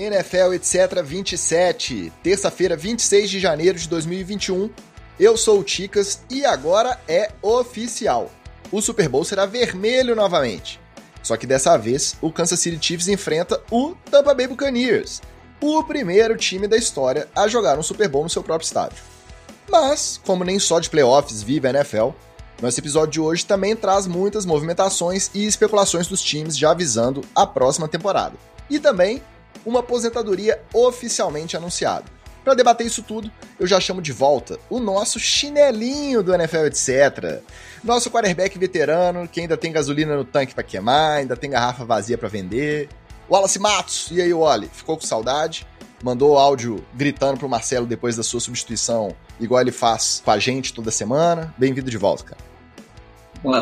NFL 0.00 0.54
etc 0.54 1.02
27, 1.04 2.10
terça-feira, 2.22 2.74
26 2.74 3.28
de 3.28 3.38
janeiro 3.38 3.78
de 3.78 3.86
2021. 3.86 4.70
Eu 5.18 5.36
sou 5.36 5.60
o 5.60 5.62
Ticas 5.62 6.22
e 6.30 6.44
agora 6.46 6.98
é 7.06 7.30
oficial. 7.42 8.30
O 8.72 8.80
Super 8.80 9.08
Bowl 9.10 9.24
será 9.24 9.44
vermelho 9.44 10.16
novamente. 10.16 10.80
Só 11.22 11.36
que 11.36 11.46
dessa 11.46 11.76
vez, 11.76 12.16
o 12.22 12.32
Kansas 12.32 12.60
City 12.60 12.78
Chiefs 12.80 13.08
enfrenta 13.08 13.60
o 13.70 13.94
Tampa 14.10 14.32
Bay 14.32 14.46
Buccaneers, 14.46 15.20
o 15.60 15.84
primeiro 15.84 16.34
time 16.34 16.66
da 16.66 16.78
história 16.78 17.28
a 17.36 17.46
jogar 17.46 17.78
um 17.78 17.82
Super 17.82 18.08
Bowl 18.08 18.22
no 18.22 18.30
seu 18.30 18.42
próprio 18.42 18.66
estádio. 18.66 19.02
Mas, 19.68 20.18
como 20.24 20.44
nem 20.44 20.58
só 20.58 20.80
de 20.80 20.88
playoffs 20.88 21.42
vive 21.42 21.68
a 21.68 21.70
NFL, 21.70 22.10
nosso 22.62 22.80
episódio 22.80 23.12
de 23.12 23.20
hoje 23.20 23.44
também 23.44 23.76
traz 23.76 24.06
muitas 24.06 24.46
movimentações 24.46 25.30
e 25.34 25.46
especulações 25.46 26.06
dos 26.06 26.22
times 26.22 26.56
já 26.56 26.70
avisando 26.70 27.22
a 27.34 27.46
próxima 27.46 27.86
temporada. 27.86 28.36
E 28.70 28.78
também 28.78 29.22
uma 29.64 29.80
aposentadoria 29.80 30.60
oficialmente 30.72 31.56
anunciada. 31.56 32.04
Para 32.42 32.54
debater 32.54 32.86
isso 32.86 33.02
tudo, 33.02 33.30
eu 33.58 33.66
já 33.66 33.78
chamo 33.78 34.00
de 34.00 34.12
volta 34.12 34.58
o 34.70 34.78
nosso 34.78 35.20
chinelinho 35.20 36.22
do 36.22 36.34
NFL 36.34 36.66
etc. 36.66 37.42
Nosso 37.84 38.10
quarterback 38.10 38.58
veterano, 38.58 39.28
que 39.28 39.40
ainda 39.40 39.56
tem 39.56 39.70
gasolina 39.70 40.16
no 40.16 40.24
tanque 40.24 40.54
para 40.54 40.64
queimar, 40.64 41.18
ainda 41.18 41.36
tem 41.36 41.50
garrafa 41.50 41.84
vazia 41.84 42.16
para 42.16 42.28
vender. 42.28 42.88
Wallace 43.30 43.58
Matos, 43.58 44.08
e 44.10 44.20
aí, 44.20 44.32
Wally? 44.32 44.68
Ficou 44.72 44.96
com 44.96 45.06
saudade? 45.06 45.66
Mandou 46.02 46.38
áudio 46.38 46.84
gritando 46.94 47.38
pro 47.38 47.48
Marcelo 47.48 47.86
depois 47.86 48.16
da 48.16 48.22
sua 48.22 48.40
substituição, 48.40 49.14
igual 49.38 49.60
ele 49.60 49.70
faz 49.70 50.22
com 50.24 50.30
a 50.30 50.38
gente 50.38 50.72
toda 50.72 50.90
semana. 50.90 51.54
Bem-vindo 51.58 51.90
de 51.90 51.98
volta, 51.98 52.24
cara. 52.24 52.49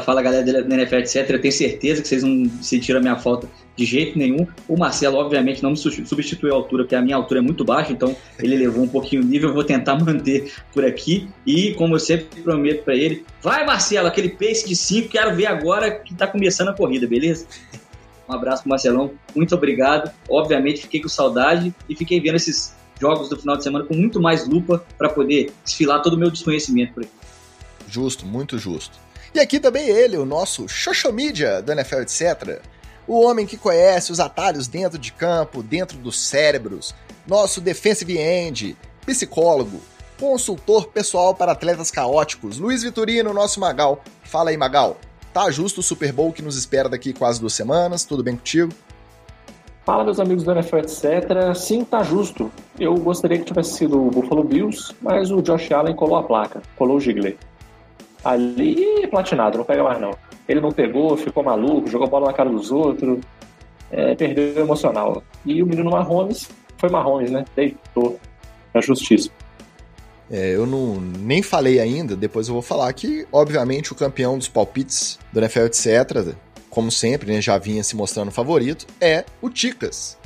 Fala 0.05 0.21
galera 0.23 0.45
da 0.65 0.75
NFL, 0.75 0.97
etc. 0.97 1.31
Eu 1.31 1.41
tenho 1.41 1.53
certeza 1.53 2.03
que 2.03 2.09
vocês 2.09 2.25
não 2.25 2.51
sentiram 2.61 2.99
a 2.99 3.03
minha 3.03 3.17
falta 3.17 3.49
de 3.77 3.85
jeito 3.85 4.19
nenhum. 4.19 4.45
O 4.67 4.77
Marcelo, 4.77 5.17
obviamente, 5.19 5.63
não 5.63 5.71
me 5.71 5.77
substituiu 5.77 6.53
a 6.53 6.57
altura, 6.57 6.83
porque 6.83 6.97
a 6.97 7.03
minha 7.03 7.15
altura 7.15 7.39
é 7.39 7.43
muito 7.43 7.65
baixa, 7.65 7.93
então 7.93 8.15
ele 8.41 8.57
levou 8.57 8.83
um 8.83 8.89
pouquinho 8.89 9.23
o 9.23 9.25
nível. 9.25 9.51
Eu 9.51 9.55
vou 9.55 9.62
tentar 9.62 9.95
manter 10.03 10.53
por 10.73 10.85
aqui. 10.85 11.29
E, 11.47 11.75
como 11.75 11.95
eu 11.95 12.01
sempre 12.01 12.43
prometo 12.43 12.83
para 12.83 12.97
ele, 12.97 13.25
vai 13.41 13.65
Marcelo, 13.65 14.09
aquele 14.09 14.31
pace 14.31 14.67
de 14.67 14.75
5, 14.75 15.11
quero 15.11 15.37
ver 15.37 15.47
agora 15.47 15.92
que 15.92 16.13
tá 16.13 16.27
começando 16.27 16.69
a 16.69 16.75
corrida, 16.75 17.07
beleza? 17.07 17.47
Um 18.29 18.33
abraço 18.35 18.63
pro 18.63 18.70
Marcelão, 18.70 19.13
muito 19.35 19.55
obrigado. 19.55 20.11
Obviamente, 20.29 20.83
fiquei 20.83 21.01
com 21.01 21.09
saudade 21.09 21.73
e 21.89 21.95
fiquei 21.95 22.20
vendo 22.20 22.35
esses 22.35 22.75
jogos 23.01 23.29
do 23.29 23.37
final 23.37 23.57
de 23.57 23.63
semana 23.63 23.85
com 23.85 23.95
muito 23.95 24.20
mais 24.20 24.47
lupa 24.47 24.85
para 24.98 25.09
poder 25.09 25.53
desfilar 25.65 26.03
todo 26.03 26.15
o 26.15 26.19
meu 26.19 26.31
desconhecimento 26.31 26.95
por 26.95 27.05
aqui. 27.05 27.13
Justo, 27.89 28.27
muito 28.27 28.59
justo. 28.59 28.98
E 29.34 29.41
aqui 29.41 29.61
também 29.61 29.89
ele, 29.89 30.17
o 30.17 30.25
nosso 30.25 30.67
media 31.12 31.61
do 31.61 31.73
NFL 31.73 32.01
etc. 32.01 32.61
O 33.07 33.21
homem 33.21 33.47
que 33.47 33.57
conhece 33.57 34.11
os 34.11 34.20
atalhos 34.20 34.67
dentro 34.67 34.98
de 34.98 35.12
campo, 35.12 35.62
dentro 35.62 35.98
dos 35.98 36.19
cérebros, 36.19 36.95
nosso 37.27 37.61
defensive 37.61 38.19
end, 38.19 38.77
psicólogo, 39.05 39.81
consultor 40.19 40.89
pessoal 40.89 41.35
para 41.35 41.53
atletas 41.53 41.91
caóticos, 41.91 42.59
Luiz 42.59 42.83
Vitorino, 42.83 43.33
nosso 43.33 43.61
Magal. 43.61 44.03
Fala 44.23 44.51
aí, 44.51 44.57
Magal. 44.57 44.97
Tá 45.33 45.51
justo 45.51 45.81
o 45.81 45.83
Super 45.83 46.13
Bowl 46.13 46.33
que 46.33 46.42
nos 46.42 46.57
espera 46.57 46.89
daqui 46.89 47.13
quase 47.13 47.41
duas 47.41 47.53
semanas? 47.53 48.05
Tudo 48.05 48.23
bem 48.23 48.37
contigo? 48.37 48.73
Fala, 49.85 50.05
meus 50.05 50.20
amigos 50.20 50.45
do 50.45 50.53
NFL, 50.53 50.79
etc. 50.79 51.55
Sim, 51.55 51.85
tá 51.85 52.03
justo. 52.03 52.51
Eu 52.79 52.95
gostaria 52.97 53.39
que 53.39 53.45
tivesse 53.45 53.75
sido 53.75 54.07
o 54.07 54.11
Buffalo 54.11 54.45
Bills, 54.45 54.95
mas 55.01 55.31
o 55.31 55.41
Josh 55.41 55.70
Allen 55.73 55.95
colou 55.95 56.17
a 56.17 56.23
placa, 56.23 56.63
colou 56.77 56.97
o 56.97 57.01
Gigley 57.01 57.39
ali 58.31 59.07
platinado, 59.09 59.59
não 59.59 59.65
pega 59.65 59.83
mais 59.83 60.01
não. 60.01 60.11
Ele 60.48 60.61
não 60.61 60.73
pegou, 60.73 61.17
ficou 61.17 61.43
maluco, 61.43 61.91
jogou 61.91 62.09
bola 62.09 62.27
na 62.27 62.33
cara 62.33 62.48
dos 62.48 62.70
outros, 62.70 63.19
é, 63.91 64.15
perdeu 64.15 64.57
o 64.57 64.61
emocional. 64.61 65.23
E 65.45 65.62
o 65.62 65.67
menino 65.67 65.91
Mahomes 65.91 66.48
foi 66.77 66.89
Mahomes, 66.89 67.31
né? 67.31 67.45
Deitou 67.55 68.19
na 68.73 68.81
justiça. 68.81 69.31
É, 70.31 70.55
eu 70.55 70.67
não 70.67 71.01
nem 71.01 71.43
falei 71.43 71.80
ainda, 71.80 72.14
depois 72.14 72.48
eu 72.48 72.55
vou 72.55 72.63
falar 72.63 72.92
que, 72.92 73.27
obviamente, 73.33 73.92
o 73.92 73.95
campeão 73.95 74.36
dos 74.36 74.48
palpites 74.48 75.19
do 75.33 75.41
NFL, 75.41 75.61
etc., 75.61 76.35
como 76.69 76.91
sempre, 76.91 77.33
né, 77.33 77.41
já 77.41 77.57
vinha 77.57 77.83
se 77.83 77.97
mostrando 77.97 78.31
favorito, 78.31 78.86
é 79.01 79.25
o 79.41 79.48
Ticas. 79.48 80.19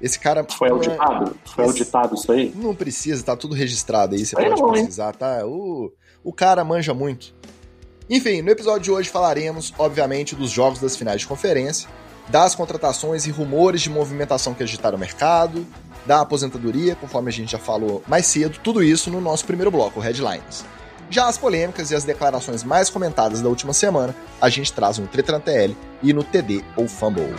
Esse 0.00 0.18
cara. 0.18 0.44
Foi 0.44 0.68
auditado? 0.68 1.36
Foi 1.44 1.64
auditado 1.64 2.14
isso 2.14 2.30
aí? 2.30 2.52
Não 2.54 2.74
precisa, 2.74 3.24
tá 3.24 3.34
tudo 3.34 3.54
registrado 3.54 4.14
aí, 4.14 4.26
você 4.26 4.36
pode 4.36 4.72
precisar, 4.72 5.14
tá? 5.14 5.46
O, 5.46 5.90
o 6.22 6.32
cara 6.32 6.62
manja 6.62 6.92
muito. 6.92 7.34
Enfim, 8.08 8.40
no 8.40 8.50
episódio 8.50 8.82
de 8.82 8.90
hoje 8.92 9.08
falaremos, 9.08 9.74
obviamente, 9.76 10.36
dos 10.36 10.50
jogos 10.50 10.78
das 10.78 10.96
finais 10.96 11.22
de 11.22 11.26
conferência, 11.26 11.88
das 12.28 12.54
contratações 12.54 13.26
e 13.26 13.30
rumores 13.30 13.82
de 13.82 13.90
movimentação 13.90 14.54
que 14.54 14.62
agitaram 14.62 14.96
o 14.96 15.00
mercado, 15.00 15.66
da 16.06 16.20
aposentadoria, 16.20 16.94
conforme 16.94 17.30
a 17.30 17.32
gente 17.32 17.50
já 17.50 17.58
falou 17.58 18.04
mais 18.06 18.26
cedo, 18.26 18.60
tudo 18.62 18.80
isso 18.80 19.10
no 19.10 19.20
nosso 19.20 19.44
primeiro 19.44 19.72
bloco, 19.72 19.98
Headlines. 19.98 20.64
Já 21.10 21.26
as 21.26 21.36
polêmicas 21.36 21.90
e 21.90 21.96
as 21.96 22.04
declarações 22.04 22.62
mais 22.62 22.88
comentadas 22.88 23.40
da 23.40 23.48
última 23.48 23.72
semana, 23.72 24.14
a 24.40 24.48
gente 24.48 24.72
traz 24.72 24.98
no 24.98 25.08
Tretran 25.08 25.40
TL 25.40 25.76
e 26.00 26.12
no 26.12 26.22
TD 26.22 26.64
ou 26.76 26.86
Fumble. 26.86 27.34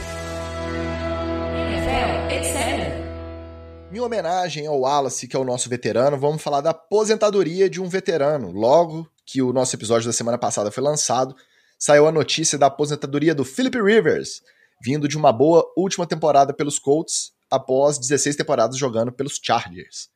Em 3.90 4.00
homenagem 4.00 4.68
ao 4.68 4.82
Wallace, 4.82 5.28
que 5.28 5.36
é 5.36 5.40
o 5.40 5.46
nosso 5.46 5.70
veterano, 5.70 6.18
vamos 6.18 6.42
falar 6.42 6.60
da 6.60 6.72
aposentadoria 6.72 7.70
de 7.70 7.82
um 7.82 7.88
veterano. 7.88 8.52
Logo 8.52 9.08
que 9.28 9.42
o 9.42 9.52
nosso 9.52 9.76
episódio 9.76 10.08
da 10.08 10.14
semana 10.14 10.38
passada 10.38 10.72
foi 10.72 10.82
lançado, 10.82 11.36
saiu 11.78 12.08
a 12.08 12.12
notícia 12.12 12.58
da 12.58 12.68
aposentadoria 12.68 13.36
do 13.36 13.44
Philip 13.44 13.78
Rivers, 13.78 14.42
vindo 14.82 15.06
de 15.06 15.18
uma 15.18 15.34
boa 15.34 15.70
última 15.76 16.08
temporada 16.08 16.54
pelos 16.54 16.80
Colts, 16.80 17.34
após 17.52 18.00
16 18.00 18.38
temporadas 18.38 18.78
jogando 18.78 19.12
pelos 19.12 19.38
Chargers. 19.42 20.10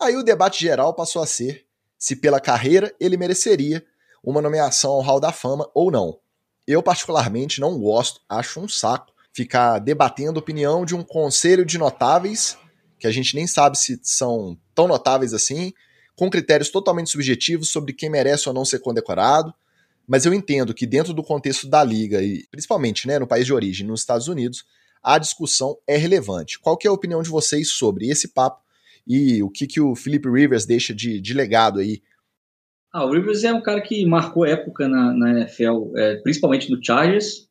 Aí 0.00 0.14
o 0.16 0.22
debate 0.22 0.60
geral 0.60 0.94
passou 0.94 1.22
a 1.22 1.26
ser 1.26 1.64
se 1.98 2.14
pela 2.14 2.40
carreira 2.40 2.94
ele 3.00 3.16
mereceria 3.16 3.84
uma 4.22 4.42
nomeação 4.42 4.90
ao 4.92 5.00
Hall 5.00 5.18
da 5.18 5.32
Fama 5.32 5.68
ou 5.74 5.90
não. 5.90 6.18
Eu 6.66 6.82
particularmente 6.82 7.60
não 7.60 7.78
gosto, 7.78 8.20
acho 8.28 8.60
um 8.60 8.68
saco 8.68 9.12
ficar 9.32 9.78
debatendo 9.78 10.38
a 10.38 10.42
opinião 10.42 10.84
de 10.84 10.94
um 10.94 11.02
conselho 11.02 11.64
de 11.64 11.78
notáveis 11.78 12.58
que 12.98 13.06
a 13.06 13.10
gente 13.10 13.34
nem 13.34 13.46
sabe 13.46 13.78
se 13.78 13.98
são 14.02 14.58
tão 14.74 14.88
notáveis 14.88 15.32
assim, 15.32 15.72
com 16.18 16.28
critérios 16.28 16.68
totalmente 16.68 17.10
subjetivos 17.10 17.70
sobre 17.70 17.92
quem 17.92 18.10
merece 18.10 18.48
ou 18.48 18.54
não 18.54 18.64
ser 18.64 18.80
condecorado. 18.80 19.54
Mas 20.04 20.26
eu 20.26 20.34
entendo 20.34 20.74
que 20.74 20.84
dentro 20.84 21.14
do 21.14 21.22
contexto 21.22 21.68
da 21.68 21.84
liga 21.84 22.20
e 22.20 22.44
principalmente, 22.50 23.06
né, 23.06 23.20
no 23.20 23.26
país 23.26 23.46
de 23.46 23.52
origem, 23.52 23.86
nos 23.86 24.00
Estados 24.00 24.26
Unidos, 24.26 24.64
a 25.00 25.16
discussão 25.16 25.78
é 25.86 25.96
relevante. 25.96 26.58
Qual 26.58 26.76
é 26.84 26.88
a 26.88 26.92
opinião 26.92 27.22
de 27.22 27.30
vocês 27.30 27.70
sobre 27.70 28.08
esse 28.08 28.28
papo 28.34 28.60
e 29.06 29.40
o 29.44 29.48
que, 29.48 29.64
que 29.64 29.80
o 29.80 29.94
Philip 29.94 30.28
Rivers 30.28 30.66
deixa 30.66 30.92
de, 30.92 31.20
de 31.20 31.34
legado 31.34 31.78
aí? 31.78 32.02
Ah, 32.92 33.04
o 33.04 33.12
Rivers 33.12 33.44
é 33.44 33.52
um 33.52 33.62
cara 33.62 33.80
que 33.80 34.04
marcou 34.04 34.44
época 34.44 34.88
na, 34.88 35.14
na 35.14 35.30
NFL, 35.30 35.96
é, 35.96 36.16
principalmente 36.16 36.68
no 36.68 36.84
Chargers, 36.84 37.48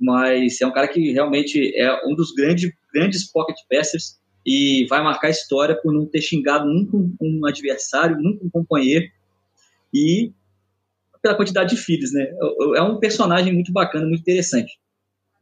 mas 0.00 0.60
é 0.60 0.66
um 0.66 0.72
cara 0.72 0.88
que 0.88 1.12
realmente 1.12 1.72
é 1.76 2.04
um 2.04 2.16
dos 2.16 2.32
grandes, 2.32 2.68
grandes 2.92 3.30
pocket 3.30 3.56
passers 3.70 4.18
e 4.50 4.86
vai 4.86 5.02
marcar 5.02 5.28
história 5.28 5.78
por 5.78 5.92
não 5.92 6.06
ter 6.06 6.22
xingado 6.22 6.66
nunca 6.66 6.96
um 7.20 7.46
adversário, 7.46 8.16
nunca 8.18 8.42
um 8.42 8.48
companheiro 8.48 9.04
e 9.92 10.32
pela 11.20 11.36
quantidade 11.36 11.76
de 11.76 11.82
filhos, 11.82 12.14
né? 12.14 12.26
É 12.74 12.80
um 12.80 12.98
personagem 12.98 13.52
muito 13.52 13.70
bacana, 13.70 14.06
muito 14.06 14.22
interessante. 14.22 14.80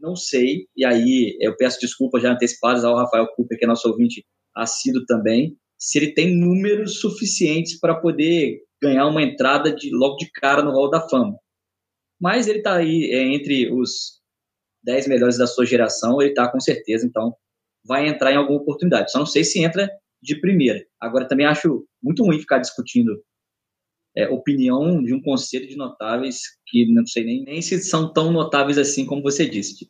Não 0.01 0.17
sei, 0.17 0.67
e 0.77 0.85
aí 0.85 1.39
eu 1.41 1.57
peço 1.57 1.79
desculpas 1.81 2.21
já 2.21 2.33
antecipadas 2.33 2.85
ao 2.85 2.97
Rafael 2.97 3.29
Cooper, 3.29 3.57
que 3.57 3.65
é 3.65 3.69
nosso 3.69 3.89
ouvinte 3.89 4.27
assíduo 4.53 5.07
também, 5.07 5.57
se 5.79 5.99
ele 5.99 6.13
tem 6.13 6.35
números 6.35 6.99
suficientes 6.99 7.79
para 7.79 7.95
poder 7.95 8.61
ganhar 8.83 9.07
uma 9.07 9.23
entrada 9.23 9.73
de 9.73 9.89
logo 9.95 10.17
de 10.17 10.29
cara 10.33 10.65
no 10.65 10.73
Hall 10.73 10.91
da 10.91 11.09
Fama. 11.09 11.39
Mas 12.21 12.49
ele 12.49 12.59
está 12.59 12.75
aí 12.75 13.13
é, 13.13 13.23
entre 13.23 13.73
os 13.73 14.21
10 14.83 15.07
melhores 15.07 15.39
da 15.39 15.47
sua 15.47 15.65
geração, 15.65 16.21
ele 16.21 16.31
está 16.31 16.49
com 16.49 16.59
certeza, 16.59 17.07
então 17.07 17.37
vai 17.87 18.09
entrar 18.09 18.33
em 18.33 18.37
alguma 18.37 18.61
oportunidade. 18.61 19.11
Só 19.11 19.19
não 19.19 19.27
sei 19.27 19.45
se 19.45 19.63
entra 19.63 19.89
de 20.23 20.41
primeira. 20.41 20.85
Agora, 21.01 21.29
também 21.29 21.47
acho 21.47 21.87
muito 22.03 22.25
ruim 22.25 22.39
ficar 22.39 22.59
discutindo 22.59 23.13
é, 24.17 24.29
opinião 24.29 25.03
de 25.03 25.15
um 25.15 25.21
conselho 25.21 25.69
de 25.69 25.77
notáveis 25.77 26.41
que 26.67 26.91
não 26.93 27.07
sei 27.07 27.25
nem, 27.25 27.45
nem 27.45 27.63
se 27.63 27.79
são 27.81 28.13
tão 28.13 28.33
notáveis 28.33 28.79
assim 28.79 29.05
como 29.05 29.23
você 29.23 29.47
disse. 29.49 29.87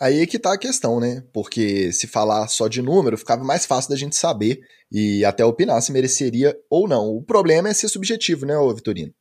Aí 0.00 0.20
é 0.20 0.26
que 0.26 0.38
tá 0.38 0.52
a 0.52 0.58
questão, 0.58 1.00
né? 1.00 1.22
Porque 1.32 1.90
se 1.92 2.06
falar 2.06 2.48
só 2.48 2.68
de 2.68 2.82
número, 2.82 3.16
ficava 3.16 3.42
mais 3.42 3.64
fácil 3.64 3.90
da 3.90 3.96
gente 3.96 4.16
saber 4.16 4.60
e 4.92 5.24
até 5.24 5.44
opinar 5.44 5.80
se 5.80 5.92
mereceria 5.92 6.54
ou 6.68 6.86
não. 6.86 7.08
O 7.08 7.22
problema 7.22 7.68
é 7.68 7.74
ser 7.74 7.88
subjetivo, 7.88 8.44
né, 8.44 8.54
Vitorino? 8.74 9.12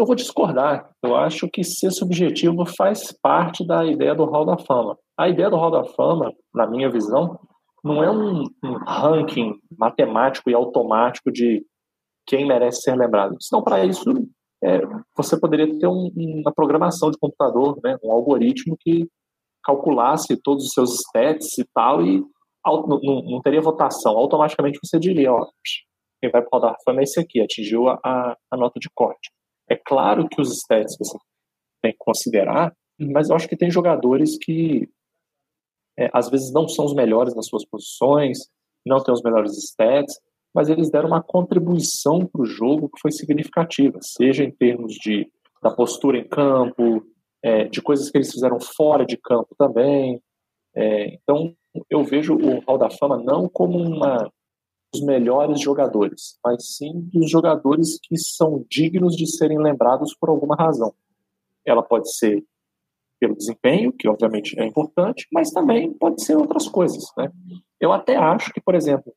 Eu, 0.00 0.06
vou 0.06 0.14
discordar. 0.14 0.90
Eu 1.02 1.14
acho 1.14 1.46
que 1.48 1.62
ser 1.62 1.90
subjetivo 1.90 2.64
faz 2.64 3.12
parte 3.22 3.66
da 3.66 3.84
ideia 3.84 4.14
do 4.14 4.24
Hall 4.24 4.46
da 4.46 4.56
Fama. 4.56 4.96
A 5.18 5.28
ideia 5.28 5.50
do 5.50 5.56
Hall 5.56 5.70
da 5.70 5.84
Fama, 5.84 6.32
na 6.54 6.66
minha 6.66 6.90
visão, 6.90 7.38
não 7.84 8.02
é 8.02 8.10
um, 8.10 8.44
um 8.64 8.78
ranking 8.86 9.54
matemático 9.78 10.48
e 10.48 10.54
automático 10.54 11.30
de 11.30 11.62
quem 12.26 12.46
merece 12.46 12.82
ser 12.82 12.96
lembrado. 12.96 13.36
Senão, 13.40 13.62
para 13.62 13.84
isso, 13.84 14.04
é, 14.64 14.80
você 15.14 15.38
poderia 15.38 15.66
ter 15.78 15.86
um, 15.86 16.10
uma 16.16 16.52
programação 16.52 17.10
de 17.10 17.18
computador, 17.18 17.78
né, 17.84 17.98
um 18.02 18.10
algoritmo 18.10 18.76
que 18.80 19.06
calculasse 19.62 20.40
todos 20.42 20.64
os 20.64 20.72
seus 20.72 20.94
stats 21.00 21.58
e 21.58 21.64
tal 21.74 22.02
e 22.02 22.24
não, 22.64 23.22
não, 23.22 23.40
teria 23.42 23.60
votação. 23.60 24.16
Automaticamente 24.16 24.78
você 24.82 24.98
diria, 24.98 25.32
ó, 25.32 25.46
quem 26.22 26.30
vai 26.30 26.42
para 26.42 26.48
o 26.48 26.60
Hall 26.60 26.70
da 26.70 26.76
Fama 26.84 27.00
é 27.00 27.04
esse 27.04 27.20
aqui, 27.20 27.40
atingiu 27.40 27.88
a, 27.88 27.98
a, 28.50 28.56
nota 28.56 28.78
de 28.80 28.88
corte. 28.94 29.30
É 29.70 29.76
claro 29.76 30.28
que 30.28 30.40
os 30.40 30.52
stats 30.52 30.96
você 30.98 31.16
tem 31.82 31.92
que 31.92 31.98
considerar, 31.98 32.74
mas 32.98 33.30
eu 33.30 33.36
acho 33.36 33.48
que 33.48 33.56
tem 33.56 33.70
jogadores 33.70 34.36
que 34.36 34.88
é, 35.98 36.10
às 36.12 36.28
vezes 36.28 36.52
não 36.52 36.68
são 36.68 36.84
os 36.84 36.94
melhores 36.94 37.34
nas 37.34 37.46
suas 37.46 37.64
posições, 37.64 38.38
não 38.84 39.02
têm 39.02 39.14
os 39.14 39.22
melhores 39.22 39.56
stats, 39.56 40.18
mas 40.54 40.68
eles 40.68 40.90
deram 40.90 41.08
uma 41.08 41.22
contribuição 41.22 42.26
para 42.26 42.42
o 42.42 42.46
jogo 42.46 42.88
que 42.88 43.00
foi 43.00 43.12
significativa, 43.12 43.98
seja 44.02 44.42
em 44.42 44.50
termos 44.50 44.94
de 44.94 45.30
da 45.62 45.70
postura 45.70 46.16
em 46.16 46.26
campo, 46.26 47.04
é, 47.42 47.64
de 47.64 47.82
coisas 47.82 48.10
que 48.10 48.16
eles 48.16 48.32
fizeram 48.32 48.58
fora 48.58 49.04
de 49.04 49.16
campo 49.18 49.54
também. 49.58 50.20
É, 50.74 51.14
então, 51.14 51.54
eu 51.88 52.02
vejo 52.02 52.34
o 52.34 52.60
Hall 52.60 52.78
da 52.78 52.90
Fama 52.90 53.18
não 53.18 53.48
como 53.48 53.78
uma 53.78 54.30
dos 54.92 55.02
melhores 55.02 55.60
jogadores, 55.60 56.38
mas 56.44 56.76
sim 56.76 57.08
dos 57.12 57.30
jogadores 57.30 57.98
que 58.02 58.16
são 58.18 58.64
dignos 58.68 59.16
de 59.16 59.26
serem 59.26 59.58
lembrados 59.58 60.14
por 60.14 60.28
alguma 60.28 60.56
razão. 60.56 60.92
Ela 61.64 61.82
pode 61.82 62.12
ser 62.14 62.44
pelo 63.20 63.36
desempenho, 63.36 63.92
que 63.92 64.08
obviamente 64.08 64.58
é 64.58 64.64
importante, 64.64 65.28
mas 65.30 65.50
também 65.50 65.92
pode 65.92 66.24
ser 66.24 66.36
outras 66.36 66.66
coisas. 66.66 67.04
Né? 67.16 67.30
Eu 67.78 67.92
até 67.92 68.16
acho 68.16 68.50
que, 68.52 68.60
por 68.60 68.74
exemplo, 68.74 69.14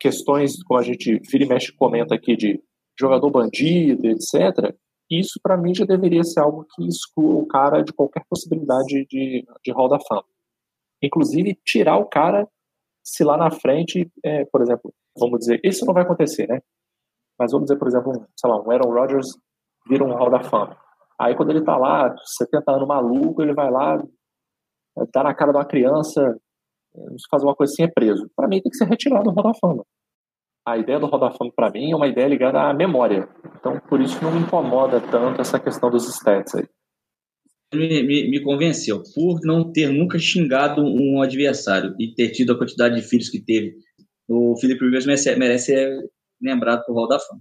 questões 0.00 0.62
como 0.62 0.80
a 0.80 0.82
gente 0.82 1.20
vira 1.30 1.44
e 1.44 1.48
mexe 1.48 1.72
comenta 1.72 2.14
aqui 2.14 2.34
de 2.34 2.60
jogador 2.98 3.30
bandido, 3.30 4.06
etc., 4.06 4.74
isso 5.08 5.38
para 5.40 5.56
mim 5.56 5.72
já 5.72 5.84
deveria 5.84 6.24
ser 6.24 6.40
algo 6.40 6.66
que 6.74 6.84
exclua 6.84 7.34
o 7.34 7.46
cara 7.46 7.82
de 7.82 7.92
qualquer 7.92 8.24
possibilidade 8.28 9.06
de, 9.08 9.46
de 9.64 9.72
Hall 9.72 9.88
da 9.88 10.00
Fama. 10.00 10.24
Inclusive, 11.00 11.56
tirar 11.64 11.96
o 11.98 12.06
cara 12.06 12.48
se 13.06 13.22
lá 13.22 13.36
na 13.36 13.50
frente, 13.52 14.10
é, 14.24 14.44
por 14.46 14.60
exemplo, 14.60 14.92
vamos 15.16 15.38
dizer, 15.38 15.60
isso 15.62 15.86
não 15.86 15.94
vai 15.94 16.02
acontecer, 16.02 16.48
né? 16.48 16.60
Mas 17.38 17.52
vamos 17.52 17.66
dizer, 17.66 17.78
por 17.78 17.86
exemplo, 17.86 18.10
um, 18.10 18.26
sei 18.36 18.50
lá, 18.50 18.60
um 18.60 18.70
Aaron 18.70 18.92
Rodgers 18.92 19.28
vira 19.88 20.04
um 20.04 20.12
Hall 20.12 20.28
da 20.28 20.42
Fama. 20.42 20.76
Aí 21.18 21.36
quando 21.36 21.50
ele 21.50 21.62
tá 21.62 21.76
lá, 21.76 22.12
70 22.24 22.72
anos 22.72 22.88
maluco, 22.88 23.40
ele 23.40 23.54
vai 23.54 23.70
lá, 23.70 24.02
dá 25.14 25.22
na 25.22 25.34
cara 25.34 25.52
de 25.52 25.58
uma 25.58 25.64
criança, 25.64 26.36
fazer 27.30 27.46
uma 27.46 27.54
coisa 27.54 27.72
assim, 27.72 27.84
é 27.84 27.88
preso. 27.88 28.28
Para 28.34 28.48
mim 28.48 28.60
tem 28.60 28.70
que 28.70 28.76
ser 28.76 28.86
retirado 28.86 29.24
do 29.24 29.30
Hall 29.30 29.52
da 29.52 29.58
Fama. 29.60 29.84
A 30.66 30.76
ideia 30.76 30.98
do 30.98 31.06
Hall 31.06 31.20
da 31.20 31.30
Fama, 31.30 31.52
para 31.54 31.70
mim, 31.70 31.92
é 31.92 31.96
uma 31.96 32.08
ideia 32.08 32.26
ligada 32.26 32.60
à 32.60 32.74
memória. 32.74 33.28
Então, 33.54 33.78
por 33.88 34.00
isso 34.00 34.22
não 34.22 34.32
me 34.32 34.40
incomoda 34.40 35.00
tanto 35.00 35.40
essa 35.40 35.60
questão 35.60 35.88
dos 35.90 36.08
stats 36.08 36.56
aí. 36.56 36.68
Me, 37.76 38.02
me, 38.02 38.30
me, 38.30 38.42
convenceu. 38.42 39.02
Por 39.14 39.40
não 39.42 39.70
ter 39.70 39.90
nunca 39.90 40.18
xingado 40.18 40.82
um 40.82 41.20
adversário 41.20 41.94
e 41.98 42.14
ter 42.14 42.30
tido 42.30 42.52
a 42.52 42.58
quantidade 42.58 42.94
de 42.94 43.06
filhos 43.06 43.28
que 43.28 43.40
teve, 43.40 43.76
o 44.28 44.56
Felipe 44.56 44.84
Rivers 44.84 45.06
merece, 45.06 45.36
merece 45.36 45.66
ser 45.66 46.10
lembrado 46.40 46.84
por 46.84 46.94
Hall 46.94 47.08
da 47.08 47.18
Fama. 47.18 47.40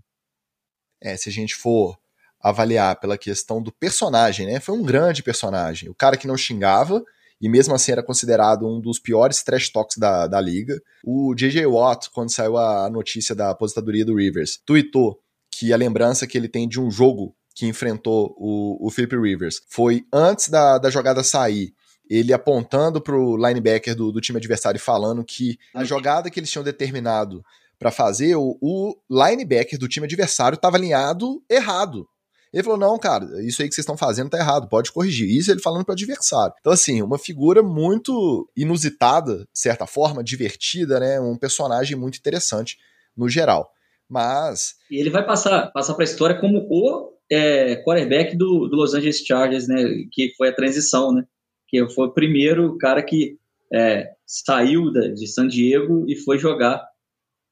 É, 1.02 1.16
se 1.18 1.30
a 1.30 1.32
gente 1.32 1.56
for 1.56 1.98
avaliar 2.40 3.00
pela 3.00 3.18
questão 3.18 3.62
do 3.62 3.72
personagem, 3.72 4.46
né? 4.46 4.60
Foi 4.60 4.78
um 4.78 4.84
grande 4.84 5.24
personagem. 5.24 5.90
O 5.90 5.96
cara 5.96 6.16
que 6.16 6.28
não 6.28 6.38
xingava, 6.38 7.04
e 7.42 7.50
mesmo 7.50 7.74
assim 7.74 7.92
era 7.92 8.04
considerado 8.04 8.68
um 8.68 8.80
dos 8.80 9.00
piores 9.00 9.44
trash 9.44 9.70
talks 9.70 9.98
da, 9.98 10.28
da 10.28 10.40
liga. 10.40 10.80
O 11.04 11.34
J.J. 11.36 11.66
Watt, 11.66 12.10
quando 12.12 12.32
saiu 12.32 12.58
a 12.58 12.90
notícia 12.90 13.34
da 13.34 13.50
aposentadoria 13.50 14.06
do 14.06 14.16
Rivers, 14.16 14.60
tweetou 14.66 15.20
que 15.52 15.74
a 15.74 15.78
lembrança 15.78 16.28
que 16.28 16.38
ele 16.38 16.48
tem 16.48 16.68
de 16.68 16.80
um 16.80 16.92
jogo 16.92 17.36
que 17.56 17.66
enfrentou 17.66 18.36
o, 18.38 18.86
o 18.86 18.92
Philip 18.92 19.16
Rivers 19.18 19.62
foi 19.68 20.06
antes 20.14 20.50
da, 20.50 20.78
da 20.78 20.92
jogada 20.92 21.24
sair 21.24 21.74
ele 22.10 22.34
apontando 22.34 23.02
pro 23.02 23.36
linebacker 23.36 23.96
do, 23.96 24.12
do 24.12 24.22
time 24.22 24.38
adversário 24.38 24.80
falando 24.80 25.24
que 25.24 25.58
a 25.74 25.84
jogada 25.84 26.30
que 26.30 26.40
eles 26.40 26.52
tinham 26.52 26.64
determinado 26.64 27.44
para 27.80 27.92
fazer, 27.92 28.36
o, 28.36 28.58
o, 28.62 28.96
linebacker 29.10 29.78
do 29.78 29.88
time 29.88 30.06
adversário 30.06 30.56
estava 30.56 30.78
alinhado 30.78 31.44
errado. 31.50 32.08
Ele 32.54 32.64
falou: 32.64 32.78
não, 32.78 32.98
cara, 32.98 33.26
isso 33.44 33.62
aí 33.62 33.68
que 33.68 33.76
vocês 33.76 33.84
estão 33.84 33.98
fazendo 33.98 34.30
tá 34.30 34.38
errado, 34.38 34.70
pode 34.70 34.92
corrigir. 34.92 35.30
Isso 35.30 35.52
ele 35.52 35.60
falando 35.60 35.84
pro 35.84 35.94
adversário. 35.94 36.54
Então, 36.60 36.72
assim, 36.72 37.02
uma 37.02 37.18
figura 37.18 37.62
muito 37.62 38.50
inusitada, 38.56 39.40
de 39.40 39.60
certa 39.60 39.86
forma, 39.86 40.24
divertida, 40.24 41.00
né? 41.00 41.20
Um 41.20 41.36
personagem 41.36 41.98
muito 41.98 42.18
interessante 42.18 42.78
no 43.16 43.28
geral. 43.28 43.70
Mas. 44.10 44.76
E 44.90 45.00
ele 45.00 45.10
vai 45.10 45.26
passar, 45.26 45.72
passar 45.72 45.94
pra 45.96 46.04
história 46.04 46.40
como 46.40 46.66
o 46.70 47.14
é, 47.32 47.76
quarterback 47.84 48.36
do, 48.36 48.68
do 48.68 48.76
Los 48.76 48.94
Angeles 48.94 49.26
Chargers, 49.26 49.68
né? 49.68 49.84
Que 50.12 50.34
foi 50.38 50.50
a 50.50 50.56
transição, 50.56 51.14
né? 51.14 51.24
Que 51.68 51.88
foi 51.90 52.08
o 52.08 52.14
primeiro 52.14 52.78
cara 52.78 53.02
que 53.02 53.38
é, 53.74 54.12
saiu 54.26 54.92
de 54.92 55.28
San 55.28 55.48
Diego 55.48 56.06
e 56.08 56.16
foi 56.16 56.38
jogar 56.38 56.84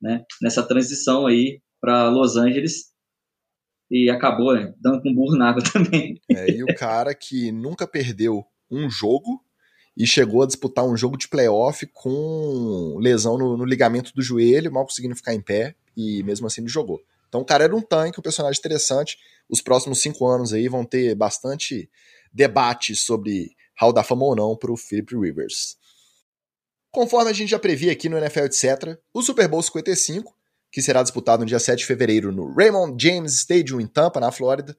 né, 0.02 0.24
nessa 0.42 0.62
transição 0.64 1.26
aí 1.26 1.62
para 1.82 2.10
Los 2.10 2.36
Angeles 2.36 2.92
e 3.90 4.10
acabou 4.10 4.54
né, 4.56 4.74
dando 4.80 5.02
com 5.02 5.14
burro 5.14 5.36
na 5.36 5.50
água 5.50 5.64
também. 5.72 6.20
É, 6.30 6.50
e 6.50 6.64
o 6.64 6.76
cara 6.76 7.14
que 7.14 7.52
nunca 7.52 7.88
perdeu 7.88 8.46
um 8.70 8.90
jogo 8.90 9.42
e 9.96 10.08
chegou 10.08 10.42
a 10.42 10.48
disputar 10.48 10.86
um 10.86 10.98
jogo 10.98 11.18
de 11.18 11.28
playoff 11.28 11.86
com 11.94 12.98
lesão 13.00 13.38
no, 13.38 13.56
no 13.56 13.66
ligamento 13.66 14.12
do 14.14 14.24
joelho, 14.24 14.72
mal 14.72 14.86
conseguindo 14.86 15.16
ficar 15.16 15.36
em 15.36 15.42
pé, 15.42 15.76
e 15.96 16.24
mesmo 16.24 16.48
assim 16.48 16.62
ele 16.62 16.70
jogou. 16.70 17.02
Então 17.28 17.42
o 17.42 17.46
cara 17.46 17.64
era 17.64 17.76
um 17.76 17.82
tanque, 17.82 18.20
um 18.20 18.24
personagem 18.24 18.60
interessante. 18.60 19.18
Os 19.50 19.62
próximos 19.62 20.00
cinco 20.00 20.28
anos 20.28 20.54
aí 20.54 20.68
vão 20.68 20.86
ter 20.86 21.16
bastante 21.16 21.90
debate 22.32 22.96
sobre 22.96 23.52
Hall 23.80 23.94
da 23.94 24.04
Fama 24.04 24.26
ou 24.26 24.36
não 24.36 24.56
para 24.56 24.72
o 24.72 24.78
Philip 24.78 25.16
Rivers. 25.16 25.78
Conforme 26.92 27.32
a 27.32 27.34
gente 27.34 27.50
já 27.50 27.60
previa 27.60 27.92
aqui 27.92 28.08
no 28.08 28.18
NFL 28.18 28.46
etc., 28.46 29.00
o 29.14 29.22
Super 29.22 29.48
Bowl 29.48 29.64
55 29.64 30.36
que 30.74 30.82
será 30.82 31.04
disputado 31.04 31.42
no 31.42 31.46
dia 31.46 31.60
7 31.60 31.78
de 31.78 31.86
fevereiro 31.86 32.32
no 32.32 32.52
Raymond 32.52 32.96
James 33.00 33.36
Stadium 33.36 33.80
em 33.80 33.86
Tampa, 33.86 34.20
na 34.20 34.32
Flórida, 34.32 34.76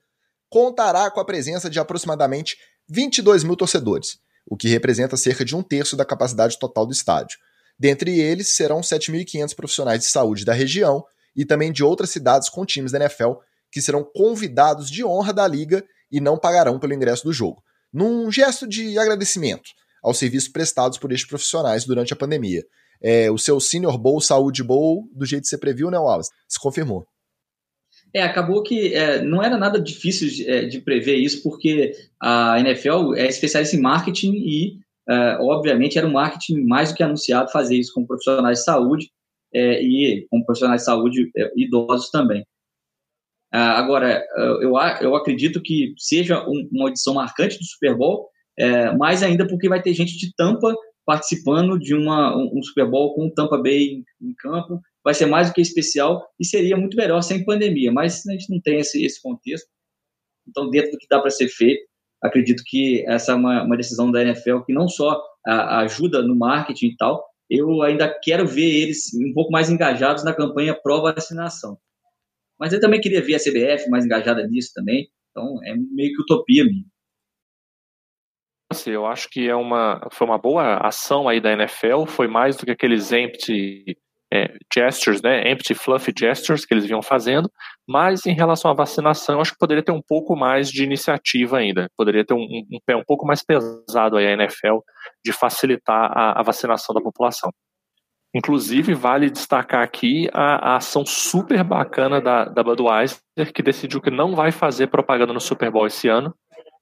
contará 0.51 1.09
com 1.09 1.21
a 1.21 1.25
presença 1.25 1.71
de 1.71 1.79
aproximadamente 1.79 2.59
22 2.89 3.45
mil 3.45 3.55
torcedores, 3.55 4.19
o 4.45 4.57
que 4.57 4.67
representa 4.67 5.17
cerca 5.17 5.45
de 5.45 5.55
um 5.55 5.63
terço 5.63 5.97
da 5.97 6.05
capacidade 6.05 6.59
total 6.59 6.85
do 6.85 6.93
estádio. 6.93 7.39
Dentre 7.79 8.19
eles 8.21 8.55
serão 8.57 8.81
7.500 8.81 9.55
profissionais 9.55 10.01
de 10.01 10.07
saúde 10.07 10.45
da 10.45 10.53
região 10.53 11.05
e 11.37 11.45
também 11.45 11.73
de 11.73 11.83
outras 11.83 12.11
cidades 12.11 12.49
com 12.49 12.65
times 12.65 12.93
da 12.93 12.99
NFL 12.99 13.33
que 13.71 13.83
serão 13.83 14.05
convidados 14.05 14.89
de 14.91 15.05
honra 15.05 15.33
da 15.33 15.47
liga 15.49 15.85
e 16.11 16.21
não 16.21 16.39
pagarão 16.39 16.79
pelo 16.79 16.95
ingresso 16.95 17.25
do 17.25 17.33
jogo, 17.33 17.63
num 17.93 18.31
gesto 18.31 18.69
de 18.69 18.97
agradecimento 18.99 19.71
aos 20.03 20.19
serviços 20.19 20.49
prestados 20.49 20.97
por 20.99 21.11
estes 21.11 21.29
profissionais 21.29 21.85
durante 21.85 22.13
a 22.13 22.17
pandemia 22.17 22.63
é, 23.05 23.31
o 23.31 23.37
seu 23.37 23.61
Senior 23.61 23.99
Bowl, 23.99 24.19
Saúde 24.19 24.63
Bowl, 24.63 25.07
do 25.15 25.27
jeito 25.27 25.43
que 25.43 25.49
você 25.49 25.59
previu, 25.59 25.91
né, 25.91 25.99
Wallace? 25.99 26.31
Se 26.49 26.59
confirmou. 26.59 27.07
É, 28.15 28.23
acabou 28.23 28.63
que 28.63 28.95
é, 28.95 29.23
não 29.23 29.43
era 29.43 29.59
nada 29.59 29.79
difícil 29.79 30.29
de, 30.29 30.49
é, 30.49 30.65
de, 30.65 30.81
prever 30.81 31.17
isso, 31.17 31.43
porque 31.43 31.93
a 32.19 32.59
NFL 32.61 33.15
é 33.15 33.27
especialista 33.27 33.77
em 33.77 33.81
marketing 33.81 34.33
e, 34.37 34.79
é, 35.09 35.39
obviamente, 35.41 35.99
era 35.99 36.07
um 36.07 36.13
marketing 36.13 36.65
mais 36.65 36.91
do 36.91 36.97
que 36.97 37.03
anunciado 37.03 37.51
fazer 37.51 37.77
isso 37.77 37.93
com 37.95 38.07
profissionais 38.07 38.59
de 38.59 38.65
saúde 38.65 39.11
é, 39.53 39.83
e 39.83 40.27
com 40.31 40.43
profissionais 40.43 40.83
de 40.83 40.87
saúde 40.87 41.31
é, 41.37 41.53
idosos 41.57 42.11
também. 42.11 42.45
Ah, 43.53 43.79
agora, 43.79 44.25
eu, 44.61 44.73
eu 45.01 45.15
acredito 45.15 45.63
que 45.63 45.95
seja 45.97 46.45
um, 46.49 46.69
uma 46.73 46.89
edição 46.89 47.15
marcante 47.15 47.57
do 47.57 47.65
Super 47.65 47.97
Bowl, 47.97 48.29
mais 48.99 49.23
ainda 49.23 49.47
porque 49.47 49.69
vai 49.69 49.81
ter 49.81 49.95
gente 49.95 50.19
de 50.19 50.35
Tampa 50.35 50.75
participando 51.05 51.79
de 51.79 51.95
uma, 51.95 52.37
um, 52.37 52.63
Super 52.63 52.89
Bowl 52.89 53.15
com 53.15 53.31
Tampa 53.31 53.59
Bay 53.59 53.85
em, 53.85 54.05
em, 54.21 54.35
campo. 54.35 54.81
Vai 55.05 55.15
ser 55.15 55.27
mais 55.27 55.49
do 55.49 55.55
que 55.55 55.61
especial 55.61 56.27
e 56.41 56.47
seria 56.47 56.77
muito 56.77 56.97
melhor 56.97 57.23
sem 57.23 57.45
pandemia, 57.45 57.93
mas 57.93 58.27
a 58.27 58.33
gente 58.33 58.51
não 58.51 58.61
tem 58.61 58.79
esse, 58.79 59.05
esse 59.05 59.21
contexto. 59.21 59.69
Então, 60.49 60.71
dentro 60.71 60.93
do 60.93 60.99
que 60.99 61.07
dá 61.09 61.21
para 61.21 61.31
ser 61.31 61.49
feito, 61.49 61.85
acredito 62.25 62.63
que 62.67 63.05
essa 63.07 63.33
é 63.33 63.35
uma, 63.35 63.63
uma 63.63 63.77
decisão 63.77 64.11
da 64.11 64.23
NFL 64.23 64.61
que 64.61 64.73
não 64.73 64.89
só 64.89 65.23
a, 65.47 65.81
ajuda 65.81 66.23
no 66.23 66.35
marketing 66.35 66.87
e 66.87 66.97
tal, 66.97 67.25
eu 67.51 67.83
ainda 67.83 68.09
quero 68.23 68.47
ver 68.47 68.83
eles 68.83 69.13
um 69.15 69.33
pouco 69.35 69.53
mais 69.53 69.69
engajados 69.69 70.25
na 70.25 70.35
campanha 70.35 70.75
pró-vacinação. 70.75 71.79
Mas 72.59 72.73
eu 72.73 72.81
também 72.81 73.01
queria 73.01 73.23
ver 73.23 73.35
a 73.35 73.39
CBF 73.39 73.91
mais 73.91 74.07
engajada 74.07 74.47
nisso 74.47 74.71
também. 74.75 75.09
Então, 75.31 75.59
é 75.65 75.75
meio 75.75 76.15
que 76.15 76.23
utopia 76.23 76.65
minha. 76.65 76.85
Eu 78.87 79.07
acho 79.07 79.29
que 79.29 79.49
é 79.49 79.55
uma, 79.55 80.09
foi 80.11 80.27
uma 80.27 80.39
boa 80.39 80.79
ação 80.79 81.29
aí 81.29 81.41
da 81.41 81.53
NFL, 81.53 82.07
foi 82.07 82.27
mais 82.27 82.57
do 82.57 82.65
que 82.65 82.73
aqueles 82.73 83.13
empty 83.13 83.97
é, 84.35 84.53
gestures, 84.73 85.23
né, 85.23 85.51
empty 85.51 85.75
fluffy 85.75 86.13
gestures 86.19 86.67
que 86.67 86.75
eles 86.75 86.85
vinham 86.85 87.03
fazendo, 87.03 87.49
mas 87.89 88.27
em 88.27 88.35
relação 88.35 88.71
à 88.71 88.75
vacinação, 88.75 89.41
acho 89.41 89.53
que 89.53 89.59
poderia 89.59 89.83
ter 89.83 89.93
um 89.93 90.03
pouco 90.03 90.35
mais 90.35 90.69
de 90.71 90.83
iniciativa 90.83 91.59
ainda, 91.59 91.89
poderia 91.97 92.25
ter 92.25 92.35
um, 92.35 92.41
um 92.41 92.79
pé 92.85 92.97
um 92.97 93.05
pouco 93.07 93.25
mais 93.27 93.45
pesado 93.45 94.17
aí 94.17 94.27
a 94.27 94.33
NFL 94.33 94.79
de 95.25 95.33
facilitar 95.33 96.11
a, 96.13 96.41
a 96.41 96.43
vacinação 96.43 96.95
da 96.95 97.01
população. 97.01 97.51
Inclusive, 98.35 98.95
vale 98.95 99.31
destacar 99.31 99.83
aqui 99.83 100.29
a, 100.33 100.73
a, 100.73 100.77
ação 100.77 101.07
super 101.07 101.63
bacana 101.63 102.21
da, 102.21 102.47
da 102.47 102.65
Budweiser, 102.65 103.21
que 103.55 103.63
decidiu 103.63 104.01
que 104.01 104.11
não 104.11 104.35
vai 104.35 104.51
fazer 104.51 104.89
propaganda 104.89 105.33
no 105.33 105.41
Super 105.41 105.71
Bowl 105.71 105.87
esse 105.87 106.09
ano, 106.09 106.35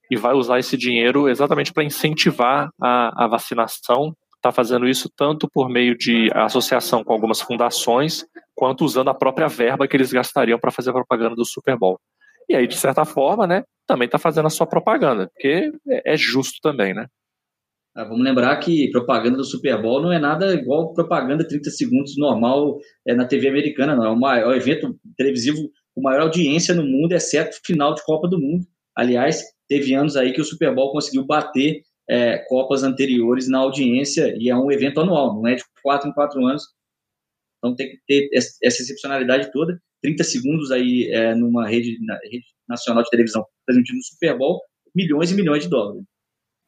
e 0.09 0.17
vai 0.17 0.33
usar 0.33 0.59
esse 0.59 0.75
dinheiro 0.75 1.29
exatamente 1.29 1.71
para 1.71 1.83
incentivar 1.83 2.69
a, 2.81 3.25
a, 3.25 3.27
vacinação 3.27 4.15
está 4.43 4.51
fazendo 4.51 4.85
isso 4.85 5.09
tanto 5.15 5.49
por 5.49 5.69
meio 5.69 5.97
de 5.97 6.29
associação 6.33 7.01
com 7.01 7.13
algumas 7.13 7.39
fundações, 7.39 8.25
quanto 8.53 8.83
usando 8.83 9.09
a 9.09 9.13
própria 9.13 9.47
verba 9.47 9.87
que 9.87 9.95
eles 9.95 10.11
gastariam 10.11 10.59
para 10.59 10.71
fazer 10.71 10.89
a 10.89 10.93
propaganda 10.93 11.35
do 11.35 11.45
Super 11.45 11.77
Bowl. 11.77 11.97
E 12.49 12.55
aí, 12.55 12.67
de 12.67 12.75
certa 12.75 13.05
forma, 13.05 13.47
né, 13.47 13.63
também 13.87 14.05
está 14.05 14.19
fazendo 14.19 14.47
a 14.47 14.49
sua 14.49 14.67
propaganda, 14.67 15.29
porque 15.33 15.71
é, 15.89 16.13
é 16.13 16.17
justo 16.17 16.59
também, 16.61 16.93
né? 16.93 17.07
Ah, 17.95 18.03
vamos 18.03 18.23
lembrar 18.23 18.57
que 18.57 18.89
propaganda 18.91 19.37
do 19.37 19.45
Super 19.45 19.79
Bowl 19.81 20.01
não 20.01 20.11
é 20.11 20.19
nada 20.19 20.53
igual 20.53 20.93
propaganda 20.93 21.47
30 21.47 21.69
segundos 21.69 22.17
normal 22.17 22.79
é, 23.07 23.13
na 23.13 23.25
TV 23.25 23.47
americana, 23.47 23.95
não. 23.95 24.05
É, 24.05 24.09
uma, 24.09 24.39
é 24.39 24.47
um 24.47 24.51
evento 24.51 24.99
televisivo 25.15 25.59
com 25.93 26.01
maior 26.01 26.23
audiência 26.23 26.73
no 26.73 26.83
mundo, 26.83 27.13
exceto 27.13 27.59
final 27.63 27.93
de 27.93 28.03
Copa 28.03 28.27
do 28.27 28.39
Mundo. 28.39 28.65
Aliás, 28.95 29.43
teve 29.69 29.93
anos 29.93 30.17
aí 30.17 30.33
que 30.33 30.41
o 30.41 30.45
Super 30.45 30.73
Bowl 30.73 30.91
conseguiu 30.91 31.23
bater 31.23 31.81
é, 32.13 32.37
Copas 32.47 32.83
anteriores 32.83 33.47
na 33.47 33.57
audiência 33.57 34.35
e 34.37 34.47
é 34.47 34.55
um 34.55 34.71
evento 34.71 35.01
anual, 35.01 35.33
não 35.33 35.47
é 35.47 35.55
de 35.55 35.63
quatro 35.81 36.07
em 36.07 36.13
quatro 36.13 36.45
anos. 36.45 36.63
Então 37.57 37.75
tem 37.75 37.89
que 37.89 37.97
ter 38.07 38.29
essa 38.33 38.83
excepcionalidade 38.83 39.51
toda. 39.51 39.81
30 40.03 40.23
segundos 40.23 40.69
aí 40.69 41.09
é, 41.11 41.33
numa 41.33 41.67
rede, 41.67 41.97
na, 42.05 42.15
rede 42.23 42.45
nacional 42.69 43.03
de 43.03 43.09
televisão 43.09 43.43
transmitindo 43.65 43.97
o 43.97 44.03
Super 44.03 44.37
Bowl, 44.37 44.61
milhões 44.93 45.31
e 45.31 45.33
milhões 45.33 45.63
de 45.63 45.69
dólares 45.69 46.03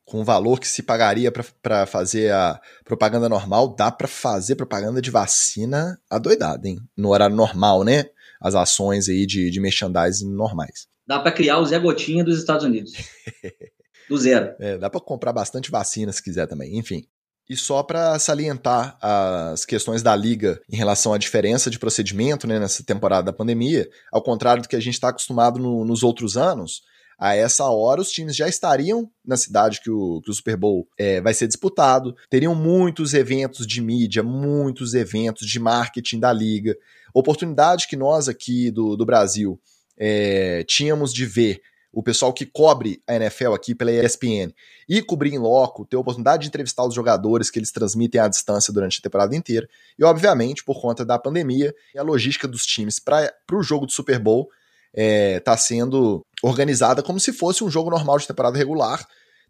com 0.07 0.21
o 0.21 0.23
valor 0.23 0.59
que 0.59 0.67
se 0.67 0.83
pagaria 0.83 1.31
para 1.31 1.87
fazer 1.87 2.31
a 2.31 2.61
propaganda 2.83 3.27
normal, 3.27 3.75
dá 3.75 3.91
para 3.91 4.07
fazer 4.07 4.55
propaganda 4.55 5.01
de 5.01 5.09
vacina 5.09 5.99
adoidada, 6.07 6.67
hein? 6.67 6.77
No 6.95 7.09
horário 7.09 7.35
normal, 7.35 7.83
né? 7.83 8.05
As 8.39 8.53
ações 8.53 9.09
aí 9.09 9.25
de, 9.25 9.49
de 9.49 9.59
merchandising 9.59 10.31
normais. 10.31 10.87
Dá 11.07 11.17
para 11.17 11.31
criar 11.31 11.57
o 11.57 11.65
Zé 11.65 11.79
Gotinha 11.79 12.23
dos 12.23 12.37
Estados 12.37 12.63
Unidos. 12.63 12.93
Do 14.09 14.17
zero. 14.17 14.55
É, 14.59 14.77
dá 14.77 14.89
para 14.89 15.01
comprar 15.01 15.33
bastante 15.33 15.71
vacina 15.71 16.11
se 16.11 16.23
quiser 16.23 16.47
também. 16.47 16.77
Enfim. 16.77 17.05
E 17.47 17.55
só 17.55 17.83
para 17.83 18.17
salientar 18.17 18.97
as 18.99 19.65
questões 19.65 20.01
da 20.01 20.15
liga 20.15 20.59
em 20.67 20.75
relação 20.75 21.13
à 21.13 21.17
diferença 21.17 21.69
de 21.69 21.77
procedimento 21.77 22.47
né, 22.47 22.59
nessa 22.59 22.83
temporada 22.83 23.27
da 23.27 23.33
pandemia, 23.33 23.87
ao 24.11 24.21
contrário 24.21 24.63
do 24.63 24.69
que 24.69 24.75
a 24.75 24.79
gente 24.79 24.95
está 24.95 25.09
acostumado 25.09 25.59
no, 25.59 25.85
nos 25.85 26.01
outros 26.01 26.37
anos, 26.37 26.81
a 27.19 27.35
essa 27.35 27.65
hora 27.65 28.01
os 28.01 28.09
times 28.09 28.35
já 28.35 28.47
estariam 28.47 29.09
na 29.23 29.37
cidade 29.37 29.79
que 29.81 29.89
o, 29.91 30.21
que 30.21 30.31
o 30.31 30.33
Super 30.33 30.57
Bowl 30.57 30.87
é, 30.97 31.21
vai 31.21 31.33
ser 31.33 31.47
disputado, 31.47 32.15
teriam 32.29 32.55
muitos 32.55 33.13
eventos 33.13 33.65
de 33.65 33.79
mídia, 33.79 34.23
muitos 34.23 34.95
eventos 34.95 35.47
de 35.47 35.59
marketing 35.59 36.19
da 36.19 36.33
liga, 36.33 36.75
oportunidade 37.13 37.87
que 37.87 37.95
nós 37.95 38.27
aqui 38.27 38.71
do, 38.71 38.97
do 38.97 39.05
Brasil 39.05 39.59
é, 39.97 40.63
tínhamos 40.67 41.13
de 41.13 41.25
ver 41.25 41.61
o 41.95 42.03
pessoal 42.03 42.33
que 42.33 42.45
cobre 42.45 43.01
a 43.07 43.15
NFL 43.15 43.53
aqui 43.53 43.73
pela 43.73 43.89
ESPN 43.89 44.53
e 44.87 45.01
cobrir 45.01 45.33
em 45.33 45.37
loco, 45.37 45.85
ter 45.85 45.95
a 45.95 45.99
oportunidade 45.99 46.41
de 46.41 46.49
entrevistar 46.49 46.85
os 46.85 46.93
jogadores 46.93 47.49
que 47.49 47.57
eles 47.57 47.71
transmitem 47.71 48.19
à 48.19 48.27
distância 48.27 48.73
durante 48.73 48.99
a 48.99 49.01
temporada 49.01 49.33
inteira. 49.33 49.65
E, 49.97 50.03
obviamente, 50.03 50.61
por 50.61 50.81
conta 50.81 51.05
da 51.05 51.17
pandemia 51.17 51.73
a 51.97 52.01
logística 52.01 52.49
dos 52.49 52.65
times 52.65 52.99
para 52.99 53.31
o 53.53 53.63
jogo 53.63 53.85
do 53.85 53.93
Super 53.93 54.19
Bowl, 54.19 54.49
está 54.93 55.01
é, 55.01 55.39
tá 55.39 55.55
sendo 55.55 56.21
organizada 56.43 57.01
como 57.01 57.17
se 57.17 57.31
fosse 57.31 57.63
um 57.63 57.69
jogo 57.69 57.89
normal 57.89 58.19
de 58.19 58.27
temporada 58.27 58.57
regular. 58.57 59.07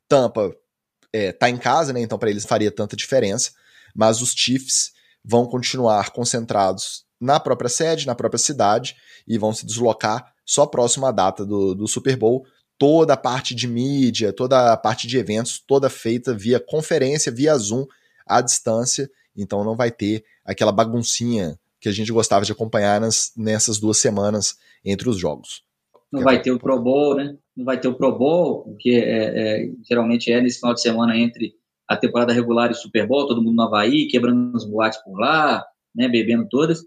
Tampa 0.08 0.56
é, 1.12 1.32
tá 1.32 1.50
em 1.50 1.58
casa, 1.58 1.92
né? 1.94 2.02
Então 2.02 2.20
para 2.20 2.30
eles 2.30 2.46
faria 2.46 2.70
tanta 2.70 2.96
diferença. 2.96 3.54
Mas 3.96 4.22
os 4.22 4.34
Chiefs 4.36 4.92
vão 5.24 5.48
continuar 5.48 6.12
concentrados 6.12 7.06
na 7.20 7.40
própria 7.40 7.70
sede, 7.70 8.06
na 8.06 8.14
própria 8.14 8.38
cidade 8.38 8.96
e 9.28 9.36
vão 9.36 9.52
se 9.52 9.66
deslocar 9.66 10.35
só 10.46 10.66
próximo 10.66 11.06
à 11.06 11.12
data 11.12 11.46
do, 11.46 11.74
do 11.74 11.88
Super 11.88 12.16
Bowl. 12.16 12.46
Toda 12.78 13.14
a 13.14 13.18
parte 13.18 13.56
de 13.56 13.68
mídia, 13.68 14.34
toda 14.34 14.74
a 14.74 14.78
parte 14.78 15.08
de 15.08 15.18
eventos, 15.18 15.60
toda 15.66 15.90
feita 15.90 16.34
via 16.34 16.60
conferência, 16.60 17.32
via 17.32 17.58
Zoom, 17.58 17.86
à 18.28 18.42
distância. 18.42 19.10
Então 19.36 19.64
não 19.64 19.76
vai 19.76 19.92
ter 19.92 20.24
aquela 20.46 20.72
baguncinha 20.72 21.58
que 21.80 21.90
a 21.90 21.92
gente 21.92 22.12
gostava 22.12 22.46
de 22.46 22.52
acompanhar 22.52 23.00
nas, 23.00 23.32
nessas 23.36 23.80
duas 23.80 23.98
semanas 23.98 24.58
entre 24.84 25.10
os 25.10 25.18
jogos. 25.18 25.64
Não 26.12 26.22
vai 26.22 26.42
ter 26.42 26.52
o 26.52 26.60
Pro 26.60 26.82
Bowl, 26.82 27.16
né? 27.16 27.36
Não 27.56 27.66
vai 27.66 27.80
ter 27.80 27.88
o 27.88 27.96
Pro 27.96 28.18
Bowl, 28.18 28.76
que 28.80 28.96
é, 28.96 29.64
é, 29.64 29.70
geralmente 29.88 30.32
é 30.32 30.42
nesse 30.42 30.60
final 30.60 30.74
de 30.74 30.82
semana 30.82 31.18
entre 31.18 31.54
a 31.88 31.96
temporada 31.96 32.34
regular 32.34 32.70
e 32.70 32.74
o 32.74 32.76
Super 32.76 33.08
Bowl, 33.08 33.28
todo 33.28 33.42
mundo 33.42 33.56
no 33.56 33.64
Havaí, 33.64 34.08
quebrando 34.08 34.56
as 34.56 34.66
boates 34.66 35.00
por 35.04 35.20
lá, 35.20 35.64
né, 35.96 36.08
bebendo 36.08 36.48
todas. 36.50 36.84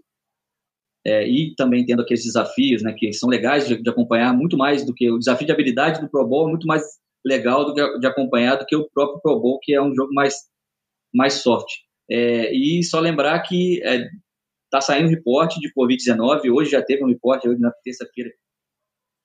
É, 1.09 1.27
e 1.27 1.55
também 1.55 1.85
tendo 1.85 2.01
aqueles 2.01 2.23
desafios, 2.23 2.83
né, 2.83 2.93
que 2.93 3.11
são 3.13 3.29
legais 3.29 3.67
de, 3.67 3.81
de, 3.81 3.89
acompanhar 3.89 4.33
muito 4.33 4.57
mais 4.57 4.85
do 4.85 4.93
que 4.93 5.09
o 5.09 5.17
desafio 5.17 5.45
de 5.45 5.51
habilidade 5.51 6.01
do 6.01 6.09
Pro 6.09 6.27
Bowl 6.27 6.47
é 6.47 6.49
muito 6.51 6.67
mais 6.67 6.83
legal 7.25 7.65
do 7.65 7.73
que 7.73 7.99
de 7.99 8.07
acompanhar 8.07 8.57
do 8.57 8.65
que 8.65 8.75
o 8.75 8.89
próprio 8.93 9.21
Pro 9.21 9.39
Bowl, 9.39 9.59
que 9.61 9.73
é 9.73 9.81
um 9.81 9.93
jogo 9.95 10.13
mais 10.13 10.35
mais 11.13 11.33
soft. 11.35 11.67
É, 12.11 12.53
e 12.53 12.83
só 12.83 12.99
lembrar 12.99 13.39
que 13.41 13.81
é, 13.83 14.07
Está 14.69 14.81
saindo 14.81 15.09
reporte 15.09 15.59
de 15.59 15.73
Covid-19, 15.73 16.53
hoje 16.53 16.69
já 16.69 16.81
teve 16.81 17.03
um 17.03 17.07
reporte, 17.07 17.49
hoje 17.49 17.59
na 17.59 17.71
terça-feira, 17.83 18.29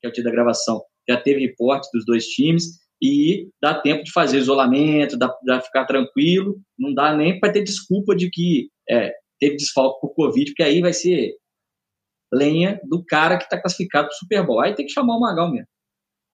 que 0.00 0.06
é 0.06 0.08
o 0.08 0.12
dia 0.12 0.24
da 0.24 0.30
gravação, 0.30 0.82
já 1.06 1.20
teve 1.20 1.46
reporte 1.46 1.86
dos 1.92 2.06
dois 2.06 2.24
times, 2.28 2.78
e 3.02 3.50
dá 3.60 3.78
tempo 3.78 4.02
de 4.04 4.10
fazer 4.10 4.38
isolamento, 4.38 5.18
dá 5.18 5.28
para 5.28 5.60
ficar 5.60 5.84
tranquilo, 5.84 6.58
não 6.78 6.94
dá 6.94 7.14
nem 7.14 7.38
para 7.38 7.52
ter 7.52 7.62
desculpa 7.62 8.16
de 8.16 8.30
que 8.30 8.70
é, 8.88 9.12
teve 9.38 9.56
desfalque 9.56 10.00
por 10.00 10.14
Covid, 10.14 10.46
porque 10.46 10.62
aí 10.62 10.80
vai 10.80 10.94
ser 10.94 11.34
lenha 12.34 12.80
do 12.84 13.04
cara 13.04 13.38
que 13.38 13.44
está 13.44 13.60
classificado 13.60 14.08
para 14.08 14.14
o 14.14 14.18
Super 14.18 14.44
Bowl. 14.44 14.60
Aí 14.60 14.74
tem 14.74 14.86
que 14.86 14.92
chamar 14.92 15.16
o 15.16 15.20
Magal 15.20 15.50
mesmo. 15.50 15.68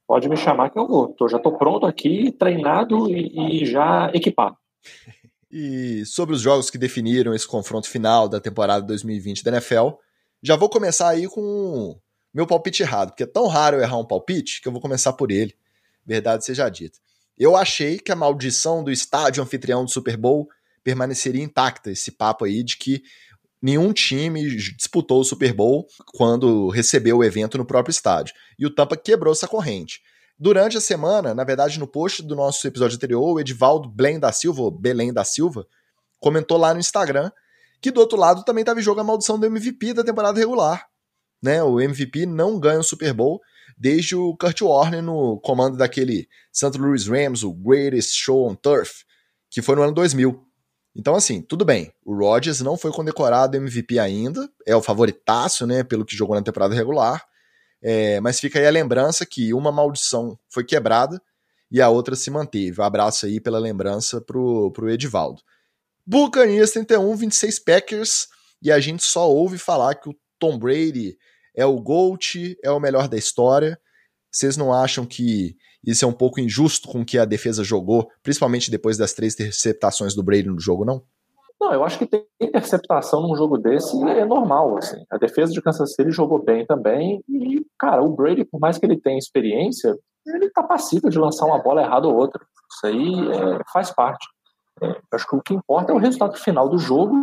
Pode 0.06 0.28
me 0.28 0.36
chamar 0.36 0.70
que 0.70 0.78
eu 0.78 0.88
vou. 0.88 1.14
Tô, 1.14 1.28
já 1.28 1.36
estou 1.36 1.56
pronto 1.56 1.86
aqui, 1.86 2.32
treinado 2.32 3.08
e, 3.08 3.62
e 3.62 3.66
já 3.66 4.10
equipado. 4.14 4.56
E 5.52 6.06
sobre 6.06 6.32
os 6.32 6.40
jogos 6.40 6.70
que 6.70 6.78
definiram 6.78 7.34
esse 7.34 7.44
confronto 7.44 7.88
final 7.88 8.28
da 8.28 8.38
temporada 8.38 8.86
2020 8.86 9.42
da 9.42 9.50
NFL, 9.50 9.88
já 10.40 10.54
vou 10.54 10.68
começar 10.68 11.08
aí 11.08 11.26
com 11.26 11.98
meu 12.32 12.46
palpite 12.46 12.84
errado, 12.84 13.08
porque 13.08 13.24
é 13.24 13.26
tão 13.26 13.48
raro 13.48 13.76
eu 13.76 13.82
errar 13.82 13.98
um 13.98 14.06
palpite 14.06 14.62
que 14.62 14.68
eu 14.68 14.72
vou 14.72 14.80
começar 14.80 15.12
por 15.12 15.32
ele. 15.32 15.52
Verdade 16.06 16.44
seja 16.44 16.68
dita. 16.68 16.98
Eu 17.36 17.56
achei 17.56 17.98
que 17.98 18.12
a 18.12 18.16
maldição 18.16 18.84
do 18.84 18.92
estádio 18.92 19.42
anfitrião 19.42 19.84
do 19.84 19.90
Super 19.90 20.16
Bowl 20.16 20.48
permaneceria 20.84 21.42
intacta, 21.42 21.90
esse 21.90 22.12
papo 22.12 22.44
aí 22.44 22.62
de 22.62 22.76
que 22.76 23.02
nenhum 23.62 23.92
time 23.92 24.56
disputou 24.56 25.20
o 25.20 25.24
Super 25.24 25.52
Bowl 25.52 25.86
quando 26.06 26.68
recebeu 26.68 27.18
o 27.18 27.24
evento 27.24 27.58
no 27.58 27.64
próprio 27.64 27.90
estádio. 27.90 28.34
E 28.58 28.66
o 28.66 28.74
Tampa 28.74 28.96
quebrou 28.96 29.32
essa 29.32 29.48
corrente. 29.48 30.00
Durante 30.38 30.76
a 30.78 30.80
semana, 30.80 31.34
na 31.34 31.44
verdade, 31.44 31.78
no 31.78 31.86
post 31.86 32.22
do 32.22 32.34
nosso 32.34 32.66
episódio 32.66 32.96
anterior, 32.96 33.34
o 33.34 33.40
Edivaldo 33.40 33.88
Belém 33.88 34.18
da 34.18 34.32
Silva, 34.32 34.70
Belém 34.70 35.12
da 35.12 35.22
Silva, 35.24 35.66
comentou 36.18 36.56
lá 36.56 36.72
no 36.72 36.80
Instagram 36.80 37.30
que 37.80 37.90
do 37.90 38.00
outro 38.00 38.18
lado 38.18 38.44
também 38.44 38.62
estava 38.62 38.78
em 38.78 38.82
jogo 38.82 39.00
a 39.00 39.04
maldição 39.04 39.38
do 39.38 39.46
MVP 39.46 39.94
da 39.94 40.04
temporada 40.04 40.38
regular. 40.38 40.86
Né? 41.42 41.62
O 41.62 41.80
MVP 41.80 42.26
não 42.26 42.60
ganha 42.60 42.80
o 42.80 42.84
Super 42.84 43.14
Bowl 43.14 43.40
desde 43.76 44.14
o 44.14 44.36
Kurt 44.36 44.60
Warner 44.60 45.02
no 45.02 45.40
comando 45.40 45.76
daquele 45.78 46.28
St. 46.52 46.76
Louis 46.76 47.06
Rams, 47.06 47.42
o 47.42 47.52
Greatest 47.52 48.14
Show 48.14 48.46
on 48.46 48.54
Turf, 48.54 49.04
que 49.50 49.62
foi 49.62 49.74
no 49.74 49.82
ano 49.82 49.92
2000. 49.92 50.49
Então, 50.94 51.14
assim, 51.14 51.40
tudo 51.40 51.64
bem. 51.64 51.92
O 52.04 52.14
Rodgers 52.14 52.60
não 52.60 52.76
foi 52.76 52.90
condecorado 52.90 53.56
MVP 53.56 53.98
ainda, 53.98 54.48
é 54.66 54.74
o 54.74 54.82
favoritaço, 54.82 55.66
né, 55.66 55.84
pelo 55.84 56.04
que 56.04 56.16
jogou 56.16 56.34
na 56.34 56.42
temporada 56.42 56.74
regular. 56.74 57.24
É, 57.82 58.20
mas 58.20 58.38
fica 58.38 58.58
aí 58.58 58.66
a 58.66 58.70
lembrança 58.70 59.24
que 59.24 59.54
uma 59.54 59.72
maldição 59.72 60.38
foi 60.48 60.64
quebrada 60.64 61.20
e 61.70 61.80
a 61.80 61.88
outra 61.88 62.16
se 62.16 62.30
manteve. 62.30 62.80
Um 62.80 62.84
abraço 62.84 63.26
aí 63.26 63.40
pela 63.40 63.58
lembrança 63.58 64.20
pro, 64.20 64.70
pro 64.72 64.90
Edivaldo. 64.90 65.40
Buccaneers 66.06 66.72
31, 66.72 67.14
26 67.16 67.58
Packers, 67.60 68.28
e 68.60 68.70
a 68.70 68.80
gente 68.80 69.04
só 69.04 69.30
ouve 69.30 69.56
falar 69.56 69.94
que 69.94 70.10
o 70.10 70.16
Tom 70.38 70.58
Brady 70.58 71.16
é 71.54 71.64
o 71.64 71.80
GOAT, 71.80 72.58
é 72.62 72.70
o 72.70 72.80
melhor 72.80 73.08
da 73.08 73.16
história. 73.16 73.80
Vocês 74.30 74.56
não 74.56 74.72
acham 74.72 75.06
que 75.06 75.56
isso 75.84 76.04
é 76.04 76.08
um 76.08 76.12
pouco 76.12 76.40
injusto 76.40 76.88
com 76.88 77.00
o 77.00 77.04
que 77.04 77.18
a 77.18 77.24
defesa 77.24 77.64
jogou, 77.64 78.10
principalmente 78.22 78.70
depois 78.70 78.96
das 78.96 79.12
três 79.12 79.34
interceptações 79.34 80.14
do 80.14 80.22
Brady 80.22 80.48
no 80.48 80.60
jogo, 80.60 80.84
não? 80.84 81.02
Não, 81.60 81.74
eu 81.74 81.84
acho 81.84 81.98
que 81.98 82.06
ter 82.06 82.26
interceptação 82.40 83.20
num 83.20 83.36
jogo 83.36 83.58
desse 83.58 83.94
é 84.08 84.24
normal. 84.24 84.78
Assim. 84.78 85.04
A 85.10 85.18
defesa 85.18 85.52
de 85.52 85.60
Kansas 85.60 85.94
City 85.94 86.10
jogou 86.10 86.42
bem 86.42 86.64
também. 86.64 87.22
E, 87.28 87.66
cara, 87.78 88.02
o 88.02 88.14
Brady, 88.14 88.46
por 88.46 88.58
mais 88.58 88.78
que 88.78 88.86
ele 88.86 88.98
tenha 88.98 89.18
experiência, 89.18 89.94
ele 90.26 90.48
tá 90.50 90.62
passível 90.62 91.10
de 91.10 91.18
lançar 91.18 91.44
uma 91.44 91.62
bola 91.62 91.82
errada 91.82 92.08
ou 92.08 92.16
outra. 92.16 92.42
Isso 92.72 92.86
aí 92.86 93.12
é, 93.28 93.60
faz 93.70 93.90
parte. 93.90 94.26
É, 94.82 95.00
acho 95.12 95.28
que 95.28 95.36
o 95.36 95.42
que 95.42 95.52
importa 95.52 95.92
é 95.92 95.94
o 95.94 95.98
resultado 95.98 96.36
final 96.38 96.66
do 96.66 96.78
jogo 96.78 97.14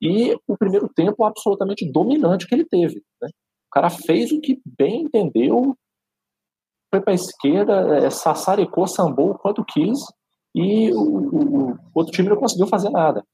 e 0.00 0.36
o 0.48 0.56
primeiro 0.56 0.88
tempo 0.88 1.24
absolutamente 1.24 1.88
dominante 1.90 2.48
que 2.48 2.54
ele 2.56 2.64
teve. 2.64 3.00
Né? 3.20 3.28
O 3.28 3.70
cara 3.72 3.88
fez 3.88 4.32
o 4.32 4.40
que 4.40 4.60
bem 4.76 5.02
entendeu, 5.02 5.76
foi 6.92 7.00
para 7.00 7.12
a 7.12 7.14
esquerda, 7.14 7.96
é, 7.96 8.10
sassaricou, 8.10 8.86
sambou 8.86 9.30
o 9.30 9.38
quanto 9.38 9.64
quis 9.64 9.98
e 10.54 10.92
o, 10.92 11.00
o, 11.00 11.70
o 11.70 11.78
outro 11.94 12.12
time 12.12 12.28
não 12.28 12.36
conseguiu 12.36 12.66
fazer 12.66 12.90
nada. 12.90 13.24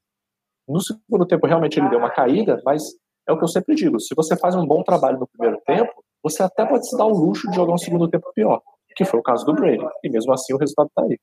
No 0.69 0.81
segundo 0.81 1.27
tempo, 1.27 1.47
realmente 1.47 1.81
ele 1.81 1.89
deu 1.89 1.99
uma 1.99 2.11
caída, 2.11 2.63
mas 2.65 2.85
é 3.29 3.33
o 3.33 3.39
que 3.39 3.43
eu 3.43 3.49
sempre 3.49 3.75
digo: 3.75 3.99
se 3.99 4.15
você 4.15 4.37
faz 4.37 4.55
um 4.55 4.67
bom 4.67 4.83
trabalho 4.85 5.19
no 5.19 5.27
primeiro 5.27 5.61
tempo, 5.67 5.93
você 6.23 6.43
até 6.43 6.65
pode 6.65 6.89
se 6.89 6.97
dar 6.97 7.07
o 7.07 7.17
luxo 7.17 7.51
de 7.51 7.57
jogar 7.57 7.75
um 7.75 7.79
segundo 7.79 8.09
tempo 8.09 8.31
pior, 8.33 8.63
que 8.95 9.05
foi 9.05 9.19
o 9.19 9.23
caso 9.23 9.45
do 9.45 9.55
Brady. 9.55 9.85
E 10.05 10.11
mesmo 10.11 10.33
assim, 10.33 10.55
o 10.55 10.59
resultado 10.59 10.89
está 10.89 11.03
aí. 11.03 11.19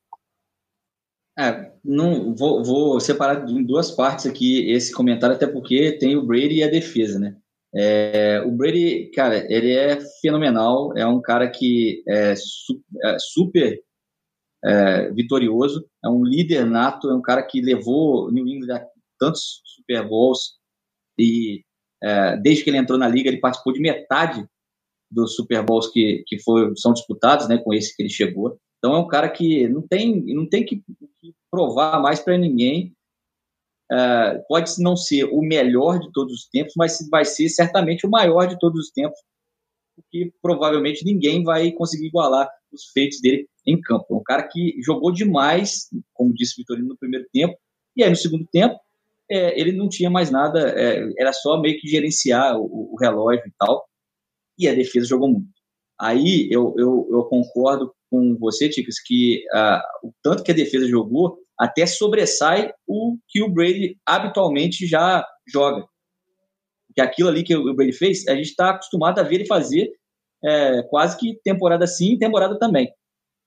É, 1.38 1.72
não, 1.84 2.34
vou, 2.34 2.64
vou 2.64 3.00
separar 3.00 3.48
em 3.48 3.62
duas 3.62 3.90
partes 3.90 4.26
aqui 4.26 4.70
esse 4.70 4.92
comentário, 4.92 5.36
até 5.36 5.46
porque 5.46 5.92
tem 5.92 6.16
o 6.16 6.26
Brady 6.26 6.56
e 6.56 6.64
a 6.64 6.70
defesa, 6.70 7.18
né? 7.18 7.36
É, 7.74 8.42
o 8.46 8.52
Brady, 8.52 9.10
cara, 9.14 9.46
ele 9.52 9.72
é 9.72 9.98
fenomenal, 10.20 10.96
é 10.96 11.06
um 11.06 11.20
cara 11.20 11.50
que 11.50 12.02
é, 12.08 12.34
su, 12.36 12.80
é 13.04 13.16
super 13.18 13.82
é, 14.64 15.10
vitorioso, 15.12 15.86
é 16.04 16.08
um 16.08 16.24
líder 16.24 16.64
nato, 16.64 17.10
é 17.10 17.14
um 17.14 17.22
cara 17.22 17.42
que 17.42 17.60
levou 17.60 18.30
New 18.32 18.46
England 18.46 18.76
a 18.76 18.86
tantos 19.18 19.60
Super 19.64 20.06
Bowls 20.06 20.54
e 21.18 21.62
é, 22.02 22.36
desde 22.36 22.62
que 22.62 22.70
ele 22.70 22.78
entrou 22.78 22.98
na 22.98 23.08
liga 23.08 23.28
ele 23.28 23.40
participou 23.40 23.72
de 23.72 23.80
metade 23.80 24.46
dos 25.10 25.34
Super 25.34 25.62
Bowls 25.62 25.88
que, 25.88 26.24
que 26.26 26.38
foi, 26.40 26.72
são 26.76 26.92
disputados, 26.92 27.48
né, 27.48 27.58
com 27.58 27.72
esse 27.72 27.94
que 27.96 28.02
ele 28.02 28.10
chegou. 28.10 28.58
Então 28.78 28.94
é 28.94 28.98
um 28.98 29.06
cara 29.06 29.28
que 29.28 29.68
não 29.68 29.82
tem, 29.82 30.22
não 30.34 30.48
tem 30.48 30.64
que, 30.64 30.82
que 31.20 31.34
provar 31.50 32.00
mais 32.00 32.20
para 32.20 32.36
ninguém. 32.36 32.94
Uh, 33.90 34.42
pode 34.48 34.72
não 34.78 34.96
ser 34.96 35.24
o 35.24 35.40
melhor 35.40 36.00
de 36.00 36.10
todos 36.12 36.32
os 36.32 36.48
tempos, 36.48 36.74
mas 36.76 36.98
vai 37.08 37.24
ser 37.24 37.48
certamente 37.48 38.04
o 38.04 38.10
maior 38.10 38.46
de 38.46 38.58
todos 38.58 38.86
os 38.86 38.90
tempos, 38.90 39.18
porque 39.94 40.32
provavelmente 40.42 41.04
ninguém 41.04 41.44
vai 41.44 41.70
conseguir 41.70 42.06
igualar 42.06 42.48
os 42.72 42.86
feitos 42.92 43.20
dele 43.20 43.48
em 43.66 43.80
campo. 43.80 44.06
É 44.10 44.14
um 44.14 44.22
cara 44.22 44.42
que 44.42 44.74
jogou 44.82 45.12
demais, 45.12 45.88
como 46.12 46.34
disse 46.34 46.54
o 46.54 46.56
Vitorino 46.58 46.88
no 46.88 46.98
primeiro 46.98 47.26
tempo, 47.32 47.56
e 47.96 48.02
aí 48.02 48.10
no 48.10 48.16
segundo 48.16 48.46
tempo 48.52 48.78
é, 49.30 49.58
ele 49.58 49.72
não 49.72 49.88
tinha 49.88 50.10
mais 50.10 50.30
nada, 50.30 50.68
é, 50.70 51.08
era 51.18 51.32
só 51.32 51.60
meio 51.60 51.78
que 51.80 51.88
gerenciar 51.88 52.58
o, 52.58 52.92
o, 52.92 52.96
relógio 52.96 53.46
e 53.46 53.52
tal, 53.58 53.88
e 54.58 54.68
a 54.68 54.74
defesa 54.74 55.06
jogou 55.06 55.28
muito. 55.28 55.48
Aí 55.98 56.48
eu, 56.50 56.74
eu, 56.76 57.08
eu 57.10 57.24
concordo 57.24 57.92
com 58.10 58.36
você, 58.36 58.68
Ticas, 58.68 59.00
que 59.00 59.44
uh, 59.52 60.08
o 60.08 60.12
tanto 60.22 60.42
que 60.42 60.50
a 60.50 60.54
defesa 60.54 60.86
jogou 60.86 61.38
até 61.58 61.86
sobressai 61.86 62.72
o 62.86 63.16
que 63.28 63.42
o 63.42 63.48
Brady 63.48 63.98
habitualmente 64.06 64.86
já 64.86 65.26
joga. 65.48 65.84
Que 66.94 67.00
aquilo 67.00 67.28
ali 67.28 67.42
que 67.42 67.54
o 67.54 67.74
Brady 67.74 67.92
fez, 67.92 68.26
a 68.28 68.34
gente 68.34 68.50
está 68.50 68.70
acostumado 68.70 69.18
a 69.18 69.22
ver 69.22 69.36
ele 69.36 69.46
fazer 69.46 69.90
é, 70.44 70.82
quase 70.84 71.18
que 71.18 71.38
temporada 71.42 71.86
sim, 71.86 72.18
temporada 72.18 72.58
também. 72.58 72.90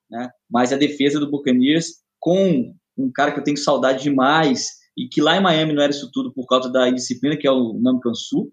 Né? 0.10 0.30
Mas 0.50 0.74
a 0.74 0.78
defesa 0.78 1.20
do 1.20 1.30
Buccaneers, 1.30 1.88
com 2.20 2.74
um 2.98 3.12
cara 3.12 3.32
que 3.32 3.40
eu 3.40 3.44
tenho 3.44 3.58
saudade 3.58 4.04
demais, 4.04 4.80
e 4.98 5.08
que 5.08 5.22
lá 5.22 5.38
em 5.38 5.42
Miami 5.42 5.74
não 5.74 5.82
era 5.82 5.92
isso 5.92 6.10
tudo 6.12 6.34
por 6.34 6.46
causa 6.46 6.70
da 6.70 6.90
indisciplina, 6.90 7.38
que 7.38 7.48
é 7.48 7.52
o 7.52 7.80
Nam 7.80 8.00
Kansu. 8.00 8.52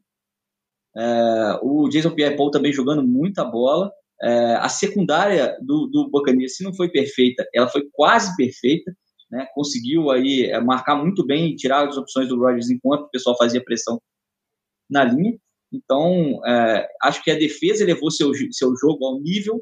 É, 0.96 1.58
o 1.60 1.88
Jason 1.88 2.14
Pierre-Paul 2.14 2.52
também 2.52 2.72
jogando 2.72 3.02
muita 3.02 3.44
bola. 3.44 3.90
É, 4.22 4.54
a 4.54 4.68
secundária 4.68 5.58
do, 5.60 5.88
do 5.88 6.08
Buccaneers, 6.08 6.56
se 6.56 6.62
não 6.62 6.72
foi 6.72 6.88
perfeita, 6.88 7.44
ela 7.52 7.68
foi 7.68 7.82
quase 7.92 8.34
perfeita, 8.36 8.94
né? 9.30 9.46
conseguiu 9.54 10.10
aí 10.10 10.44
é, 10.44 10.60
marcar 10.60 10.96
muito 10.96 11.24
bem 11.24 11.54
tirar 11.54 11.88
as 11.88 11.96
opções 11.96 12.28
do 12.28 12.38
Rodgers 12.38 12.70
enquanto 12.70 13.02
o 13.02 13.10
pessoal 13.10 13.36
fazia 13.36 13.64
pressão 13.64 14.00
na 14.88 15.04
linha. 15.04 15.38
Então, 15.72 16.40
é, 16.46 16.88
acho 17.02 17.22
que 17.22 17.30
a 17.30 17.38
defesa 17.38 17.84
levou 17.84 18.10
seu, 18.10 18.32
seu 18.52 18.74
jogo 18.76 19.04
ao 19.04 19.20
nível 19.20 19.60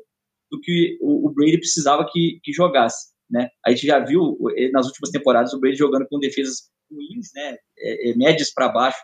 do 0.51 0.61
que 0.61 0.99
o, 1.01 1.29
o 1.29 1.33
Brady 1.33 1.59
precisava 1.59 2.07
que, 2.11 2.39
que 2.43 2.53
jogasse. 2.53 3.13
Né? 3.31 3.49
A 3.65 3.71
gente 3.71 3.87
já 3.87 3.99
viu 3.99 4.39
nas 4.73 4.87
últimas 4.87 5.11
temporadas 5.11 5.53
o 5.53 5.61
Brady 5.61 5.77
jogando 5.77 6.07
com 6.09 6.19
defesas 6.19 6.71
ruins, 6.91 7.31
né? 7.35 7.57
É, 7.79 8.11
é, 8.11 8.17
médias 8.17 8.53
para 8.53 8.69
baixo, 8.69 9.03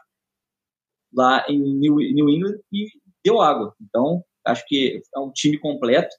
lá 1.13 1.45
em 1.49 1.59
New, 1.59 1.97
New 1.97 2.29
England 2.29 2.59
e 2.73 2.87
deu 3.25 3.41
água. 3.41 3.75
Então, 3.81 4.23
acho 4.47 4.65
que 4.67 5.01
é 5.15 5.19
um 5.19 5.33
time 5.33 5.59
completo, 5.59 6.15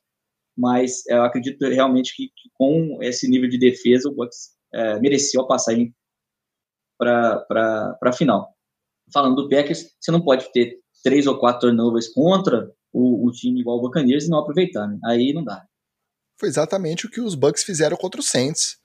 mas 0.58 1.06
eu 1.08 1.24
acredito 1.24 1.62
realmente 1.68 2.16
que, 2.16 2.28
que 2.28 2.50
com 2.54 3.00
esse 3.02 3.28
nível 3.28 3.50
de 3.50 3.58
defesa 3.58 4.10
o 4.10 4.16
Bucks 4.16 4.52
é, 4.74 5.00
mereceu 5.00 5.42
a 5.42 5.48
passagem 5.48 5.94
para 6.98 7.98
a 8.04 8.14
final. 8.14 8.56
Falando 9.14 9.36
do 9.36 9.50
Packers, 9.50 9.88
você 10.00 10.12
não 10.12 10.22
pode 10.22 10.52
ter 10.52 10.78
três 11.04 11.26
ou 11.28 11.40
quatro 11.40 11.70
turnovers 11.70 12.08
contra 12.08 12.72
o, 12.94 13.28
o 13.28 13.32
time 13.32 13.60
igual 13.60 13.78
o 13.78 13.82
Buccaneers 13.82 14.26
e 14.26 14.30
não 14.30 14.40
aproveitar, 14.40 14.88
né? 14.88 15.00
Aí 15.06 15.34
não 15.34 15.44
dá. 15.44 15.66
Foi 16.40 16.48
exatamente 16.48 17.06
o 17.06 17.10
que 17.10 17.22
os 17.22 17.36
Bucks 17.36 17.64
fizeram 17.64 17.98
contra 17.98 18.20
o 18.20 18.24
Saints. 18.24 18.78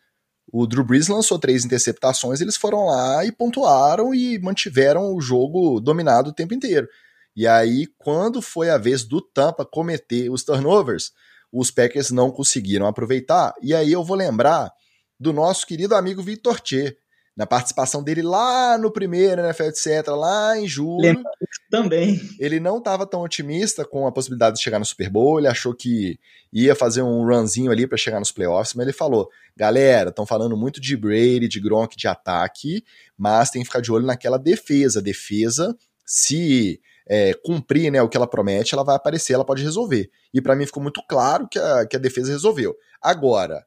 O 0.52 0.66
Drew 0.66 0.84
Brees 0.84 1.08
lançou 1.08 1.38
três 1.38 1.64
interceptações, 1.64 2.40
eles 2.40 2.56
foram 2.56 2.86
lá 2.86 3.24
e 3.24 3.32
pontuaram 3.32 4.14
e 4.14 4.38
mantiveram 4.38 5.14
o 5.14 5.20
jogo 5.20 5.80
dominado 5.80 6.30
o 6.30 6.32
tempo 6.32 6.54
inteiro. 6.54 6.88
E 7.34 7.46
aí, 7.46 7.86
quando 7.98 8.40
foi 8.40 8.70
a 8.70 8.78
vez 8.78 9.04
do 9.04 9.20
Tampa 9.20 9.66
cometer 9.66 10.30
os 10.30 10.44
turnovers, 10.44 11.12
os 11.52 11.70
Packers 11.70 12.10
não 12.10 12.30
conseguiram 12.30 12.86
aproveitar. 12.86 13.54
E 13.62 13.74
aí 13.74 13.92
eu 13.92 14.04
vou 14.04 14.16
lembrar 14.16 14.70
do 15.18 15.32
nosso 15.32 15.66
querido 15.66 15.94
amigo 15.94 16.22
Vitor 16.22 16.60
Tchê, 16.60 16.96
na 17.36 17.46
participação 17.46 18.02
dele 18.02 18.22
lá 18.22 18.78
no 18.78 18.90
primeiro 18.90 19.42
NFL, 19.42 19.64
etc., 19.64 20.08
lá 20.08 20.58
em 20.58 20.66
julho. 20.66 21.22
Também. 21.70 22.18
Ele 22.40 22.58
não 22.58 22.78
estava 22.78 23.06
tão 23.06 23.20
otimista 23.20 23.84
com 23.84 24.06
a 24.06 24.12
possibilidade 24.12 24.56
de 24.56 24.62
chegar 24.62 24.78
no 24.78 24.86
Super 24.86 25.10
Bowl, 25.10 25.38
ele 25.38 25.48
achou 25.48 25.74
que 25.74 26.18
ia 26.50 26.74
fazer 26.74 27.02
um 27.02 27.26
runzinho 27.26 27.70
ali 27.70 27.86
para 27.86 27.98
chegar 27.98 28.18
nos 28.18 28.32
playoffs, 28.32 28.72
mas 28.74 28.86
ele 28.86 28.96
falou: 28.96 29.28
galera, 29.54 30.08
estão 30.08 30.24
falando 30.24 30.56
muito 30.56 30.80
de 30.80 30.96
Brady, 30.96 31.46
de 31.46 31.60
Gronk, 31.60 31.94
de 31.94 32.08
ataque, 32.08 32.82
mas 33.18 33.50
tem 33.50 33.60
que 33.60 33.68
ficar 33.68 33.80
de 33.80 33.92
olho 33.92 34.06
naquela 34.06 34.38
defesa. 34.38 35.02
Defesa, 35.02 35.76
se 36.06 36.80
é, 37.08 37.32
cumprir 37.44 37.90
né, 37.90 38.02
o 38.02 38.08
que 38.08 38.16
ela 38.16 38.26
promete, 38.26 38.74
ela 38.74 38.84
vai 38.84 38.96
aparecer, 38.96 39.34
ela 39.34 39.44
pode 39.44 39.62
resolver. 39.62 40.10
E 40.34 40.40
para 40.40 40.56
mim 40.56 40.66
ficou 40.66 40.82
muito 40.82 41.02
claro 41.08 41.48
que 41.48 41.58
a, 41.58 41.86
que 41.86 41.96
a 41.96 42.00
defesa 42.00 42.32
resolveu. 42.32 42.74
Agora, 43.00 43.64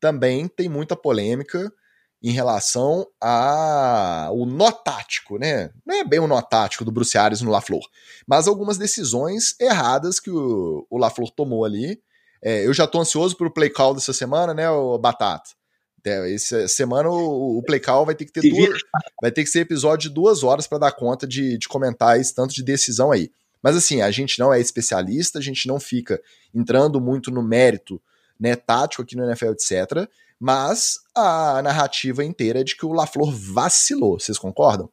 também 0.00 0.46
tem 0.46 0.68
muita 0.68 0.94
polêmica 0.94 1.72
em 2.22 2.30
relação 2.30 3.06
ao 3.20 4.46
nó 4.46 4.70
tático, 4.70 5.38
né? 5.38 5.70
Não 5.84 5.96
é 5.96 6.04
bem 6.04 6.18
o 6.18 6.26
nó 6.26 6.40
tático 6.42 6.84
do 6.84 6.92
Bruce 6.92 7.16
Arias 7.16 7.40
no 7.40 7.50
LaFleur, 7.50 7.82
mas 8.26 8.48
algumas 8.48 8.78
decisões 8.78 9.54
erradas 9.60 10.18
que 10.18 10.30
o, 10.30 10.86
o 10.90 10.98
LaFleur 10.98 11.30
tomou 11.30 11.64
ali. 11.64 12.00
É, 12.42 12.66
eu 12.66 12.72
já 12.74 12.86
tô 12.86 13.00
ansioso 13.00 13.36
pro 13.36 13.52
play 13.52 13.70
call 13.70 13.94
dessa 13.94 14.12
semana, 14.12 14.52
né, 14.52 14.68
o 14.70 14.98
Batata? 14.98 15.50
Essa 16.06 16.68
semana 16.68 17.10
o, 17.10 17.62
call 17.84 18.06
vai 18.06 18.14
ter 18.14 18.24
que 18.24 18.32
ter 18.32 18.48
duas, 18.48 18.80
vai 19.20 19.30
ter 19.30 19.42
que 19.42 19.50
ser 19.50 19.60
episódio 19.60 20.08
de 20.08 20.14
duas 20.14 20.42
horas 20.42 20.66
para 20.66 20.78
dar 20.78 20.92
conta 20.92 21.26
de, 21.26 21.58
de 21.58 21.68
comentar 21.68 22.18
esse 22.18 22.34
tanto 22.34 22.54
de 22.54 22.62
decisão 22.62 23.12
aí. 23.12 23.30
Mas 23.62 23.76
assim, 23.76 24.00
a 24.00 24.10
gente 24.10 24.38
não 24.38 24.52
é 24.52 24.60
especialista, 24.60 25.38
a 25.38 25.42
gente 25.42 25.66
não 25.66 25.80
fica 25.80 26.20
entrando 26.54 27.00
muito 27.00 27.30
no 27.30 27.42
mérito 27.42 28.00
né, 28.38 28.54
tático 28.54 29.02
aqui 29.02 29.16
no 29.16 29.24
NFL, 29.24 29.52
etc. 29.52 30.08
Mas 30.38 31.00
a 31.14 31.60
narrativa 31.62 32.24
inteira 32.24 32.60
é 32.60 32.64
de 32.64 32.76
que 32.76 32.84
o 32.84 32.92
LaFleur 32.92 33.30
vacilou. 33.30 34.20
Vocês 34.20 34.38
concordam? 34.38 34.90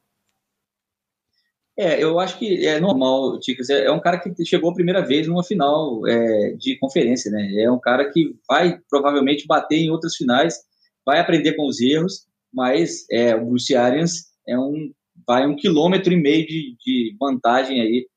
É, 1.76 2.02
eu 2.02 2.20
acho 2.20 2.38
que 2.38 2.66
é 2.66 2.78
normal, 2.78 3.38
Ticas. 3.40 3.68
É, 3.68 3.86
é 3.86 3.90
um 3.90 4.00
cara 4.00 4.18
que 4.18 4.44
chegou 4.44 4.70
a 4.70 4.74
primeira 4.74 5.04
vez 5.04 5.26
numa 5.26 5.42
final 5.42 6.06
é, 6.06 6.52
de 6.52 6.78
conferência, 6.78 7.30
né? 7.30 7.62
É 7.62 7.70
um 7.70 7.80
cara 7.80 8.10
que 8.10 8.36
vai 8.48 8.78
provavelmente 8.88 9.46
bater 9.46 9.78
em 9.78 9.90
outras 9.90 10.14
finais, 10.14 10.60
vai 11.04 11.20
aprender 11.20 11.54
com 11.54 11.66
os 11.66 11.80
erros, 11.80 12.26
mas 12.52 13.04
é, 13.10 13.34
o 13.34 13.46
Bruce 13.46 13.74
Arians 13.74 14.32
é 14.46 14.58
um, 14.58 14.92
vai 15.26 15.46
um 15.46 15.56
quilômetro 15.56 16.12
e 16.12 16.16
meio 16.16 16.46
de, 16.46 16.76
de 16.84 17.16
vantagem 17.18 17.80
aí 17.80 18.08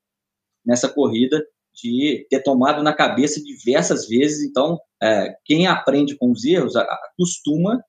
nessa 0.65 0.89
corrida 0.89 1.43
de 1.73 2.25
ter 2.29 2.41
tomado 2.41 2.81
na 2.81 2.93
cabeça 2.93 3.41
diversas 3.41 4.07
vezes. 4.07 4.47
Então, 4.49 4.79
é, 5.01 5.35
quem 5.45 5.67
aprende 5.67 6.17
com 6.17 6.31
os 6.31 6.43
erros 6.43 6.73
costuma 7.17 7.81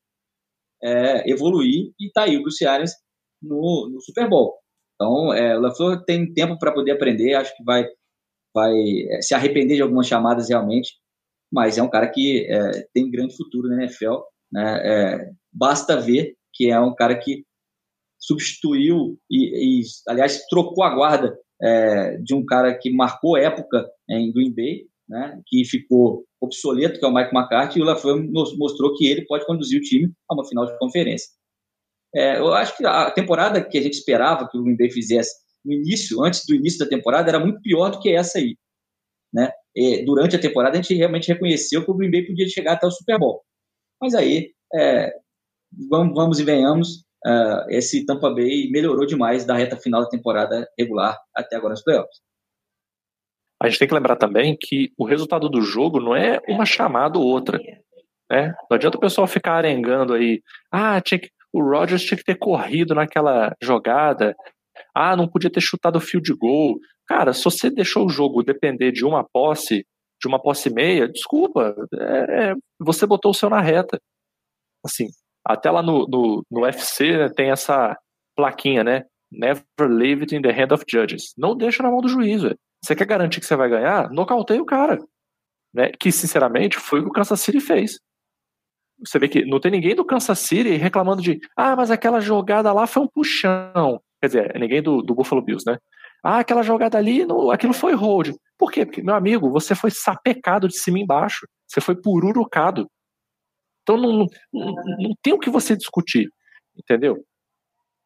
é, 0.83 1.31
evoluir 1.31 1.93
e 1.99 2.11
tá 2.13 2.25
aí 2.25 2.37
o 2.37 2.43
Bruce 2.43 2.67
Arians 2.67 2.93
no, 3.43 3.89
no 3.93 4.01
Super 4.01 4.29
Bowl. 4.29 4.55
Então, 4.95 5.33
é, 5.33 5.57
o 5.57 5.61
LaFleur 5.61 6.05
tem 6.05 6.33
tempo 6.33 6.59
para 6.59 6.73
poder 6.73 6.93
aprender, 6.93 7.35
acho 7.35 7.57
que 7.57 7.65
vai, 7.65 7.87
vai 8.55 8.73
é, 9.11 9.23
se 9.23 9.35
arrepender 9.35 9.77
de 9.77 9.83
algumas 9.83 10.07
chamadas 10.07 10.49
realmente, 10.49 10.93
mas 11.51 11.79
é 11.79 11.83
um 11.83 11.89
cara 11.89 12.09
que 12.09 12.47
é, 12.51 12.87
tem 12.93 13.11
grande 13.11 13.37
futuro 13.37 13.69
na 13.69 13.83
NFL. 13.85 14.17
Né? 14.53 14.81
É, 14.85 15.31
basta 15.53 16.01
ver 16.01 16.35
que 16.53 16.71
é 16.71 16.81
um 16.81 16.95
cara 16.95 17.17
que 17.17 17.45
substituiu 18.19 19.19
e, 19.31 19.81
e 19.81 19.83
aliás, 20.09 20.45
trocou 20.47 20.83
a 20.85 20.95
guarda 20.95 21.39
é, 21.63 22.17
de 22.19 22.35
um 22.35 22.45
cara 22.45 22.77
que 22.77 22.91
marcou 22.91 23.37
época 23.37 23.89
em 24.09 24.33
Green 24.33 24.55
Bay, 24.55 24.87
né, 25.09 25.41
que 25.47 25.65
ficou 25.65 26.25
obsoleto, 26.41 26.99
que 26.99 27.05
é 27.05 27.09
o 27.09 27.15
Mike 27.15 27.35
McCarthy, 27.35 27.79
e 27.79 27.83
o 27.83 27.85
LaFleur 27.85 28.23
mostrou 28.57 28.95
que 28.95 29.07
ele 29.07 29.25
pode 29.27 29.47
conduzir 29.47 29.79
o 29.79 29.83
time 29.83 30.13
a 30.31 30.35
uma 30.35 30.47
final 30.47 30.67
de 30.67 30.79
conferência. 30.79 31.29
É, 32.15 32.39
eu 32.39 32.53
acho 32.53 32.77
que 32.77 32.87
a 32.87 33.11
temporada 33.11 33.63
que 33.63 33.79
a 33.79 33.83
gente 33.83 33.95
esperava 33.95 34.49
que 34.49 34.57
o 34.57 34.63
Green 34.63 34.77
Bay 34.77 34.91
fizesse 34.91 35.35
no 35.65 35.73
início, 35.73 36.23
antes 36.23 36.45
do 36.47 36.55
início 36.55 36.79
da 36.79 36.87
temporada, 36.87 37.29
era 37.29 37.41
muito 37.41 37.61
pior 37.61 37.91
do 37.91 38.01
que 38.01 38.11
essa 38.11 38.39
aí. 38.39 38.57
Né? 39.33 39.51
E 39.75 40.05
durante 40.05 40.37
a 40.37 40.41
temporada, 40.41 40.79
a 40.79 40.83
gente 40.83 40.95
realmente 40.95 41.29
reconheceu 41.29 41.85
que 41.85 41.91
o 41.91 41.95
Green 41.95 42.11
Bay 42.11 42.27
podia 42.27 42.49
chegar 42.49 42.75
até 42.75 42.87
o 42.87 42.91
Super 42.91 43.19
Bowl. 43.19 43.43
Mas 44.01 44.15
aí, 44.15 44.53
é, 44.75 45.13
vamos, 45.91 46.15
vamos 46.15 46.39
e 46.39 46.45
venhamos, 46.45 47.05
uh, 47.27 47.69
esse 47.69 48.07
Tampa 48.07 48.31
Bay 48.31 48.71
melhorou 48.71 49.07
demais 49.07 49.45
da 49.45 49.55
reta 49.55 49.77
final 49.77 50.03
da 50.03 50.09
temporada 50.09 50.69
regular 50.79 51.19
até 51.35 51.57
agora 51.57 51.73
nos 51.73 51.83
playoffs. 51.83 52.21
A 53.61 53.69
gente 53.69 53.79
tem 53.81 53.89
que 53.89 53.95
lembrar 53.95 54.17
também 54.17 54.57
que 54.59 54.93
o 54.97 55.05
resultado 55.05 55.49
do 55.49 55.61
jogo 55.61 56.01
não 56.01 56.15
é 56.15 56.41
uma 56.49 56.65
chamada 56.65 57.19
ou 57.19 57.27
outra. 57.27 57.59
Né? 58.31 58.55
Não 58.71 58.77
adianta 58.77 58.97
o 58.97 59.01
pessoal 59.01 59.27
ficar 59.27 59.55
arengando 59.55 60.15
aí. 60.15 60.41
Ah, 60.71 61.01
tinha 61.01 61.19
que, 61.19 61.29
o 61.53 61.61
Rodgers 61.61 62.05
tinha 62.05 62.17
que 62.17 62.25
ter 62.25 62.37
corrido 62.37 62.95
naquela 62.95 63.53
jogada. 63.61 64.35
Ah, 64.95 65.17
não 65.17 65.27
podia 65.27 65.51
ter 65.51 65.61
chutado 65.61 65.97
o 65.97 66.01
fio 66.01 66.21
de 66.21 66.33
gol. 66.33 66.79
Cara, 67.07 67.33
se 67.33 67.43
você 67.43 67.69
deixou 67.69 68.07
o 68.07 68.11
jogo 68.11 68.45
depender 68.45 68.93
de 68.93 69.05
uma 69.05 69.25
posse, 69.25 69.85
de 70.21 70.27
uma 70.27 70.41
posse 70.41 70.71
meia, 70.71 71.09
desculpa, 71.09 71.75
é, 71.95 72.55
você 72.79 73.07
botou 73.07 73.31
o 73.31 73.35
seu 73.35 73.49
na 73.49 73.61
reta. 73.61 74.01
Assim, 74.85 75.09
até 75.45 75.71
lá 75.71 75.83
no, 75.83 76.07
no, 76.07 76.45
no 76.51 76.63
UFC 76.63 77.17
né, 77.17 77.29
tem 77.29 77.51
essa 77.51 77.97
plaquinha, 78.37 78.85
né? 78.85 79.05
Never 79.31 79.65
leave 79.81 80.23
it 80.23 80.35
in 80.35 80.43
the 80.43 80.51
hand 80.51 80.73
of 80.73 80.85
judges. 80.89 81.35
Não 81.37 81.57
deixa 81.57 81.83
na 81.83 81.91
mão 81.91 82.01
do 82.01 82.09
juiz. 82.09 82.43
Véio. 82.43 82.59
Você 82.83 82.95
quer 82.95 83.07
garantir 83.07 83.41
que 83.41 83.47
você 83.47 83.57
vai 83.57 83.69
ganhar? 83.69 84.11
Nocauteia 84.11 84.63
o 84.63 84.67
cara. 84.67 84.99
Né? 85.75 85.91
Que, 85.99 86.11
sinceramente, 86.11 86.79
foi 86.79 87.01
o 87.01 87.05
que 87.05 87.09
o 87.11 87.13
Kansas 87.13 87.41
City 87.41 87.61
fez. 87.61 87.99
Você 89.05 89.19
vê 89.19 89.29
que 89.29 89.45
não 89.45 89.61
tem 89.61 89.71
ninguém 89.71 89.95
do 89.95 90.05
Kansas 90.05 90.39
City 90.39 90.71
reclamando 90.71 91.23
de 91.23 91.39
ah, 91.57 91.77
mas 91.77 91.91
aquela 91.91 92.21
jogada 92.21 92.73
lá 92.73 92.87
foi 92.87 93.03
um 93.03 93.09
puxão. 93.09 94.01
Quer 94.21 94.27
dizer, 94.27 94.57
é 94.57 94.59
ninguém 94.59 94.83
do, 94.83 95.03
do 95.03 95.15
Buffalo 95.15 95.43
Bills, 95.43 95.65
né? 95.71 95.79
Ah, 96.23 96.41
aquela 96.41 96.63
jogada 96.63 96.99
ali, 96.99 97.27
aquilo 97.53 97.73
foi 97.73 97.95
hold. 97.95 98.35
Por 98.59 98.73
quê? 98.73 98.85
Porque, 98.85 99.03
meu 99.03 99.15
amigo, 99.15 99.51
você 99.51 99.75
foi 99.75 99.91
sapecado 99.91 100.67
de 100.69 100.79
cima 100.79 100.99
e 100.99 101.03
embaixo. 101.03 101.47
Você 101.67 101.81
foi 101.81 101.95
pururucado. 101.95 102.91
Então 103.83 103.97
não, 103.97 104.27
não, 104.53 104.75
não 104.99 105.15
tem 105.23 105.33
o 105.33 105.39
que 105.39 105.49
você 105.49 105.77
discutir, 105.77 106.29
entendeu? 106.77 107.25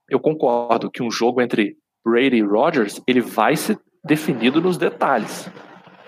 Eu 0.09 0.20
concordo 0.20 0.90
que 0.90 1.03
um 1.03 1.11
jogo 1.11 1.40
entre 1.40 1.77
Brady 2.05 2.37
e 2.37 2.42
Rodgers, 2.42 3.01
ele 3.07 3.20
vai 3.20 3.57
ser 3.57 3.79
definido 4.05 4.61
nos 4.61 4.77
detalhes, 4.77 5.46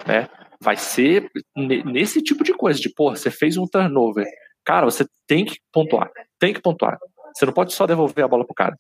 né? 0.07 0.29
Vai 0.61 0.77
ser 0.77 1.31
nesse 1.57 2.23
tipo 2.23 2.45
de 2.45 2.53
coisa, 2.53 2.79
de, 2.79 2.89
pô, 2.93 3.11
você 3.11 3.31
fez 3.31 3.57
um 3.57 3.67
turnover. 3.67 4.27
Cara, 4.65 4.87
você 4.87 5.05
tem 5.27 5.45
que 5.45 5.59
pontuar, 5.73 6.11
tem 6.39 6.55
que 6.55 6.61
pontuar. 6.61 6.99
Você 7.35 7.45
não 7.45 7.53
pode 7.53 7.73
só 7.73 7.87
devolver 7.87 8.25
a 8.25 8.29
bola 8.29 8.45
pro 8.45 8.55
cara. 8.55 8.79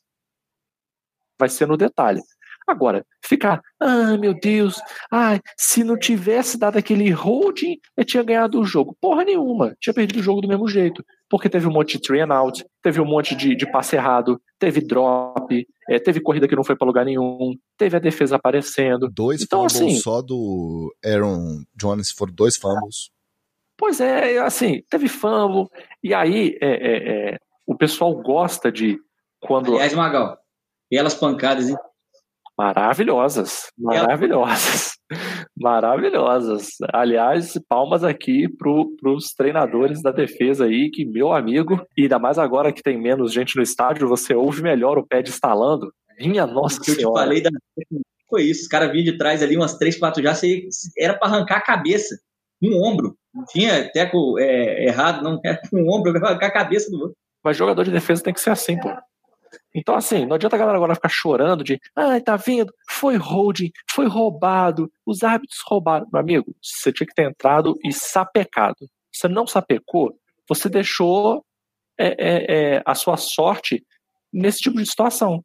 Vai 1.38 1.48
ser 1.48 1.66
no 1.66 1.76
detalhe. 1.76 2.20
Agora, 2.66 3.04
ficar, 3.22 3.60
ah, 3.78 4.16
meu 4.16 4.32
Deus, 4.32 4.80
ai, 5.10 5.38
se 5.56 5.84
não 5.84 5.98
tivesse 5.98 6.58
dado 6.58 6.78
aquele 6.78 7.10
holding, 7.10 7.76
eu 7.96 8.04
tinha 8.04 8.22
ganhado 8.22 8.58
o 8.58 8.64
jogo. 8.64 8.96
Porra 9.00 9.24
nenhuma, 9.24 9.76
tinha 9.78 9.92
perdido 9.92 10.20
o 10.20 10.22
jogo 10.22 10.40
do 10.40 10.48
mesmo 10.48 10.66
jeito. 10.66 11.04
Porque 11.28 11.48
teve 11.48 11.66
um 11.66 11.72
monte 11.72 11.98
de 11.98 12.02
three 12.02 12.20
and 12.20 12.32
out, 12.32 12.64
teve 12.82 13.00
um 13.00 13.04
monte 13.04 13.34
de, 13.34 13.54
de 13.54 13.70
passe 13.70 13.96
errado, 13.96 14.40
teve 14.58 14.80
drop, 14.80 15.66
é, 15.88 15.98
teve 15.98 16.20
corrida 16.20 16.48
que 16.48 16.56
não 16.56 16.64
foi 16.64 16.76
para 16.76 16.86
lugar 16.86 17.04
nenhum, 17.04 17.54
teve 17.76 17.96
a 17.96 18.00
defesa 18.00 18.36
aparecendo. 18.36 19.10
Dois 19.10 19.42
então, 19.42 19.68
fumbles 19.68 19.76
assim, 19.76 19.96
só 19.96 20.22
do 20.22 20.94
Aaron 21.04 21.64
Jones, 21.74 22.10
foram 22.10 22.32
dois 22.32 22.56
fumbles. 22.56 23.10
Pois 23.76 24.00
é, 24.00 24.38
assim, 24.38 24.82
teve 24.88 25.08
fumble, 25.08 25.68
e 26.02 26.14
aí 26.14 26.56
é, 26.62 26.68
é, 26.68 27.30
é 27.34 27.38
o 27.66 27.76
pessoal 27.76 28.14
gosta 28.22 28.70
de 28.70 28.98
quando. 29.40 29.74
Aliás, 29.74 29.94
Magal, 29.94 30.38
e 30.90 30.96
elas 30.96 31.14
pancadas, 31.14 31.68
hein? 31.68 31.76
Maravilhosas, 32.56 33.66
maravilhosas, 33.76 34.92
maravilhosas. 35.58 36.68
Aliás, 36.92 37.58
palmas 37.68 38.04
aqui 38.04 38.48
para 38.48 39.10
os 39.10 39.34
treinadores 39.36 40.00
da 40.00 40.12
defesa 40.12 40.66
aí, 40.66 40.88
que 40.88 41.04
meu 41.04 41.32
amigo, 41.32 41.84
e 41.96 42.02
ainda 42.02 42.18
mais 42.18 42.38
agora 42.38 42.72
que 42.72 42.82
tem 42.82 42.96
menos 42.96 43.32
gente 43.32 43.56
no 43.56 43.62
estádio, 43.62 44.06
você 44.06 44.34
ouve 44.34 44.62
melhor 44.62 44.98
o 44.98 45.06
pé 45.06 45.20
de 45.20 45.30
instalando. 45.30 45.92
Minha 46.20 46.46
nossa 46.46 46.80
que 46.80 46.92
senhora. 46.92 47.02
Eu 47.02 47.12
te 47.12 47.18
falei 47.18 47.42
da... 47.42 47.50
foi 48.30 48.44
isso, 48.44 48.62
os 48.62 48.68
caras 48.68 48.92
vinham 48.92 49.04
de 49.04 49.18
trás 49.18 49.42
ali 49.42 49.56
umas 49.56 49.76
três, 49.76 49.98
quatro 49.98 50.22
já, 50.22 50.32
era 50.96 51.14
para 51.18 51.28
arrancar 51.28 51.56
a 51.56 51.62
cabeça, 51.62 52.16
um 52.62 52.84
ombro. 52.84 53.16
Não 53.34 53.44
tinha 53.46 53.90
teco 53.90 54.38
é, 54.38 54.86
errado, 54.86 55.22
não 55.24 55.40
era 55.44 55.60
um 55.72 55.92
ombro, 55.92 56.16
arrancar 56.16 56.46
a 56.46 56.52
cabeça 56.52 56.88
do 56.88 57.00
outro. 57.00 57.16
Mas 57.42 57.56
jogador 57.56 57.84
de 57.84 57.90
defesa 57.90 58.22
tem 58.22 58.32
que 58.32 58.40
ser 58.40 58.50
assim, 58.50 58.78
pô. 58.78 58.90
Então, 59.74 59.96
assim, 59.96 60.24
não 60.24 60.36
adianta 60.36 60.54
a 60.54 60.58
galera 60.58 60.76
agora 60.76 60.94
ficar 60.94 61.08
chorando 61.08 61.64
de, 61.64 61.80
ah, 61.96 62.20
tá 62.20 62.36
vendo? 62.36 62.72
Foi 62.88 63.16
holding, 63.16 63.72
foi 63.90 64.06
roubado, 64.06 64.90
os 65.04 65.24
árbitros 65.24 65.58
roubaram. 65.66 66.06
Meu 66.12 66.20
amigo, 66.20 66.56
você 66.62 66.92
tinha 66.92 67.06
que 67.06 67.14
ter 67.14 67.28
entrado 67.28 67.76
e 67.84 67.92
sapecado. 67.92 68.88
Você 69.12 69.26
não 69.26 69.46
sapecou, 69.46 70.16
você 70.48 70.68
deixou 70.68 71.44
é, 71.98 72.06
é, 72.06 72.76
é, 72.76 72.82
a 72.86 72.94
sua 72.94 73.16
sorte 73.16 73.84
nesse 74.32 74.58
tipo 74.58 74.76
de 74.76 74.86
situação. 74.86 75.44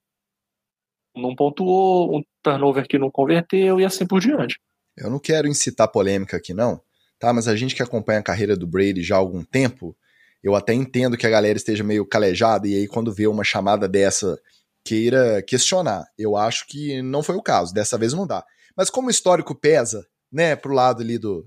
Não 1.16 1.36
pontuou, 1.36 2.16
um 2.18 2.22
turnover 2.44 2.88
que 2.88 3.00
não 3.00 3.10
converteu 3.10 3.80
e 3.80 3.86
assim 3.86 4.06
por 4.06 4.20
diante. 4.20 4.60
Eu 4.96 5.10
não 5.10 5.20
quero 5.20 5.48
incitar 5.48 5.88
polêmica 5.88 6.38
aqui, 6.38 6.54
não, 6.54 6.82
tá? 7.18 7.34
Mas 7.34 7.48
a 7.48 7.56
gente 7.56 7.76
que 7.76 7.82
acompanha 7.82 8.20
a 8.20 8.24
carreira 8.24 8.56
do 8.56 8.68
Brady 8.68 9.02
já 9.02 9.16
há 9.16 9.20
algum 9.20 9.44
tempo, 9.44 9.96
eu 10.44 10.56
até 10.56 10.74
entendo 10.74 11.18
que 11.18 11.28
a 11.28 11.30
galera 11.30 11.58
esteja 11.58 11.84
meio 11.84 12.06
calejada 12.06 12.68
e 12.68 12.76
aí 12.76 12.88
quando 12.88 13.14
vê 13.14 13.28
uma 13.28 13.44
chamada 13.44 13.88
dessa 13.88 14.40
queira 14.84 15.42
questionar. 15.44 16.06
Eu 16.18 16.36
acho 16.36 16.66
que 16.68 17.02
não 17.02 17.22
foi 17.22 17.36
o 17.36 17.42
caso, 17.42 17.74
dessa 17.74 17.98
vez 17.98 18.14
não 18.14 18.26
dá. 18.26 18.44
Mas 18.76 18.90
como 18.90 19.08
o 19.08 19.12
histórico 19.12 19.54
pesa, 19.54 20.06
né, 20.32 20.56
pro 20.56 20.74
lado 20.74 21.02
ali 21.02 21.18
do, 21.18 21.46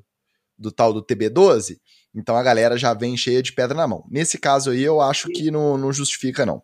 do 0.58 0.70
tal 0.70 0.92
do 0.92 1.04
TB12, 1.04 1.76
então 2.14 2.36
a 2.36 2.42
galera 2.42 2.76
já 2.76 2.92
vem 2.92 3.16
cheia 3.16 3.42
de 3.42 3.52
pedra 3.52 3.76
na 3.76 3.88
mão. 3.88 4.04
Nesse 4.10 4.38
caso 4.38 4.70
aí 4.70 4.82
eu 4.82 5.00
acho 5.00 5.28
que 5.28 5.50
não, 5.50 5.78
não 5.78 5.92
justifica 5.92 6.44
não. 6.44 6.62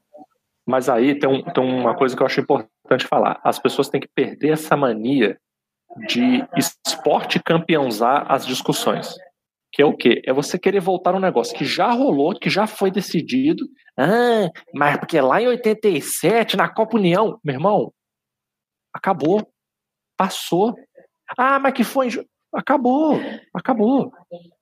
Mas 0.67 0.89
aí 0.89 1.19
tem, 1.19 1.29
um, 1.29 1.43
tem 1.43 1.65
uma 1.65 1.97
coisa 1.97 2.15
que 2.15 2.23
eu 2.23 2.27
acho 2.27 2.41
importante 2.41 3.07
falar. 3.07 3.41
As 3.43 3.59
pessoas 3.59 3.89
têm 3.89 4.01
que 4.01 4.09
perder 4.15 4.53
essa 4.53 4.77
mania 4.77 5.39
de 6.07 6.47
esporte 6.55 7.43
campeãozar 7.43 8.31
as 8.31 8.45
discussões. 8.45 9.15
Que 9.79 9.83
é 9.83 9.87
o 9.87 9.97
quê? 9.97 10.21
É 10.27 10.33
você 10.33 10.59
querer 10.59 10.81
voltar 10.81 11.15
um 11.15 11.21
negócio 11.21 11.57
que 11.57 11.65
já 11.65 11.93
rolou, 11.93 12.35
que 12.35 12.51
já 12.51 12.67
foi 12.67 12.91
decidido. 12.91 13.65
Ah, 13.97 14.51
mas 14.75 14.99
porque 14.99 15.21
lá 15.21 15.41
em 15.41 15.47
87, 15.47 16.57
na 16.57 16.69
Copa 16.69 16.97
União, 16.97 17.39
meu 17.45 17.55
irmão, 17.55 17.93
acabou. 18.93 19.49
Passou. 20.17 20.75
Ah, 21.39 21.61
mas 21.61 21.75
que 21.75 21.85
foi. 21.85 22.09
Acabou. 22.53 23.21
Acabou. 23.55 24.11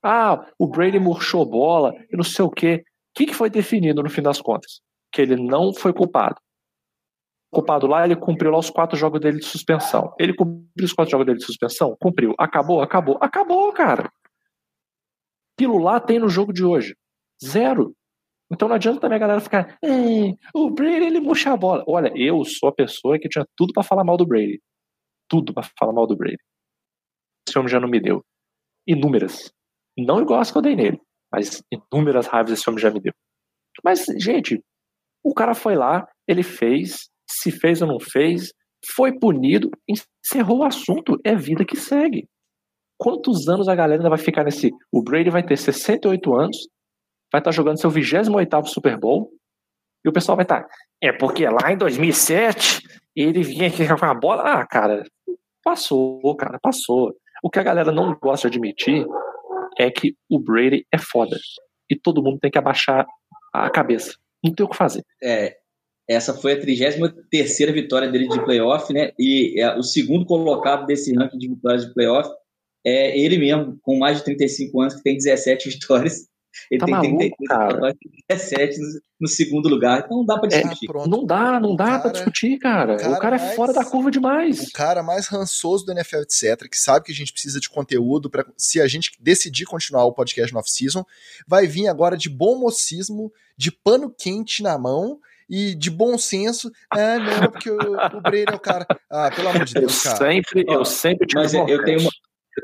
Ah, 0.03 0.45
o 0.59 0.67
Brady 0.67 0.99
murchou 0.99 1.49
bola 1.49 1.95
e 2.13 2.15
não 2.15 2.23
sei 2.23 2.45
o 2.45 2.51
quê. 2.51 2.83
O 2.85 3.17
que, 3.17 3.25
que 3.25 3.33
foi 3.33 3.49
definido 3.49 4.03
no 4.03 4.11
fim 4.11 4.21
das 4.21 4.39
contas? 4.39 4.81
Que 5.11 5.23
ele 5.23 5.35
não 5.35 5.73
foi 5.73 5.93
culpado. 5.93 6.35
Culpado 7.51 7.87
lá, 7.87 8.05
ele 8.05 8.15
cumpriu 8.15 8.51
lá 8.51 8.59
os 8.59 8.69
quatro 8.69 8.95
jogos 8.95 9.19
dele 9.19 9.39
de 9.39 9.45
suspensão. 9.45 10.13
Ele 10.19 10.35
cumpriu 10.35 10.85
os 10.85 10.93
quatro 10.93 11.11
jogos 11.11 11.25
dele 11.25 11.39
de 11.39 11.45
suspensão? 11.45 11.97
Cumpriu. 11.99 12.35
Acabou? 12.37 12.81
Acabou. 12.81 13.17
Acabou, 13.19 13.73
cara. 13.73 14.11
Lá 15.65 15.99
tem 15.99 16.19
no 16.19 16.29
jogo 16.29 16.53
de 16.53 16.63
hoje. 16.63 16.95
Zero. 17.43 17.95
Então 18.51 18.67
não 18.67 18.75
adianta 18.75 19.01
também 19.01 19.17
a 19.17 19.19
galera 19.19 19.41
ficar, 19.41 19.77
o 20.53 20.69
Brady 20.69 21.05
ele 21.05 21.19
murcha 21.19 21.51
a 21.51 21.57
bola. 21.57 21.83
Olha, 21.87 22.11
eu 22.15 22.45
sou 22.45 22.69
a 22.69 22.73
pessoa 22.73 23.19
que 23.19 23.27
tinha 23.27 23.45
tudo 23.57 23.73
para 23.73 23.83
falar 23.83 24.05
mal 24.05 24.15
do 24.15 24.25
Brady. 24.25 24.61
Tudo 25.27 25.53
para 25.53 25.67
falar 25.77 25.91
mal 25.91 26.07
do 26.07 26.15
Brady. 26.15 26.37
Esse 27.47 27.57
homem 27.57 27.69
já 27.69 27.79
não 27.79 27.89
me 27.89 27.99
deu. 27.99 28.23
Inúmeras. 28.87 29.51
Não 29.97 30.21
igual 30.21 30.39
as 30.39 30.51
que 30.51 30.57
eu 30.57 30.61
dei 30.61 30.75
nele, 30.75 31.01
mas 31.31 31.61
inúmeras 31.71 32.27
raivas 32.27 32.53
esse 32.53 32.69
homem 32.69 32.79
já 32.79 32.89
me 32.89 33.01
deu. 33.01 33.11
Mas, 33.83 34.05
gente, 34.17 34.63
o 35.23 35.33
cara 35.33 35.53
foi 35.53 35.75
lá, 35.75 36.07
ele 36.27 36.43
fez, 36.43 37.09
se 37.29 37.51
fez 37.51 37.81
ou 37.81 37.87
não 37.87 37.99
fez, 37.99 38.53
foi 38.93 39.17
punido, 39.19 39.69
encerrou 39.89 40.59
o 40.59 40.63
assunto, 40.63 41.19
é 41.25 41.35
vida 41.35 41.65
que 41.65 41.75
segue 41.75 42.27
quantos 42.97 43.47
anos 43.47 43.67
a 43.67 43.75
galera 43.75 44.01
ainda 44.01 44.09
vai 44.09 44.17
ficar 44.17 44.43
nesse. 44.43 44.71
O 44.91 45.01
Brady 45.01 45.29
vai 45.29 45.43
ter 45.43 45.57
68 45.57 46.33
anos, 46.33 46.57
vai 47.31 47.39
estar 47.39 47.51
tá 47.51 47.51
jogando 47.51 47.79
seu 47.79 47.89
28 47.89 48.67
Super 48.67 48.97
Bowl, 48.97 49.31
e 50.05 50.09
o 50.09 50.13
pessoal 50.13 50.35
vai 50.35 50.45
estar. 50.45 50.63
Tá, 50.63 50.69
é 51.01 51.11
porque 51.11 51.47
lá 51.47 51.71
em 51.71 51.77
2007 51.77 52.81
ele 53.15 53.43
vinha 53.43 53.67
aqui 53.67 53.87
com 53.87 54.05
a 54.05 54.13
bola. 54.13 54.43
Ah, 54.43 54.65
cara, 54.65 55.03
passou, 55.63 56.35
cara, 56.35 56.59
passou. 56.61 57.13
O 57.43 57.49
que 57.49 57.59
a 57.59 57.63
galera 57.63 57.91
não 57.91 58.15
gosta 58.19 58.49
de 58.49 58.57
admitir 58.57 59.05
é 59.77 59.91
que 59.91 60.15
o 60.29 60.39
Brady 60.39 60.85
é 60.91 60.97
foda. 60.97 61.37
E 61.89 61.95
todo 61.95 62.23
mundo 62.23 62.39
tem 62.39 62.51
que 62.51 62.57
abaixar 62.57 63.05
a 63.53 63.69
cabeça. 63.69 64.15
Não 64.43 64.53
tem 64.53 64.65
o 64.65 64.69
que 64.69 64.75
fazer. 64.75 65.03
É, 65.23 65.55
essa 66.09 66.33
foi 66.33 66.53
a 66.53 66.59
33 66.59 67.71
vitória 67.73 68.09
dele 68.09 68.27
de 68.27 68.43
playoff, 68.43 68.91
né? 68.93 69.11
E 69.19 69.59
é 69.59 69.75
o 69.75 69.83
segundo 69.83 70.25
colocado 70.25 70.85
desse 70.85 71.13
ranking 71.15 71.37
de 71.37 71.49
vitórias 71.49 71.85
de 71.85 71.93
playoff 71.93 72.29
é 72.87 73.17
ele 73.17 73.37
mesmo, 73.37 73.77
com 73.81 73.97
mais 73.97 74.17
de 74.17 74.23
35 74.23 74.81
anos, 74.81 74.95
que 74.95 75.03
tem 75.03 75.17
17 75.17 75.69
vitórias. 75.69 76.27
Ele 76.71 76.79
tá 76.79 76.85
tem 76.85 77.13
maluco, 77.13 77.35
33 77.47 77.93
17 78.29 78.79
no, 78.79 78.87
no, 79.21 79.27
segundo 79.27 79.69
lugar. 79.69 80.03
Então 80.03 80.17
não 80.17 80.25
dá 80.25 80.39
pra 80.39 80.49
é, 80.51 80.61
discutir. 80.61 80.87
É, 80.89 81.07
não 81.07 81.25
dá, 81.25 81.59
não 81.59 81.75
dá 81.75 81.99
para 81.99 82.11
discutir, 82.11 82.57
cara. 82.57 82.95
O 82.95 82.97
cara, 82.97 83.13
o 83.13 83.19
cara 83.19 83.35
é 83.35 83.39
mais, 83.39 83.55
fora 83.55 83.73
da 83.73 83.85
curva 83.85 84.09
demais. 84.09 84.67
O 84.67 84.71
cara 84.71 85.03
mais 85.03 85.27
rançoso 85.27 85.85
do 85.85 85.91
NFL, 85.91 86.21
etc., 86.21 86.67
que 86.69 86.77
sabe 86.77 87.05
que 87.05 87.11
a 87.11 87.15
gente 87.15 87.31
precisa 87.31 87.59
de 87.59 87.69
conteúdo 87.69 88.29
para 88.29 88.45
se 88.57 88.81
a 88.81 88.87
gente 88.87 89.11
decidir 89.19 89.65
continuar 89.65 90.05
o 90.05 90.13
podcast 90.13 90.51
no 90.51 90.59
off-season, 90.59 91.05
vai 91.47 91.67
vir 91.67 91.87
agora 91.87 92.17
de 92.17 92.29
bom 92.29 92.57
mocismo, 92.57 93.31
de 93.55 93.71
pano 93.71 94.09
quente 94.09 94.63
na 94.63 94.77
mão 94.77 95.19
e 95.49 95.75
de 95.75 95.89
bom 95.89 96.17
senso. 96.17 96.71
Ah, 96.91 97.17
não, 97.19 97.51
porque 97.51 97.69
o, 97.69 97.77
o 97.77 98.21
Brady 98.21 98.51
é 98.51 98.55
o 98.55 98.59
cara. 98.59 98.85
Ah, 99.09 99.31
pelo 99.33 99.49
amor 99.49 99.65
de 99.65 99.73
Deus, 99.73 100.03
cara. 100.03 100.15
Eu 100.15 100.43
sempre, 100.43 100.65
eu 100.67 100.85
sempre 100.85 101.27
Mas 101.33 101.53
eu 101.53 101.83
tenho 101.83 102.01
uma, 102.01 102.11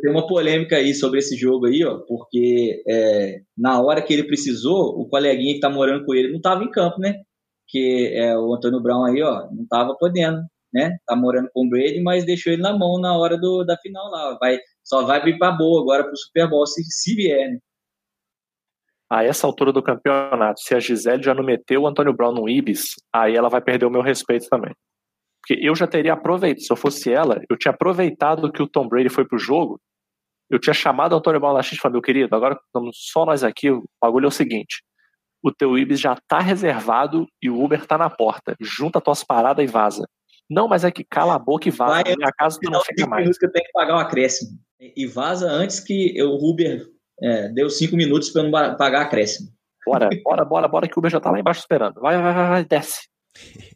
Tem 0.02 0.12
uma 0.12 0.28
polêmica 0.28 0.78
aí 0.78 0.94
sobre 0.94 1.20
esse 1.20 1.38
jogo 1.38 1.68
aí, 1.68 1.84
ó, 1.86 2.00
porque 2.00 2.84
é, 2.88 3.42
na 3.58 3.82
hora 3.82 4.02
que 4.02 4.14
ele 4.14 4.24
precisou, 4.24 5.00
o 5.00 5.08
coleguinha 5.08 5.54
que 5.54 5.60
tá 5.60 5.70
morando 5.70 6.06
com 6.06 6.14
ele 6.14 6.32
não 6.32 6.42
tava 6.42 6.64
em 6.64 6.72
campo, 6.72 7.00
né? 7.00 7.22
Que 7.68 8.12
é 8.16 8.38
o 8.38 8.54
Antônio 8.54 8.82
Brown 8.82 9.06
aí, 9.06 9.22
ó, 9.22 9.48
não 9.52 9.66
tava 9.68 9.96
podendo, 9.96 10.42
né? 10.74 10.98
Tá 11.06 11.16
morando 11.16 11.50
com 11.54 11.66
o 11.66 11.70
Brady, 11.70 12.02
mas 12.02 12.26
deixou 12.26 12.52
ele 12.52 12.62
na 12.62 12.78
mão 12.78 13.00
na 13.00 13.16
hora 13.18 13.38
do, 13.38 13.64
da 13.64 13.78
final 13.78 14.10
lá. 14.10 14.38
Vai, 14.40 14.58
só 14.84 15.06
vai 15.06 15.24
vir 15.24 15.38
pra 15.38 15.52
boa 15.52 15.82
agora 15.82 16.04
pro 16.04 16.18
Super 16.18 16.50
Bowl 16.50 16.66
se, 16.66 16.84
se 16.84 17.16
vier, 17.16 17.52
né? 17.52 17.60
A 19.10 19.24
essa 19.24 19.46
altura 19.46 19.72
do 19.72 19.84
campeonato, 19.84 20.60
se 20.60 20.74
a 20.74 20.80
Gisele 20.80 21.22
já 21.22 21.36
não 21.36 21.44
meteu 21.44 21.84
o 21.84 21.88
Antônio 21.88 22.14
Brown 22.14 22.34
no 22.34 22.50
Ibis, 22.50 22.96
aí 23.14 23.36
ela 23.36 23.48
vai 23.48 23.62
perder 23.62 23.86
o 23.86 23.92
meu 23.92 24.02
respeito 24.02 24.48
também. 24.50 24.74
Porque 25.46 25.60
eu 25.62 25.76
já 25.76 25.86
teria 25.86 26.14
aproveitado, 26.14 26.64
se 26.64 26.72
eu 26.72 26.78
fosse 26.78 27.12
ela, 27.12 27.42
eu 27.50 27.58
tinha 27.58 27.74
aproveitado 27.74 28.52
que 28.52 28.64
o 28.64 28.68
Tom 28.68 28.88
Brady 28.88 29.10
foi 29.10 29.26
pro 29.26 29.38
jogo, 29.38 29.80
eu 30.50 30.58
tinha 30.58 30.74
chamado 30.74 31.12
o 31.12 31.18
Antônio 31.18 31.42
X 31.62 31.74
e 31.74 31.76
falado, 31.78 31.94
meu 31.94 32.02
querido, 32.02 32.34
agora 32.34 32.58
estamos 32.66 32.98
só 33.12 33.26
nós 33.26 33.44
aqui, 33.44 33.70
o 33.70 33.84
bagulho 34.02 34.26
é 34.26 34.28
o 34.28 34.32
seguinte, 34.32 34.82
o 35.44 35.52
teu 35.52 35.78
Ibis 35.78 36.00
já 36.00 36.16
tá 36.28 36.40
reservado 36.40 37.28
e 37.42 37.50
o 37.50 37.62
Uber 37.62 37.86
tá 37.86 37.98
na 37.98 38.10
porta, 38.10 38.56
junta 38.62 39.02
tuas 39.02 39.24
paradas 39.24 39.64
e 39.64 39.68
vaza. 39.68 40.08
Não, 40.50 40.68
mas 40.68 40.84
é 40.86 40.92
que 40.92 41.04
cala 41.04 41.36
a 41.36 41.40
boca 41.40 41.68
e 41.68 41.72
vaza. 41.72 42.04
Vai, 42.04 42.16
minha 42.16 42.32
casa 42.32 42.60
tu 42.62 42.70
não 42.70 42.82
fica 42.82 43.08
mais. 43.08 43.38
que 43.38 43.46
eu 43.46 43.52
tenho 43.52 43.66
que 43.66 43.72
pagar 43.72 43.96
um 43.96 44.00
acréscimo. 44.00 44.52
E 44.80 45.06
vaza 45.06 45.50
antes 45.50 45.80
que 45.80 46.22
o 46.22 46.50
Uber 46.50 46.86
é, 47.22 47.50
deu 47.50 47.70
cinco 47.70 47.96
minutos 47.96 48.30
para 48.30 48.42
eu 48.44 48.50
não 48.50 48.78
pagar 48.78 49.02
acréscimo. 49.02 49.50
Bora, 49.86 50.10
bora, 50.24 50.46
bora, 50.46 50.68
bora, 50.68 50.88
que 50.88 50.98
o 50.98 51.00
Uber 51.00 51.12
já 51.12 51.20
tá 51.20 51.32
lá 51.32 51.40
embaixo 51.40 51.62
esperando. 51.62 52.00
Vai, 52.00 52.22
vai, 52.22 52.34
vai, 52.34 52.50
vai 52.50 52.66
desce. 52.66 53.08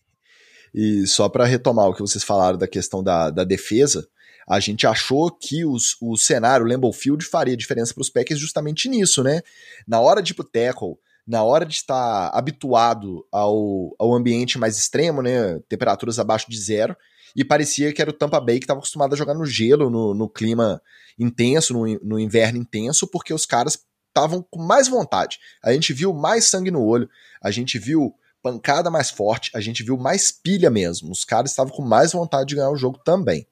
E 0.79 1.07
só 1.07 1.27
para 1.27 1.43
retomar 1.43 1.87
o 1.87 1.93
que 1.95 2.01
vocês 2.01 2.23
falaram 2.23 2.55
da 2.55 2.67
questão 2.67 3.01
da, 3.01 3.31
da 3.31 3.43
defesa, 3.43 4.07
a 4.47 4.59
gente 4.59 4.85
achou 4.85 5.31
que 5.31 5.65
os, 5.65 5.97
o 5.99 6.15
cenário 6.15 6.67
Lambeau 6.67 6.93
Field 6.93 7.25
faria 7.25 7.57
diferença 7.57 7.95
para 7.95 8.01
os 8.01 8.11
Packers 8.11 8.39
justamente 8.39 8.87
nisso, 8.87 9.23
né? 9.23 9.41
Na 9.87 9.99
hora 9.99 10.21
de 10.21 10.33
ir 10.33 10.35
pro 10.35 10.43
tackle, 10.43 10.93
na 11.25 11.41
hora 11.41 11.65
de 11.65 11.73
estar 11.73 12.29
habituado 12.31 13.25
ao, 13.31 13.95
ao 13.97 14.13
ambiente 14.13 14.59
mais 14.59 14.77
extremo, 14.77 15.23
né? 15.23 15.59
Temperaturas 15.67 16.19
abaixo 16.19 16.45
de 16.47 16.61
zero, 16.61 16.95
e 17.35 17.43
parecia 17.43 17.91
que 17.91 17.99
era 17.99 18.11
o 18.11 18.13
Tampa 18.13 18.39
Bay 18.39 18.59
que 18.59 18.65
estava 18.65 18.79
acostumado 18.79 19.13
a 19.13 19.17
jogar 19.17 19.33
no 19.33 19.47
gelo, 19.47 19.89
no, 19.89 20.13
no 20.13 20.29
clima 20.29 20.79
intenso, 21.17 21.73
no, 21.73 21.99
no 22.03 22.19
inverno 22.19 22.59
intenso, 22.59 23.07
porque 23.07 23.33
os 23.33 23.47
caras 23.47 23.79
estavam 24.09 24.45
com 24.47 24.61
mais 24.61 24.87
vontade. 24.87 25.39
A 25.63 25.73
gente 25.73 25.91
viu 25.91 26.13
mais 26.13 26.45
sangue 26.45 26.69
no 26.69 26.85
olho, 26.85 27.09
a 27.41 27.49
gente 27.49 27.79
viu 27.79 28.13
pancada 28.47 28.89
mais 28.89 29.09
forte, 29.09 29.51
a 29.53 29.59
gente 29.59 29.83
viu 29.83 29.97
mais 29.97 30.31
pilha 30.31 30.69
mesmo. 30.69 31.11
Os 31.11 31.25
caras 31.25 31.51
estavam 31.51 31.73
com 31.73 31.81
mais 31.81 32.13
vontade 32.13 32.47
de 32.47 32.55
ganhar 32.55 32.71
o 32.71 32.77
jogo 32.77 32.99
também. 33.03 33.45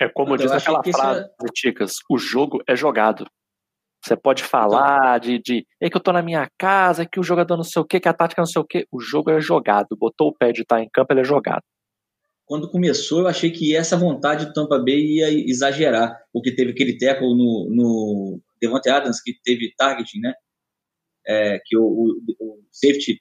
É 0.00 0.08
como 0.08 0.36
diz 0.36 0.50
aquela 0.50 0.82
frase, 0.82 1.20
é... 1.20 1.46
Ticas, 1.52 1.96
o 2.08 2.18
jogo 2.18 2.62
é 2.68 2.76
jogado. 2.76 3.26
Você 4.04 4.16
pode 4.16 4.44
falar 4.44 5.18
de, 5.18 5.40
de 5.40 5.66
é 5.80 5.90
que 5.90 5.96
eu 5.96 6.00
tô 6.00 6.12
na 6.12 6.22
minha 6.22 6.48
casa, 6.56 7.04
que 7.04 7.18
o 7.18 7.22
jogador 7.22 7.56
não 7.56 7.64
sei 7.64 7.82
o 7.82 7.84
que, 7.84 7.98
que 7.98 8.08
a 8.08 8.14
tática 8.14 8.40
não 8.40 8.46
sei 8.46 8.62
o 8.62 8.64
que. 8.64 8.86
O 8.92 9.00
jogo 9.00 9.30
é 9.30 9.40
jogado. 9.40 9.96
Botou 9.96 10.28
o 10.28 10.32
pé 10.34 10.52
de 10.52 10.62
estar 10.62 10.80
em 10.80 10.88
campo, 10.88 11.12
ele 11.12 11.22
é 11.22 11.24
jogado. 11.24 11.62
Quando 12.46 12.70
começou, 12.70 13.20
eu 13.20 13.26
achei 13.26 13.50
que 13.50 13.74
essa 13.74 13.96
vontade 13.96 14.46
do 14.46 14.52
Tampa 14.52 14.78
Bay 14.78 15.18
ia 15.18 15.30
exagerar, 15.50 16.16
porque 16.32 16.54
teve 16.54 16.70
aquele 16.70 16.96
tackle 16.96 17.36
no, 17.36 17.68
no 17.70 18.40
Devante 18.60 18.88
Adams, 18.88 19.20
que 19.20 19.34
teve 19.42 19.74
targeting, 19.76 20.20
né? 20.20 20.32
É, 21.26 21.58
que 21.64 21.76
o, 21.76 21.82
o, 21.82 22.14
o 22.40 22.62
safety 22.70 23.20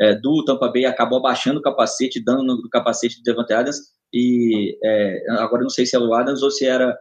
é, 0.00 0.14
do 0.14 0.44
Tampa 0.44 0.68
Bay 0.68 0.86
acabou 0.86 1.18
abaixando 1.18 1.60
o 1.60 1.62
capacete, 1.62 2.22
dando 2.24 2.44
no 2.44 2.68
capacete 2.70 3.18
do 3.18 3.22
Devante 3.22 3.52
Adams, 3.52 3.78
e 4.12 4.76
é, 4.82 5.30
agora 5.32 5.62
não 5.62 5.68
sei 5.68 5.84
se 5.84 5.94
era 5.94 6.04
o 6.04 6.14
Adams 6.14 6.42
ou 6.42 6.50
se 6.50 6.66
era 6.66 6.98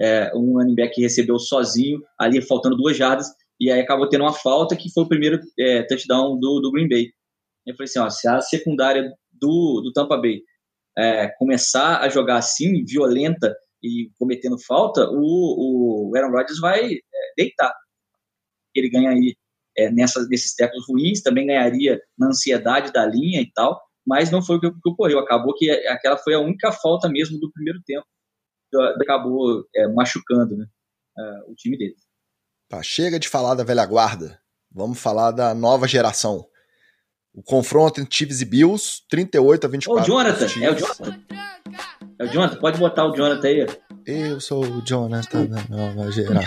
é, 0.00 0.32
um 0.34 0.58
running 0.58 0.74
back 0.74 0.94
que 0.94 1.02
recebeu 1.02 1.38
sozinho, 1.38 2.02
ali 2.18 2.42
faltando 2.42 2.76
duas 2.76 2.96
jardas, 2.96 3.28
e 3.60 3.70
aí 3.70 3.80
acabou 3.80 4.08
tendo 4.08 4.22
uma 4.22 4.32
falta 4.32 4.76
que 4.76 4.92
foi 4.92 5.04
o 5.04 5.08
primeiro 5.08 5.40
é, 5.58 5.82
touchdown 5.84 6.38
do, 6.38 6.60
do 6.60 6.70
Green 6.72 6.88
Bay. 6.88 7.12
Eu 7.66 7.74
falei 7.74 7.84
assim, 7.84 7.98
ó, 7.98 8.10
se 8.10 8.28
a 8.28 8.40
secundária 8.40 9.12
do, 9.32 9.80
do 9.82 9.92
Tampa 9.92 10.16
Bay 10.16 10.42
é, 10.96 11.28
começar 11.38 12.00
a 12.00 12.08
jogar 12.08 12.36
assim, 12.36 12.84
violenta 12.84 13.54
e 13.82 14.10
cometendo 14.18 14.56
falta, 14.58 15.08
o, 15.10 16.10
o 16.10 16.16
Aaron 16.16 16.30
Rodgers 16.30 16.58
vai 16.60 16.94
é, 16.94 16.98
deitar. 17.36 17.72
Ele 18.74 18.88
ganha 18.88 19.10
aí 19.10 19.36
é, 19.78 19.90
nessas, 19.90 20.28
nesses 20.28 20.54
tecos 20.54 20.84
ruins, 20.88 21.22
também 21.22 21.46
ganharia 21.46 22.00
na 22.18 22.28
ansiedade 22.28 22.92
da 22.92 23.06
linha 23.06 23.40
e 23.40 23.50
tal, 23.52 23.80
mas 24.04 24.30
não 24.30 24.42
foi 24.42 24.56
o 24.56 24.60
que, 24.60 24.70
que 24.70 24.88
ocorreu. 24.88 25.20
Acabou 25.20 25.54
que 25.54 25.70
aquela 25.86 26.18
foi 26.18 26.34
a 26.34 26.40
única 26.40 26.72
falta 26.72 27.08
mesmo 27.08 27.38
do 27.38 27.50
primeiro 27.52 27.80
tempo. 27.86 28.04
Acabou 29.00 29.64
é, 29.74 29.86
machucando 29.86 30.56
né, 30.56 30.66
o 31.46 31.54
time 31.54 31.78
dele. 31.78 31.94
Tá, 32.68 32.82
chega 32.82 33.18
de 33.18 33.28
falar 33.28 33.54
da 33.54 33.62
velha 33.64 33.86
guarda. 33.86 34.40
Vamos 34.70 34.98
falar 34.98 35.30
da 35.30 35.54
nova 35.54 35.86
geração. 35.86 36.44
O 37.32 37.42
confronto 37.42 38.00
entre 38.00 38.14
Chiefs 38.14 38.40
e 38.40 38.44
Bills, 38.44 39.02
38 39.08 39.64
a 39.64 39.70
24. 39.70 40.02
Ô, 40.02 40.04
Jonathan, 40.04 40.44
é 40.60 40.70
o 40.70 40.74
Jonathan. 40.74 41.20
É 42.18 42.24
o 42.24 42.26
Jonathan, 42.26 42.56
pode 42.56 42.78
botar 42.78 43.06
o 43.06 43.14
Jonathan 43.14 43.46
aí. 43.46 43.66
Eu 44.04 44.40
sou 44.40 44.64
o 44.64 44.82
Jonathan 44.84 45.46
da 45.46 45.62
nova 45.68 46.10
geração. 46.10 46.42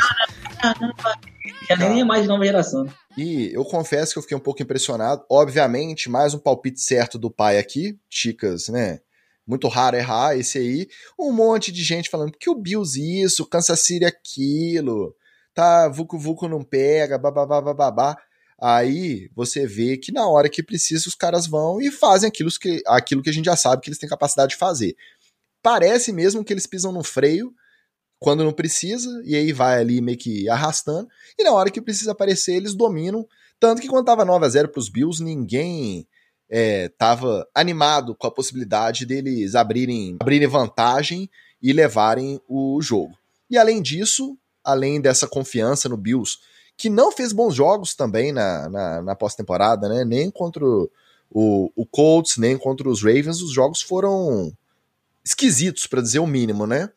Já 1.69 1.75
nem 1.77 2.01
é 2.01 2.03
mais 2.03 2.23
de 2.23 2.27
nova 2.27 2.43
geração. 2.43 2.85
E 3.17 3.51
eu 3.53 3.65
confesso 3.65 4.13
que 4.13 4.19
eu 4.19 4.21
fiquei 4.21 4.37
um 4.37 4.41
pouco 4.41 4.61
impressionado. 4.61 5.23
Obviamente, 5.29 6.09
mais 6.09 6.33
um 6.33 6.39
palpite 6.39 6.79
certo 6.79 7.17
do 7.17 7.29
pai 7.29 7.57
aqui, 7.57 7.99
Chicas, 8.09 8.69
né? 8.69 9.01
Muito 9.45 9.67
raro 9.67 9.97
errar 9.97 10.37
esse 10.37 10.57
aí. 10.57 10.87
Um 11.19 11.31
monte 11.31 11.71
de 11.71 11.83
gente 11.83 12.09
falando 12.09 12.31
que 12.31 12.49
o 12.49 12.55
Bills 12.55 12.97
isso, 12.97 13.45
Kansas 13.45 13.81
City 13.81 14.05
aquilo, 14.05 15.15
tá, 15.53 15.89
Vucu 15.89 16.17
Vucu 16.17 16.47
não 16.47 16.63
pega, 16.63 17.17
babá, 17.17 17.45
babá. 17.45 18.17
Aí 18.61 19.29
você 19.35 19.65
vê 19.65 19.97
que 19.97 20.11
na 20.11 20.27
hora 20.27 20.47
que 20.47 20.61
precisa 20.63 21.09
os 21.09 21.15
caras 21.15 21.47
vão 21.47 21.81
e 21.81 21.91
fazem 21.91 22.29
aquilo 22.29 22.49
que, 22.51 22.81
aquilo 22.85 23.23
que 23.23 23.29
a 23.29 23.33
gente 23.33 23.45
já 23.45 23.55
sabe 23.55 23.81
que 23.81 23.89
eles 23.89 23.97
têm 23.97 24.07
capacidade 24.07 24.51
de 24.51 24.57
fazer. 24.57 24.95
Parece 25.63 26.13
mesmo 26.13 26.43
que 26.45 26.53
eles 26.53 26.67
pisam 26.67 26.91
no 26.91 27.03
freio 27.03 27.53
quando 28.21 28.43
não 28.43 28.53
precisa, 28.53 29.09
e 29.25 29.35
aí 29.35 29.51
vai 29.51 29.79
ali 29.81 29.99
meio 29.99 30.17
que 30.17 30.47
arrastando, 30.47 31.09
e 31.37 31.43
na 31.43 31.51
hora 31.51 31.71
que 31.71 31.81
precisa 31.81 32.11
aparecer, 32.11 32.53
eles 32.53 32.75
dominam. 32.75 33.27
Tanto 33.59 33.81
que 33.81 33.87
quando 33.87 34.05
tava 34.05 34.23
9 34.23 34.45
a 34.45 34.49
0 34.49 34.69
pros 34.69 34.89
Bills, 34.89 35.23
ninguém 35.23 36.07
é, 36.47 36.87
tava 36.89 37.47
animado 37.53 38.13
com 38.13 38.27
a 38.27 38.31
possibilidade 38.31 39.07
deles 39.07 39.55
abrirem, 39.55 40.17
abrirem 40.19 40.47
vantagem 40.47 41.27
e 41.59 41.73
levarem 41.73 42.39
o 42.47 42.79
jogo. 42.79 43.17
E 43.49 43.57
além 43.57 43.81
disso, 43.81 44.37
além 44.63 45.01
dessa 45.01 45.27
confiança 45.27 45.89
no 45.89 45.97
Bills, 45.97 46.37
que 46.77 46.89
não 46.89 47.11
fez 47.11 47.33
bons 47.33 47.55
jogos 47.55 47.95
também 47.95 48.31
na, 48.31 48.69
na, 48.69 49.01
na 49.01 49.15
pós-temporada, 49.15 49.89
né? 49.89 50.05
Nem 50.05 50.29
contra 50.29 50.63
o, 50.63 51.71
o, 51.75 51.85
Colts, 51.87 52.37
nem 52.37 52.55
contra 52.55 52.87
os 52.87 53.01
Ravens, 53.01 53.41
os 53.41 53.51
jogos 53.51 53.81
foram 53.81 54.55
esquisitos, 55.25 55.87
para 55.87 56.01
dizer 56.01 56.19
o 56.19 56.27
mínimo, 56.27 56.67
né? 56.67 56.89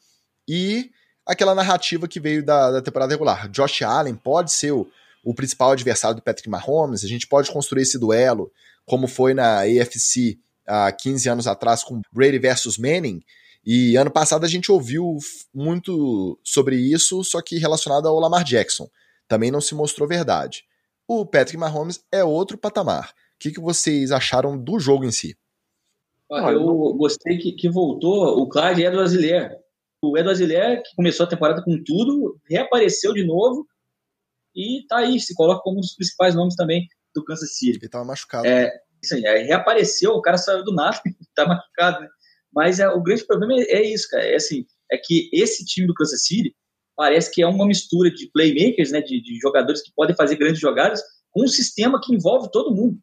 E 0.47 0.91
aquela 1.27 1.55
narrativa 1.55 2.07
que 2.09 2.21
veio 2.21 2.45
da, 2.45 2.71
da 2.71 2.83
temporada 2.83 3.13
regular. 3.13 3.49
Josh 3.49 3.83
Allen 3.83 4.15
pode 4.15 4.53
ser 4.53 4.73
o, 4.73 4.87
o 5.25 5.35
principal 5.35 5.73
adversário 5.73 6.17
do 6.17 6.23
Patrick 6.23 6.49
Mahomes, 6.49 7.05
a 7.05 7.09
gente 7.09 7.27
pode 7.27 7.51
construir 7.51 7.83
esse 7.83 7.99
duelo, 7.99 8.53
como 8.85 9.07
foi 9.07 9.35
na 9.35 9.61
AFC 9.61 10.39
há 10.67 10.91
15 10.93 11.29
anos 11.29 11.47
atrás 11.47 11.83
com 11.83 12.01
Brady 12.13 12.39
versus 12.39 12.79
Manning, 12.79 13.23
e 13.67 13.97
ano 13.97 14.11
passado 14.11 14.45
a 14.45 14.49
gente 14.49 14.71
ouviu 14.71 15.17
muito 15.53 16.39
sobre 16.45 16.77
isso, 16.77 17.25
só 17.25 17.41
que 17.41 17.59
relacionado 17.59 18.07
ao 18.07 18.21
Lamar 18.21 18.45
Jackson 18.45 18.89
também 19.27 19.51
não 19.51 19.61
se 19.61 19.75
mostrou 19.75 20.07
verdade. 20.07 20.65
O 21.09 21.25
Patrick 21.25 21.57
Mahomes 21.57 22.05
é 22.13 22.23
outro 22.23 22.59
patamar. 22.59 23.11
O 23.11 23.39
que, 23.39 23.51
que 23.51 23.61
vocês 23.61 24.13
acharam 24.13 24.57
do 24.57 24.79
jogo 24.79 25.05
em 25.05 25.11
si? 25.11 25.37
Eu 26.31 26.95
gostei 26.95 27.39
que, 27.39 27.53
que 27.53 27.69
voltou 27.69 28.39
o 28.39 28.49
Clyde 28.49 28.83
Edwards 28.83 29.13
Hiller. 29.13 29.59
O 30.11 30.19
Edwards 30.19 30.41
Hiller, 30.41 30.83
que 30.83 30.95
começou 30.97 31.25
a 31.25 31.29
temporada 31.29 31.63
com 31.63 31.83
tudo, 31.83 32.41
reapareceu 32.49 33.13
de 33.13 33.25
novo 33.25 33.67
e 34.55 34.85
tá 34.89 34.99
aí, 34.99 35.19
se 35.19 35.35
coloca 35.35 35.63
como 35.63 35.79
um 35.79 35.81
dos 35.81 35.95
principais 35.95 36.35
nomes 36.35 36.55
também 36.55 36.87
do 37.15 37.25
Kansas 37.25 37.57
City. 37.57 37.79
Ele 37.79 37.89
tava 37.89 38.05
machucado. 38.05 38.47
É, 38.47 38.73
isso 39.03 39.15
aí, 39.15 39.25
é, 39.25 39.43
reapareceu, 39.43 40.13
o 40.13 40.23
cara 40.23 40.37
saiu 40.37 40.65
do 40.65 40.75
nada, 40.75 41.01
tá 41.35 41.47
machucado, 41.47 42.01
né? 42.01 42.09
Mas 42.53 42.79
é, 42.79 42.89
o 42.89 43.03
grande 43.03 43.27
problema 43.27 43.55
é, 43.55 43.65
é 43.65 43.83
isso, 43.83 44.09
cara. 44.09 44.25
É 44.25 44.37
assim, 44.37 44.65
é 44.91 44.97
que 44.97 45.29
esse 45.33 45.65
time 45.65 45.87
do 45.87 45.95
Kansas 45.95 46.25
City 46.25 46.55
parece 46.97 47.31
que 47.31 47.43
é 47.43 47.47
uma 47.47 47.67
mistura 47.67 48.11
de 48.11 48.31
playmakers, 48.31 48.93
né, 48.93 49.01
de, 49.01 49.21
de 49.21 49.39
jogadores 49.41 49.83
que 49.83 49.93
podem 49.97 50.15
fazer 50.15 50.37
grandes 50.37 50.61
jogadas, 50.61 51.03
com 51.33 51.43
um 51.43 51.49
sistema 51.49 52.01
que 52.01 52.15
envolve 52.15 52.49
todo 52.53 52.75
mundo. 52.75 52.97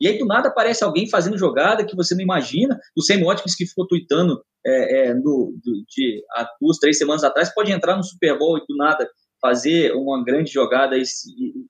E 0.00 0.06
aí, 0.08 0.18
do 0.18 0.26
nada, 0.26 0.48
aparece 0.48 0.84
alguém 0.84 1.08
fazendo 1.08 1.38
jogada 1.38 1.84
que 1.84 1.96
você 1.96 2.14
não 2.14 2.22
imagina. 2.22 2.78
O 2.96 3.02
Sam 3.02 3.24
Watkins, 3.24 3.54
que 3.54 3.66
ficou 3.66 3.86
tweetando 3.86 4.42
é, 4.64 5.08
é, 5.08 5.14
no, 5.14 5.56
de, 5.62 6.22
há 6.32 6.48
duas, 6.60 6.78
três 6.78 6.98
semanas 6.98 7.24
atrás, 7.24 7.52
pode 7.54 7.72
entrar 7.72 7.96
no 7.96 8.02
Super 8.02 8.38
Bowl 8.38 8.58
e, 8.58 8.60
do 8.68 8.76
nada, 8.76 9.08
fazer 9.40 9.92
uma 9.94 10.22
grande 10.22 10.52
jogada 10.52 10.96
e, 10.96 11.02
e 11.02 11.66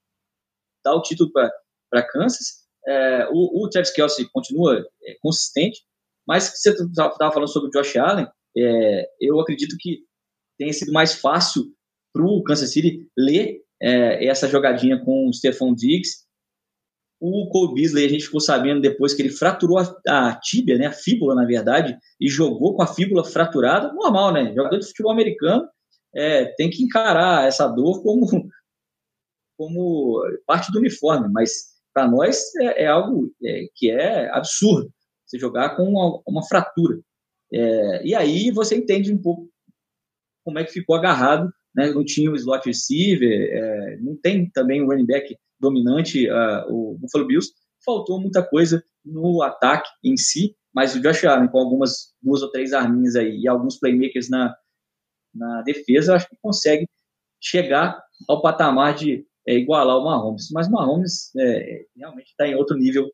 dar 0.85 0.95
o 0.95 1.03
título 1.03 1.31
para 1.33 2.03
Kansas. 2.09 2.67
É, 2.87 3.29
o, 3.31 3.65
o 3.65 3.69
Travis 3.69 3.91
Kelsey 3.91 4.29
continua 4.33 4.85
é, 5.05 5.17
consistente, 5.21 5.83
mas 6.27 6.53
você 6.55 6.71
estava 6.71 7.33
falando 7.33 7.49
sobre 7.49 7.69
o 7.69 7.71
Josh 7.71 7.97
Allen, 7.97 8.29
é, 8.57 9.09
eu 9.21 9.39
acredito 9.41 9.77
que 9.79 10.01
tenha 10.59 10.73
sido 10.73 10.93
mais 10.93 11.15
fácil 11.15 11.65
para 12.13 12.25
o 12.25 12.43
Kansas 12.43 12.73
City 12.73 13.07
ler 13.17 13.61
é, 13.81 14.27
essa 14.27 14.49
jogadinha 14.49 14.99
com 15.05 15.29
o 15.29 15.33
Stephon 15.33 15.75
Diggs. 15.75 16.25
O 17.19 17.49
Cole 17.49 17.75
Beasley, 17.75 18.05
a 18.05 18.09
gente 18.09 18.27
ficou 18.27 18.41
sabendo 18.41 18.81
depois 18.81 19.15
que 19.15 19.23
ele 19.23 19.31
fraturou 19.31 19.79
a, 19.79 19.97
a 20.07 20.39
tíbia, 20.39 20.77
né, 20.77 20.87
a 20.87 20.93
fíbula, 20.93 21.35
na 21.35 21.47
verdade, 21.47 21.97
e 22.21 22.29
jogou 22.29 22.77
com 22.77 22.83
a 22.83 22.87
fíbula 22.87 23.25
fraturada, 23.25 23.93
normal, 23.93 24.33
né? 24.33 24.53
Jogador 24.55 24.79
de 24.79 24.87
futebol 24.87 25.13
americano 25.13 25.67
é, 26.15 26.47
tem 26.57 26.69
que 26.69 26.83
encarar 26.83 27.47
essa 27.47 27.67
dor 27.67 28.03
como, 28.03 28.27
como 29.57 30.23
parte 30.47 30.71
do 30.71 30.79
uniforme, 30.79 31.29
mas 31.33 31.77
para 31.93 32.09
nós 32.09 32.55
é, 32.57 32.85
é 32.85 32.87
algo 32.87 33.33
é, 33.43 33.67
que 33.75 33.91
é 33.91 34.31
absurdo 34.31 34.93
você 35.27 35.39
jogar 35.39 35.77
com 35.77 35.85
uma, 35.85 36.23
uma 36.27 36.47
fratura. 36.47 37.01
É, 37.53 38.07
e 38.07 38.15
aí 38.15 38.51
você 38.51 38.77
entende 38.77 39.13
um 39.13 39.21
pouco 39.21 39.49
como 40.45 40.59
é 40.59 40.65
que 40.65 40.73
ficou 40.73 40.95
agarrado, 40.95 41.51
né? 41.75 41.91
não 41.91 42.05
tinha 42.05 42.31
o 42.31 42.37
slot 42.37 42.67
receiver, 42.67 43.31
é, 43.31 43.97
não 44.01 44.17
tem 44.17 44.49
também 44.51 44.83
o 44.83 44.87
running 44.87 45.07
back 45.07 45.37
dominante, 45.59 46.29
uh, 46.29 46.67
o 46.69 46.99
Buffalo 46.99 47.27
Bills, 47.27 47.53
faltou 47.85 48.21
muita 48.21 48.43
coisa 48.43 48.85
no 49.05 49.43
ataque 49.43 49.89
em 50.03 50.17
si, 50.17 50.57
mas 50.75 50.95
o 50.95 51.01
Josh 51.01 51.25
Allen 51.25 51.49
com 51.49 51.59
algumas 51.59 52.15
duas 52.21 52.43
ou 52.43 52.51
três 52.51 52.73
arminhas 52.73 53.17
aí 53.17 53.39
e 53.39 53.49
alguns 53.49 53.79
playmakers 53.79 54.29
na, 54.29 54.55
na 55.35 55.63
defesa, 55.63 56.17
acho 56.17 56.29
que 56.29 56.37
consegue 56.43 56.87
chegar 57.41 58.03
ao 58.29 58.43
patamar 58.43 58.95
de 58.95 59.25
é, 59.47 59.55
igualar 59.55 59.97
o 59.97 60.05
Mahomes. 60.05 60.51
Mas 60.53 60.67
o 60.67 60.73
Mahomes 60.73 61.35
é, 61.37 61.85
realmente 61.97 62.29
está 62.29 62.47
em 62.47 62.55
outro 62.55 62.77
nível 62.77 63.11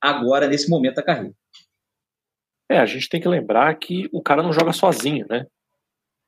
agora, 0.00 0.46
nesse 0.46 0.70
momento 0.70 0.96
da 0.96 1.02
carreira. 1.02 1.34
É, 2.70 2.78
a 2.78 2.86
gente 2.86 3.08
tem 3.08 3.20
que 3.20 3.28
lembrar 3.28 3.74
que 3.76 4.08
o 4.12 4.22
cara 4.22 4.42
não 4.42 4.52
joga 4.52 4.72
sozinho, 4.72 5.26
né? 5.28 5.46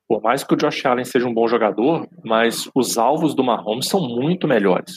Por 0.09 0.23
mais 0.23 0.43
que 0.43 0.55
o 0.55 0.57
Josh 0.57 0.85
Allen 0.87 1.05
seja 1.05 1.27
um 1.27 1.35
bom 1.35 1.47
jogador, 1.47 2.09
mas 2.25 2.69
os 2.75 2.97
alvos 2.97 3.35
do 3.35 3.45
Mahomes 3.45 3.89
são 3.89 4.01
muito 4.01 4.49
melhores. 4.49 4.97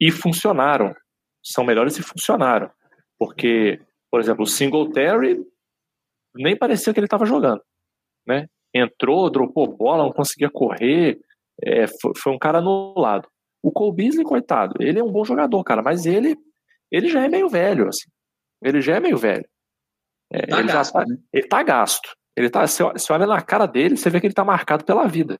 E 0.00 0.10
funcionaram. 0.10 0.94
São 1.42 1.64
melhores 1.64 1.98
e 1.98 2.02
funcionaram. 2.02 2.70
Porque, 3.18 3.80
por 4.10 4.20
exemplo, 4.20 4.44
o 4.44 4.46
Singletary 4.46 5.44
nem 6.34 6.56
parecia 6.56 6.92
que 6.92 7.00
ele 7.00 7.06
estava 7.06 7.24
jogando. 7.24 7.62
Né? 8.26 8.48
Entrou, 8.74 9.30
dropou 9.30 9.66
bola, 9.66 10.04
não 10.04 10.12
conseguia 10.12 10.50
correr. 10.50 11.18
É, 11.62 11.86
foi, 11.86 12.12
foi, 12.16 12.32
um 12.32 12.38
cara 12.38 12.58
anulado. 12.58 13.28
O 13.62 13.72
Cole 13.72 13.96
Beasley, 13.96 14.24
coitado, 14.24 14.74
ele 14.80 14.98
é 14.98 15.04
um 15.04 15.10
bom 15.10 15.24
jogador, 15.24 15.62
cara, 15.64 15.82
mas 15.82 16.04
ele, 16.04 16.36
ele 16.90 17.08
já 17.08 17.24
é 17.24 17.28
meio 17.28 17.48
velho. 17.48 17.88
Assim. 17.88 18.08
Ele 18.62 18.80
já 18.80 18.96
é 18.96 19.00
meio 19.00 19.16
velho. 19.16 19.48
É, 20.30 20.46
tá 20.46 20.58
ele, 20.58 20.68
gasto, 20.68 20.92
tá, 20.92 21.04
né? 21.06 21.16
ele 21.32 21.48
tá 21.48 21.62
gasto. 21.62 22.16
Ele 22.36 22.50
tá, 22.50 22.66
você, 22.66 23.12
olha 23.12 23.26
na 23.26 23.40
cara 23.40 23.66
dele, 23.66 23.96
você 23.96 24.10
vê 24.10 24.20
que 24.20 24.26
ele 24.26 24.34
tá 24.34 24.44
marcado 24.44 24.84
pela 24.84 25.06
vida. 25.06 25.38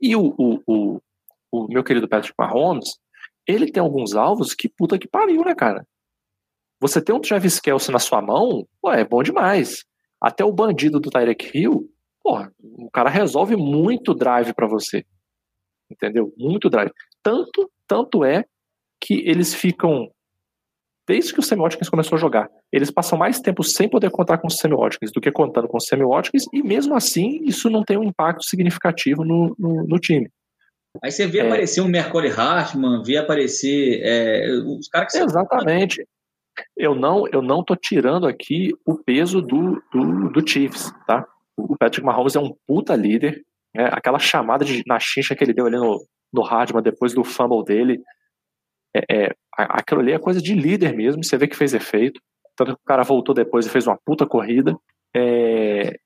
E 0.00 0.16
o, 0.16 0.34
o, 0.38 0.62
o, 0.66 1.00
o 1.50 1.66
meu 1.68 1.82
querido 1.84 2.08
Patrick 2.08 2.34
Mahomes, 2.38 2.98
ele 3.46 3.70
tem 3.70 3.82
alguns 3.82 4.14
alvos 4.14 4.54
que 4.54 4.68
puta 4.68 4.98
que 4.98 5.08
pariu, 5.08 5.44
né, 5.44 5.54
cara? 5.54 5.86
Você 6.80 7.00
tem 7.00 7.14
um 7.14 7.20
Travis 7.20 7.60
Kelsey 7.60 7.92
na 7.92 7.98
sua 7.98 8.20
mão, 8.20 8.66
pô, 8.80 8.92
é 8.92 9.04
bom 9.04 9.22
demais. 9.22 9.84
Até 10.20 10.44
o 10.44 10.52
bandido 10.52 11.00
do 11.00 11.10
Tyreek 11.10 11.56
Hill, 11.56 11.88
pô, 12.22 12.38
o 12.60 12.90
cara 12.90 13.08
resolve 13.08 13.56
muito 13.56 14.14
drive 14.14 14.52
para 14.52 14.66
você. 14.66 15.04
Entendeu? 15.90 16.32
Muito 16.36 16.68
drive. 16.68 16.90
Tanto, 17.22 17.70
tanto 17.86 18.24
é 18.24 18.44
que 19.00 19.22
eles 19.26 19.54
ficam 19.54 20.10
desde 21.06 21.32
que 21.32 21.38
o 21.38 21.42
Sammy 21.42 21.62
Watkins 21.62 21.88
começou 21.88 22.16
a 22.16 22.20
jogar. 22.20 22.50
Eles 22.72 22.90
passam 22.90 23.16
mais 23.16 23.40
tempo 23.40 23.62
sem 23.62 23.88
poder 23.88 24.10
contar 24.10 24.38
com 24.38 24.48
o 24.48 24.50
Sammy 24.50 24.74
Watkins 24.74 25.12
do 25.12 25.20
que 25.20 25.30
contando 25.30 25.68
com 25.68 25.76
o 25.76 25.80
Sammy 25.80 26.04
Watkins, 26.04 26.44
e 26.52 26.62
mesmo 26.62 26.94
assim 26.96 27.40
isso 27.44 27.70
não 27.70 27.84
tem 27.84 27.96
um 27.96 28.02
impacto 28.02 28.44
significativo 28.44 29.24
no, 29.24 29.54
no, 29.58 29.86
no 29.86 29.98
time. 29.98 30.28
Aí 31.02 31.10
você 31.10 31.26
vê 31.26 31.38
é, 31.38 31.46
aparecer 31.46 31.80
um 31.80 31.88
Mercury 31.88 32.28
Hartman, 32.28 33.02
vê 33.02 33.16
aparecer 33.16 34.00
é, 34.02 34.50
os 34.64 34.88
caras 34.88 35.12
que 35.12 35.18
Exatamente. 35.18 36.06
Eu 36.76 36.94
não, 36.94 37.28
eu 37.28 37.42
não 37.42 37.62
tô 37.62 37.76
tirando 37.76 38.26
aqui 38.26 38.72
o 38.84 38.96
peso 38.96 39.42
do, 39.42 39.82
do, 39.92 40.30
do 40.30 40.48
Chiefs, 40.48 40.90
tá? 41.06 41.26
O 41.56 41.76
Patrick 41.76 42.04
Mahomes 42.04 42.34
é 42.34 42.40
um 42.40 42.54
puta 42.66 42.94
líder, 42.94 43.42
né? 43.74 43.90
aquela 43.92 44.18
chamada 44.18 44.64
de, 44.64 44.82
na 44.86 44.98
chincha 44.98 45.34
que 45.34 45.44
ele 45.44 45.52
deu 45.52 45.66
ali 45.66 45.76
no, 45.76 46.02
no 46.32 46.42
Hardman 46.42 46.82
depois 46.82 47.12
do 47.12 47.24
fumble 47.24 47.64
dele, 47.64 48.02
é, 48.96 49.26
é, 49.26 49.34
aquilo 49.58 50.00
ali 50.00 50.12
é 50.12 50.18
coisa 50.18 50.40
de 50.40 50.54
líder 50.54 50.94
mesmo, 50.94 51.22
você 51.22 51.36
vê 51.36 51.46
que 51.46 51.56
fez 51.56 51.74
efeito. 51.74 52.20
Tanto 52.56 52.74
que 52.74 52.82
o 52.82 52.86
cara 52.86 53.02
voltou 53.02 53.34
depois 53.34 53.66
e 53.66 53.70
fez 53.70 53.86
uma 53.86 53.98
puta 54.04 54.26
corrida. 54.26 54.74
É... 55.14 55.98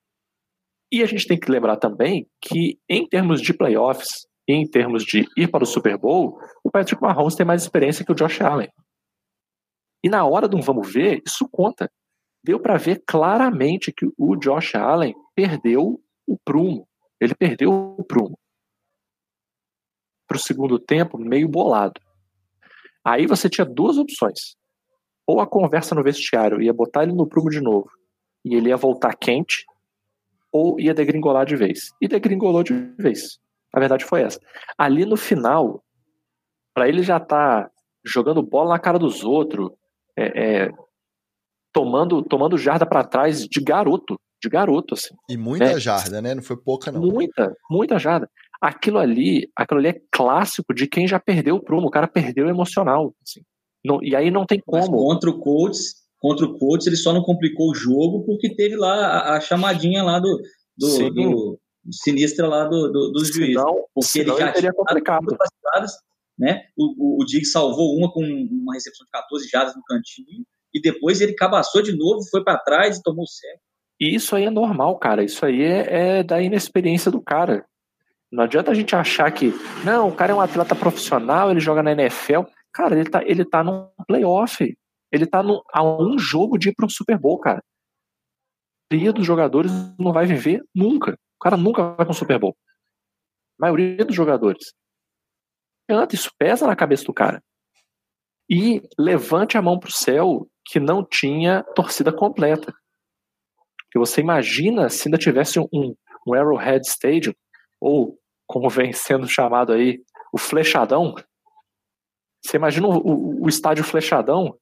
E 0.91 1.01
a 1.01 1.05
gente 1.05 1.25
tem 1.25 1.39
que 1.39 1.49
lembrar 1.49 1.77
também 1.77 2.27
que, 2.41 2.77
em 2.89 3.07
termos 3.07 3.41
de 3.41 3.53
playoffs, 3.53 4.27
em 4.53 4.67
termos 4.67 5.03
de 5.03 5.27
ir 5.37 5.49
para 5.49 5.63
o 5.63 5.67
Super 5.67 5.97
Bowl, 5.97 6.39
o 6.63 6.71
Patrick 6.71 7.01
Mahomes 7.01 7.35
tem 7.35 7.45
mais 7.45 7.61
experiência 7.61 8.05
que 8.05 8.11
o 8.11 8.15
Josh 8.15 8.41
Allen. 8.41 8.69
E 10.03 10.09
na 10.09 10.25
hora 10.25 10.47
do 10.47 10.59
vamos 10.61 10.91
ver, 10.91 11.21
isso 11.25 11.47
conta. 11.51 11.89
Deu 12.43 12.59
para 12.59 12.77
ver 12.77 13.03
claramente 13.05 13.91
que 13.91 14.07
o 14.17 14.35
Josh 14.35 14.75
Allen 14.75 15.13
perdeu 15.35 16.01
o 16.27 16.37
prumo. 16.43 16.87
Ele 17.19 17.35
perdeu 17.35 17.71
o 17.71 18.03
prumo. 18.03 18.37
Para 20.27 20.37
o 20.37 20.39
segundo 20.39 20.79
tempo, 20.79 21.17
meio 21.17 21.47
bolado. 21.47 22.01
Aí 23.05 23.27
você 23.27 23.49
tinha 23.49 23.65
duas 23.65 23.97
opções. 23.97 24.55
Ou 25.27 25.39
a 25.39 25.47
conversa 25.47 25.93
no 25.93 26.03
vestiário 26.03 26.61
ia 26.61 26.73
botar 26.73 27.03
ele 27.03 27.13
no 27.13 27.27
prumo 27.27 27.49
de 27.49 27.61
novo 27.61 27.89
e 28.43 28.55
ele 28.55 28.69
ia 28.69 28.77
voltar 28.77 29.15
quente, 29.15 29.65
ou 30.51 30.79
ia 30.79 30.93
degringolar 30.93 31.45
de 31.45 31.55
vez. 31.55 31.91
E 32.01 32.07
degringolou 32.07 32.63
de 32.63 32.73
vez. 32.97 33.39
A 33.73 33.79
verdade 33.79 34.05
foi 34.05 34.21
essa. 34.21 34.39
Ali 34.77 35.05
no 35.05 35.17
final, 35.17 35.83
para 36.73 36.87
ele 36.87 37.03
já 37.03 37.19
tá 37.19 37.69
jogando 38.05 38.41
bola 38.41 38.71
na 38.71 38.79
cara 38.79 38.99
dos 38.99 39.23
outros, 39.23 39.69
é, 40.17 40.63
é, 40.63 40.71
tomando, 41.73 42.21
tomando 42.23 42.57
jarda 42.57 42.85
para 42.85 43.03
trás 43.03 43.45
de 43.45 43.61
garoto, 43.61 44.19
de 44.41 44.49
garoto, 44.49 44.95
assim. 44.95 45.15
E 45.29 45.37
muita 45.37 45.73
né? 45.73 45.79
jarda, 45.79 46.21
né? 46.21 46.33
Não 46.35 46.41
foi 46.43 46.57
pouca, 46.57 46.91
não. 46.91 47.01
Muita, 47.01 47.53
muita 47.69 47.97
jarda 47.99 48.27
aquilo 48.61 48.99
ali, 48.99 49.49
aquilo 49.55 49.79
ali 49.79 49.89
é 49.89 50.01
clássico 50.11 50.73
de 50.73 50.87
quem 50.87 51.07
já 51.07 51.19
perdeu 51.19 51.55
o 51.55 51.63
prumo, 51.63 51.87
o 51.87 51.91
cara 51.91 52.07
perdeu 52.07 52.45
o 52.45 52.49
emocional. 52.49 53.13
Assim. 53.23 53.41
Não, 53.83 54.01
e 54.03 54.15
aí 54.15 54.29
não 54.29 54.45
tem 54.45 54.61
como. 54.63 54.79
Mas 54.79 54.89
contra 54.89 55.29
o 55.31 55.39
Colts, 55.39 55.95
contra 56.19 56.45
o 56.45 56.57
Colts, 56.59 56.85
ele 56.85 56.95
só 56.95 57.11
não 57.11 57.23
complicou 57.23 57.71
o 57.71 57.75
jogo 57.75 58.23
porque 58.23 58.55
teve 58.55 58.75
lá 58.75 58.93
a, 58.93 59.37
a 59.37 59.41
chamadinha 59.41 60.03
lá 60.03 60.19
do, 60.19 60.39
do, 60.77 61.09
do 61.09 61.59
sinistra 61.89 62.47
lá 62.47 62.65
do, 62.65 62.91
do, 62.91 63.11
dos 63.11 63.27
juízes. 63.29 63.55
Senão, 63.55 63.85
porque 63.93 64.19
ele 64.19 64.37
já 64.37 64.51
teria 64.51 64.73
complicado. 64.73 65.25
Né? 66.37 66.63
O, 66.77 67.17
o, 67.19 67.21
o 67.21 67.25
Dig 67.25 67.45
salvou 67.45 67.95
uma 67.97 68.11
com 68.11 68.23
uma 68.23 68.73
recepção 68.73 69.05
de 69.05 69.11
14 69.11 69.47
jadas 69.47 69.75
no 69.75 69.83
cantinho 69.83 70.43
e 70.73 70.81
depois 70.81 71.21
ele 71.21 71.33
cabaçou 71.33 71.81
de 71.81 71.95
novo, 71.95 72.21
foi 72.29 72.43
para 72.43 72.57
trás 72.57 72.97
e 72.97 73.03
tomou 73.03 73.23
o 73.23 73.27
certo. 73.27 73.61
E 73.99 74.15
isso 74.15 74.35
aí 74.35 74.45
é 74.45 74.49
normal, 74.49 74.97
cara. 74.97 75.23
Isso 75.23 75.45
aí 75.45 75.61
é, 75.61 76.19
é 76.19 76.23
da 76.23 76.41
inexperiência 76.41 77.11
do 77.11 77.21
cara. 77.21 77.65
Não 78.31 78.45
adianta 78.45 78.71
a 78.71 78.73
gente 78.73 78.95
achar 78.95 79.29
que, 79.31 79.53
não, 79.83 80.07
o 80.07 80.15
cara 80.15 80.31
é 80.31 80.35
um 80.35 80.41
atleta 80.41 80.73
profissional, 80.73 81.51
ele 81.51 81.59
joga 81.59 81.83
na 81.83 81.91
NFL. 81.91 82.43
Cara, 82.73 82.97
ele 82.97 83.09
tá, 83.09 83.21
ele 83.23 83.45
tá 83.45 83.63
num 83.63 83.89
playoff. 84.07 84.75
Ele 85.11 85.27
tá 85.27 85.43
no, 85.43 85.61
a 85.73 85.83
um 85.83 86.17
jogo 86.17 86.57
de 86.57 86.69
ir 86.69 86.73
pro 86.73 86.89
Super 86.89 87.19
Bowl, 87.19 87.37
cara. 87.37 87.59
A 87.59 88.95
maioria 88.95 89.13
dos 89.13 89.25
jogadores 89.25 89.71
não 89.99 90.13
vai 90.13 90.25
viver 90.25 90.63
nunca. 90.73 91.17
O 91.41 91.43
cara 91.43 91.57
nunca 91.57 91.81
vai 91.81 92.05
para 92.05 92.11
um 92.11 92.13
Super 92.13 92.37
Bowl. 92.37 92.55
A 93.59 93.65
maioria 93.65 94.05
dos 94.05 94.15
jogadores. 94.15 94.73
Isso 96.13 96.29
pesa 96.37 96.67
na 96.67 96.75
cabeça 96.75 97.03
do 97.03 97.13
cara. 97.13 97.43
E 98.47 98.79
levante 98.95 99.57
a 99.57 99.61
mão 99.61 99.79
pro 99.79 99.91
céu 99.91 100.47
que 100.63 100.79
não 100.79 101.03
tinha 101.03 101.63
torcida 101.75 102.13
completa. 102.13 102.71
Porque 103.85 103.97
você 103.97 104.21
imagina 104.21 104.87
se 104.87 105.07
ainda 105.07 105.17
tivesse 105.17 105.59
um, 105.59 105.95
um 106.27 106.33
Arrowhead 106.35 106.85
Stadium, 106.87 107.33
ou 107.79 108.19
como 108.45 108.69
vem 108.69 108.93
sendo 108.93 109.27
chamado 109.27 109.73
aí, 109.73 109.99
o 110.31 110.37
flechadão. 110.37 111.15
Você 112.45 112.55
imagina 112.55 112.87
o, 112.87 112.97
o, 112.97 113.45
o 113.45 113.49
estádio 113.49 113.83
flechadão 113.83 114.55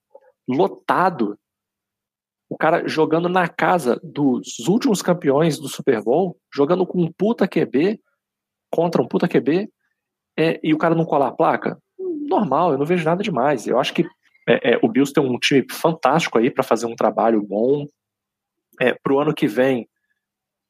lotado, 0.48 1.38
o 2.50 2.58
cara 2.58 2.88
jogando 2.88 3.30
na 3.30 3.48
casa 3.48 4.00
dos 4.04 4.60
últimos 4.68 5.02
campeões 5.02 5.60
do 5.60 5.70
Super 5.70 6.02
Bowl, 6.04 6.36
jogando 6.54 6.86
com 6.86 7.02
um 7.02 7.12
puta 7.12 7.48
QB 7.48 8.00
contra 8.72 9.02
um 9.02 9.08
puta 9.08 9.28
QB, 9.28 9.70
é, 10.38 10.60
e 10.64 10.74
o 10.74 10.78
cara 10.78 10.96
não 10.96 11.06
colar 11.06 11.28
a 11.28 11.36
placa? 11.36 11.78
Normal, 12.28 12.72
eu 12.72 12.78
não 12.78 12.86
vejo 12.86 13.06
nada 13.06 13.22
demais. 13.22 13.68
Eu 13.68 13.80
acho 13.80 13.94
que 13.94 14.04
é, 14.48 14.74
é, 14.74 14.80
o 14.82 14.88
Bills 14.88 15.14
tem 15.14 15.24
um 15.24 15.38
time 15.38 15.66
fantástico 15.70 16.38
aí 16.38 16.50
para 16.50 16.64
fazer 16.64 16.86
um 16.86 16.96
trabalho 16.96 17.42
bom. 17.42 17.86
É, 18.82 18.94
para 18.94 19.14
o 19.14 19.20
ano 19.20 19.34
que 19.34 19.48
vem, 19.48 19.88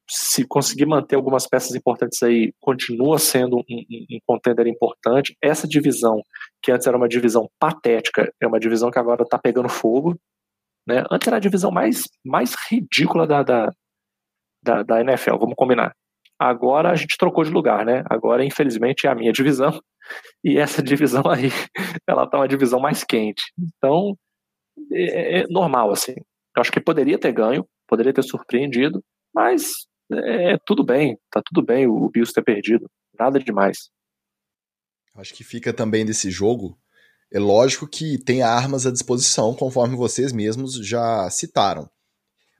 se 0.09 0.43
conseguir 0.45 0.87
manter 0.87 1.15
algumas 1.15 1.47
peças 1.47 1.75
importantes 1.75 2.21
aí, 2.23 2.51
continua 2.59 3.19
sendo 3.19 3.57
um, 3.57 3.63
um, 3.69 4.05
um, 4.11 4.19
contender 4.25 4.65
importante. 4.65 5.37
Essa 5.41 5.67
divisão, 5.67 6.21
que 6.61 6.71
antes 6.71 6.87
era 6.87 6.97
uma 6.97 7.07
divisão 7.07 7.47
patética, 7.59 8.33
é 8.41 8.47
uma 8.47 8.59
divisão 8.59 8.89
que 8.89 8.97
agora 8.97 9.21
está 9.21 9.37
pegando 9.37 9.69
fogo. 9.69 10.19
Né? 10.89 11.03
Antes 11.11 11.27
era 11.27 11.37
a 11.37 11.39
divisão 11.39 11.69
mais, 11.69 12.01
mais 12.25 12.55
ridícula 12.69 13.27
da, 13.27 13.43
da, 13.43 13.71
da, 14.63 14.83
da 14.83 15.01
NFL, 15.01 15.37
vamos 15.37 15.53
combinar. 15.55 15.95
Agora 16.39 16.89
a 16.89 16.95
gente 16.95 17.15
trocou 17.17 17.43
de 17.43 17.51
lugar, 17.51 17.85
né? 17.85 18.03
Agora, 18.09 18.43
infelizmente, 18.43 19.05
é 19.05 19.09
a 19.09 19.15
minha 19.15 19.31
divisão. 19.31 19.79
E 20.43 20.57
essa 20.57 20.81
divisão 20.81 21.21
aí, 21.27 21.49
ela 22.07 22.27
tá 22.27 22.39
uma 22.39 22.47
divisão 22.47 22.79
mais 22.79 23.03
quente. 23.03 23.43
Então, 23.59 24.17
é, 24.91 25.41
é 25.41 25.47
normal, 25.47 25.91
assim. 25.91 26.13
Eu 26.57 26.61
acho 26.61 26.71
que 26.71 26.81
poderia 26.81 27.19
ter 27.19 27.31
ganho, 27.31 27.63
poderia 27.87 28.11
ter 28.11 28.23
surpreendido, 28.23 29.03
mas 29.31 29.69
é, 30.11 30.57
tudo 30.65 30.83
bem, 30.83 31.15
tá 31.29 31.43
tudo 31.45 31.63
bem 31.63 31.85
o 31.85 32.09
Bills 32.09 32.33
ter 32.33 32.41
perdido. 32.41 32.89
Nada 33.19 33.39
demais. 33.39 33.91
Acho 35.13 35.35
que 35.35 35.43
fica 35.43 35.71
também 35.71 36.03
desse 36.03 36.31
jogo. 36.31 36.75
É 37.31 37.39
lógico 37.39 37.87
que 37.87 38.17
tem 38.17 38.41
armas 38.41 38.85
à 38.85 38.91
disposição, 38.91 39.53
conforme 39.53 39.95
vocês 39.95 40.31
mesmos 40.31 40.73
já 40.75 41.29
citaram. 41.29 41.89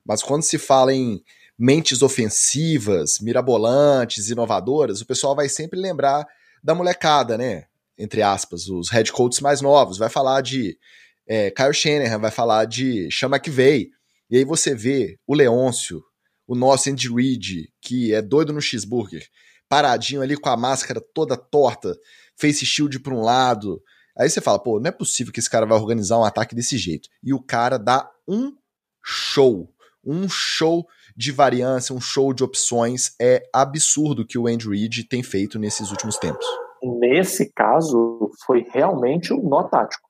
Mas 0.04 0.22
quando 0.22 0.42
se 0.42 0.58
fala 0.58 0.94
em 0.94 1.22
mentes 1.58 2.02
ofensivas, 2.02 3.18
mirabolantes, 3.20 4.30
inovadoras, 4.30 5.00
o 5.00 5.06
pessoal 5.06 5.34
vai 5.34 5.48
sempre 5.48 5.78
lembrar 5.78 6.26
da 6.62 6.74
molecada, 6.74 7.36
né? 7.36 7.64
Entre 7.98 8.22
aspas, 8.22 8.68
os 8.68 8.90
head 8.90 9.12
coaches 9.12 9.40
mais 9.40 9.60
novos. 9.60 9.98
Vai 9.98 10.08
falar 10.08 10.40
de 10.40 10.78
é, 11.26 11.50
Kyle 11.50 11.74
Shanahan, 11.74 12.18
vai 12.18 12.30
falar 12.30 12.64
de 12.64 13.08
Sean 13.12 13.28
McVay. 13.28 13.90
E 14.30 14.38
aí 14.38 14.44
você 14.44 14.74
vê 14.74 15.18
o 15.26 15.34
Leôncio, 15.34 16.02
o 16.46 16.54
nosso 16.54 16.88
Andy 16.88 17.12
Reid, 17.12 17.68
que 17.82 18.14
é 18.14 18.22
doido 18.22 18.52
no 18.52 18.60
cheeseburger, 18.60 19.26
paradinho 19.68 20.22
ali 20.22 20.36
com 20.36 20.48
a 20.48 20.56
máscara 20.56 21.00
toda 21.14 21.36
torta, 21.36 21.96
face 22.36 22.64
shield 22.64 22.98
para 23.00 23.14
um 23.14 23.20
lado. 23.20 23.82
Aí 24.20 24.28
você 24.28 24.42
fala, 24.42 24.58
pô, 24.58 24.78
não 24.78 24.88
é 24.88 24.92
possível 24.92 25.32
que 25.32 25.40
esse 25.40 25.48
cara 25.48 25.64
vai 25.64 25.78
organizar 25.78 26.18
um 26.18 26.24
ataque 26.24 26.54
desse 26.54 26.76
jeito. 26.76 27.08
E 27.22 27.32
o 27.32 27.42
cara 27.42 27.78
dá 27.78 28.10
um 28.28 28.54
show, 29.02 29.72
um 30.04 30.28
show 30.28 30.86
de 31.16 31.32
variância, 31.32 31.94
um 31.94 32.00
show 32.00 32.34
de 32.34 32.44
opções. 32.44 33.14
É 33.18 33.42
absurdo 33.50 34.26
que 34.26 34.36
o 34.36 34.46
Andrew 34.46 34.72
Reid 34.72 35.04
tem 35.04 35.22
feito 35.22 35.58
nesses 35.58 35.90
últimos 35.90 36.18
tempos. 36.18 36.44
Nesse 36.82 37.50
caso, 37.54 38.30
foi 38.44 38.66
realmente 38.70 39.32
um 39.32 39.48
nó 39.48 39.62
tático. 39.62 40.06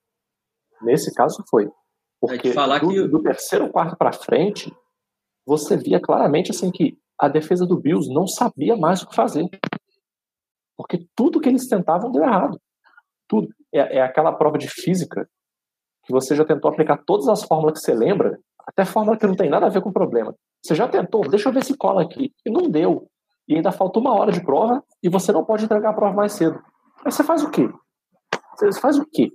Nesse 0.82 1.14
caso, 1.14 1.44
foi. 1.48 1.70
Porque 2.20 2.52
falar 2.52 2.80
do, 2.80 2.88
que... 2.88 3.06
do 3.06 3.22
terceiro 3.22 3.70
quarto 3.70 3.96
para 3.96 4.12
frente, 4.12 4.74
você 5.46 5.76
via 5.76 6.00
claramente 6.00 6.50
assim 6.50 6.72
que 6.72 6.98
a 7.16 7.28
defesa 7.28 7.64
do 7.64 7.80
Bills 7.80 8.12
não 8.12 8.26
sabia 8.26 8.76
mais 8.76 9.02
o 9.02 9.08
que 9.08 9.14
fazer. 9.14 9.48
Porque 10.76 11.06
tudo 11.14 11.40
que 11.40 11.48
eles 11.48 11.68
tentavam 11.68 12.10
deu 12.10 12.24
errado. 12.24 12.60
Tudo. 13.30 13.46
É, 13.72 13.98
é 13.98 14.02
aquela 14.02 14.32
prova 14.32 14.58
de 14.58 14.66
física 14.68 15.28
que 16.04 16.12
você 16.12 16.34
já 16.34 16.44
tentou 16.44 16.68
aplicar 16.68 17.00
todas 17.06 17.28
as 17.28 17.44
fórmulas 17.44 17.78
que 17.78 17.84
você 17.84 17.94
lembra, 17.94 18.36
até 18.66 18.84
fórmula 18.84 19.16
que 19.16 19.26
não 19.26 19.36
tem 19.36 19.48
nada 19.48 19.66
a 19.66 19.68
ver 19.68 19.80
com 19.80 19.90
o 19.90 19.92
problema. 19.92 20.34
Você 20.60 20.74
já 20.74 20.88
tentou, 20.88 21.20
deixa 21.22 21.48
eu 21.48 21.52
ver 21.52 21.62
se 21.62 21.76
cola 21.76 22.02
aqui. 22.02 22.32
E 22.44 22.50
não 22.50 22.68
deu. 22.68 23.08
E 23.46 23.54
ainda 23.54 23.70
faltou 23.70 24.02
uma 24.02 24.14
hora 24.14 24.32
de 24.32 24.42
prova 24.42 24.82
e 25.00 25.08
você 25.08 25.30
não 25.30 25.44
pode 25.44 25.64
entregar 25.64 25.90
a 25.90 25.94
prova 25.94 26.14
mais 26.14 26.32
cedo. 26.32 26.60
Aí 27.04 27.12
você 27.12 27.22
faz 27.22 27.44
o 27.44 27.50
quê? 27.50 27.68
Você 28.56 28.80
faz 28.80 28.98
o 28.98 29.06
quê? 29.12 29.30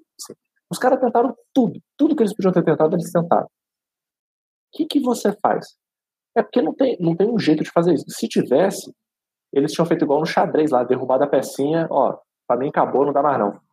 Os 0.69 0.77
caras 0.77 0.99
tentaram 0.99 1.33
tudo. 1.53 1.79
Tudo 1.97 2.15
que 2.15 2.23
eles 2.23 2.35
podiam 2.35 2.51
ter 2.51 2.63
tentado, 2.63 2.95
eles 2.95 3.11
tentaram. 3.11 3.45
O 3.45 4.77
que, 4.77 4.85
que 4.85 4.99
você 4.99 5.31
faz? 5.41 5.65
É 6.35 6.43
porque 6.43 6.61
não 6.61 6.73
tem, 6.73 6.97
não 6.99 7.15
tem 7.15 7.31
um 7.31 7.39
jeito 7.39 7.63
de 7.63 7.71
fazer 7.71 7.93
isso. 7.93 8.05
Se 8.09 8.27
tivesse, 8.27 8.93
eles 9.53 9.71
tinham 9.71 9.85
feito 9.85 10.03
igual 10.03 10.19
no 10.19 10.25
xadrez 10.25 10.71
lá, 10.71 10.83
derrubado 10.83 11.23
a 11.23 11.27
pecinha, 11.27 11.87
ó, 11.89 12.17
pra 12.45 12.57
mim 12.57 12.67
acabou, 12.67 13.05
não 13.05 13.13
dá 13.13 13.23
mais 13.23 13.39
não. 13.39 13.64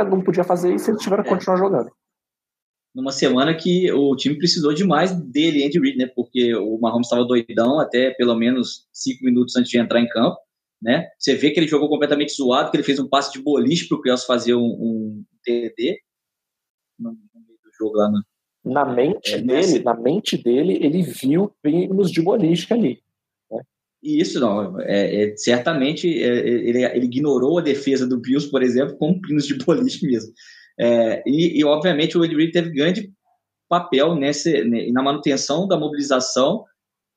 Ah, 0.00 0.04
não 0.04 0.20
podia 0.20 0.44
fazer 0.44 0.74
isso, 0.74 0.90
eles 0.90 1.02
tiveram 1.02 1.22
que 1.22 1.30
é. 1.30 1.32
continuar 1.32 1.56
jogando 1.56 1.90
numa 2.96 3.12
semana 3.12 3.54
que 3.54 3.92
o 3.92 4.16
time 4.16 4.38
precisou 4.38 4.72
demais 4.72 5.12
dele, 5.12 5.66
Andy 5.66 5.78
Reid, 5.78 5.98
né? 5.98 6.06
Porque 6.06 6.54
o 6.54 6.78
Mahomes 6.78 7.06
estava 7.06 7.26
doidão 7.26 7.78
até 7.78 8.12
pelo 8.12 8.34
menos 8.34 8.88
cinco 8.90 9.22
minutos 9.22 9.54
antes 9.54 9.70
de 9.70 9.78
entrar 9.78 10.00
em 10.00 10.08
campo, 10.08 10.38
né? 10.80 11.06
Você 11.18 11.34
vê 11.34 11.50
que 11.50 11.60
ele 11.60 11.68
jogou 11.68 11.90
completamente 11.90 12.34
zoado, 12.34 12.70
que 12.70 12.76
ele 12.78 12.84
fez 12.84 12.98
um 12.98 13.06
passe 13.06 13.30
de 13.34 13.42
boliche 13.42 13.86
para 13.86 13.98
o 13.98 14.00
Kelsey 14.00 14.26
fazer 14.26 14.54
um, 14.54 14.64
um 14.64 15.24
TD 15.44 15.98
no, 16.98 17.10
meio 17.10 17.58
do 17.62 17.70
jogo 17.78 17.98
lá 17.98 18.10
no, 18.10 18.24
na 18.64 18.86
mente 18.86 19.34
é, 19.34 19.42
dele, 19.42 19.78
na 19.80 19.94
mente 19.94 20.38
dele, 20.38 20.78
ele 20.80 21.02
viu 21.02 21.52
pinos 21.60 22.10
de 22.10 22.22
boliche 22.22 22.72
ali. 22.72 23.02
Né? 24.02 24.10
Isso 24.10 24.38
não, 24.38 24.80
é, 24.80 25.24
é 25.24 25.36
certamente 25.36 26.06
é, 26.22 26.48
ele, 26.48 26.84
ele, 26.84 27.06
ignorou 27.06 27.58
a 27.58 27.62
defesa 27.62 28.06
do 28.06 28.20
Bills, 28.20 28.50
por 28.50 28.62
exemplo, 28.62 28.96
com 28.96 29.20
pinos 29.20 29.46
de 29.46 29.54
boliche 29.54 30.06
mesmo. 30.06 30.32
É, 30.78 31.22
e, 31.26 31.58
e, 31.58 31.64
obviamente, 31.64 32.16
o 32.16 32.24
Ed 32.24 32.34
Reed 32.34 32.52
teve 32.52 32.70
grande 32.70 33.10
papel 33.68 34.14
nesse, 34.14 34.64
na 34.92 35.02
manutenção 35.02 35.66
da 35.66 35.78
mobilização 35.78 36.64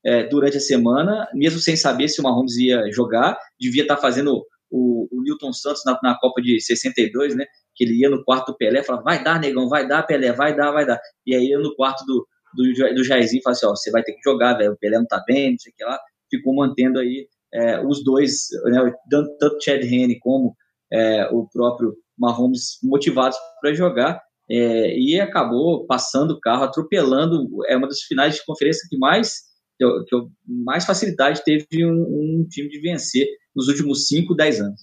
é, 0.04 0.24
durante 0.24 0.56
a 0.56 0.60
semana, 0.60 1.28
mesmo 1.34 1.60
sem 1.60 1.76
saber 1.76 2.08
se 2.08 2.20
o 2.20 2.24
Mahomes 2.24 2.56
ia 2.56 2.90
jogar, 2.90 3.38
devia 3.58 3.82
estar 3.82 3.96
fazendo 3.98 4.42
o, 4.70 5.08
o 5.10 5.22
Newton 5.22 5.52
Santos 5.52 5.82
na, 5.84 5.98
na, 6.02 6.18
Copa 6.18 6.40
de 6.40 6.60
62, 6.60 7.34
né? 7.34 7.44
Que 7.74 7.84
ele 7.84 8.00
ia 8.00 8.08
no 8.08 8.24
quarto 8.24 8.52
do 8.52 8.56
Pelé 8.56 8.80
e 8.80 8.84
falava, 8.84 9.04
vai 9.04 9.22
dar, 9.22 9.40
negão, 9.40 9.68
vai 9.68 9.86
dar, 9.86 10.02
Pelé, 10.04 10.32
vai 10.32 10.56
dar, 10.56 10.70
vai 10.70 10.86
dar. 10.86 11.00
E 11.26 11.34
aí 11.34 11.48
ia 11.48 11.58
no 11.58 11.74
quarto 11.74 12.04
do, 12.06 12.26
do, 12.54 12.94
do 12.94 13.04
Jairzinho 13.04 13.40
e 13.40 13.42
falava 13.42 13.58
assim, 13.58 13.66
ó, 13.66 13.70
você 13.70 13.90
vai 13.90 14.02
ter 14.02 14.12
que 14.12 14.22
jogar, 14.24 14.54
velho, 14.54 14.72
o 14.72 14.78
Pelé 14.78 14.96
não 14.98 15.06
tá 15.06 15.22
bem, 15.26 15.52
não 15.52 15.58
sei 15.58 15.72
o 15.72 15.74
que 15.76 15.84
lá. 15.84 15.98
Ficou 16.30 16.54
mantendo 16.54 16.98
aí 16.98 17.26
é, 17.52 17.84
os 17.84 18.04
dois, 18.04 18.46
né, 18.64 18.92
tanto 19.10 19.62
Chad 19.62 19.82
Henne 19.82 20.18
como 20.18 20.54
é, 20.92 21.26
o 21.32 21.48
próprio 21.48 21.94
Mahomes 22.18 22.78
motivados 22.82 23.36
para 23.60 23.74
jogar 23.74 24.20
é, 24.48 24.98
e 24.98 25.20
acabou 25.20 25.86
passando 25.86 26.32
o 26.32 26.40
carro, 26.40 26.64
atropelando. 26.64 27.48
É 27.66 27.76
uma 27.76 27.88
das 27.88 28.00
finais 28.02 28.34
de 28.34 28.44
conferência 28.44 28.86
que 28.88 28.98
mais 28.98 29.50
que, 29.78 30.04
que 30.08 30.16
mais 30.46 30.84
facilidade 30.84 31.42
teve 31.42 31.86
um, 31.86 32.02
um, 32.02 32.46
time 32.48 32.68
de 32.68 32.80
vencer 32.80 33.26
nos 33.54 33.68
últimos 33.68 34.06
5, 34.06 34.34
10 34.34 34.60
anos. 34.60 34.82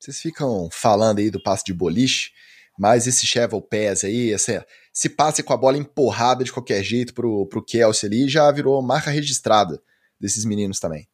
Vocês 0.00 0.18
ficam 0.18 0.68
falando 0.72 1.18
aí 1.18 1.30
do 1.30 1.42
passe 1.42 1.62
de 1.64 1.74
boliche, 1.74 2.30
mas 2.78 3.06
esse 3.06 3.26
Cheval 3.26 3.62
Pass 3.62 4.02
aí, 4.02 4.32
essa, 4.32 4.66
se 4.92 5.08
passe 5.10 5.42
com 5.42 5.52
a 5.52 5.56
bola 5.56 5.76
empurrada 5.76 6.42
de 6.42 6.52
qualquer 6.52 6.82
jeito 6.82 7.14
pro, 7.14 7.46
pro 7.46 7.64
Kelsey 7.64 8.08
ali, 8.08 8.28
já 8.28 8.50
virou 8.50 8.80
marca 8.82 9.10
registrada 9.10 9.80
desses 10.20 10.44
meninos 10.44 10.78
também. 10.78 11.08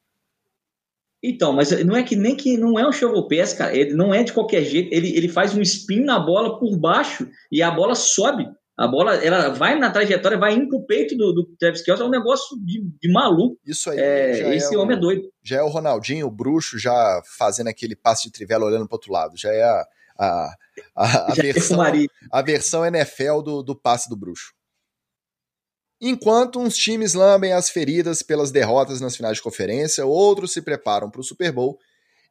Então, 1.23 1.53
mas 1.53 1.71
não 1.85 1.97
é 1.97 2.03
que 2.03 2.15
nem 2.15 2.37
que 2.37 2.57
não 2.57 2.79
é 2.79 2.87
um 2.87 2.93
shovel 2.93 3.27
pass, 3.27 3.53
cara. 3.53 3.77
Ele 3.77 3.95
não 3.95 4.15
é 4.15 4.23
de 4.23 4.33
qualquer 4.33 4.63
jeito. 4.63 4.93
Ele, 4.93 5.17
ele 5.17 5.29
faz 5.29 5.55
um 5.55 5.63
spin 5.63 6.01
na 6.01 6.19
bola 6.19 6.59
por 6.59 6.77
baixo 6.79 7.29
e 7.51 7.63
a 7.63 7.71
bola 7.71 7.95
sobe. 7.95 8.47
A 8.77 8.87
bola 8.87 9.15
ela 9.17 9.49
vai 9.49 9.79
na 9.79 9.91
trajetória, 9.91 10.37
vai 10.37 10.55
indo 10.55 10.69
pro 10.69 10.85
peito 10.85 11.17
do, 11.17 11.33
do 11.33 11.47
Travis 11.59 11.83
Kelce. 11.83 12.03
É 12.03 12.05
um 12.05 12.11
negócio 12.11 12.59
de, 12.63 12.83
de 13.01 13.11
maluco. 13.11 13.59
Isso 13.67 13.91
aí. 13.91 13.99
É, 13.99 14.55
esse 14.55 14.75
é 14.75 14.79
homem 14.79 14.97
é 14.97 15.01
doido. 15.01 15.23
Já 15.43 15.57
é 15.57 15.63
o 15.63 15.69
Ronaldinho, 15.69 16.27
o 16.27 16.31
bruxo, 16.31 16.79
já 16.79 17.23
fazendo 17.39 17.69
aquele 17.69 17.97
passe 17.97 18.25
de 18.25 18.33
trivela 18.33 18.67
olhando 18.67 18.87
pro 18.87 18.97
outro 18.97 19.11
lado. 19.11 19.37
Já 19.37 19.51
é 19.51 19.63
a, 19.63 19.87
a, 20.19 20.57
a, 20.95 21.33
a 21.33 21.35
versão, 21.35 21.79
a 22.31 22.43
versão 22.43 22.85
NFL 22.85 23.41
do, 23.43 23.63
do 23.63 23.75
passe 23.75 24.11
do 24.11 24.17
bruxo. 24.17 24.53
Enquanto 26.01 26.61
uns 26.61 26.77
times 26.77 27.15
lambem 27.15 27.53
as 27.53 27.71
feridas 27.71 28.23
pelas 28.23 28.51
derrotas 28.51 29.01
nas 29.01 29.17
finais 29.17 29.37
de 29.37 29.43
conferência, 29.43 30.05
outros 30.05 30.53
se 30.53 30.61
preparam 30.61 31.11
para 31.11 31.21
o 31.21 31.25
Super 31.25 31.51
Bowl 31.51 31.79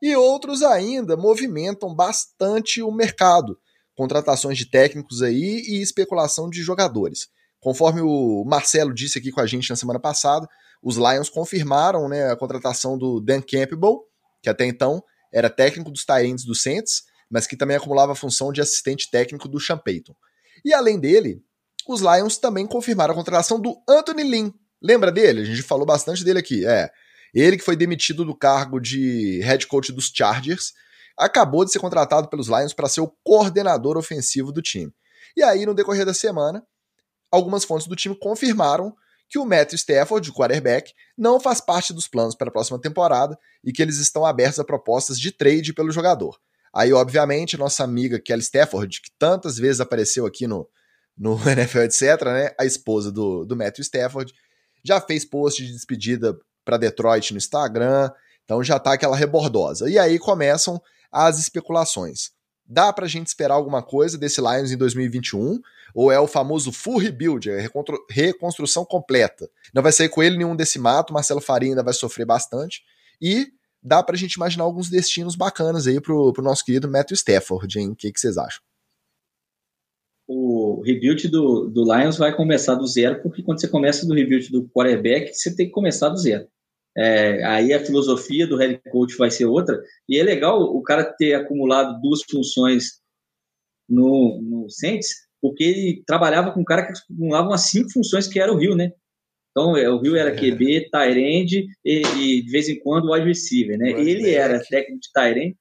e 0.01 0.15
outros 0.15 0.61
ainda 0.61 1.17
movimentam 1.17 1.93
bastante 1.93 2.81
o 2.81 2.91
mercado, 2.91 3.57
contratações 3.95 4.57
de 4.57 4.69
técnicos 4.69 5.23
aí 5.23 5.63
e 5.67 5.81
especulação 5.81 6.49
de 6.49 6.61
jogadores. 6.61 7.27
Conforme 7.59 8.01
o 8.01 8.43
Marcelo 8.45 8.93
disse 8.93 9.17
aqui 9.17 9.31
com 9.31 9.41
a 9.41 9.47
gente 9.47 9.69
na 9.71 9.75
semana 9.75 9.99
passada, 9.99 10.47
os 10.83 10.97
Lions 10.97 11.29
confirmaram 11.29 12.07
né, 12.07 12.29
a 12.29 12.35
contratação 12.35 12.95
do 12.95 13.19
Dan 13.19 13.41
Campbell, 13.41 14.03
que 14.43 14.49
até 14.49 14.65
então 14.67 15.03
era 15.33 15.49
técnico 15.49 15.89
dos 15.89 16.05
Tyrants 16.05 16.45
do 16.45 16.53
Saints, 16.53 17.03
mas 17.27 17.47
que 17.47 17.57
também 17.57 17.75
acumulava 17.75 18.11
a 18.11 18.15
função 18.15 18.51
de 18.51 18.61
assistente 18.61 19.09
técnico 19.09 19.47
do 19.47 19.59
Sean 19.59 19.79
Payton. 19.79 20.13
E 20.63 20.73
além 20.73 20.99
dele, 20.99 21.41
os 21.87 22.01
Lions 22.01 22.37
também 22.37 22.65
confirmaram 22.65 23.13
a 23.13 23.15
contratação 23.15 23.59
do 23.59 23.77
Anthony 23.87 24.23
Lynn. 24.23 24.51
Lembra 24.81 25.11
dele? 25.11 25.41
A 25.41 25.45
gente 25.45 25.61
falou 25.61 25.85
bastante 25.85 26.23
dele 26.23 26.39
aqui. 26.39 26.65
É. 26.65 26.89
Ele 27.33 27.57
que 27.57 27.63
foi 27.63 27.75
demitido 27.75 28.23
do 28.23 28.35
cargo 28.35 28.79
de 28.79 29.41
head 29.41 29.67
coach 29.67 29.91
dos 29.91 30.11
Chargers, 30.13 30.73
acabou 31.17 31.65
de 31.65 31.71
ser 31.71 31.79
contratado 31.79 32.27
pelos 32.29 32.47
Lions 32.47 32.73
para 32.73 32.87
ser 32.87 33.01
o 33.01 33.13
coordenador 33.23 33.97
ofensivo 33.97 34.51
do 34.51 34.61
time. 34.61 34.93
E 35.35 35.43
aí, 35.43 35.65
no 35.65 35.73
decorrer 35.73 36.05
da 36.05 36.13
semana, 36.13 36.65
algumas 37.31 37.63
fontes 37.63 37.87
do 37.87 37.95
time 37.95 38.17
confirmaram 38.17 38.95
que 39.27 39.39
o 39.39 39.45
Matthew 39.45 39.75
Stafford, 39.75 40.29
o 40.29 40.33
quarterback, 40.33 40.93
não 41.17 41.39
faz 41.39 41.59
parte 41.59 41.93
dos 41.93 42.07
planos 42.07 42.35
para 42.35 42.49
a 42.49 42.51
próxima 42.51 42.79
temporada 42.79 43.37
e 43.63 43.71
que 43.71 43.81
eles 43.81 43.97
estão 43.97 44.25
abertos 44.25 44.59
a 44.59 44.63
propostas 44.63 45.19
de 45.19 45.31
trade 45.31 45.73
pelo 45.73 45.91
jogador. 45.91 46.37
Aí, 46.73 46.93
obviamente, 46.93 47.57
nossa 47.57 47.83
amiga 47.83 48.19
Kelly 48.19 48.41
Stafford, 48.41 49.01
que 49.01 49.09
tantas 49.17 49.57
vezes 49.57 49.81
apareceu 49.81 50.25
aqui 50.25 50.45
no, 50.45 50.67
no 51.17 51.37
NFL, 51.47 51.79
etc., 51.79 52.23
né? 52.25 52.51
A 52.59 52.65
esposa 52.65 53.11
do, 53.11 53.45
do 53.45 53.55
Matthew 53.55 53.83
Stafford 53.83 54.33
já 54.83 55.01
fez 55.01 55.25
post 55.25 55.65
de 55.65 55.71
despedida 55.71 56.37
para 56.63 56.77
Detroit 56.77 57.31
no 57.31 57.37
Instagram, 57.37 58.09
então 58.43 58.63
já 58.63 58.79
tá 58.79 58.93
aquela 58.93 59.15
rebordosa. 59.15 59.89
E 59.89 59.97
aí 59.97 60.19
começam 60.19 60.81
as 61.11 61.39
especulações. 61.39 62.31
Dá 62.67 62.91
pra 62.91 63.07
gente 63.07 63.27
esperar 63.27 63.53
alguma 63.53 63.83
coisa 63.83 64.17
desse 64.17 64.41
Lions 64.41 64.71
em 64.71 64.77
2021? 64.77 65.59
Ou 65.93 66.11
é 66.11 66.19
o 66.19 66.27
famoso 66.27 66.71
full 66.71 66.97
rebuild, 66.97 67.49
é 67.49 67.69
reconstrução 68.09 68.83
completa? 68.83 69.49
Não 69.73 69.83
vai 69.83 69.91
sair 69.91 70.09
com 70.09 70.21
ele 70.21 70.37
nenhum 70.37 70.55
desse 70.55 70.79
mato, 70.79 71.13
Marcelo 71.13 71.39
Faria 71.39 71.69
ainda 71.69 71.83
vai 71.83 71.93
sofrer 71.93 72.25
bastante. 72.25 72.81
E 73.21 73.47
dá 73.81 74.01
pra 74.03 74.17
gente 74.17 74.33
imaginar 74.33 74.63
alguns 74.63 74.89
destinos 74.89 75.35
bacanas 75.35 75.87
aí 75.87 76.01
pro, 76.01 76.33
pro 76.33 76.43
nosso 76.43 76.65
querido 76.65 76.89
Matthew 76.89 77.15
Stafford, 77.15 77.79
hein? 77.79 77.91
O 77.91 77.95
que, 77.95 78.11
que 78.11 78.19
vocês 78.19 78.37
acham? 78.37 78.61
O 80.27 80.81
rebuild 80.81 81.27
do, 81.27 81.69
do 81.69 81.83
Lions 81.83 82.17
vai 82.17 82.35
começar 82.35 82.75
do 82.75 82.87
zero, 82.87 83.21
porque 83.21 83.43
quando 83.43 83.61
você 83.61 83.67
começa 83.67 84.07
do 84.07 84.13
rebuild 84.13 84.51
do 84.51 84.67
quarterback, 84.69 85.33
você 85.33 85.55
tem 85.55 85.67
que 85.67 85.71
começar 85.71 86.09
do 86.09 86.17
zero. 86.17 86.47
É, 86.97 87.43
aí 87.43 87.73
a 87.73 87.83
filosofia 87.83 88.47
do 88.47 88.55
head 88.55 88.79
coach 88.89 89.15
vai 89.17 89.29
ser 89.29 89.45
outra. 89.45 89.81
E 90.07 90.17
é 90.17 90.23
legal 90.23 90.61
o 90.61 90.81
cara 90.81 91.03
ter 91.03 91.33
acumulado 91.33 91.99
duas 92.01 92.21
funções 92.23 93.01
no, 93.87 94.39
no 94.41 94.69
Saints, 94.69 95.09
porque 95.41 95.63
ele 95.63 96.03
trabalhava 96.07 96.51
com 96.51 96.61
um 96.61 96.65
cara 96.65 96.85
que 96.85 96.93
acumulava 96.93 97.49
umas 97.49 97.61
cinco 97.69 97.91
funções 97.91 98.27
que 98.27 98.39
era 98.39 98.51
o 98.51 98.57
Rio, 98.57 98.75
né? 98.75 98.91
Então, 99.51 99.77
é, 99.77 99.89
o 99.89 99.99
Rio 99.99 100.17
era 100.17 100.35
QB, 100.35 100.89
Tyrande 100.89 101.67
e, 101.83 102.01
e, 102.17 102.41
de 102.41 102.51
vez 102.51 102.67
em 102.67 102.79
quando 102.79 103.11
wide 103.11 103.27
receiver, 103.27 103.77
né? 103.77 103.91
Ele 103.91 104.31
era 104.31 104.59
técnico 104.59 104.99
de 104.99 105.11
Tyrande, 105.13 105.57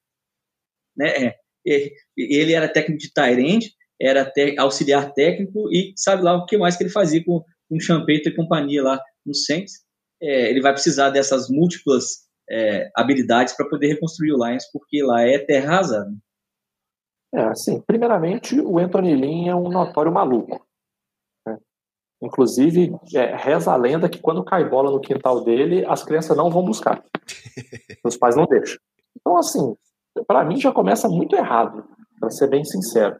né? 0.97 1.35
É, 1.67 1.93
ele 2.17 2.53
era 2.53 2.69
técnico 2.69 3.01
de 3.01 3.13
Tyrande, 3.13 3.73
era 4.01 4.33
auxiliar 4.59 5.13
técnico 5.13 5.71
e 5.71 5.93
sabe 5.97 6.23
lá 6.23 6.37
o 6.37 6.47
que 6.47 6.59
mais 6.59 6.77
que 6.77 6.85
ele 6.85 6.91
fazia 6.91 7.25
com, 7.25 7.41
com 7.69 7.77
o 7.77 7.81
Champeito 7.81 8.29
e 8.29 8.35
companhia 8.35 8.83
lá 8.83 9.01
no 9.25 9.35
Saints 9.35 9.85
é, 10.25 10.51
ele 10.51 10.63
vai 10.63 10.73
precisar 10.73 11.11
dessas 11.11 11.49
múltiplas 11.51 12.25
é, 12.49 12.91
habilidades 12.97 13.55
para 13.55 13.69
poder 13.69 13.89
reconstruir 13.89 14.33
o 14.33 14.45
Lions, 14.45 14.65
porque 14.73 15.03
lá 15.03 15.23
é 15.23 15.39
terra 15.39 15.75
arrasada. 15.75 16.15
É, 17.35 17.43
assim, 17.43 17.81
primeiramente, 17.83 18.59
o 18.59 18.79
Anthony 18.79 19.15
Lynn 19.15 19.49
é 19.51 19.55
um 19.55 19.69
notório 19.69 20.13
maluco. 20.13 20.65
Né? 21.47 21.59
Inclusive, 22.23 22.97
é, 23.15 23.37
reza 23.37 23.73
a 23.73 23.77
lenda 23.77 24.09
que 24.09 24.19
quando 24.19 24.45
cai 24.45 24.69
bola 24.69 24.91
no 24.91 25.01
quintal 25.01 25.45
dele, 25.45 25.85
as 25.87 26.03
crianças 26.03 26.37
não 26.37 26.51
vão 26.51 26.65
buscar. 26.65 27.05
Os 28.05 28.17
pais 28.17 28.37
não 28.37 28.47
deixam. 28.47 28.79
Então, 29.21 29.37
assim, 29.37 29.77
para 30.27 30.45
mim 30.45 30.57
já 30.57 30.73
começa 30.73 31.09
muito 31.09 31.35
errado, 31.37 31.85
para 32.19 32.31
ser 32.31 32.49
bem 32.49 32.65
sincero. 32.65 33.19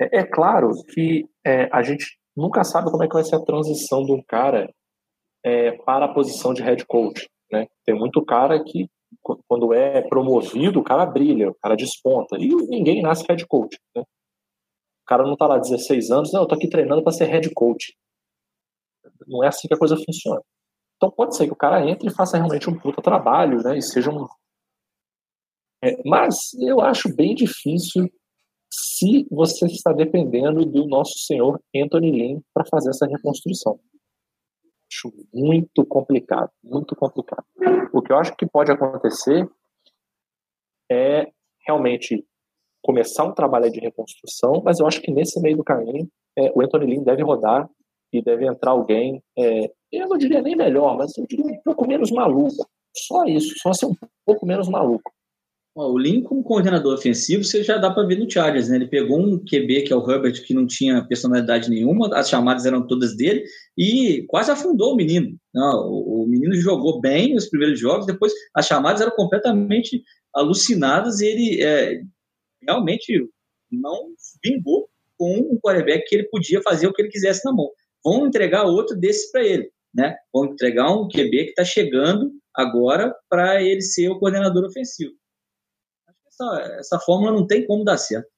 É, 0.00 0.20
é 0.20 0.24
claro 0.24 0.70
que 0.92 1.28
é, 1.44 1.68
a 1.72 1.82
gente 1.82 2.18
nunca 2.36 2.64
sabe 2.64 2.90
como 2.90 3.02
é 3.02 3.08
que 3.08 3.14
vai 3.14 3.24
ser 3.24 3.36
a 3.36 3.44
transição 3.44 4.04
de 4.04 4.12
um 4.12 4.22
cara 4.22 4.72
é, 5.44 5.72
para 5.72 6.06
a 6.06 6.12
posição 6.12 6.52
de 6.52 6.62
head 6.62 6.84
coach. 6.86 7.28
Né? 7.50 7.66
Tem 7.84 7.94
muito 7.94 8.24
cara 8.24 8.62
que, 8.62 8.88
quando 9.48 9.72
é 9.72 10.02
promovido, 10.02 10.80
o 10.80 10.84
cara 10.84 11.06
brilha, 11.06 11.50
o 11.50 11.54
cara 11.54 11.76
desponta. 11.76 12.36
E 12.38 12.48
ninguém 12.68 13.02
nasce 13.02 13.24
head 13.28 13.46
coach. 13.46 13.78
Né? 13.94 14.02
O 14.02 15.06
cara 15.06 15.22
não 15.22 15.34
está 15.34 15.46
lá 15.46 15.58
16 15.58 16.10
anos, 16.10 16.32
não, 16.32 16.40
eu 16.40 16.44
estou 16.44 16.56
aqui 16.56 16.68
treinando 16.68 17.02
para 17.02 17.12
ser 17.12 17.26
head 17.26 17.48
coach. 17.54 17.96
Não 19.26 19.42
é 19.42 19.48
assim 19.48 19.68
que 19.68 19.74
a 19.74 19.78
coisa 19.78 19.96
funciona. 19.96 20.42
Então 20.96 21.10
pode 21.10 21.36
ser 21.36 21.46
que 21.46 21.52
o 21.52 21.56
cara 21.56 21.88
entre 21.88 22.08
e 22.08 22.14
faça 22.14 22.36
realmente 22.36 22.68
um 22.68 22.78
puta 22.78 23.02
trabalho, 23.02 23.62
né? 23.62 23.76
E 23.78 23.82
seja 23.82 24.10
um. 24.10 24.26
É, 25.84 25.96
mas 26.04 26.54
eu 26.54 26.80
acho 26.80 27.14
bem 27.14 27.34
difícil 27.34 28.10
se 28.70 29.26
você 29.30 29.66
está 29.66 29.92
dependendo 29.92 30.64
do 30.64 30.86
nosso 30.86 31.18
senhor 31.18 31.60
Anthony 31.74 32.10
Lynn 32.10 32.40
para 32.52 32.64
fazer 32.66 32.90
essa 32.90 33.06
reconstrução 33.06 33.78
acho 34.92 35.12
muito 35.32 35.84
complicado, 35.84 36.50
muito 36.62 36.94
complicado. 36.96 37.44
O 37.92 38.00
que 38.00 38.12
eu 38.12 38.16
acho 38.16 38.34
que 38.36 38.46
pode 38.46 38.70
acontecer 38.70 39.48
é 40.90 41.26
realmente 41.66 42.24
começar 42.82 43.24
um 43.24 43.34
trabalho 43.34 43.70
de 43.70 43.80
reconstrução, 43.80 44.62
mas 44.64 44.78
eu 44.78 44.86
acho 44.86 45.00
que 45.02 45.10
nesse 45.10 45.40
meio 45.40 45.56
do 45.56 45.64
caminho 45.64 46.08
é, 46.38 46.52
o 46.54 46.62
Anthony 46.62 46.86
Lynn 46.86 47.02
deve 47.02 47.22
rodar 47.22 47.68
e 48.12 48.22
deve 48.22 48.46
entrar 48.46 48.70
alguém, 48.70 49.22
é, 49.36 49.70
eu 49.90 50.08
não 50.08 50.16
diria 50.16 50.40
nem 50.40 50.54
melhor, 50.54 50.96
mas 50.96 51.16
eu 51.18 51.26
diria 51.26 51.44
um 51.44 51.60
pouco 51.64 51.86
menos 51.86 52.10
maluco. 52.10 52.68
Só 52.96 53.24
isso, 53.24 53.54
só 53.58 53.72
ser 53.72 53.86
um 53.86 53.94
pouco 54.24 54.46
menos 54.46 54.68
maluco. 54.68 55.12
O 55.78 55.98
Lin 55.98 56.22
como 56.22 56.42
coordenador 56.42 56.94
ofensivo, 56.94 57.44
você 57.44 57.62
já 57.62 57.76
dá 57.76 57.90
para 57.90 58.06
ver 58.06 58.18
no 58.18 58.30
Chargers, 58.30 58.70
né? 58.70 58.76
Ele 58.76 58.86
pegou 58.86 59.20
um 59.20 59.38
QB, 59.38 59.82
que 59.82 59.92
é 59.92 59.96
o 59.96 60.10
Herbert, 60.10 60.42
que 60.42 60.54
não 60.54 60.66
tinha 60.66 61.06
personalidade 61.06 61.68
nenhuma, 61.68 62.08
as 62.16 62.30
chamadas 62.30 62.64
eram 62.64 62.86
todas 62.86 63.14
dele, 63.14 63.44
e 63.76 64.24
quase 64.26 64.50
afundou 64.50 64.94
o 64.94 64.96
menino. 64.96 65.36
O 65.54 66.24
menino 66.26 66.54
jogou 66.54 66.98
bem 66.98 67.34
nos 67.34 67.50
primeiros 67.50 67.78
jogos, 67.78 68.06
depois 68.06 68.32
as 68.54 68.66
chamadas 68.66 69.02
eram 69.02 69.12
completamente 69.14 70.02
alucinadas 70.34 71.20
e 71.20 71.26
ele 71.26 71.62
é, 71.62 72.00
realmente 72.62 73.28
não 73.70 74.14
vingou 74.42 74.88
com 75.18 75.40
um 75.40 75.60
quarterback 75.62 76.08
que 76.08 76.14
ele 76.14 76.28
podia 76.30 76.62
fazer 76.62 76.86
o 76.86 76.92
que 76.94 77.02
ele 77.02 77.10
quisesse 77.10 77.44
na 77.44 77.52
mão. 77.52 77.68
Vão 78.02 78.26
entregar 78.26 78.64
outro 78.64 78.96
desses 78.96 79.30
para 79.30 79.44
ele, 79.44 79.70
né? 79.94 80.16
Vão 80.32 80.46
entregar 80.46 80.90
um 80.90 81.06
QB 81.06 81.30
que 81.30 81.50
está 81.50 81.66
chegando 81.66 82.32
agora 82.54 83.14
para 83.28 83.62
ele 83.62 83.82
ser 83.82 84.08
o 84.08 84.18
coordenador 84.18 84.64
ofensivo 84.64 85.12
essa, 86.40 86.78
essa 86.78 87.00
fórmula 87.00 87.32
não 87.32 87.46
tem 87.46 87.66
como 87.66 87.84
dar 87.84 87.98
certo. 87.98 88.28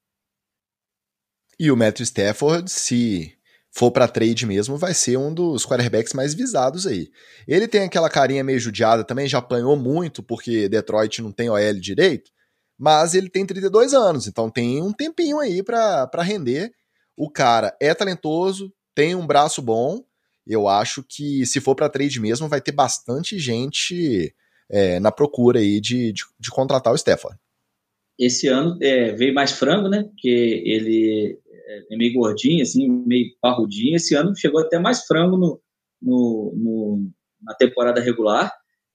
E 1.59 1.69
o 1.71 1.75
Matthew 1.75 2.05
Stafford, 2.05 2.71
se 2.71 3.37
for 3.69 3.91
para 3.91 4.07
trade 4.07 4.45
mesmo, 4.45 4.77
vai 4.77 4.93
ser 4.93 5.17
um 5.17 5.33
dos 5.33 5.65
quarterbacks 5.65 6.13
mais 6.13 6.33
visados 6.33 6.87
aí. 6.87 7.11
Ele 7.47 7.67
tem 7.67 7.83
aquela 7.83 8.09
carinha 8.09 8.43
meio 8.43 8.59
judiada 8.59 9.03
também, 9.03 9.27
já 9.27 9.39
apanhou 9.39 9.75
muito 9.75 10.23
porque 10.23 10.69
Detroit 10.69 11.21
não 11.21 11.31
tem 11.31 11.49
OL 11.49 11.73
direito, 11.79 12.31
mas 12.77 13.13
ele 13.13 13.29
tem 13.29 13.45
32 13.45 13.93
anos, 13.93 14.25
então 14.25 14.49
tem 14.49 14.81
um 14.81 14.93
tempinho 14.93 15.39
aí 15.39 15.61
para 15.61 16.23
render. 16.23 16.71
O 17.15 17.29
cara 17.29 17.75
é 17.81 17.93
talentoso, 17.93 18.73
tem 18.95 19.13
um 19.13 19.27
braço 19.27 19.61
bom. 19.61 20.01
Eu 20.47 20.67
acho 20.67 21.03
que 21.03 21.45
se 21.45 21.59
for 21.59 21.75
para 21.75 21.89
trade 21.89 22.19
mesmo, 22.21 22.47
vai 22.47 22.61
ter 22.61 22.71
bastante 22.71 23.37
gente 23.37 24.33
é, 24.69 24.99
na 24.99 25.11
procura 25.11 25.59
aí 25.59 25.81
de, 25.81 26.13
de, 26.13 26.23
de 26.39 26.49
contratar 26.49 26.93
o 26.93 26.95
Stafford. 26.95 27.37
Esse 28.19 28.47
ano 28.47 28.77
é, 28.81 29.13
veio 29.13 29.33
mais 29.33 29.53
frango, 29.53 29.87
né? 29.87 30.03
Porque 30.03 30.61
ele 30.65 31.39
é 31.89 31.95
meio 31.95 32.13
gordinho, 32.13 32.61
assim, 32.61 32.89
meio 33.05 33.31
parrudinho. 33.41 33.95
Esse 33.95 34.13
ano 34.15 34.35
chegou 34.35 34.59
até 34.59 34.77
mais 34.77 35.05
frango 35.05 35.37
no, 35.37 35.61
no, 36.01 36.53
no 36.55 37.11
na 37.41 37.53
temporada 37.55 38.01
regular. 38.01 38.51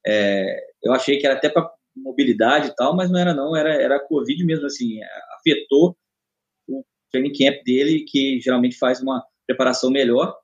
É, 0.07 0.61
eu 0.83 0.93
achei 0.93 1.17
que 1.19 1.27
era 1.27 1.37
até 1.37 1.49
para 1.49 1.71
mobilidade 1.97 2.69
e 2.69 2.75
tal, 2.75 2.95
mas 2.95 3.11
não 3.11 3.19
era 3.19 3.33
não, 3.33 3.57
era, 3.57 3.73
era 3.75 4.01
Covid 4.01 4.45
mesmo, 4.45 4.67
assim, 4.67 4.99
afetou 5.39 5.97
o 6.69 6.85
training 7.11 7.33
camp 7.33 7.63
dele, 7.65 8.05
que 8.07 8.41
geralmente 8.41 8.77
faz 8.77 9.01
uma 9.01 9.25
preparação 9.47 9.91
melhor, 9.91 10.37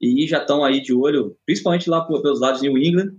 e 0.00 0.26
já 0.26 0.40
estão 0.40 0.64
aí 0.64 0.80
de 0.80 0.92
olho, 0.92 1.36
principalmente 1.44 1.88
lá 1.88 2.04
pelos 2.06 2.40
lados 2.40 2.60
de 2.60 2.68
New 2.68 2.78
England, 2.78 3.16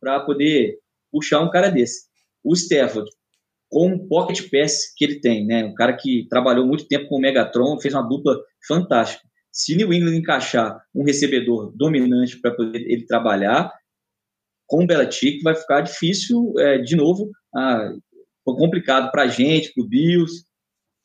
para 0.00 0.20
poder 0.20 0.78
puxar 1.10 1.40
um 1.40 1.50
cara 1.50 1.68
desse. 1.68 2.08
O 2.42 2.54
Stafford 2.54 3.10
com 3.70 3.92
o 3.92 4.08
pocket 4.08 4.50
pass 4.50 4.92
que 4.96 5.04
ele 5.04 5.20
tem, 5.20 5.46
né? 5.46 5.64
Um 5.64 5.74
cara 5.74 5.96
que 5.96 6.26
trabalhou 6.28 6.66
muito 6.66 6.86
tempo 6.88 7.08
com 7.08 7.16
o 7.16 7.20
Megatron, 7.20 7.80
fez 7.80 7.94
uma 7.94 8.06
dupla 8.06 8.36
fantástica. 8.66 9.26
Se 9.52 9.76
New 9.76 9.92
England 9.92 10.16
encaixar 10.16 10.84
um 10.94 11.04
recebedor 11.04 11.72
dominante 11.76 12.40
para 12.40 12.54
poder 12.54 12.80
ele 12.80 13.06
trabalhar, 13.06 13.72
com 14.66 14.84
o 14.84 14.86
Belichick 14.86 15.42
vai 15.42 15.54
ficar 15.54 15.80
difícil 15.82 16.52
é, 16.58 16.78
de 16.78 16.96
novo, 16.96 17.30
ah, 17.54 17.92
complicado 18.44 19.10
para 19.12 19.22
a 19.22 19.28
gente, 19.28 19.72
para 19.72 19.84
o 19.84 19.88
Bills, 19.88 20.44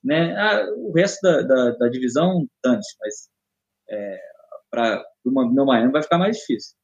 né? 0.04 0.36
Ah, 0.36 0.66
o 0.76 0.92
resto 0.92 1.22
da, 1.22 1.42
da, 1.42 1.72
da 1.72 1.88
divisão, 1.88 2.48
tanto, 2.62 2.82
mas 3.00 3.30
é, 3.90 4.20
para 4.72 5.04
o 5.24 5.52
meu 5.52 5.66
Miami 5.66 5.92
vai 5.92 6.02
ficar 6.02 6.18
mais 6.18 6.38
difícil. 6.38 6.76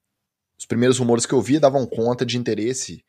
Os 0.59 0.65
primeiros 0.65 0.99
rumores 0.99 1.25
que 1.25 1.34
eu 1.34 1.41
vi 1.41 1.59
davam 1.59 1.88
conta 1.88 2.23
de 2.23 2.38
interesse 2.38 3.03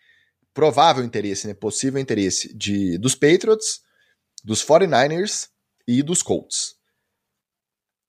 provável 0.55 1.05
interesse, 1.05 1.47
né, 1.47 1.55
possível 1.55 2.01
interesse 2.01 2.55
de, 2.57 2.99
dos 2.99 3.15
Patriots, 3.15 3.81
dos 4.45 4.65
49ers 4.65 5.49
e 5.87 6.03
dos 6.03 6.23
Colts. 6.23 6.75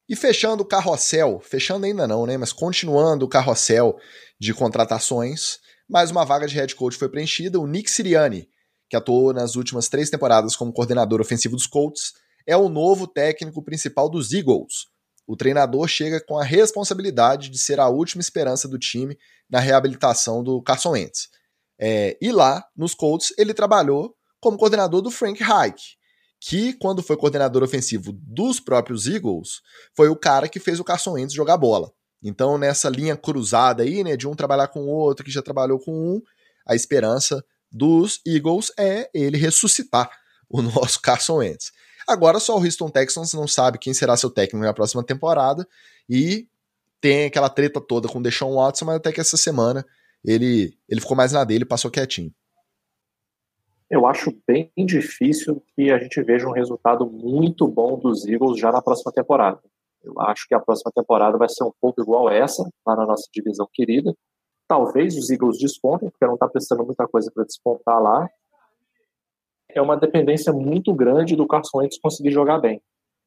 E 0.09 0.15
fechando 0.15 0.63
o 0.63 0.65
carrossel, 0.65 1.39
fechando 1.39 1.85
ainda 1.85 2.07
não, 2.07 2.25
né, 2.25 2.37
mas 2.37 2.51
continuando 2.51 3.25
o 3.25 3.29
carrossel 3.29 3.97
de 4.39 4.53
contratações, 4.53 5.59
mais 5.89 6.11
uma 6.11 6.25
vaga 6.25 6.47
de 6.47 6.55
head 6.55 6.75
coach 6.75 6.97
foi 6.97 7.09
preenchida, 7.09 7.59
o 7.59 7.67
Nick 7.67 7.89
Sirianni, 7.89 8.49
que 8.89 8.97
atuou 8.97 9.33
nas 9.33 9.55
últimas 9.55 9.87
três 9.87 10.09
temporadas 10.09 10.55
como 10.55 10.73
coordenador 10.73 11.21
ofensivo 11.21 11.55
dos 11.55 11.65
Colts, 11.65 12.13
é 12.45 12.57
o 12.57 12.67
novo 12.67 13.07
técnico 13.07 13.63
principal 13.63 14.09
dos 14.09 14.33
Eagles. 14.33 14.87
O 15.25 15.37
treinador 15.37 15.87
chega 15.87 16.19
com 16.19 16.37
a 16.37 16.43
responsabilidade 16.43 17.49
de 17.49 17.57
ser 17.57 17.79
a 17.79 17.87
última 17.87 18.21
esperança 18.21 18.67
do 18.67 18.77
time 18.77 19.17
na 19.49 19.59
reabilitação 19.59 20.43
do 20.43 20.61
Carson 20.61 20.91
Wentz. 20.91 21.29
É, 21.79 22.17
e 22.21 22.31
lá, 22.31 22.63
nos 22.75 22.93
Colts, 22.93 23.33
ele 23.37 23.53
trabalhou 23.53 24.15
como 24.39 24.57
coordenador 24.57 25.01
do 25.01 25.11
Frank 25.11 25.41
Reich, 25.43 25.97
que, 26.39 26.73
quando 26.73 27.01
foi 27.01 27.15
coordenador 27.15 27.63
ofensivo 27.63 28.11
dos 28.11 28.59
próprios 28.59 29.07
Eagles, 29.07 29.61
foi 29.95 30.09
o 30.09 30.15
cara 30.15 30.49
que 30.49 30.59
fez 30.59 30.79
o 30.79 30.83
Carson 30.83 31.13
Wentz 31.13 31.33
jogar 31.33 31.57
bola. 31.57 31.91
Então, 32.21 32.57
nessa 32.57 32.89
linha 32.89 33.17
cruzada 33.17 33.83
aí, 33.83 34.03
né, 34.03 34.15
de 34.15 34.27
um 34.27 34.35
trabalhar 34.35 34.67
com 34.67 34.81
o 34.81 34.87
outro, 34.87 35.25
que 35.25 35.31
já 35.31 35.41
trabalhou 35.41 35.79
com 35.79 35.91
um, 35.91 36.21
a 36.65 36.75
esperança 36.75 37.43
dos 37.71 38.21
Eagles 38.25 38.71
é 38.77 39.09
ele 39.13 39.37
ressuscitar 39.37 40.09
o 40.49 40.61
nosso 40.61 41.01
Carson 41.01 41.37
Wentz. 41.37 41.71
Agora 42.07 42.39
só 42.39 42.57
o 42.57 42.63
Houston 42.63 42.89
Texans 42.89 43.33
não 43.33 43.47
sabe 43.47 43.77
quem 43.77 43.93
será 43.93 44.15
seu 44.15 44.29
técnico 44.29 44.65
na 44.65 44.73
próxima 44.73 45.03
temporada 45.03 45.67
e 46.09 46.47
tem 46.99 47.25
aquela 47.25 47.49
treta 47.49 47.81
toda 47.81 48.07
com 48.07 48.19
o 48.19 48.23
Deshaun 48.23 48.55
Watson, 48.55 48.85
mas 48.85 48.95
até 48.95 49.11
que 49.11 49.21
essa 49.21 49.37
semana 49.37 49.85
ele, 50.23 50.77
ele 50.87 51.01
ficou 51.01 51.17
mais 51.17 51.31
na 51.31 51.43
dele, 51.43 51.65
passou 51.65 51.91
quietinho. 51.91 52.31
Eu 53.89 54.07
acho 54.07 54.35
bem 54.47 54.71
difícil 54.75 55.61
que 55.75 55.91
a 55.91 55.99
gente 55.99 56.21
veja 56.23 56.47
um 56.47 56.53
resultado 56.53 57.05
muito 57.05 57.67
bom 57.67 57.99
dos 57.99 58.25
Eagles 58.25 58.59
já 58.59 58.71
na 58.71 58.81
próxima 58.81 59.11
temporada. 59.11 59.59
Eu 60.03 60.19
acho 60.19 60.47
que 60.47 60.55
a 60.55 60.59
próxima 60.59 60.91
temporada 60.93 61.37
vai 61.37 61.47
ser 61.47 61.63
um 61.63 61.71
pouco 61.79 62.01
igual 62.01 62.29
essa, 62.29 62.63
lá 62.85 62.95
na 62.95 63.05
nossa 63.05 63.27
divisão 63.31 63.67
querida. 63.71 64.13
Talvez 64.67 65.15
os 65.15 65.29
Eagles 65.29 65.59
despontem, 65.59 66.09
porque 66.09 66.25
não 66.25 66.33
está 66.33 66.47
precisando 66.47 66.85
muita 66.85 67.07
coisa 67.07 67.31
para 67.33 67.45
despontar 67.45 68.01
lá. 68.01 68.27
É 69.69 69.81
uma 69.81 69.95
dependência 69.95 70.51
muito 70.51 70.93
grande 70.93 71.35
do 71.35 71.47
Carson 71.47 71.79
Wentz 71.79 71.99
conseguir 71.99 72.31
jogar 72.31 72.59
bem. 72.59 72.81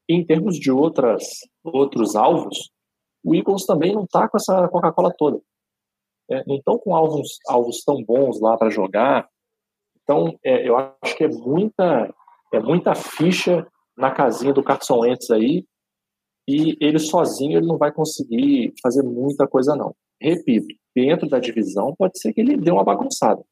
E 0.09 0.13
em 0.13 0.25
termos 0.25 0.59
de 0.59 0.71
outras, 0.71 1.23
outros 1.63 2.15
alvos, 2.15 2.71
o 3.23 3.35
Eagles 3.35 3.65
também 3.65 3.93
não 3.93 4.03
está 4.03 4.27
com 4.27 4.37
essa 4.37 4.67
Coca-Cola 4.67 5.13
toda. 5.17 5.41
É, 6.29 6.43
não 6.45 6.57
estão 6.57 6.77
com 6.77 6.95
alvos, 6.95 7.39
alvos 7.47 7.83
tão 7.83 8.03
bons 8.03 8.39
lá 8.41 8.57
para 8.57 8.69
jogar. 8.69 9.27
Então, 10.03 10.37
é, 10.43 10.67
eu 10.67 10.77
acho 10.77 11.15
que 11.15 11.23
é 11.23 11.27
muita, 11.27 12.13
é 12.53 12.59
muita 12.59 12.95
ficha 12.95 13.65
na 13.97 14.11
casinha 14.11 14.53
do 14.53 14.63
Carson 14.63 14.99
Wentz 14.99 15.29
aí 15.31 15.65
e 16.47 16.77
ele 16.79 16.99
sozinho 16.99 17.57
ele 17.57 17.67
não 17.67 17.77
vai 17.77 17.91
conseguir 17.91 18.73
fazer 18.81 19.03
muita 19.03 19.47
coisa 19.47 19.75
não. 19.75 19.93
Repito, 20.21 20.67
dentro 20.95 21.27
da 21.27 21.39
divisão 21.39 21.93
pode 21.97 22.19
ser 22.19 22.33
que 22.33 22.41
ele 22.41 22.55
dê 22.55 22.71
uma 22.71 22.83
bagunçada, 22.83 23.43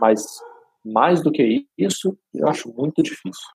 mas 0.00 0.24
mais 0.84 1.22
do 1.22 1.30
que 1.30 1.66
isso, 1.78 2.16
eu 2.32 2.48
acho 2.48 2.72
muito 2.72 3.02
difícil. 3.02 3.48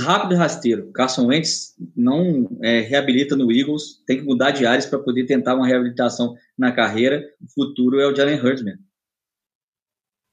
Rápido 0.00 0.34
e 0.34 0.36
rasteiro. 0.36 0.92
Carson 0.92 1.26
Wentz 1.26 1.74
não 1.96 2.48
é, 2.62 2.80
reabilita 2.80 3.34
no 3.34 3.50
Eagles, 3.50 4.00
tem 4.06 4.18
que 4.18 4.24
mudar 4.24 4.52
de 4.52 4.64
áreas 4.64 4.86
para 4.86 4.98
poder 4.98 5.26
tentar 5.26 5.56
uma 5.56 5.66
reabilitação 5.66 6.36
na 6.56 6.70
carreira. 6.70 7.22
O 7.42 7.52
futuro 7.52 7.98
é 8.00 8.06
o 8.06 8.14
Jalen 8.14 8.40
Hurts 8.40 8.62
mesmo. 8.62 8.82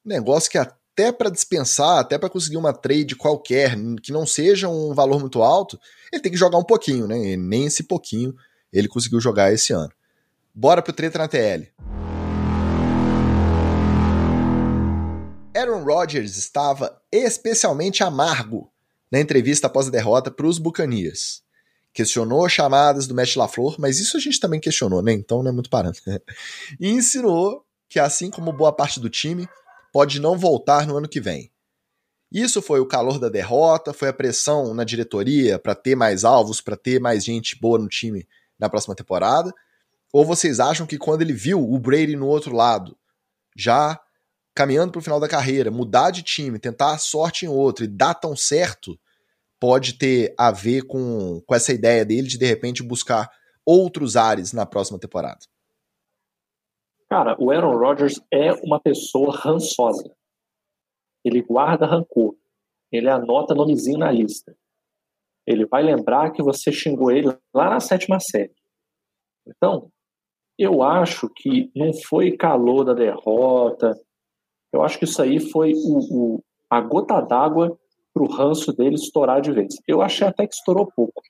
Negócio 0.06 0.52
que 0.52 0.58
até 0.58 1.12
para 1.12 1.32
dispensar, 1.32 1.98
até 2.00 2.18
para 2.18 2.30
conseguir 2.30 2.58
uma 2.58 2.74
trade 2.74 3.16
qualquer, 3.16 3.76
que 4.04 4.12
não 4.12 4.26
seja 4.26 4.70
um 4.70 4.94
valor 4.94 5.20
muito 5.20 5.42
alto, 5.42 5.80
ele 6.12 6.22
tem 6.22 6.32
que 6.32 6.38
jogar 6.38 6.58
um 6.58 6.64
pouquinho, 6.64 7.08
né? 7.08 7.18
E 7.18 7.38
nem 7.38 7.66
esse 7.66 7.84
pouquinho 7.84 8.36
ele 8.72 8.88
conseguiu 8.88 9.20
jogar 9.20 9.52
esse 9.52 9.74
ano. 9.74 9.92
Bora 10.54 10.82
pro 10.82 10.94
treta 10.94 11.18
na 11.18 11.28
TL. 11.28 11.68
Aaron 15.56 15.84
Rodgers 15.84 16.38
estava 16.38 17.02
especialmente 17.12 18.04
amargo 18.04 18.72
na 19.12 19.20
entrevista 19.20 19.68
após 19.68 19.88
a 19.88 19.92
derrota 19.92 20.30
para 20.30 20.48
os 20.48 20.58
Buccaneers. 20.58 21.42
Questionou 21.94 22.48
chamadas 22.48 23.08
do 23.08 23.16
Matt 23.16 23.36
LaFleur, 23.36 23.76
mas 23.80 24.00
isso 24.00 24.16
a 24.16 24.20
gente 24.20 24.40
também 24.40 24.60
questionou, 24.60 25.02
né? 25.02 25.12
Então 25.12 25.42
não 25.42 25.50
é 25.50 25.54
muito 25.54 25.70
parando. 25.70 25.98
e 26.80 26.90
insinuou 26.90 27.66
que, 27.88 28.00
assim 28.00 28.30
como 28.30 28.54
boa 28.54 28.72
parte 28.72 29.00
do 29.00 29.10
time, 29.10 29.50
pode 29.92 30.20
não 30.20 30.38
voltar 30.38 30.86
no 30.86 30.98
ano 30.98 31.10
que 31.10 31.20
vem. 31.20 31.52
Isso 32.32 32.62
foi 32.62 32.80
o 32.80 32.86
calor 32.86 33.18
da 33.18 33.28
derrota, 33.28 33.92
foi 33.92 34.08
a 34.08 34.14
pressão 34.14 34.74
na 34.74 34.84
diretoria 34.84 35.58
para 35.58 35.74
ter 35.74 35.96
mais 35.96 36.24
alvos, 36.24 36.62
para 36.62 36.78
ter 36.78 37.00
mais 37.00 37.26
gente 37.26 37.60
boa 37.60 37.80
no 37.80 37.88
time 37.88 38.28
na 38.60 38.70
próxima 38.70 38.94
temporada? 38.94 39.52
Ou 40.14 40.24
vocês 40.24 40.60
acham 40.60 40.86
que 40.86 40.98
quando 40.98 41.22
ele 41.22 41.34
viu 41.34 41.60
o 41.60 41.80
Brady 41.80 42.16
no 42.16 42.28
outro 42.28 42.56
lado, 42.56 42.96
já 43.56 44.00
caminhando 44.60 44.92
para 44.92 45.00
o 45.00 45.02
final 45.02 45.22
da 45.22 45.30
carreira, 45.30 45.72
mudar 45.72 46.12
de 46.12 46.22
time, 46.22 46.60
tentar 46.60 46.94
a 46.94 46.98
sorte 46.98 47.46
em 47.46 47.48
outro 47.48 47.86
e 47.86 47.88
dar 47.88 48.14
tão 48.14 48.36
certo, 48.36 49.00
pode 49.58 49.98
ter 49.98 50.36
a 50.38 50.52
ver 50.52 50.82
com, 50.82 51.42
com 51.48 51.56
essa 51.56 51.72
ideia 51.72 52.04
dele 52.04 52.28
de 52.28 52.38
de 52.38 52.46
repente 52.46 52.84
buscar 52.84 53.32
outros 53.66 54.18
ares 54.18 54.52
na 54.52 54.66
próxima 54.66 55.00
temporada? 55.00 55.40
Cara, 57.10 57.38
o 57.40 57.50
Aaron 57.52 57.78
Rodgers 57.78 58.20
é 58.30 58.52
uma 58.62 58.82
pessoa 58.82 59.34
rançosa. 59.34 60.14
Ele 61.24 61.42
guarda 61.42 61.86
rancor. 61.86 62.36
Ele 62.92 63.10
anota 63.10 63.56
nomezinho 63.56 64.00
na 64.00 64.12
lista. 64.12 64.54
Ele 65.48 65.66
vai 65.66 65.84
lembrar 65.84 66.32
que 66.32 66.44
você 66.44 66.70
xingou 66.70 67.10
ele 67.12 67.30
lá 67.54 67.70
na 67.70 67.80
sétima 67.80 68.20
série. 68.20 68.54
Então, 69.48 69.90
eu 70.58 70.84
acho 70.84 71.30
que 71.30 71.72
não 71.74 71.94
foi 71.94 72.36
calor 72.36 72.84
da 72.84 72.94
derrota, 72.94 73.98
eu 74.72 74.84
acho 74.84 74.98
que 75.00 75.06
isso 75.06 75.22
aí 75.22 75.40
foi 75.40 75.74
o, 75.74 76.00
o 76.12 76.44
a 76.70 76.80
gota 76.82 77.20
d'água 77.22 77.78
para 78.14 78.24
o 78.24 78.28
ranço 78.28 78.72
dele 78.74 78.96
estourar 78.96 79.42
de 79.42 79.52
vez. 79.52 79.76
Eu 79.88 80.02
achei 80.02 80.28
até 80.28 80.46
que 80.46 80.54
estourou 80.54 80.92
pouco. 80.96 81.22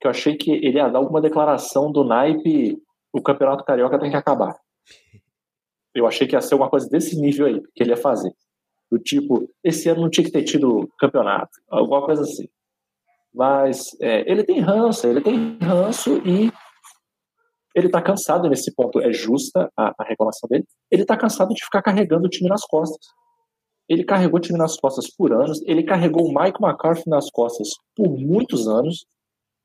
Que 0.00 0.06
eu 0.06 0.10
achei 0.10 0.36
que 0.36 0.50
ele 0.50 0.78
ia 0.78 0.88
dar 0.88 0.98
alguma 0.98 1.20
declaração 1.20 1.92
do 1.92 2.04
naipe: 2.04 2.76
o 3.12 3.22
campeonato 3.22 3.64
carioca 3.64 3.98
tem 3.98 4.10
que 4.10 4.16
acabar. 4.16 4.54
Eu 5.94 6.06
achei 6.06 6.26
que 6.26 6.34
ia 6.34 6.40
ser 6.40 6.56
uma 6.56 6.68
coisa 6.68 6.88
desse 6.88 7.18
nível 7.20 7.46
aí 7.46 7.60
que 7.74 7.82
ele 7.82 7.90
ia 7.90 7.96
fazer. 7.96 8.32
Do 8.90 8.98
tipo, 8.98 9.48
esse 9.62 9.88
ano 9.88 10.02
não 10.02 10.10
tinha 10.10 10.24
que 10.24 10.32
ter 10.32 10.42
tido 10.42 10.88
campeonato, 10.98 11.52
alguma 11.68 12.04
coisa 12.04 12.22
assim. 12.22 12.48
Mas 13.32 13.96
é, 14.00 14.30
ele 14.30 14.44
tem 14.44 14.60
ranço, 14.60 15.06
ele 15.06 15.20
tem 15.20 15.56
ranço 15.60 16.18
e 16.26 16.52
ele 17.74 17.86
está 17.86 18.00
cansado 18.00 18.48
nesse 18.48 18.72
ponto. 18.74 19.00
É 19.00 19.12
justa 19.12 19.70
a, 19.76 19.94
a 19.98 20.04
reclamação 20.04 20.48
dele. 20.48 20.64
Ele 20.90 21.02
está 21.02 21.16
cansado 21.16 21.52
de 21.52 21.64
ficar 21.64 21.82
carregando 21.82 22.26
o 22.26 22.30
time 22.30 22.48
nas 22.48 22.64
costas. 22.64 23.04
Ele 23.88 24.04
carregou 24.04 24.38
o 24.38 24.40
time 24.40 24.58
nas 24.58 24.76
costas 24.76 25.10
por 25.14 25.32
anos. 25.32 25.60
Ele 25.66 25.82
carregou 25.82 26.26
o 26.26 26.34
Mike 26.34 26.62
McCarthy 26.62 27.08
nas 27.08 27.30
costas 27.30 27.68
por 27.94 28.08
muitos 28.18 28.68
anos. 28.68 29.04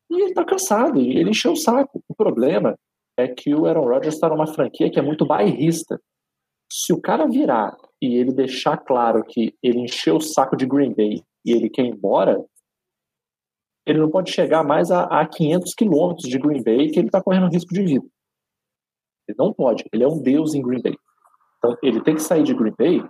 E 0.09 0.15
ele 0.15 0.31
está 0.31 0.43
cansado. 0.43 0.99
E 0.99 1.17
ele 1.17 1.29
encheu 1.29 1.53
o 1.53 1.57
saco. 1.57 2.03
O 2.09 2.15
problema 2.15 2.75
é 3.17 3.27
que 3.27 3.53
o 3.53 3.65
Aaron 3.65 3.85
Rodgers 3.85 4.15
está 4.15 4.27
numa 4.27 4.47
franquia 4.47 4.89
que 4.89 4.97
é 4.97 5.03
muito 5.03 5.25
bairrista. 5.25 6.01
Se 6.71 6.91
o 6.91 7.01
cara 7.01 7.27
virar 7.27 7.77
e 8.01 8.15
ele 8.15 8.31
deixar 8.31 8.77
claro 8.77 9.23
que 9.23 9.53
ele 9.61 9.79
encheu 9.79 10.17
o 10.17 10.21
saco 10.21 10.55
de 10.55 10.65
Green 10.65 10.93
Bay 10.93 11.21
e 11.45 11.51
ele 11.51 11.69
quer 11.69 11.83
ir 11.83 11.89
embora, 11.89 12.43
ele 13.89 13.99
não 13.99 14.09
pode 14.09 14.31
chegar 14.31 14.63
mais 14.63 14.91
a, 14.91 15.05
a 15.05 15.27
500 15.27 15.73
quilômetros 15.73 16.29
de 16.29 16.37
Green 16.37 16.61
Bay 16.61 16.91
que 16.91 16.99
ele 16.99 17.07
está 17.07 17.21
correndo 17.21 17.51
risco 17.51 17.73
de 17.73 17.81
vida. 17.81 18.05
Ele 19.27 19.35
não 19.37 19.51
pode. 19.51 19.83
Ele 19.91 20.03
é 20.03 20.07
um 20.07 20.21
deus 20.21 20.53
em 20.53 20.61
Green 20.61 20.81
Bay. 20.81 20.95
Então, 21.57 21.75
ele 21.81 22.01
tem 22.03 22.13
que 22.13 22.21
sair 22.21 22.43
de 22.43 22.53
Green 22.53 22.73
Bay 22.77 23.01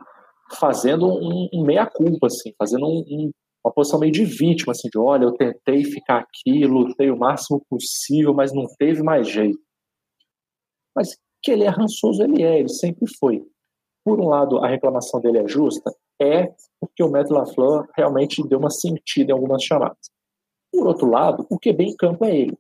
fazendo 0.58 1.06
um, 1.06 1.50
um 1.54 1.66
meia-culpa, 1.66 2.28
assim, 2.28 2.54
fazendo 2.58 2.86
um, 2.86 3.04
um, 3.08 3.32
uma 3.64 3.74
posição 3.74 4.00
meio 4.00 4.12
de 4.12 4.24
vítima, 4.24 4.72
assim, 4.72 4.88
de 4.90 4.98
olha, 4.98 5.26
eu 5.26 5.34
tentei 5.34 5.84
ficar 5.84 6.20
aqui, 6.20 6.66
lutei 6.66 7.12
o 7.12 7.18
máximo 7.18 7.62
possível, 7.70 8.34
mas 8.34 8.54
não 8.54 8.66
teve 8.78 9.04
mais 9.04 9.30
jeito. 9.30 9.60
Mas 10.96 11.10
que 11.44 11.52
ele 11.52 11.66
é 11.66 11.70
rançoso, 11.70 12.24
ele 12.24 12.42
é, 12.42 12.60
ele 12.60 12.70
sempre 12.70 13.06
foi. 13.20 13.44
Por 14.04 14.20
um 14.20 14.30
lado, 14.30 14.60
a 14.60 14.68
reclamação 14.68 15.20
dele 15.20 15.40
é 15.40 15.48
justa? 15.48 15.92
É, 16.22 16.48
porque 16.80 17.04
o 17.04 17.12
Matt 17.12 17.30
LaFleur 17.30 17.86
realmente 17.96 18.42
deu 18.48 18.60
uma 18.60 18.70
sentida 18.70 19.32
em 19.32 19.36
algumas 19.36 19.62
chamadas. 19.64 20.10
Por 20.80 20.88
outro 20.88 21.10
lado, 21.10 21.46
o 21.50 21.60
QB 21.60 21.84
em 21.84 21.96
campo 21.98 22.24
é 22.24 22.34
ele. 22.34 22.58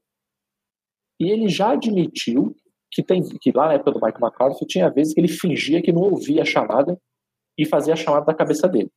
E 1.22 1.32
ele 1.32 1.47
já 1.47 1.72
admitiu 1.72 2.53
que, 2.91 3.01
tem, 3.01 3.24
que 3.24 3.49
lá 3.53 3.67
na 3.67 3.74
época 3.76 3.91
do 3.91 4.05
Mike 4.05 4.22
McCarthy 4.22 4.65
tinha 4.65 4.89
vezes 4.89 5.13
que 5.13 5.22
ele 5.22 5.30
fingia 5.30 5.82
que 5.82 5.93
não 5.93 6.01
ouvia 6.01 6.41
a 6.41 6.45
chamada 6.45 6.99
e 7.57 7.65
fazia 7.65 7.93
a 7.93 7.95
chamada 7.95 8.26
da 8.26 8.34
cabeça 8.34 8.67
dele. 8.67 8.91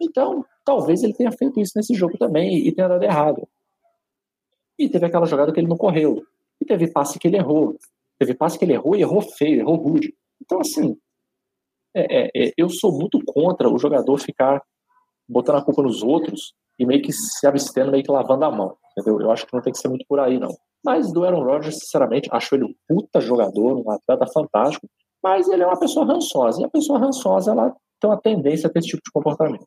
Então, 0.00 0.42
talvez 0.64 1.02
ele 1.02 1.12
tenha 1.12 1.30
feito 1.32 1.60
isso 1.60 1.72
nesse 1.76 1.94
jogo 1.94 2.16
também 2.16 2.66
e 2.66 2.74
tenha 2.74 2.88
dado 2.88 3.02
errado. 3.02 3.46
E 4.78 4.88
teve 4.88 5.04
aquela 5.04 5.26
jogada 5.26 5.52
que 5.52 5.60
ele 5.60 5.68
não 5.68 5.76
correu. 5.76 6.22
E 6.58 6.64
teve 6.64 6.90
passe 6.90 7.18
que 7.18 7.28
ele 7.28 7.36
errou. 7.36 7.76
Teve 8.18 8.34
passe 8.34 8.58
que 8.58 8.64
ele 8.64 8.72
errou 8.72 8.96
e 8.96 9.02
errou 9.02 9.20
feio, 9.20 9.60
errou 9.60 9.76
rude. 9.76 10.14
Então, 10.42 10.60
assim, 10.60 10.96
é, 11.94 12.22
é, 12.22 12.30
é, 12.34 12.52
eu 12.56 12.70
sou 12.70 12.90
muito 12.90 13.22
contra 13.22 13.68
o 13.68 13.78
jogador 13.78 14.16
ficar 14.16 14.62
botando 15.28 15.56
a 15.56 15.62
culpa 15.62 15.82
nos 15.82 16.02
outros 16.02 16.54
e 16.78 16.86
meio 16.86 17.02
que 17.02 17.12
se 17.12 17.46
abstendo, 17.46 17.90
meio 17.90 18.04
que 18.04 18.10
lavando 18.10 18.44
a 18.44 18.50
mão. 18.50 18.76
Entendeu? 18.92 19.20
Eu 19.20 19.30
acho 19.30 19.46
que 19.46 19.54
não 19.54 19.62
tem 19.62 19.72
que 19.72 19.78
ser 19.78 19.88
muito 19.88 20.04
por 20.08 20.18
aí, 20.18 20.38
não. 20.38 20.54
Mas 20.84 21.12
do 21.12 21.24
Aaron 21.24 21.42
Rodgers, 21.42 21.78
sinceramente, 21.78 22.28
acho 22.32 22.54
ele 22.54 22.64
um 22.64 22.74
puta 22.88 23.20
jogador, 23.20 23.76
um 23.76 23.90
atleta 23.90 24.26
fantástico, 24.26 24.88
mas 25.22 25.48
ele 25.48 25.62
é 25.62 25.66
uma 25.66 25.78
pessoa 25.78 26.06
rançosa. 26.06 26.60
E 26.60 26.64
a 26.64 26.68
pessoa 26.68 26.98
rançosa, 26.98 27.50
ela 27.50 27.74
tem 28.00 28.08
uma 28.10 28.20
tendência 28.20 28.68
a 28.68 28.70
ter 28.70 28.78
esse 28.78 28.88
tipo 28.88 29.02
de 29.04 29.10
comportamento. 29.10 29.66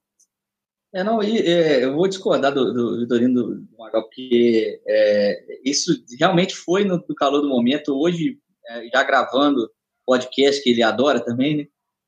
É, 0.94 1.04
não, 1.04 1.22
e 1.22 1.38
é, 1.38 1.84
eu 1.84 1.94
vou 1.94 2.08
discordar 2.08 2.52
do, 2.52 3.00
Vitorino 3.00 3.34
do, 3.34 3.56
do 3.62 3.78
Magal, 3.78 4.04
porque 4.04 4.82
é, 4.88 5.60
isso 5.64 5.92
realmente 6.18 6.56
foi 6.56 6.84
no, 6.84 6.98
no, 6.98 7.16
calor 7.16 7.42
do 7.42 7.50
momento. 7.50 7.94
Hoje, 7.94 8.40
é, 8.68 8.88
já 8.88 9.04
gravando 9.04 9.70
podcast 10.06 10.64
que 10.64 10.72
ele 10.72 10.82
adora 10.82 11.20
também, 11.20 11.58
né? 11.58 11.68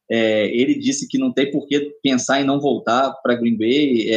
É, 0.09 0.47
ele 0.47 0.75
disse 0.75 1.07
que 1.07 1.17
não 1.17 1.31
tem 1.31 1.51
por 1.51 1.67
que 1.67 1.95
pensar 2.01 2.41
em 2.41 2.43
não 2.43 2.59
voltar 2.59 3.13
para 3.21 3.35
Green 3.35 3.57
Bay. 3.57 4.09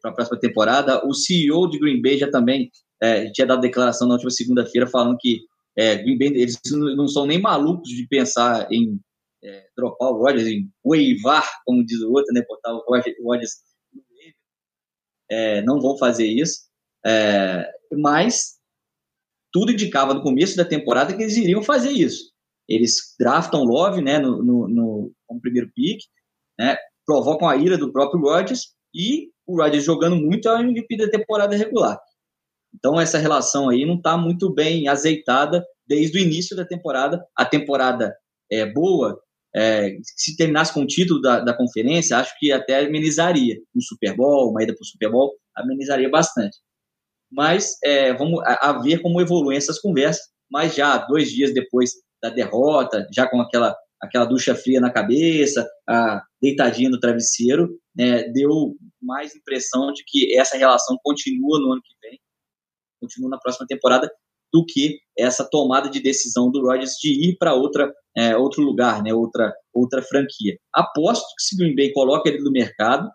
Para 0.00 0.10
a 0.10 0.14
próxima 0.14 0.38
temporada. 0.38 1.06
O 1.06 1.14
CEO 1.14 1.68
de 1.68 1.78
Green 1.78 2.00
Bay 2.00 2.18
já 2.18 2.30
também 2.30 2.70
é, 3.02 3.30
tinha 3.30 3.46
dado 3.46 3.60
declaração 3.60 4.06
na 4.08 4.14
última 4.14 4.30
segunda-feira 4.30 4.86
falando 4.86 5.18
que 5.18 5.40
é, 5.76 5.96
Green 5.96 6.18
Bay 6.18 6.28
eles 6.28 6.58
não 6.72 7.06
são 7.06 7.26
nem 7.26 7.40
malucos 7.40 7.88
de 7.90 8.06
pensar 8.08 8.70
em 8.72 8.98
é, 9.44 9.66
dropar 9.76 10.10
o 10.10 10.18
Rodgers, 10.18 10.46
em 10.46 10.70
waivar, 10.84 11.46
como 11.64 11.84
diz 11.84 12.00
o 12.00 12.10
outro, 12.10 12.32
né, 12.32 12.42
botar 12.48 12.74
o 12.74 12.84
Rodgers 12.88 13.54
é, 15.30 15.62
não 15.62 15.80
vão 15.80 15.96
fazer 15.98 16.26
isso. 16.26 16.66
É, 17.04 17.70
mas 17.92 18.56
tudo 19.52 19.72
indicava 19.72 20.14
no 20.14 20.22
começo 20.22 20.56
da 20.56 20.64
temporada 20.64 21.16
que 21.16 21.22
eles 21.22 21.36
iriam 21.36 21.62
fazer 21.62 21.90
isso. 21.90 22.32
Eles 22.68 23.14
draftam 23.18 23.64
Love 23.64 24.02
né, 24.02 24.18
no, 24.18 24.42
no, 24.42 24.68
no, 24.68 25.12
no 25.30 25.40
primeiro 25.40 25.70
pick, 25.74 26.00
né, 26.58 26.76
provocam 27.04 27.48
a 27.48 27.56
ira 27.56 27.78
do 27.78 27.92
próprio 27.92 28.20
Rodgers 28.20 28.74
e 28.96 29.28
o 29.46 29.58
Rodgers 29.60 29.84
jogando 29.84 30.16
muito 30.16 30.48
é 30.48 30.54
o 30.54 30.58
MVP 30.58 30.96
da 30.96 31.10
temporada 31.10 31.54
regular. 31.54 32.00
Então 32.74 32.98
essa 32.98 33.18
relação 33.18 33.68
aí 33.68 33.84
não 33.84 33.96
está 33.96 34.16
muito 34.16 34.52
bem 34.52 34.88
azeitada 34.88 35.64
desde 35.86 36.18
o 36.18 36.20
início 36.20 36.56
da 36.56 36.64
temporada. 36.64 37.24
A 37.36 37.44
temporada 37.44 38.16
é 38.50 38.64
boa, 38.64 39.20
é, 39.54 39.96
se 40.02 40.36
terminasse 40.36 40.72
com 40.72 40.80
o 40.80 40.86
título 40.86 41.20
da, 41.20 41.40
da 41.40 41.56
conferência, 41.56 42.16
acho 42.16 42.34
que 42.38 42.50
até 42.50 42.86
amenizaria 42.86 43.56
um 43.74 43.80
Super 43.80 44.16
Bowl, 44.16 44.50
uma 44.50 44.62
ida 44.62 44.74
para 44.74 44.82
o 44.82 44.86
Super 44.86 45.10
Bowl, 45.10 45.34
amenizaria 45.54 46.08
bastante. 46.08 46.56
Mas 47.30 47.76
é, 47.84 48.14
vamos 48.14 48.40
a, 48.44 48.70
a, 48.70 48.82
ver 48.82 49.00
como 49.00 49.20
evoluem 49.20 49.56
essas 49.56 49.78
conversas. 49.80 50.24
Mas 50.50 50.74
já 50.74 50.96
dois 50.98 51.30
dias 51.30 51.52
depois 51.52 51.90
da 52.22 52.30
derrota, 52.30 53.06
já 53.12 53.28
com 53.28 53.40
aquela, 53.40 53.76
aquela 54.00 54.24
ducha 54.24 54.54
fria 54.54 54.80
na 54.80 54.90
cabeça, 54.90 55.68
a 55.88 56.22
deitadinha 56.40 56.90
no 56.90 57.00
travesseiro, 57.00 57.78
né, 57.94 58.24
deu 58.30 58.76
mais 59.00 59.34
impressão 59.34 59.92
de 59.92 60.02
que 60.06 60.36
essa 60.36 60.56
relação 60.56 60.98
continua 61.02 61.58
no 61.60 61.72
ano 61.72 61.82
que 61.82 61.94
vem, 62.08 62.20
continua 63.00 63.30
na 63.30 63.38
próxima 63.38 63.66
temporada, 63.66 64.10
do 64.52 64.64
que 64.64 65.00
essa 65.18 65.48
tomada 65.48 65.90
de 65.90 66.00
decisão 66.00 66.50
do 66.50 66.62
Rodgers 66.62 66.92
de 67.00 67.28
ir 67.28 67.36
para 67.36 67.54
outra 67.54 67.92
é, 68.16 68.34
outro 68.36 68.62
lugar, 68.62 69.02
né, 69.02 69.12
outra 69.12 69.52
outra 69.72 70.00
franquia. 70.00 70.56
Aposto 70.72 71.26
que 71.36 71.42
se 71.42 71.56
Green 71.56 71.74
Bay 71.74 71.92
coloca 71.92 72.28
ele 72.28 72.42
no 72.42 72.50
mercado, 72.50 73.10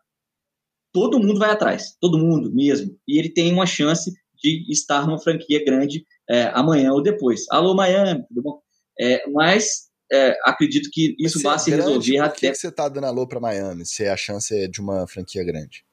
todo 0.94 1.20
mundo 1.20 1.40
vai 1.40 1.50
atrás, 1.50 1.96
todo 2.00 2.18
mundo 2.18 2.54
mesmo, 2.54 2.96
e 3.08 3.18
ele 3.18 3.30
tem 3.30 3.52
uma 3.52 3.66
chance 3.66 4.12
de 4.36 4.66
estar 4.72 5.08
numa 5.08 5.20
franquia 5.20 5.64
grande 5.64 6.06
é, 6.30 6.44
amanhã 6.54 6.92
ou 6.94 7.02
depois. 7.02 7.46
Alô 7.50 7.74
Miami, 7.74 8.24
tudo 8.28 8.42
bom? 8.42 8.62
É, 9.00 9.28
mas 9.30 9.91
é, 10.12 10.38
acredito 10.44 10.90
que 10.92 11.16
isso 11.18 11.42
vai 11.42 11.58
se 11.58 11.72
grande, 11.72 11.88
resolver 11.88 12.18
por 12.18 12.24
até. 12.26 12.48
Por 12.48 12.54
que 12.54 12.56
você 12.56 12.68
está 12.68 12.90
dando 12.90 13.06
alô 13.06 13.26
para 13.26 13.40
Miami 13.40 13.86
se 13.86 14.06
a 14.06 14.18
chance 14.18 14.56
é 14.56 14.68
de 14.68 14.82
uma 14.82 15.08
franquia 15.08 15.44
grande? 15.44 15.86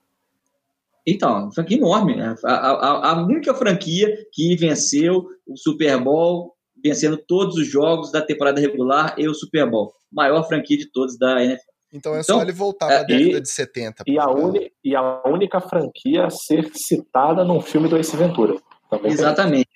Então, 1.07 1.51
franquia 1.53 1.79
enorme. 1.79 2.17
Né? 2.17 2.35
A, 2.45 2.53
a, 2.53 3.11
a, 3.13 3.23
única 3.25 3.55
franquia 3.55 4.13
que 4.33 4.57
venceu 4.57 5.27
o 5.47 5.57
Super 5.57 5.99
Bowl, 5.99 6.55
vencendo 6.83 7.17
todos 7.17 7.57
os 7.57 7.67
jogos 7.67 8.11
da 8.11 8.21
temporada 8.21 8.61
regular 8.61 9.15
e 9.17 9.29
o 9.29 9.35
Super 9.35 9.71
Bowl. 9.71 9.95
Maior 10.13 10.47
franquia 10.47 10.77
de 10.77 10.87
todos 10.87 11.17
da 11.17 11.43
NFL. 11.43 11.63
Então 11.91 12.15
é 12.15 12.21
então, 12.21 12.37
só 12.37 12.43
ele 12.43 12.53
voltar 12.53 12.87
para 12.87 13.01
a 13.01 13.03
década 13.03 13.41
de 13.41 13.49
70. 13.49 14.05
E 14.07 14.19
a, 14.19 14.29
uni, 14.29 14.71
e 14.85 14.95
a 14.95 15.23
única 15.25 15.61
franquia 15.61 16.27
a 16.27 16.31
ser 16.31 16.71
citada 16.75 17.45
num 17.45 17.63
filme 17.63 17.89
do 17.89 17.97
Ace 17.97 18.15
Ventura. 18.15 18.57
Também 18.91 19.13
Exatamente. 19.13 19.69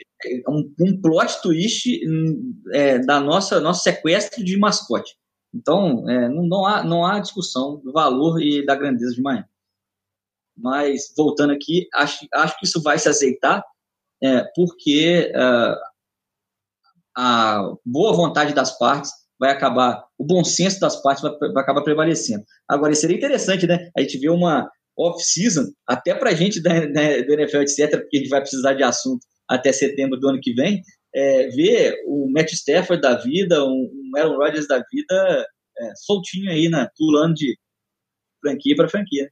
Um, 0.48 0.72
um 0.80 1.00
plot 1.00 1.42
twist 1.42 2.00
hum, 2.06 2.54
é, 2.72 2.98
da 2.98 3.20
nossa 3.20 3.60
nosso 3.60 3.82
sequestro 3.82 4.44
de 4.44 4.56
mascote. 4.56 5.16
Então, 5.54 6.08
é, 6.08 6.28
não, 6.28 6.44
não, 6.44 6.66
há, 6.66 6.82
não 6.82 7.04
há 7.04 7.18
discussão 7.20 7.76
do 7.84 7.92
valor 7.92 8.40
e 8.40 8.64
da 8.64 8.74
grandeza 8.74 9.14
de 9.14 9.20
Miami. 9.20 9.44
Mas, 10.56 11.12
voltando 11.16 11.52
aqui, 11.52 11.88
acho, 11.92 12.26
acho 12.32 12.58
que 12.58 12.66
isso 12.66 12.82
vai 12.82 12.98
se 12.98 13.08
aceitar, 13.08 13.62
é, 14.22 14.44
porque 14.54 15.30
uh, 15.34 15.76
a 17.16 17.74
boa 17.84 18.12
vontade 18.14 18.54
das 18.54 18.78
partes 18.78 19.12
vai 19.38 19.50
acabar, 19.50 20.06
o 20.16 20.24
bom 20.24 20.44
senso 20.44 20.78
das 20.78 21.02
partes 21.02 21.22
vai, 21.22 21.36
vai 21.52 21.62
acabar 21.62 21.82
prevalecendo. 21.82 22.44
Agora, 22.68 22.94
seria 22.94 23.16
interessante, 23.16 23.66
né? 23.66 23.90
A 23.96 24.00
gente 24.00 24.18
ver 24.18 24.30
uma 24.30 24.70
off-season, 24.96 25.66
até 25.86 26.14
para 26.14 26.30
a 26.30 26.34
gente 26.34 26.62
da, 26.62 26.86
né, 26.86 27.22
do 27.22 27.32
NFL, 27.32 27.62
etc., 27.62 27.90
porque 28.00 28.16
a 28.16 28.20
gente 28.20 28.28
vai 28.28 28.40
precisar 28.40 28.74
de 28.74 28.82
assunto 28.82 29.24
até 29.48 29.72
setembro 29.72 30.18
do 30.18 30.28
ano 30.28 30.40
que 30.40 30.52
vem, 30.54 30.82
é, 31.14 31.48
ver 31.48 31.96
o 32.06 32.30
Matt 32.30 32.52
Stafford 32.52 33.00
da 33.00 33.16
vida, 33.16 33.64
um, 33.64 33.90
um 33.92 34.18
Aaron 34.18 34.36
Rodgers 34.36 34.66
da 34.66 34.82
vida 34.90 35.46
é, 35.78 35.92
soltinho 35.96 36.50
aí, 36.50 36.68
né, 36.68 36.88
pulando 36.96 37.34
de 37.34 37.56
franquia 38.40 38.76
para 38.76 38.88
franquia 38.88 39.30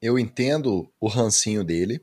eu 0.00 0.18
entendo 0.18 0.90
o 1.00 1.08
rancinho 1.08 1.64
dele, 1.64 2.00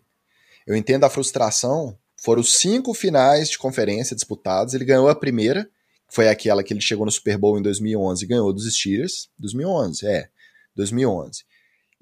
eu 0.67 0.75
entendo 0.75 1.05
a 1.05 1.09
frustração. 1.09 1.97
Foram 2.17 2.43
cinco 2.43 2.93
finais 2.93 3.49
de 3.49 3.57
conferência 3.57 4.15
disputadas, 4.15 4.73
ele 4.73 4.85
ganhou 4.85 5.07
a 5.07 5.15
primeira, 5.15 5.69
foi 6.07 6.27
aquela 6.27 6.63
que 6.63 6.73
ele 6.73 6.81
chegou 6.81 7.05
no 7.05 7.11
Super 7.11 7.37
Bowl 7.37 7.57
em 7.57 7.61
2011 7.61 8.23
e 8.23 8.27
ganhou 8.27 8.53
dos 8.53 8.71
Steelers. 8.73 9.29
2011, 9.39 10.05
é, 10.05 10.29
2011. 10.75 11.43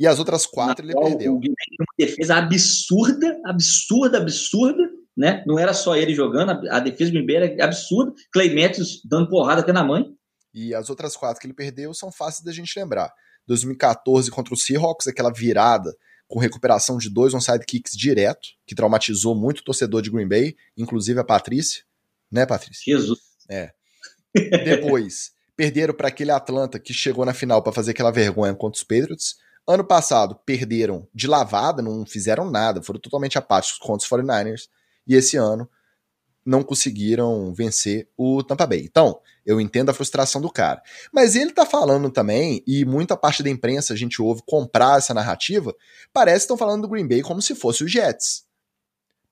E 0.04 0.08
as 0.08 0.20
outras 0.20 0.45
quatro 0.45 0.86
ele 0.86 0.93
perdeu. 0.93 1.36
Uma 1.36 1.41
defesa 1.97 2.36
absurda, 2.36 3.39
absurda, 3.45 4.18
absurda, 4.18 4.84
né? 5.16 5.41
Não 5.47 5.58
era 5.58 5.74
só 5.74 5.95
ele 5.95 6.14
jogando, 6.14 6.68
a 6.70 6.80
defesa 6.82 7.10
do 7.10 7.24
Green 7.24 7.38
era 7.38 7.64
absurda. 7.64 8.14
Clay 8.34 8.54
Matthews 8.54 9.01
dando 9.06 9.30
porrada 9.30 9.62
até 9.62 9.72
na 9.72 9.82
mãe. 9.82 10.14
E 10.54 10.76
as 10.76 10.89
outras 10.89 11.16
quatro 11.16 11.39
que 11.39 11.47
ele 11.47 11.54
perdeu 11.54 11.93
são 11.93 12.12
fáceis 12.12 12.43
da 12.43 12.51
gente 12.51 12.78
lembrar. 12.78 13.14
2014 13.47 14.30
contra 14.30 14.54
o 14.54 14.58
Seahawks, 14.58 15.08
aquela 15.08 15.32
virada 15.32 15.95
com 16.28 16.38
recuperação 16.38 16.97
de 16.97 17.10
dois 17.10 17.34
onside 17.34 17.66
kicks 17.66 17.95
direto, 17.95 18.49
que 18.68 18.76
traumatizou 18.76 19.34
muito 19.34 19.60
o 19.60 19.64
torcedor 19.64 20.01
de 20.01 20.12
Green 20.12 20.28
Bay, 20.28 20.54
inclusive 20.76 21.18
a 21.18 21.24
Patrícia. 21.24 21.82
Né, 22.30 22.45
Patrícia? 22.45 22.84
Jesus. 22.86 23.20
É. 23.49 23.72
Depois, 24.66 25.32
perderam 25.56 25.93
para 25.93 26.10
aquele 26.10 26.32
Atlanta 26.32 26.78
que 26.78 26.93
chegou 26.93 27.26
na 27.26 27.34
final 27.34 27.64
para 27.64 27.72
fazer 27.72 27.91
aquela 27.91 28.12
vergonha 28.12 28.54
contra 28.54 28.76
os 28.76 28.84
Patriots. 28.84 29.38
Ano 29.68 29.84
passado, 29.84 30.36
perderam 30.45 31.07
de 31.14 31.28
lavada, 31.28 31.82
não 31.82 32.05
fizeram 32.05 32.49
nada, 32.49 32.82
foram 32.82 32.99
totalmente 32.99 33.38
apáticos 33.38 33.80
contra 33.80 34.05
os 34.05 34.09
49ers. 34.09 34.68
E 35.07 35.16
esse 35.16 35.38
ano, 35.38 35.70
não 36.45 36.64
conseguiram 36.64 37.53
vencer 37.53 38.07
o 38.18 38.43
Tampa 38.43 38.68
Bay. 38.68 38.82
Então, 38.84 39.20
eu 39.45 39.59
entendo 39.59 39.89
a 39.89 39.93
frustração 39.93 40.41
do 40.41 40.51
cara. 40.51 40.82
Mas 41.11 41.36
ele 41.36 41.51
tá 41.51 41.66
falando 41.66 42.09
também, 42.09 42.64
e 42.68 42.86
muita 42.86 43.16
parte 43.16 43.41
da 43.41 43.49
imprensa 43.49 43.93
a 43.93 43.97
gente 43.97 44.22
ouve 44.22 44.41
comprar 44.45 44.97
essa 44.97 45.14
narrativa, 45.14 45.74
parece 46.11 46.39
que 46.39 46.43
estão 46.43 46.57
falando 46.57 46.84
do 46.84 46.89
Green 46.89 47.07
Bay 47.07 47.22
como 47.22 47.41
se 47.41 47.55
fosse 47.55 47.84
o 47.84 47.88
Jets. 47.88 48.43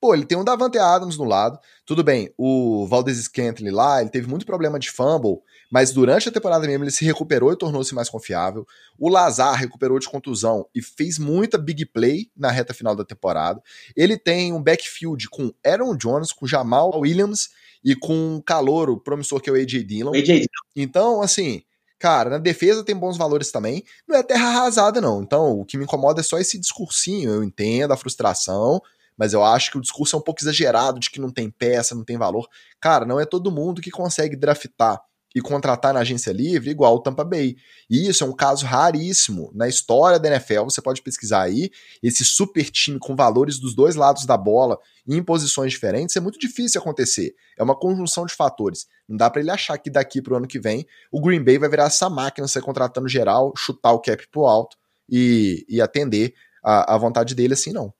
Pô, 0.02 0.16
ele 0.16 0.26
tem 0.26 0.36
um 0.36 0.42
Davante 0.42 0.78
Adams 0.78 1.16
no 1.16 1.22
lado. 1.22 1.56
Tudo 1.86 2.02
bem, 2.02 2.34
o 2.36 2.88
Valdez 2.88 3.18
Scantling 3.18 3.70
lá, 3.70 4.00
ele 4.00 4.10
teve 4.10 4.26
muito 4.26 4.44
problema 4.44 4.76
de 4.76 4.90
fumble, 4.90 5.38
mas 5.70 5.92
durante 5.92 6.28
a 6.28 6.32
temporada 6.32 6.66
mesmo 6.66 6.82
ele 6.82 6.90
se 6.90 7.04
recuperou 7.04 7.52
e 7.52 7.56
tornou-se 7.56 7.94
mais 7.94 8.10
confiável. 8.10 8.66
O 8.98 9.08
Lazar 9.08 9.54
recuperou 9.54 10.00
de 10.00 10.08
contusão 10.08 10.66
e 10.74 10.82
fez 10.82 11.20
muita 11.20 11.56
big 11.56 11.86
play 11.86 12.28
na 12.36 12.50
reta 12.50 12.74
final 12.74 12.96
da 12.96 13.04
temporada. 13.04 13.62
Ele 13.94 14.18
tem 14.18 14.52
um 14.52 14.60
backfield 14.60 15.28
com 15.30 15.54
Aaron 15.64 15.96
Jones, 15.96 16.32
com 16.32 16.48
Jamal 16.48 16.90
Williams 16.98 17.50
e 17.84 17.94
com 17.94 18.12
um 18.12 18.40
calouro 18.40 18.98
promissor 18.98 19.40
que 19.40 19.50
é 19.50 19.52
o 19.52 19.56
AJ 19.56 19.84
Dillon. 19.84 20.16
AJ 20.16 20.26
Dillon. 20.26 20.46
Então, 20.74 21.22
assim, 21.22 21.62
cara, 21.96 22.28
na 22.28 22.38
defesa 22.38 22.82
tem 22.82 22.96
bons 22.96 23.16
valores 23.16 23.52
também. 23.52 23.84
Não 24.08 24.16
é 24.16 24.24
terra 24.24 24.48
arrasada, 24.48 25.00
não. 25.00 25.22
Então, 25.22 25.60
o 25.60 25.64
que 25.64 25.78
me 25.78 25.84
incomoda 25.84 26.20
é 26.20 26.24
só 26.24 26.40
esse 26.40 26.58
discursinho. 26.58 27.30
Eu 27.30 27.44
entendo 27.44 27.92
a 27.92 27.96
frustração, 27.96 28.82
mas 29.22 29.32
eu 29.32 29.44
acho 29.44 29.70
que 29.70 29.78
o 29.78 29.80
discurso 29.80 30.16
é 30.16 30.18
um 30.18 30.22
pouco 30.22 30.42
exagerado 30.42 30.98
de 30.98 31.08
que 31.08 31.20
não 31.20 31.30
tem 31.30 31.48
peça, 31.48 31.94
não 31.94 32.02
tem 32.02 32.18
valor. 32.18 32.48
Cara, 32.80 33.06
não 33.06 33.20
é 33.20 33.24
todo 33.24 33.52
mundo 33.52 33.80
que 33.80 33.88
consegue 33.88 34.34
draftar 34.34 35.00
e 35.32 35.40
contratar 35.40 35.94
na 35.94 36.00
agência 36.00 36.32
livre 36.32 36.70
igual 36.70 36.96
o 36.96 36.98
Tampa 36.98 37.22
Bay. 37.22 37.54
E 37.88 38.08
isso 38.08 38.24
é 38.24 38.26
um 38.26 38.32
caso 38.32 38.66
raríssimo. 38.66 39.52
Na 39.54 39.68
história 39.68 40.18
da 40.18 40.28
NFL, 40.28 40.64
você 40.64 40.82
pode 40.82 41.00
pesquisar 41.02 41.42
aí, 41.42 41.70
esse 42.02 42.24
super 42.24 42.68
time 42.68 42.98
com 42.98 43.14
valores 43.14 43.60
dos 43.60 43.76
dois 43.76 43.94
lados 43.94 44.26
da 44.26 44.36
bola 44.36 44.76
em 45.06 45.22
posições 45.22 45.70
diferentes, 45.70 46.16
é 46.16 46.20
muito 46.20 46.36
difícil 46.36 46.80
acontecer. 46.80 47.32
É 47.56 47.62
uma 47.62 47.78
conjunção 47.78 48.26
de 48.26 48.34
fatores. 48.34 48.88
Não 49.08 49.16
dá 49.16 49.30
para 49.30 49.40
ele 49.40 49.52
achar 49.52 49.78
que 49.78 49.88
daqui 49.88 50.20
pro 50.20 50.36
ano 50.36 50.48
que 50.48 50.58
vem 50.58 50.84
o 51.12 51.20
Green 51.20 51.44
Bay 51.44 51.58
vai 51.58 51.68
virar 51.68 51.84
essa 51.84 52.10
máquina, 52.10 52.48
ser 52.48 52.60
contratando 52.60 53.08
geral, 53.08 53.52
chutar 53.56 53.92
o 53.92 54.00
cap 54.00 54.26
pro 54.32 54.46
alto 54.46 54.76
e, 55.08 55.64
e 55.68 55.80
atender 55.80 56.34
a, 56.60 56.96
a 56.96 56.98
vontade 56.98 57.36
dele 57.36 57.54
assim, 57.54 57.72
não. 57.72 57.94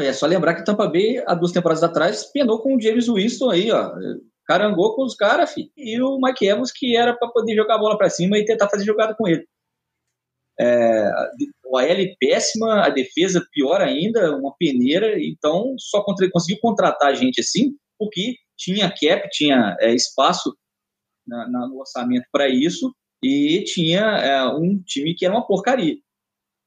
É 0.00 0.12
só 0.12 0.26
lembrar 0.26 0.54
que 0.54 0.64
Tampa 0.64 0.86
Bay, 0.86 1.22
há 1.26 1.34
duas 1.34 1.52
temporadas 1.52 1.82
atrás, 1.82 2.24
penou 2.32 2.60
com 2.60 2.76
o 2.76 2.80
James 2.80 3.08
Winston 3.08 3.50
aí, 3.50 3.70
ó. 3.70 3.92
Carangou 4.46 4.94
com 4.94 5.04
os 5.04 5.14
caras, 5.14 5.54
E 5.76 6.00
o 6.00 6.18
Mike 6.20 6.46
Evans, 6.46 6.72
que 6.72 6.96
era 6.96 7.14
para 7.14 7.28
poder 7.28 7.54
jogar 7.54 7.74
a 7.74 7.78
bola 7.78 7.98
para 7.98 8.08
cima 8.08 8.38
e 8.38 8.44
tentar 8.44 8.68
fazer 8.68 8.84
jogada 8.84 9.14
com 9.14 9.28
ele. 9.28 9.46
É, 10.60 11.10
o 11.66 11.78
AL 11.78 11.86
péssima, 12.18 12.84
a 12.84 12.88
defesa 12.88 13.46
pior 13.52 13.80
ainda, 13.80 14.36
uma 14.36 14.54
peneira, 14.58 15.14
então 15.22 15.74
só 15.78 16.02
conseguiu 16.02 16.58
contratar 16.60 17.10
a 17.10 17.14
gente 17.14 17.40
assim, 17.40 17.76
porque 17.98 18.36
tinha 18.56 18.88
cap, 18.88 19.28
tinha 19.30 19.76
é, 19.78 19.94
espaço 19.94 20.56
na, 21.26 21.48
na, 21.48 21.68
no 21.68 21.78
orçamento 21.78 22.26
para 22.32 22.48
isso, 22.48 22.92
e 23.22 23.62
tinha 23.64 24.00
é, 24.00 24.44
um 24.48 24.82
time 24.82 25.14
que 25.14 25.24
era 25.24 25.34
uma 25.34 25.46
porcaria. 25.46 25.96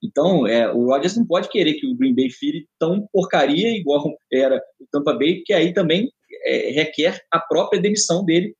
Então, 0.04 0.48
é, 0.48 0.72
o 0.72 0.88
Rodgers 0.88 1.16
não 1.16 1.26
pode 1.26 1.48
querer 1.50 1.76
que 1.76 1.86
o 1.86 1.96
Green 1.96 2.16
Bay 2.16 2.30
fire 2.30 2.68
tão 2.80 3.08
porcaria 3.14 3.70
igual 3.78 4.04
era 4.32 4.58
o 4.80 4.86
Tampa 4.92 5.14
Bay, 5.14 5.36
porque 5.36 5.54
aí 5.54 5.74
também 5.74 6.12
é, 6.46 6.72
requer 6.72 7.22
a 7.32 7.40
própria 7.40 7.82
demissão 7.82 8.26
dele, 8.26 8.56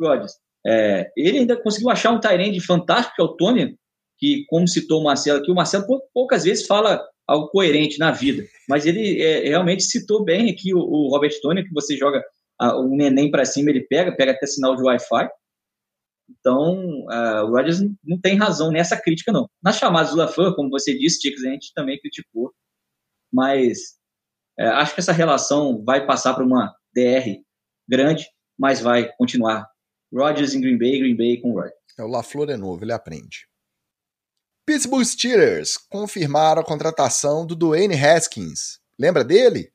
Rodgers. 0.00 0.32
É, 0.66 1.10
ele 1.16 1.38
ainda 1.40 1.60
conseguiu 1.60 1.90
achar 1.90 2.10
um 2.10 2.20
Tyrande 2.20 2.60
fantástico, 2.60 3.16
que 3.16 3.22
é 3.22 3.24
o 3.24 3.36
Tony, 3.36 3.76
que, 4.18 4.44
como 4.48 4.66
citou 4.66 5.00
o 5.00 5.04
Marcelo 5.04 5.40
aqui, 5.40 5.50
o 5.50 5.54
Marcelo 5.54 5.84
poucas 6.14 6.44
vezes 6.44 6.66
fala 6.66 7.02
algo 7.26 7.48
coerente 7.48 7.98
na 7.98 8.10
vida. 8.10 8.44
Mas 8.68 8.86
ele 8.86 9.20
é, 9.20 9.48
realmente 9.48 9.82
citou 9.82 10.24
bem 10.24 10.50
aqui 10.50 10.74
o, 10.74 10.78
o 10.78 11.08
Robert 11.10 11.32
Tony, 11.42 11.64
que 11.64 11.74
você 11.74 11.96
joga 11.96 12.22
o 12.60 12.96
neném 12.96 13.30
para 13.30 13.44
cima, 13.44 13.70
ele 13.70 13.80
pega, 13.80 14.14
pega 14.14 14.32
até 14.32 14.46
sinal 14.46 14.76
de 14.76 14.82
Wi-Fi. 14.82 15.28
Então, 16.28 17.06
uh, 17.06 17.44
o 17.44 17.50
Rodgers 17.50 17.80
não 18.02 18.20
tem 18.20 18.36
razão 18.36 18.70
nessa 18.70 19.00
crítica, 19.00 19.32
não. 19.32 19.48
Nas 19.62 19.76
chamadas 19.76 20.10
do 20.10 20.16
LaFleur, 20.16 20.54
como 20.54 20.70
você 20.70 20.96
disse, 20.96 21.20
Ticks, 21.20 21.44
a 21.44 21.50
gente 21.50 21.72
também 21.74 22.00
criticou. 22.00 22.52
Mas 23.32 23.96
é, 24.58 24.66
acho 24.66 24.94
que 24.94 25.00
essa 25.00 25.12
relação 25.12 25.82
vai 25.84 26.06
passar 26.06 26.34
para 26.34 26.44
uma 26.44 26.74
DR 26.94 27.40
grande, 27.88 28.26
mas 28.58 28.80
vai 28.80 29.10
continuar. 29.16 29.66
Rodgers 30.12 30.54
em 30.54 30.60
Green 30.60 30.78
Bay, 30.78 30.98
Green 30.98 31.16
Bay 31.16 31.40
com 31.40 31.52
Rodgers. 31.52 31.74
É, 31.98 32.02
o 32.02 32.08
LaFleur 32.08 32.50
é 32.50 32.56
novo, 32.56 32.84
ele 32.84 32.92
aprende. 32.92 33.46
Pittsburgh 34.66 35.04
Steelers 35.04 35.76
confirmaram 35.76 36.62
a 36.62 36.64
contratação 36.64 37.44
do 37.44 37.56
Dwayne 37.56 37.94
Haskins. 37.94 38.78
Lembra 38.98 39.24
dele? 39.24 39.72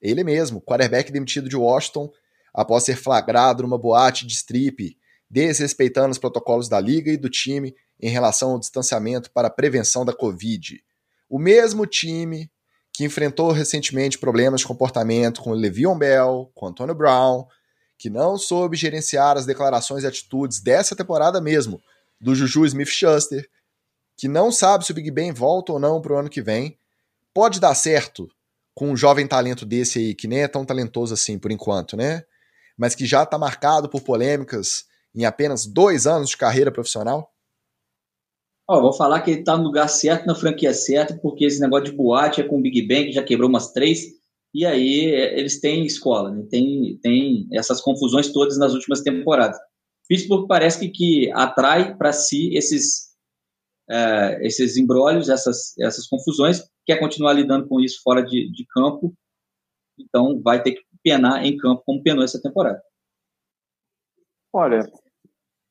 Ele 0.00 0.22
mesmo, 0.22 0.60
quarterback 0.60 1.10
demitido 1.10 1.48
de 1.48 1.56
Washington 1.56 2.12
após 2.52 2.84
ser 2.84 2.96
flagrado 2.96 3.62
numa 3.62 3.78
boate 3.78 4.26
de 4.26 4.34
strip, 4.34 4.96
desrespeitando 5.30 6.10
os 6.10 6.18
protocolos 6.18 6.68
da 6.68 6.80
liga 6.80 7.10
e 7.10 7.16
do 7.16 7.28
time 7.28 7.74
em 8.00 8.10
relação 8.10 8.52
ao 8.52 8.58
distanciamento 8.58 9.30
para 9.30 9.48
a 9.48 9.50
prevenção 9.50 10.04
da 10.04 10.12
Covid. 10.12 10.82
O 11.28 11.38
mesmo 11.38 11.86
time 11.86 12.50
que 12.92 13.04
enfrentou 13.04 13.50
recentemente 13.50 14.18
problemas 14.18 14.60
de 14.60 14.66
comportamento 14.66 15.42
com 15.42 15.52
Le'Veon 15.52 15.98
Bell, 15.98 16.50
com 16.54 16.66
Antonio 16.66 16.94
Brown, 16.94 17.44
que 17.98 18.08
não 18.08 18.36
soube 18.36 18.76
gerenciar 18.76 19.36
as 19.36 19.46
declarações 19.46 20.04
e 20.04 20.06
atitudes 20.06 20.60
dessa 20.62 20.94
temporada 20.94 21.40
mesmo, 21.40 21.82
do 22.20 22.34
Juju 22.34 22.64
Smith-Schuster, 22.66 23.48
que 24.16 24.28
não 24.28 24.52
sabe 24.52 24.84
se 24.84 24.92
o 24.92 24.94
Big 24.94 25.10
Ben 25.10 25.32
volta 25.32 25.72
ou 25.72 25.80
não 25.80 26.00
para 26.00 26.14
o 26.14 26.16
ano 26.18 26.30
que 26.30 26.40
vem, 26.40 26.78
pode 27.32 27.58
dar 27.58 27.74
certo 27.74 28.28
com 28.74 28.90
um 28.90 28.96
jovem 28.96 29.26
talento 29.26 29.66
desse 29.66 29.98
aí, 29.98 30.14
que 30.14 30.28
nem 30.28 30.42
é 30.42 30.48
tão 30.48 30.64
talentoso 30.64 31.14
assim 31.14 31.38
por 31.38 31.50
enquanto, 31.50 31.96
né? 31.96 32.24
Mas 32.76 32.94
que 32.94 33.06
já 33.06 33.22
está 33.22 33.38
marcado 33.38 33.88
por 33.88 34.02
polêmicas 34.02 34.84
em 35.14 35.24
apenas 35.24 35.66
dois 35.66 36.06
anos 36.06 36.30
de 36.30 36.36
carreira 36.36 36.72
profissional? 36.72 37.30
Oh, 38.68 38.80
vou 38.80 38.94
falar 38.94 39.20
que 39.20 39.30
ele 39.30 39.40
está 39.40 39.56
no 39.56 39.64
lugar 39.64 39.88
certo, 39.88 40.26
na 40.26 40.34
franquia 40.34 40.72
certa, 40.72 41.16
porque 41.18 41.44
esse 41.44 41.60
negócio 41.60 41.86
de 41.86 41.92
boate 41.92 42.40
é 42.40 42.44
com 42.44 42.58
o 42.58 42.62
Big 42.62 42.86
Bang, 42.86 43.06
que 43.06 43.12
já 43.12 43.22
quebrou 43.22 43.48
umas 43.48 43.72
três, 43.72 44.06
e 44.54 44.64
aí 44.64 45.12
é, 45.12 45.38
eles 45.38 45.60
têm 45.60 45.84
escola, 45.84 46.30
né? 46.30 46.46
tem, 46.50 46.98
tem 47.02 47.46
essas 47.52 47.80
confusões 47.82 48.32
todas 48.32 48.56
nas 48.56 48.72
últimas 48.72 49.02
temporadas. 49.02 49.58
Pittsburgh 50.08 50.46
parece 50.46 50.80
que, 50.80 50.88
que 50.88 51.32
atrai 51.32 51.94
para 51.96 52.12
si 52.12 52.54
esses, 52.56 53.14
uh, 53.90 54.40
esses 54.40 54.76
embrólios, 54.78 55.28
essas, 55.28 55.76
essas 55.78 56.06
confusões, 56.06 56.62
quer 56.86 56.98
continuar 56.98 57.34
lidando 57.34 57.68
com 57.68 57.80
isso 57.80 58.00
fora 58.02 58.22
de, 58.22 58.50
de 58.50 58.66
campo, 58.66 59.14
então 59.98 60.40
vai 60.40 60.62
ter 60.62 60.72
que 60.72 60.82
penar 61.02 61.44
em 61.44 61.56
campo 61.56 61.82
como 61.84 62.02
penou 62.02 62.24
essa 62.24 62.40
temporada. 62.40 62.80
Olha, 64.52 64.90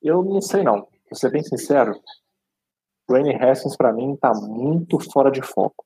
eu 0.03 0.23
não 0.23 0.41
sei 0.41 0.63
não, 0.63 0.87
vou 1.09 1.15
ser 1.15 1.31
bem 1.31 1.43
sincero, 1.43 1.99
Dwayne 3.07 3.35
Haskins, 3.35 3.75
para 3.75 3.91
mim, 3.91 4.13
está 4.13 4.33
muito 4.33 4.99
fora 4.99 5.29
de 5.29 5.41
foco. 5.41 5.85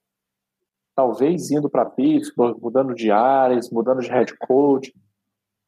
Talvez 0.95 1.51
indo 1.51 1.69
para 1.69 1.85
Pittsburgh, 1.85 2.59
mudando 2.61 2.93
de 2.93 3.11
áreas, 3.11 3.69
mudando 3.69 4.01
de 4.01 4.09
head 4.09 4.35
coach, 4.39 4.93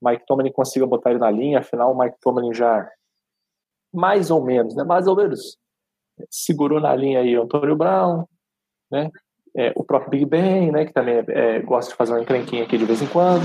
Mike 0.02 0.26
Tomlin 0.26 0.52
consiga 0.52 0.88
botar 0.88 1.12
ele 1.12 1.20
na 1.20 1.30
linha, 1.30 1.60
afinal, 1.60 1.91
o 1.91 1.97
Mike 1.97 2.18
Tomlin 2.22 2.54
já, 2.54 2.89
mais 3.93 4.32
ou 4.32 4.43
menos, 4.43 4.76
né? 4.76 4.84
Mais 4.84 5.08
ou 5.08 5.16
menos, 5.16 5.58
segurou 6.30 6.80
na 6.80 6.95
linha 6.95 7.20
aí 7.20 7.38
o 7.38 7.43
Antônio 7.43 7.76
Brown, 7.76 8.26
né? 8.91 9.10
É, 9.58 9.74
o 9.76 9.84
próprio 9.84 10.12
Big 10.12 10.26
Ben, 10.26 10.72
né? 10.72 10.86
Que 10.86 10.93
também 10.93 11.16
é, 11.16 11.26
é, 11.28 11.60
gosta 11.60 11.91
de 11.91 11.97
fazer 11.97 12.14
uma 12.14 12.22
encrenquinha 12.22 12.64
aqui 12.64 12.78
de 12.78 12.86
vez 12.86 13.02
em 13.02 13.08
quando. 13.08 13.43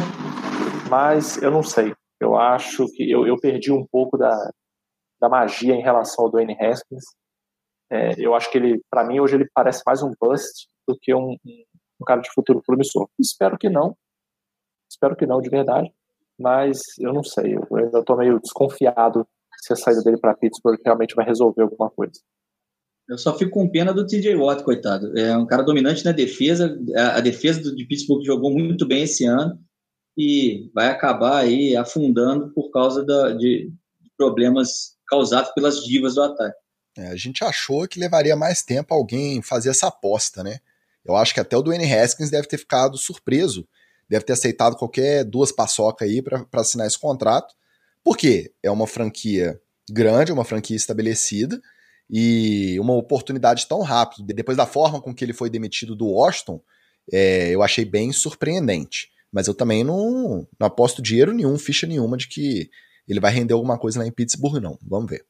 Mas 0.88 1.42
eu 1.42 1.50
não 1.50 1.62
sei. 1.62 1.94
Eu 2.20 2.36
acho 2.36 2.86
que 2.92 3.10
eu, 3.10 3.26
eu 3.26 3.36
perdi 3.38 3.72
um 3.72 3.84
pouco 3.90 4.16
da, 4.16 4.36
da 5.24 5.28
magia 5.28 5.74
em 5.74 5.82
relação 5.82 6.24
ao 6.24 6.30
Dwayne 6.30 6.56
Haskins. 6.60 7.04
É, 7.90 8.14
eu 8.18 8.34
acho 8.34 8.50
que 8.50 8.58
ele, 8.58 8.82
para 8.90 9.04
mim, 9.04 9.20
hoje 9.20 9.36
ele 9.36 9.48
parece 9.54 9.82
mais 9.86 10.02
um 10.02 10.12
bust 10.20 10.68
do 10.86 10.96
que 11.00 11.14
um, 11.14 11.36
um 11.44 12.04
cara 12.06 12.20
de 12.20 12.30
futuro 12.30 12.62
promissor. 12.64 13.08
Espero 13.18 13.56
que 13.56 13.70
não. 13.70 13.96
Espero 14.90 15.16
que 15.16 15.26
não, 15.26 15.40
de 15.40 15.48
verdade. 15.48 15.90
Mas 16.38 16.80
eu 16.98 17.12
não 17.12 17.24
sei. 17.24 17.54
Eu 17.54 17.76
ainda 17.76 18.00
estou 18.00 18.16
meio 18.16 18.38
desconfiado 18.38 19.26
se 19.62 19.72
a 19.72 19.76
saída 19.76 20.02
dele 20.02 20.18
para 20.18 20.34
Pittsburgh 20.34 20.78
realmente 20.84 21.14
vai 21.14 21.24
resolver 21.24 21.62
alguma 21.62 21.88
coisa. 21.88 22.20
Eu 23.08 23.16
só 23.16 23.36
fico 23.36 23.52
com 23.52 23.70
pena 23.70 23.94
do 23.94 24.06
TJ 24.06 24.34
Watt, 24.36 24.62
coitado. 24.62 25.16
É 25.18 25.36
um 25.36 25.46
cara 25.46 25.62
dominante 25.62 26.04
na 26.04 26.12
defesa. 26.12 26.78
A 27.14 27.20
defesa 27.20 27.74
de 27.74 27.86
Pittsburgh 27.86 28.24
jogou 28.24 28.50
muito 28.50 28.86
bem 28.86 29.04
esse 29.04 29.24
ano 29.24 29.58
e 30.18 30.70
vai 30.74 30.88
acabar 30.88 31.38
aí 31.38 31.76
afundando 31.76 32.50
por 32.52 32.70
causa 32.70 33.04
da, 33.04 33.32
de 33.32 33.72
problemas 34.16 34.93
causados 35.06 35.52
pelas 35.52 35.84
divas 35.84 36.14
do 36.14 36.22
ataque. 36.22 36.56
É, 36.96 37.08
a 37.08 37.16
gente 37.16 37.42
achou 37.42 37.86
que 37.88 37.98
levaria 37.98 38.36
mais 38.36 38.62
tempo 38.62 38.94
alguém 38.94 39.42
fazer 39.42 39.70
essa 39.70 39.88
aposta, 39.88 40.42
né? 40.44 40.58
Eu 41.04 41.16
acho 41.16 41.34
que 41.34 41.40
até 41.40 41.56
o 41.56 41.62
Dwayne 41.62 41.92
Haskins 41.92 42.30
deve 42.30 42.46
ter 42.48 42.56
ficado 42.56 42.96
surpreso, 42.96 43.66
deve 44.08 44.24
ter 44.24 44.32
aceitado 44.32 44.76
qualquer 44.76 45.24
duas 45.24 45.52
paçoca 45.52 46.04
aí 46.04 46.22
para 46.22 46.46
assinar 46.54 46.86
esse 46.86 46.98
contrato, 46.98 47.54
porque 48.02 48.52
é 48.62 48.70
uma 48.70 48.86
franquia 48.86 49.60
grande, 49.90 50.32
uma 50.32 50.44
franquia 50.44 50.76
estabelecida 50.76 51.60
e 52.08 52.78
uma 52.80 52.94
oportunidade 52.94 53.66
tão 53.66 53.82
rápida. 53.82 54.32
Depois 54.32 54.56
da 54.56 54.66
forma 54.66 55.00
com 55.00 55.14
que 55.14 55.24
ele 55.24 55.32
foi 55.32 55.50
demitido 55.50 55.94
do 55.94 56.06
Washington, 56.06 56.60
é, 57.12 57.50
eu 57.50 57.62
achei 57.62 57.84
bem 57.84 58.12
surpreendente. 58.12 59.10
Mas 59.32 59.46
eu 59.46 59.54
também 59.54 59.82
não, 59.82 60.46
não 60.58 60.66
aposto 60.66 61.02
dinheiro 61.02 61.32
nenhum, 61.32 61.58
ficha 61.58 61.86
nenhuma 61.86 62.16
de 62.16 62.28
que 62.28 62.70
ele 63.06 63.20
vai 63.20 63.32
render 63.32 63.54
alguma 63.54 63.78
coisa 63.78 64.00
lá 64.00 64.06
em 64.06 64.12
Pittsburgh, 64.12 64.60
não. 64.60 64.78
Vamos 64.82 65.10
ver. 65.10 65.24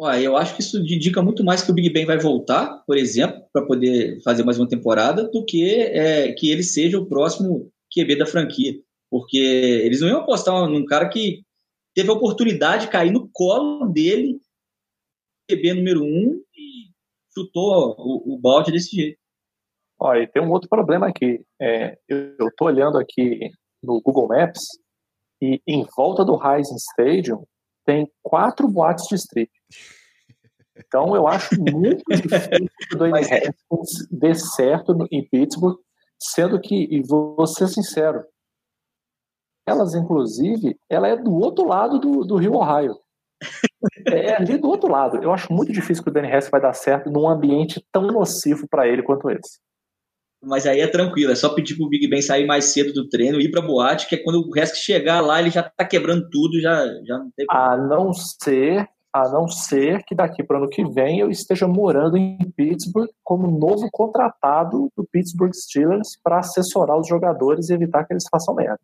Ué, 0.00 0.22
eu 0.22 0.36
acho 0.36 0.56
que 0.56 0.62
isso 0.62 0.78
indica 0.78 1.22
muito 1.22 1.44
mais 1.44 1.62
que 1.62 1.70
o 1.70 1.74
Big 1.74 1.90
Ben 1.90 2.04
vai 2.04 2.18
voltar, 2.18 2.82
por 2.86 2.96
exemplo, 2.96 3.44
para 3.52 3.64
poder 3.64 4.20
fazer 4.22 4.42
mais 4.42 4.58
uma 4.58 4.68
temporada, 4.68 5.28
do 5.30 5.44
que 5.44 5.64
é, 5.64 6.32
que 6.32 6.50
ele 6.50 6.62
seja 6.62 6.98
o 6.98 7.06
próximo 7.06 7.70
QB 7.94 8.16
da 8.16 8.26
franquia. 8.26 8.74
Porque 9.10 9.36
eles 9.36 10.00
não 10.00 10.08
iam 10.08 10.20
apostar 10.20 10.68
num 10.68 10.84
cara 10.84 11.08
que 11.08 11.44
teve 11.94 12.08
a 12.08 12.14
oportunidade 12.14 12.86
de 12.86 12.90
cair 12.90 13.12
no 13.12 13.28
colo 13.32 13.86
dele, 13.86 14.40
QB 15.48 15.74
número 15.74 16.02
um, 16.02 16.42
e 16.56 16.90
chutou 17.32 17.94
o, 17.98 18.34
o 18.34 18.38
balde 18.38 18.72
desse 18.72 18.96
jeito. 18.96 19.18
Olha, 20.00 20.26
tem 20.26 20.42
um 20.42 20.50
outro 20.50 20.68
problema 20.68 21.06
aqui. 21.06 21.44
É, 21.60 21.96
eu 22.08 22.48
estou 22.48 22.66
olhando 22.66 22.98
aqui 22.98 23.50
no 23.80 24.00
Google 24.00 24.28
Maps 24.28 24.66
e 25.42 25.60
em 25.66 25.84
volta 25.96 26.24
do 26.24 26.36
Rising 26.36 26.76
Stadium 26.76 27.44
tem 27.84 28.08
quatro 28.22 28.68
boates 28.68 29.08
de 29.08 29.16
strip. 29.16 29.50
Então 30.76 31.16
eu 31.16 31.26
acho 31.26 31.60
muito 31.60 32.04
difícil 32.08 32.48
que 32.88 32.94
o 32.94 32.98
Dwayne 32.98 33.18
Haskins 33.18 34.08
dê 34.08 34.34
certo 34.36 34.96
em 35.10 35.28
Pittsburgh, 35.28 35.76
sendo 36.16 36.60
que, 36.60 36.86
e 36.88 37.02
vou 37.02 37.44
ser 37.44 37.66
sincero, 37.66 38.24
elas, 39.66 39.94
inclusive, 39.94 40.78
ela 40.88 41.08
é 41.08 41.16
do 41.16 41.34
outro 41.34 41.66
lado 41.66 41.98
do, 41.98 42.24
do 42.24 42.36
Rio 42.36 42.54
Ohio. 42.54 42.96
É 44.06 44.36
ali 44.36 44.56
do 44.58 44.68
outro 44.68 44.90
lado. 44.90 45.22
Eu 45.22 45.32
acho 45.32 45.52
muito 45.52 45.72
difícil 45.72 46.04
que 46.04 46.10
o 46.10 46.12
Danny 46.12 46.28
Hess 46.28 46.48
vai 46.48 46.60
dar 46.60 46.72
certo 46.72 47.10
num 47.10 47.28
ambiente 47.28 47.84
tão 47.90 48.06
nocivo 48.06 48.68
para 48.68 48.86
ele 48.86 49.02
quanto 49.02 49.28
esse. 49.30 49.60
Mas 50.44 50.66
aí 50.66 50.80
é 50.80 50.88
tranquilo, 50.88 51.30
é 51.30 51.36
só 51.36 51.54
pedir 51.54 51.76
pro 51.76 51.88
Big 51.88 52.08
Ben 52.08 52.20
sair 52.20 52.44
mais 52.44 52.66
cedo 52.66 52.92
do 52.92 53.08
treino, 53.08 53.40
ir 53.40 53.50
pra 53.50 53.62
boate, 53.62 54.08
que 54.08 54.16
é 54.16 54.22
quando 54.22 54.40
o 54.40 54.50
resto 54.50 54.76
chegar 54.76 55.20
lá, 55.20 55.38
ele 55.38 55.50
já 55.50 55.62
tá 55.62 55.84
quebrando 55.84 56.28
tudo, 56.30 56.60
já, 56.60 56.84
já 57.04 57.18
não 57.18 57.30
tem 57.36 57.46
problema. 57.46 57.72
A 57.72 57.76
não 57.76 58.12
ser, 58.12 58.88
a 59.12 59.28
não 59.28 59.46
ser 59.46 60.02
que 60.02 60.16
daqui 60.16 60.42
para 60.42 60.58
ano 60.58 60.68
que 60.68 60.84
vem 60.84 61.20
eu 61.20 61.30
esteja 61.30 61.68
morando 61.68 62.16
em 62.16 62.38
Pittsburgh 62.56 63.08
como 63.22 63.46
novo 63.46 63.88
contratado 63.92 64.90
do 64.96 65.04
Pittsburgh 65.04 65.54
Steelers 65.54 66.18
para 66.24 66.40
assessorar 66.40 66.98
os 66.98 67.06
jogadores 67.06 67.70
e 67.70 67.74
evitar 67.74 68.04
que 68.04 68.12
eles 68.12 68.24
façam 68.28 68.54
merda. 68.56 68.80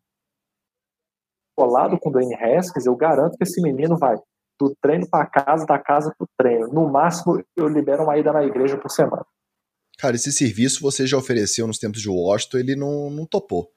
Colado 1.57 1.99
com 1.99 2.07
o 2.07 2.11
Dwayne 2.13 2.35
Haskins, 2.35 2.85
eu 2.85 2.95
garanto 2.95 3.35
que 3.35 3.43
esse 3.43 3.61
menino 3.61 3.97
vai 3.97 4.15
do 4.57 4.73
treino 4.81 5.09
para 5.09 5.25
casa, 5.25 5.65
da 5.65 5.77
casa 5.77 6.13
pro 6.17 6.27
treino. 6.37 6.67
No 6.67 6.89
máximo, 6.89 7.43
eu 7.55 7.67
libero 7.67 8.03
uma 8.03 8.17
ida 8.17 8.31
na 8.31 8.45
igreja 8.45 8.77
por 8.77 8.89
semana. 8.89 9.25
Cara, 9.99 10.15
esse 10.15 10.31
serviço 10.31 10.81
você 10.81 11.05
já 11.05 11.17
ofereceu 11.17 11.67
nos 11.67 11.77
tempos 11.77 12.01
de 12.01 12.09
Washington, 12.09 12.57
ele 12.57 12.73
não, 12.73 13.09
não 13.09 13.25
topou. 13.25 13.69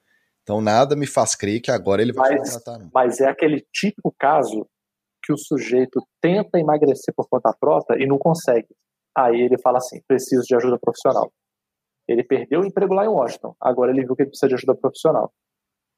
Então 0.43 0.61
nada 0.61 0.95
me 0.95 1.07
faz 1.07 1.35
crer 1.35 1.61
que 1.61 1.71
agora 1.71 2.01
ele 2.01 2.13
vai 2.13 2.37
mas, 2.37 2.55
contratar. 2.55 2.79
Não. 2.79 2.91
Mas 2.95 3.21
é 3.21 3.29
aquele 3.29 3.67
típico 3.73 4.15
caso 4.17 4.65
que 5.25 5.33
o 5.33 5.37
sujeito 5.37 6.01
tenta 6.21 6.61
emagrecer 6.61 7.13
por 7.15 7.29
conta 7.29 7.53
própria 7.59 8.01
e 8.01 8.07
não 8.07 8.19
consegue. 8.19 8.69
Aí 9.17 9.41
ele 9.41 9.59
fala 9.59 9.79
assim: 9.79 10.01
preciso 10.07 10.43
de 10.43 10.55
ajuda 10.55 10.79
profissional. 10.79 11.33
Ele 12.07 12.23
perdeu 12.23 12.61
o 12.61 12.65
emprego 12.65 12.95
lá 12.95 13.05
em 13.05 13.09
Washington. 13.09 13.57
Agora 13.61 13.91
ele 13.91 14.05
viu 14.05 14.15
que 14.15 14.23
ele 14.23 14.31
precisa 14.31 14.49
de 14.49 14.55
ajuda 14.55 14.77
profissional. 14.77 15.33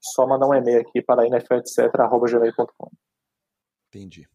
Só 0.01 0.27
mandar 0.27 0.49
um 0.49 0.55
e-mail 0.55 0.81
aqui 0.81 1.03
para 1.03 1.27
nfl.etc.gmail.com. 1.27 2.91
Entendi. 3.89 4.27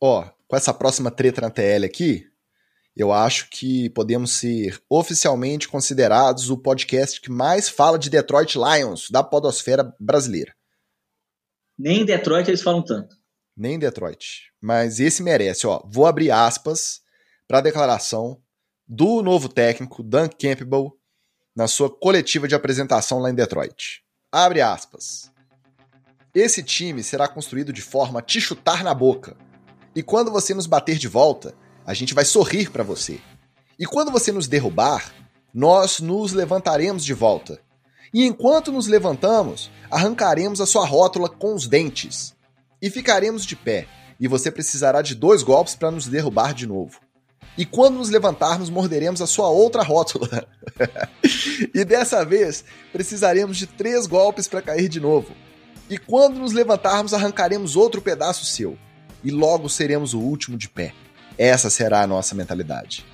Ó, 0.00 0.24
com 0.46 0.56
essa 0.56 0.72
próxima 0.72 1.10
treta 1.10 1.40
na 1.40 1.50
TL 1.50 1.84
aqui, 1.84 2.28
eu 2.98 3.12
acho 3.12 3.48
que 3.48 3.88
podemos 3.90 4.32
ser 4.32 4.82
oficialmente 4.90 5.68
considerados 5.68 6.50
o 6.50 6.58
podcast 6.58 7.20
que 7.20 7.30
mais 7.30 7.68
fala 7.68 7.96
de 7.96 8.10
Detroit 8.10 8.56
Lions 8.56 9.08
da 9.08 9.22
podosfera 9.22 9.94
brasileira. 10.00 10.52
Nem 11.78 12.00
em 12.00 12.04
Detroit 12.04 12.48
eles 12.48 12.60
falam 12.60 12.82
tanto. 12.82 13.16
Nem 13.56 13.74
em 13.74 13.78
Detroit. 13.78 14.52
Mas 14.60 14.98
esse 14.98 15.22
merece, 15.22 15.64
ó. 15.64 15.80
Vou 15.86 16.06
abrir 16.06 16.32
aspas 16.32 17.00
para 17.46 17.58
a 17.58 17.62
declaração 17.62 18.42
do 18.84 19.22
novo 19.22 19.48
técnico, 19.48 20.02
Dan 20.02 20.28
Campbell, 20.28 20.92
na 21.54 21.68
sua 21.68 21.88
coletiva 21.88 22.48
de 22.48 22.56
apresentação 22.56 23.20
lá 23.20 23.30
em 23.30 23.34
Detroit. 23.34 24.02
Abre 24.32 24.60
aspas. 24.60 25.30
Esse 26.34 26.64
time 26.64 27.04
será 27.04 27.28
construído 27.28 27.72
de 27.72 27.80
forma 27.80 28.18
a 28.18 28.22
te 28.22 28.40
chutar 28.40 28.82
na 28.82 28.92
boca. 28.92 29.36
E 29.94 30.02
quando 30.02 30.32
você 30.32 30.52
nos 30.52 30.66
bater 30.66 30.98
de 30.98 31.06
volta, 31.06 31.54
a 31.88 31.94
gente 31.94 32.12
vai 32.12 32.26
sorrir 32.26 32.70
para 32.70 32.84
você. 32.84 33.18
E 33.78 33.86
quando 33.86 34.12
você 34.12 34.30
nos 34.30 34.46
derrubar, 34.46 35.10
nós 35.54 36.00
nos 36.00 36.34
levantaremos 36.34 37.02
de 37.02 37.14
volta. 37.14 37.58
E 38.12 38.26
enquanto 38.26 38.70
nos 38.70 38.86
levantamos, 38.86 39.70
arrancaremos 39.90 40.60
a 40.60 40.66
sua 40.66 40.84
rótula 40.84 41.30
com 41.30 41.54
os 41.54 41.66
dentes. 41.66 42.34
E 42.82 42.90
ficaremos 42.90 43.46
de 43.46 43.56
pé, 43.56 43.88
e 44.20 44.28
você 44.28 44.50
precisará 44.50 45.00
de 45.00 45.14
dois 45.14 45.42
golpes 45.42 45.74
para 45.74 45.90
nos 45.90 46.06
derrubar 46.06 46.52
de 46.52 46.66
novo. 46.66 47.00
E 47.56 47.64
quando 47.64 47.96
nos 47.96 48.10
levantarmos, 48.10 48.68
morderemos 48.68 49.22
a 49.22 49.26
sua 49.26 49.48
outra 49.48 49.82
rótula. 49.82 50.46
e 51.74 51.86
dessa 51.86 52.22
vez, 52.22 52.66
precisaremos 52.92 53.56
de 53.56 53.66
três 53.66 54.06
golpes 54.06 54.46
para 54.46 54.60
cair 54.60 54.90
de 54.90 55.00
novo. 55.00 55.32
E 55.88 55.96
quando 55.96 56.38
nos 56.38 56.52
levantarmos, 56.52 57.14
arrancaremos 57.14 57.76
outro 57.76 58.02
pedaço 58.02 58.44
seu. 58.44 58.76
E 59.24 59.30
logo 59.30 59.70
seremos 59.70 60.12
o 60.12 60.20
último 60.20 60.58
de 60.58 60.68
pé. 60.68 60.92
Essa 61.38 61.70
será 61.70 62.02
a 62.02 62.06
nossa 62.06 62.34
mentalidade. 62.34 63.06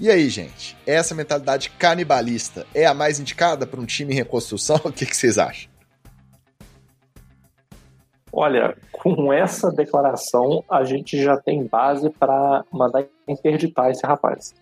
E 0.00 0.10
aí, 0.10 0.28
gente? 0.28 0.76
Essa 0.84 1.14
mentalidade 1.14 1.70
canibalista 1.70 2.66
é 2.74 2.84
a 2.86 2.92
mais 2.92 3.20
indicada 3.20 3.66
para 3.66 3.80
um 3.80 3.86
time 3.86 4.12
em 4.12 4.16
reconstrução? 4.16 4.80
O 4.84 4.92
que, 4.92 5.06
que 5.06 5.16
vocês 5.16 5.38
acham? 5.38 5.70
Olha, 8.32 8.76
com 8.92 9.32
essa 9.32 9.70
declaração, 9.70 10.62
a 10.68 10.84
gente 10.84 11.22
já 11.22 11.36
tem 11.36 11.66
base 11.66 12.10
para 12.10 12.64
mandar 12.70 13.06
interditar 13.26 13.90
esse 13.90 14.04
rapaz. 14.04 14.54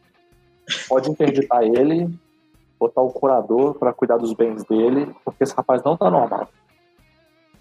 Pode 0.88 1.10
interditar 1.10 1.62
ele, 1.62 2.08
botar 2.78 3.02
o 3.02 3.10
curador 3.10 3.74
para 3.74 3.92
cuidar 3.92 4.18
dos 4.18 4.34
bens 4.34 4.64
dele, 4.64 5.14
porque 5.24 5.44
esse 5.44 5.54
rapaz 5.54 5.82
não 5.82 5.96
tá 5.96 6.10
normal. 6.10 6.48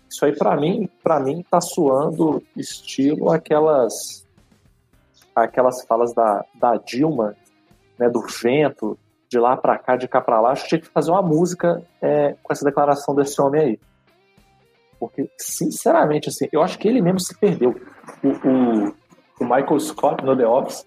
Isso 0.09 0.23
aí 0.25 0.35
para 0.35 0.55
mim, 0.55 0.89
para 1.03 1.19
mim 1.19 1.43
tá 1.49 1.59
suando 1.59 2.41
estilo 2.55 3.31
aquelas 3.31 4.24
aquelas 5.35 5.83
falas 5.85 6.13
da, 6.13 6.45
da 6.53 6.77
Dilma, 6.77 7.35
né, 7.99 8.09
do 8.09 8.21
vento, 8.21 8.97
de 9.29 9.39
lá 9.39 9.57
para 9.57 9.77
cá, 9.77 9.95
de 9.95 10.07
cá 10.07 10.21
para 10.21 10.39
lá, 10.39 10.51
acho 10.51 10.63
que 10.63 10.69
tinha 10.69 10.81
que 10.81 10.87
fazer 10.87 11.11
uma 11.11 11.21
música 11.21 11.83
é, 12.01 12.35
com 12.41 12.53
essa 12.53 12.63
declaração 12.63 13.13
desse 13.13 13.41
homem 13.41 13.61
aí. 13.61 13.79
Porque, 14.99 15.29
sinceramente, 15.37 16.29
assim, 16.29 16.47
eu 16.51 16.61
acho 16.61 16.79
que 16.79 16.87
ele 16.87 17.01
mesmo 17.01 17.19
se 17.19 17.37
perdeu. 17.37 17.75
O, 18.23 18.29
o, 18.29 18.95
o 19.41 19.43
Michael 19.43 19.79
Scott, 19.79 20.23
no 20.23 20.37
The 20.37 20.47
Office, 20.47 20.85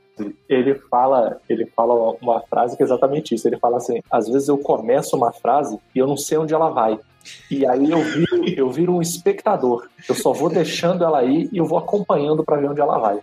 ele 0.48 0.74
fala, 0.74 1.38
ele 1.48 1.66
fala 1.66 2.16
uma 2.20 2.40
frase 2.40 2.76
que 2.76 2.82
é 2.82 2.86
exatamente 2.86 3.34
isso. 3.34 3.46
Ele 3.46 3.58
fala 3.58 3.76
assim: 3.76 4.00
às 4.10 4.28
vezes 4.28 4.48
eu 4.48 4.58
começo 4.58 5.16
uma 5.16 5.32
frase 5.32 5.78
e 5.94 5.98
eu 5.98 6.06
não 6.06 6.16
sei 6.16 6.38
onde 6.38 6.54
ela 6.54 6.70
vai. 6.70 6.98
E 7.50 7.66
aí 7.66 7.90
eu 7.90 8.00
viro, 8.02 8.48
eu 8.56 8.70
viro 8.70 8.94
um 8.94 9.02
espectador. 9.02 9.86
Eu 10.08 10.14
só 10.14 10.32
vou 10.32 10.48
deixando 10.48 11.04
ela 11.04 11.18
aí 11.18 11.48
e 11.52 11.58
eu 11.58 11.66
vou 11.66 11.78
acompanhando 11.78 12.42
para 12.42 12.56
ver 12.56 12.70
onde 12.70 12.80
ela 12.80 12.98
vai. 12.98 13.20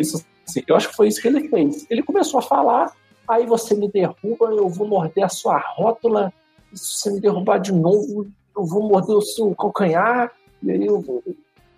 Isso, 0.00 0.24
assim, 0.46 0.62
eu 0.66 0.76
acho 0.76 0.88
que 0.88 0.96
foi 0.96 1.08
isso 1.08 1.20
que 1.20 1.28
ele 1.28 1.48
fez. 1.48 1.86
Ele 1.90 2.02
começou 2.02 2.38
a 2.38 2.42
falar, 2.42 2.92
aí 3.26 3.46
você 3.46 3.74
me 3.74 3.88
derruba, 3.88 4.46
eu 4.50 4.68
vou 4.68 4.86
morder 4.86 5.24
a 5.24 5.28
sua 5.28 5.58
rótula. 5.58 6.32
Se 6.72 7.00
você 7.00 7.10
me 7.12 7.20
derrubar 7.20 7.58
de 7.58 7.72
novo, 7.72 8.26
eu 8.56 8.64
vou 8.64 8.88
morder 8.88 9.16
o 9.16 9.22
seu 9.22 9.54
calcanhar, 9.54 10.32
e 10.62 10.70
aí 10.70 10.86
eu 10.86 11.00
vou. 11.00 11.22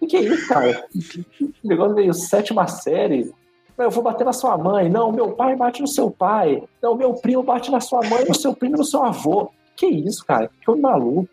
O 0.01 0.07
que 0.07 0.16
é 0.16 0.21
isso, 0.21 0.49
cara? 0.49 0.87
O 0.95 1.49
negócio 1.68 1.95
meio 1.95 2.14
sétima 2.14 2.66
série. 2.66 3.33
Eu 3.77 3.91
vou 3.91 4.03
bater 4.03 4.25
na 4.25 4.33
sua 4.33 4.59
mãe. 4.59 4.91
Não, 4.91 5.11
meu 5.11 5.33
pai 5.33 5.57
bate 5.57 5.81
no 5.81 5.89
seu 5.89 6.11
pai. 6.11 6.62
Não, 6.83 6.95
meu 6.95 7.14
primo 7.14 7.43
bate 7.43 7.71
na 7.71 7.81
sua 7.81 8.01
mãe, 8.01 8.25
no 8.27 8.35
seu 8.35 8.55
primo 8.55 8.77
no 8.77 8.85
seu 8.85 9.03
avô. 9.03 9.51
Que 9.75 9.87
isso, 9.87 10.25
cara? 10.27 10.51
Que 10.61 10.75
maluco. 10.75 11.29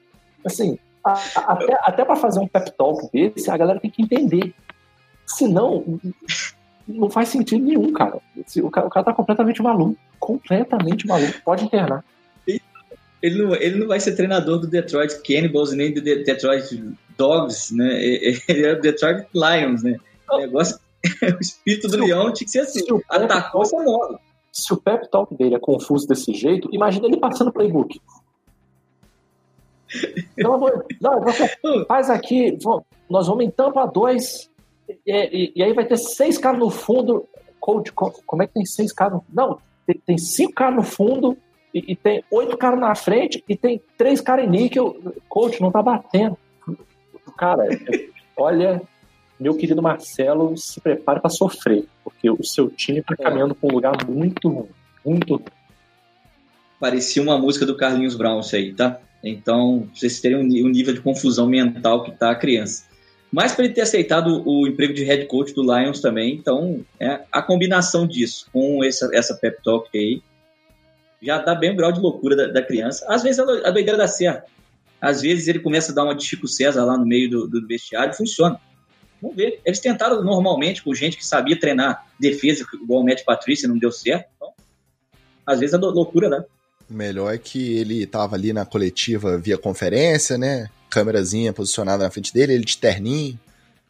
Assim, 0.46 0.80
a, 1.04 1.14
a, 1.14 1.54
até, 1.54 1.78
até 1.82 2.06
para 2.06 2.16
fazer 2.16 2.40
um 2.40 2.48
pep 2.48 2.72
talk 2.72 3.10
desse, 3.12 3.52
a 3.52 3.58
galera 3.58 3.80
tem 3.80 3.92
que 3.92 4.02
entender. 4.02 4.54
Senão, 5.26 6.00
não 6.88 7.10
faz 7.10 7.30
sentido 7.30 7.64
nenhum, 7.64 7.92
cara. 7.92 8.20
O 8.62 8.72
cara, 8.72 8.88
o 8.88 8.90
cara 8.90 9.06
tá 9.06 9.14
completamente 9.14 9.62
maluco. 9.62 9.98
Completamente 10.20 11.06
maluco. 11.06 11.42
Pode 11.44 11.66
internar. 11.66 12.04
Ele 13.22 13.44
não, 13.44 13.56
ele 13.56 13.80
não 13.80 13.88
vai 13.88 14.00
ser 14.00 14.16
treinador 14.16 14.60
do 14.60 14.68
Detroit 14.68 15.22
Cannibals 15.24 15.74
nem 15.74 15.94
do 15.94 16.02
Detroit 16.02 16.96
Dogs, 17.18 17.76
né? 17.76 18.00
Ele 18.00 18.66
é 18.66 18.76
do 18.76 18.82
Detroit 18.82 19.28
Lions, 19.34 19.84
né? 19.84 19.98
O 20.30 20.38
negócio, 20.38 20.80
o 21.24 21.42
espírito 21.42 21.88
do 21.88 21.98
leão 21.98 22.32
tinha 22.32 22.46
que 22.46 22.52
ser 22.52 22.60
assim. 22.60 22.86
Atacou, 23.10 23.66
você 23.66 23.76
morre. 23.78 24.18
Se 24.52 24.74
o 24.74 24.78
pep 24.78 25.10
talk 25.10 25.36
dele 25.36 25.56
é 25.56 25.60
confuso 25.60 26.08
desse 26.08 26.34
jeito, 26.34 26.70
imagina 26.72 27.08
ele 27.08 27.18
passando 27.18 27.52
playbook. 27.52 28.00
Pelo 30.36 30.54
amor 30.54 30.86
não, 31.02 31.22
você 31.22 31.50
faz 31.88 32.10
aqui, 32.10 32.58
nós 33.10 33.28
vamos 33.28 33.46
em 33.46 33.50
tampa 33.50 33.86
2, 33.86 34.50
e, 34.90 35.02
e, 35.06 35.54
e, 35.56 35.64
aí 35.64 35.74
vai 35.74 35.86
ter 35.86 35.98
seis 35.98 36.38
caras 36.38 36.60
no 36.60 36.70
fundo. 36.70 37.28
Coach, 37.60 37.92
como 37.92 38.44
é 38.44 38.48
que 38.48 38.54
tem 38.54 38.66
seis 38.66 38.94
caras? 38.94 39.20
Não, 39.34 39.60
tem, 39.86 40.02
tem 40.06 40.18
cinco 40.18 40.54
caras 40.54 40.76
no 40.76 40.84
fundo, 40.84 41.38
e, 41.74 41.92
e 41.92 41.96
tem 41.96 42.24
oito 42.32 42.58
caras 42.58 42.80
na 42.80 42.96
frente 42.96 43.44
e 43.48 43.56
tem 43.56 43.82
três 43.98 44.22
caras 44.22 44.46
em 44.46 44.50
níquel. 44.50 44.98
Coach, 45.28 45.62
não 45.62 45.72
tá 45.72 45.82
batendo. 45.82 46.38
Cara, 47.38 47.64
olha, 48.36 48.82
meu 49.40 49.56
querido 49.56 49.82
Marcelo, 49.82 50.58
se 50.58 50.80
prepare 50.82 51.20
para 51.20 51.30
sofrer, 51.30 51.86
porque 52.04 52.30
o 52.30 52.44
seu 52.44 52.70
time 52.70 53.02
tá 53.02 53.16
caminhando 53.16 53.54
para 53.54 53.70
um 53.70 53.74
lugar 53.74 53.94
muito 54.08 54.50
ruim, 54.50 54.70
muito 55.06 55.36
ruim. 55.36 55.46
Parecia 56.80 57.22
uma 57.22 57.38
música 57.38 57.66
do 57.66 57.76
Carlinhos 57.76 58.16
Brown 58.16 58.40
isso 58.40 58.56
aí, 58.56 58.74
tá? 58.74 59.00
Então, 59.24 59.90
vocês 59.94 60.22
terem 60.22 60.38
um 60.38 60.70
nível 60.70 60.94
de 60.94 61.02
confusão 61.02 61.48
mental 61.48 62.04
que 62.04 62.12
tá 62.12 62.32
a 62.32 62.36
criança. 62.36 62.87
Mas 63.32 63.52
para 63.52 63.66
ele 63.66 63.74
ter 63.74 63.82
aceitado 63.82 64.42
o 64.48 64.68
emprego 64.68 64.94
de 64.94 65.04
head 65.04 65.26
coach 65.26 65.54
do 65.54 65.62
Lions 65.62 66.00
também, 66.00 66.36
então 66.36 66.86
é, 67.00 67.22
a 67.32 67.42
combinação 67.42 68.08
disso 68.08 68.48
com 68.54 68.84
essa, 68.84 69.10
essa 69.14 69.36
pep 69.36 69.62
talk 69.64 69.90
aí, 69.98 70.22
já 71.22 71.40
dá 71.40 71.54
bem 71.54 71.72
o 71.72 71.76
grau 71.76 71.92
de 71.92 72.00
loucura 72.00 72.36
da, 72.36 72.48
da 72.48 72.62
criança. 72.62 73.06
Às 73.10 73.24
vezes 73.24 73.40
a, 73.40 73.72
doideira 73.72 73.98
dá 73.98 74.08
certo. 74.08 74.50
Às 75.02 75.22
vezes 75.22 75.48
ele 75.48 75.60
começa 75.60 75.92
a 75.92 75.96
dar 75.96 76.04
uma 76.04 76.16
de 76.16 76.24
Chico 76.24 76.48
César 76.48 76.86
lá 76.86 76.98
no 76.98 77.06
meio 77.06 77.30
do, 77.30 77.48
do 77.48 77.68
vestiário 77.68 78.12
e 78.12 78.18
funciona. 78.18 78.60
Vamos 79.22 79.36
ver. 79.36 79.60
Eles 79.66 79.80
tentaram 79.80 80.24
normalmente 80.24 80.84
com 80.84 80.94
gente 80.94 81.18
que 81.18 81.26
sabia 81.26 81.60
treinar 81.60 82.06
defesa, 82.20 82.66
igual 82.74 83.02
o 83.02 83.06
Matt 83.06 83.24
Patrícia, 83.24 83.68
não 83.68 83.78
deu 83.78 83.92
certo. 83.92 84.28
Então, 84.36 84.54
às 85.46 85.60
vezes 85.60 85.74
a 85.74 85.78
loucura 85.78 86.30
dá. 86.30 86.46
O 86.90 86.94
melhor 86.94 87.34
é 87.34 87.38
que 87.38 87.78
ele 87.78 88.04
estava 88.04 88.36
ali 88.36 88.54
na 88.54 88.66
coletiva 88.66 89.38
via 89.38 89.58
conferência, 89.58 90.38
né? 90.38 90.70
Câmerazinha 90.90 91.54
posicionada 91.54 92.04
na 92.04 92.12
frente 92.12 92.34
dele, 92.34 92.54
ele 92.54 92.66
de 92.66 92.78
terninho, 92.78 93.40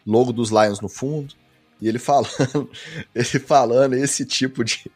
logo 0.05 0.31
dos 0.31 0.49
Lions 0.49 0.79
no 0.79 0.89
fundo. 0.89 1.33
E 1.79 1.87
ele 1.87 1.99
falando, 1.99 2.69
ele 3.13 3.39
falando 3.39 3.93
esse 3.93 4.25
tipo 4.25 4.63
de, 4.63 4.91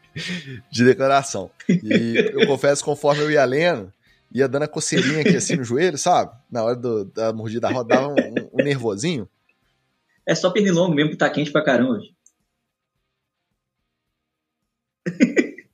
de 0.70 0.84
declaração. 0.84 1.50
E 1.68 2.30
eu 2.32 2.46
confesso, 2.46 2.84
conforme 2.84 3.22
eu 3.22 3.30
ia 3.30 3.44
lendo, 3.44 3.92
ia 4.34 4.48
dando 4.48 4.64
a 4.64 4.68
coceirinha 4.68 5.20
aqui 5.20 5.36
assim 5.36 5.56
no 5.56 5.64
joelho, 5.64 5.96
sabe? 5.98 6.32
Na 6.50 6.64
hora 6.64 6.76
do, 6.76 7.04
da 7.04 7.32
mordida 7.32 7.68
da 7.68 7.74
roda, 7.74 7.94
dava 7.94 8.08
um, 8.08 8.14
um, 8.14 8.50
um, 8.54 8.64
nervosinho. 8.64 9.28
É 10.26 10.34
só 10.34 10.50
pernilongo 10.50 10.94
mesmo 10.94 11.10
que 11.10 11.16
tá 11.16 11.28
quente 11.30 11.52
pra 11.52 11.64
caramba 11.64 11.92
hoje. 11.92 12.14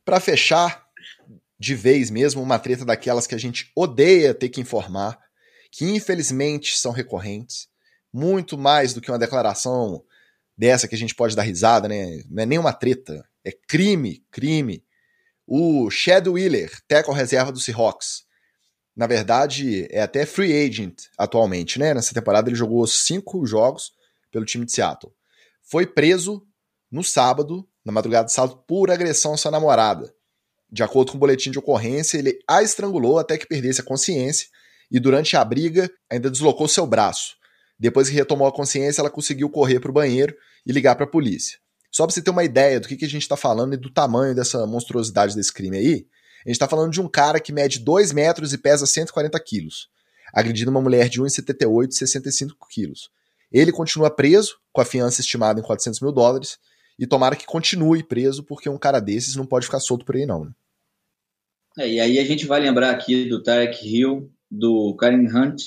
pra 0.04 0.20
fechar, 0.20 0.86
de 1.58 1.74
vez 1.74 2.10
mesmo, 2.10 2.42
uma 2.42 2.58
treta 2.58 2.84
daquelas 2.84 3.26
que 3.26 3.34
a 3.34 3.38
gente 3.38 3.70
odeia 3.74 4.34
ter 4.34 4.48
que 4.48 4.60
informar, 4.60 5.18
que 5.70 5.84
infelizmente 5.84 6.78
são 6.78 6.92
recorrentes, 6.92 7.68
muito 8.12 8.56
mais 8.56 8.92
do 8.92 9.00
que 9.00 9.10
uma 9.10 9.18
declaração 9.18 10.02
dessa 10.56 10.88
que 10.88 10.94
a 10.94 10.98
gente 10.98 11.14
pode 11.14 11.36
dar 11.36 11.42
risada, 11.42 11.88
né? 11.88 12.22
Não 12.28 12.42
é 12.42 12.46
nem 12.46 12.58
uma 12.58 12.72
treta, 12.72 13.24
é 13.44 13.52
crime, 13.52 14.24
crime. 14.30 14.84
O 15.46 15.90
Chad 15.90 16.26
Wheeler, 16.26 16.70
tackle 16.88 17.14
reserva 17.14 17.52
do 17.52 17.60
Seahawks, 17.60 18.24
na 18.96 19.06
verdade 19.06 19.86
é 19.90 20.02
até 20.02 20.26
free 20.26 20.52
agent 20.52 21.04
atualmente, 21.16 21.78
né? 21.78 21.94
Nessa 21.94 22.12
temporada 22.12 22.48
ele 22.48 22.56
jogou 22.56 22.86
cinco 22.86 23.46
jogos 23.46 23.92
pelo 24.32 24.44
time 24.44 24.64
de 24.64 24.72
Seattle. 24.72 25.12
Foi 25.62 25.86
preso 25.86 26.44
no 26.90 27.04
sábado, 27.04 27.68
na 27.84 27.92
madrugada 27.92 28.26
de 28.26 28.32
sábado, 28.32 28.62
por 28.66 28.90
agressão 28.90 29.34
à 29.34 29.36
sua 29.36 29.50
namorada. 29.50 30.12
De 30.70 30.82
acordo 30.82 31.12
com 31.12 31.16
o 31.16 31.20
boletim 31.20 31.50
de 31.50 31.58
ocorrência, 31.58 32.18
ele 32.18 32.38
a 32.46 32.62
estrangulou 32.62 33.18
até 33.18 33.38
que 33.38 33.46
perdesse 33.46 33.80
a 33.80 33.84
consciência 33.84 34.48
e 34.90 34.98
durante 34.98 35.36
a 35.36 35.44
briga 35.44 35.90
ainda 36.10 36.30
deslocou 36.30 36.66
seu 36.68 36.86
braço. 36.86 37.36
Depois 37.78 38.08
que 38.08 38.14
retomou 38.14 38.48
a 38.48 38.52
consciência, 38.52 39.00
ela 39.00 39.10
conseguiu 39.10 39.48
correr 39.48 39.78
para 39.80 39.90
o 39.90 39.94
banheiro 39.94 40.34
e 40.66 40.72
ligar 40.72 40.96
para 40.96 41.04
a 41.04 41.08
polícia. 41.08 41.58
Só 41.90 42.06
pra 42.06 42.14
você 42.14 42.20
ter 42.20 42.30
uma 42.30 42.44
ideia 42.44 42.80
do 42.80 42.88
que, 42.88 42.96
que 42.96 43.04
a 43.04 43.08
gente 43.08 43.28
tá 43.28 43.36
falando 43.36 43.74
e 43.74 43.76
do 43.76 43.90
tamanho 43.90 44.34
dessa 44.34 44.66
monstruosidade 44.66 45.34
desse 45.34 45.52
crime 45.52 45.78
aí, 45.78 46.06
a 46.44 46.48
gente 46.48 46.58
tá 46.58 46.68
falando 46.68 46.92
de 46.92 47.00
um 47.00 47.08
cara 47.08 47.40
que 47.40 47.52
mede 47.52 47.78
2 47.78 48.12
metros 48.12 48.52
e 48.52 48.58
pesa 48.58 48.86
140 48.86 49.38
quilos, 49.40 49.88
agredindo 50.32 50.70
uma 50.70 50.80
mulher 50.80 51.08
de 51.08 51.20
1,78 51.20 51.88
e 51.90 51.94
65 51.94 52.66
quilos. 52.68 53.10
Ele 53.50 53.72
continua 53.72 54.10
preso, 54.10 54.58
com 54.72 54.80
a 54.80 54.84
fiança 54.84 55.20
estimada 55.20 55.60
em 55.60 55.62
400 55.62 56.00
mil 56.00 56.12
dólares, 56.12 56.58
e 56.98 57.06
tomara 57.06 57.36
que 57.36 57.46
continue 57.46 58.02
preso, 58.02 58.42
porque 58.42 58.68
um 58.68 58.78
cara 58.78 59.00
desses 59.00 59.36
não 59.36 59.46
pode 59.46 59.66
ficar 59.66 59.80
solto 59.80 60.04
por 60.04 60.16
aí, 60.16 60.26
não. 60.26 60.44
Né? 60.44 60.50
É, 61.78 61.88
e 61.88 62.00
aí 62.00 62.18
a 62.18 62.24
gente 62.24 62.44
vai 62.44 62.60
lembrar 62.60 62.90
aqui 62.90 63.28
do 63.28 63.42
Tarek 63.42 63.86
Hill, 63.86 64.30
do 64.50 64.94
Karen 64.96 65.26
Hunt, 65.26 65.62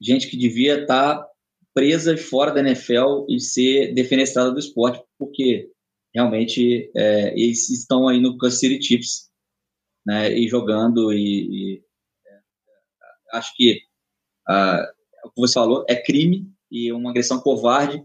gente 0.00 0.28
que 0.28 0.36
devia 0.36 0.82
estar 0.82 1.18
tá 1.18 1.30
presa 1.74 2.16
fora 2.16 2.52
da 2.52 2.60
NFL 2.60 3.26
e 3.28 3.40
ser 3.40 3.94
defenestrada 3.94 4.52
do 4.52 4.58
esporte, 4.58 5.02
porque 5.18 5.70
realmente 6.14 6.90
é, 6.96 7.32
eles 7.38 7.68
estão 7.70 8.08
aí 8.08 8.20
no 8.20 8.36
Kansas 8.36 8.58
City 8.58 8.82
Chiefs, 8.82 9.30
né, 10.04 10.32
e 10.32 10.48
jogando, 10.48 11.12
e, 11.12 11.76
e 11.76 11.84
é, 12.26 13.36
acho 13.36 13.54
que 13.54 13.80
ah, 14.48 14.84
o 15.24 15.30
que 15.30 15.40
você 15.40 15.54
falou 15.54 15.84
é 15.88 15.94
crime 15.94 16.50
e 16.70 16.92
uma 16.92 17.10
agressão 17.10 17.40
covarde 17.40 18.04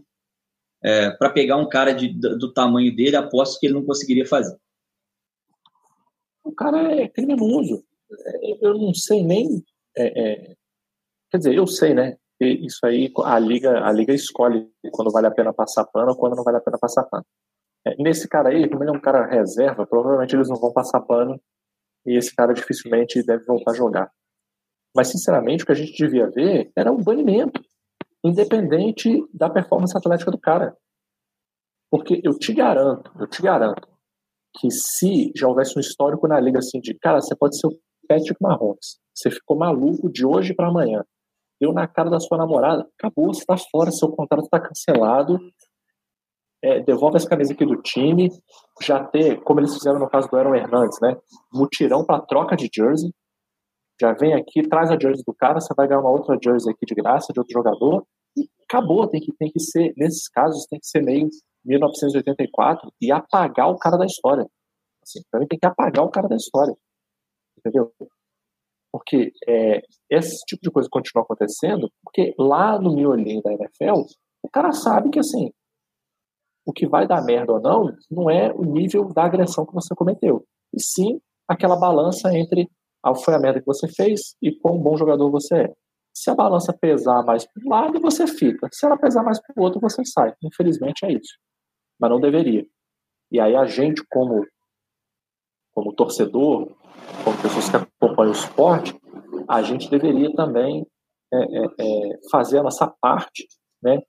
é, 0.82 1.10
para 1.10 1.30
pegar 1.30 1.56
um 1.56 1.68
cara 1.68 1.92
de, 1.92 2.08
do 2.08 2.52
tamanho 2.52 2.94
dele, 2.94 3.16
aposto 3.16 3.58
que 3.58 3.66
ele 3.66 3.74
não 3.74 3.84
conseguiria 3.84 4.26
fazer. 4.26 4.56
O 6.44 6.52
cara 6.52 6.94
é 6.94 7.08
criminoso. 7.08 7.84
Eu 8.60 8.78
não 8.78 8.94
sei 8.94 9.24
nem. 9.24 9.64
É, 9.96 10.04
é, 10.06 10.54
quer 11.30 11.38
dizer, 11.38 11.54
eu 11.54 11.66
sei, 11.66 11.94
né? 11.94 12.16
Isso 12.38 12.84
aí 12.84 13.10
a 13.24 13.38
liga, 13.38 13.82
a 13.82 13.90
liga 13.90 14.12
escolhe 14.12 14.70
quando 14.92 15.10
vale 15.10 15.26
a 15.26 15.30
pena 15.30 15.54
passar 15.54 15.86
pano 15.86 16.10
ou 16.10 16.16
quando 16.16 16.36
não 16.36 16.44
vale 16.44 16.58
a 16.58 16.60
pena 16.60 16.78
passar 16.78 17.04
pano. 17.04 17.24
É, 17.86 17.94
nesse 18.02 18.28
cara 18.28 18.50
aí, 18.50 18.68
como 18.68 18.82
ele 18.82 18.90
é 18.90 18.92
um 18.92 19.00
cara 19.00 19.26
reserva, 19.26 19.86
provavelmente 19.86 20.34
eles 20.34 20.48
não 20.48 20.56
vão 20.56 20.72
passar 20.72 21.00
pano 21.00 21.40
e 22.04 22.16
esse 22.16 22.34
cara 22.34 22.52
dificilmente 22.52 23.22
deve 23.24 23.44
voltar 23.44 23.70
a 23.70 23.74
jogar. 23.74 24.10
Mas, 24.94 25.08
sinceramente, 25.08 25.62
o 25.62 25.66
que 25.66 25.72
a 25.72 25.76
gente 25.76 25.96
devia 25.96 26.28
ver 26.30 26.70
era 26.76 26.90
um 26.90 27.02
banimento 27.02 27.62
independente 28.24 29.24
da 29.32 29.48
performance 29.48 29.96
atlética 29.96 30.30
do 30.30 30.38
cara. 30.38 30.76
Porque 31.90 32.20
eu 32.24 32.36
te 32.38 32.52
garanto, 32.52 33.12
eu 33.18 33.26
te 33.26 33.40
garanto, 33.40 33.88
que 34.58 34.70
se 34.70 35.32
já 35.36 35.46
houvesse 35.46 35.76
um 35.76 35.80
histórico 35.80 36.26
na 36.26 36.40
liga 36.40 36.58
assim 36.58 36.80
de, 36.80 36.94
cara, 36.94 37.20
você 37.20 37.36
pode 37.36 37.58
ser 37.58 37.66
o 37.66 37.78
Patrick 38.06 38.36
Mahomes, 38.40 38.98
você 39.14 39.30
ficou 39.30 39.56
maluco 39.56 40.10
de 40.10 40.24
hoje 40.24 40.54
para 40.54 40.68
amanhã, 40.68 41.04
deu 41.60 41.72
na 41.72 41.86
cara 41.86 42.10
da 42.10 42.20
sua 42.20 42.38
namorada, 42.38 42.86
acabou, 42.98 43.32
você 43.32 43.44
tá 43.44 43.56
fora, 43.56 43.90
seu 43.90 44.10
contrato 44.10 44.44
está 44.44 44.60
cancelado, 44.60 45.38
é, 46.62 46.80
devolve 46.80 47.16
essa 47.16 47.28
camisa 47.28 47.52
aqui 47.52 47.64
do 47.64 47.80
time, 47.82 48.30
já 48.82 49.02
ter, 49.04 49.42
como 49.42 49.60
eles 49.60 49.74
fizeram 49.74 49.98
no 49.98 50.08
caso 50.08 50.28
do 50.28 50.36
Aaron 50.36 50.54
Hernandes, 50.54 50.98
né, 51.00 51.16
mutirão 51.52 52.04
para 52.04 52.20
troca 52.20 52.56
de 52.56 52.68
jersey, 52.74 53.10
já 54.00 54.12
vem 54.12 54.34
aqui, 54.34 54.62
traz 54.68 54.90
a 54.90 54.98
jersey 55.00 55.24
do 55.26 55.34
cara, 55.34 55.60
você 55.60 55.72
vai 55.74 55.88
ganhar 55.88 56.00
uma 56.00 56.10
outra 56.10 56.38
jersey 56.42 56.72
aqui 56.72 56.84
de 56.84 56.94
graça, 56.94 57.32
de 57.32 57.40
outro 57.40 57.52
jogador, 57.52 58.06
e 58.36 58.46
acabou, 58.68 59.06
tem 59.08 59.20
que, 59.20 59.32
tem 59.38 59.50
que 59.50 59.60
ser, 59.60 59.94
nesses 59.96 60.28
casos, 60.28 60.66
tem 60.66 60.78
que 60.78 60.86
ser 60.86 61.02
meio 61.02 61.28
1984 61.64 62.92
e 63.00 63.10
apagar 63.10 63.70
o 63.70 63.78
cara 63.78 63.96
da 63.96 64.04
história. 64.04 64.46
Assim, 65.02 65.20
tem 65.48 65.58
que 65.58 65.66
apagar 65.66 66.04
o 66.04 66.10
cara 66.10 66.28
da 66.28 66.36
história. 66.36 66.74
Entendeu? 67.66 67.92
Porque 68.92 69.32
é, 69.48 69.82
esse 70.08 70.44
tipo 70.46 70.62
de 70.62 70.70
coisa 70.70 70.88
continua 70.90 71.24
acontecendo, 71.24 71.90
porque 72.04 72.32
lá 72.38 72.80
no 72.80 72.94
miolinho 72.94 73.42
da 73.42 73.52
NFL, 73.52 74.06
o 74.42 74.48
cara 74.48 74.72
sabe 74.72 75.10
que 75.10 75.18
assim, 75.18 75.50
o 76.64 76.72
que 76.72 76.86
vai 76.86 77.06
dar 77.06 77.24
merda 77.24 77.52
ou 77.52 77.60
não, 77.60 77.92
não 78.10 78.30
é 78.30 78.52
o 78.52 78.62
nível 78.62 79.12
da 79.12 79.24
agressão 79.24 79.66
que 79.66 79.74
você 79.74 79.94
cometeu. 79.94 80.44
E 80.72 80.80
sim 80.80 81.20
aquela 81.48 81.76
balança 81.76 82.32
entre 82.36 82.68
ah, 83.04 83.14
foi 83.14 83.34
a 83.34 83.38
merda 83.38 83.60
que 83.60 83.66
você 83.66 83.86
fez 83.88 84.34
e 84.42 84.56
quão 84.58 84.78
bom 84.78 84.96
jogador 84.96 85.30
você 85.30 85.62
é. 85.62 85.72
Se 86.14 86.30
a 86.30 86.34
balança 86.34 86.72
pesar 86.72 87.22
mais 87.24 87.44
para 87.46 87.62
um 87.64 87.68
lado, 87.68 88.00
você 88.00 88.26
fica. 88.26 88.68
Se 88.72 88.86
ela 88.86 88.96
pesar 88.96 89.22
mais 89.22 89.40
para 89.40 89.54
o 89.56 89.62
outro, 89.62 89.80
você 89.80 90.02
sai. 90.04 90.32
Infelizmente 90.42 91.04
é 91.04 91.12
isso. 91.12 91.36
Mas 92.00 92.10
não 92.10 92.20
deveria. 92.20 92.64
E 93.30 93.38
aí 93.38 93.54
a 93.54 93.66
gente, 93.66 94.02
como, 94.10 94.44
como 95.76 95.92
torcedor, 95.92 96.72
como 97.22 97.42
pessoas 97.42 97.68
que 97.68 97.76
acompanham 97.76 98.32
o 98.32 98.34
esporte, 98.34 98.98
a 99.46 99.60
gente 99.60 99.90
deveria 99.90 100.32
também 100.34 100.86
é, 101.30 101.36
é, 101.36 101.64
é, 101.64 102.18
fazer 102.30 102.58
a 102.58 102.62
nossa 102.62 102.86
parte, 102.98 103.46
né? 103.82 104.00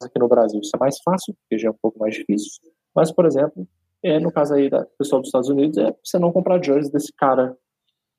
Aqui 0.00 0.16
no 0.16 0.28
Brasil 0.28 0.60
isso 0.60 0.70
é 0.76 0.78
mais 0.78 0.96
fácil, 1.02 1.34
porque 1.34 1.60
já 1.60 1.68
é 1.68 1.72
um 1.72 1.78
pouco 1.82 1.98
mais 1.98 2.14
difícil. 2.14 2.62
Mas, 2.94 3.10
por 3.10 3.26
exemplo, 3.26 3.66
é, 4.00 4.20
no 4.20 4.30
caso 4.30 4.54
aí 4.54 4.70
da 4.70 4.86
pessoal 4.96 5.20
dos 5.20 5.28
Estados 5.28 5.48
Unidos, 5.48 5.76
é 5.76 5.92
você 6.04 6.20
não 6.20 6.30
comprar 6.30 6.62
jerseys 6.62 6.90
desse 6.90 7.12
cara, 7.16 7.56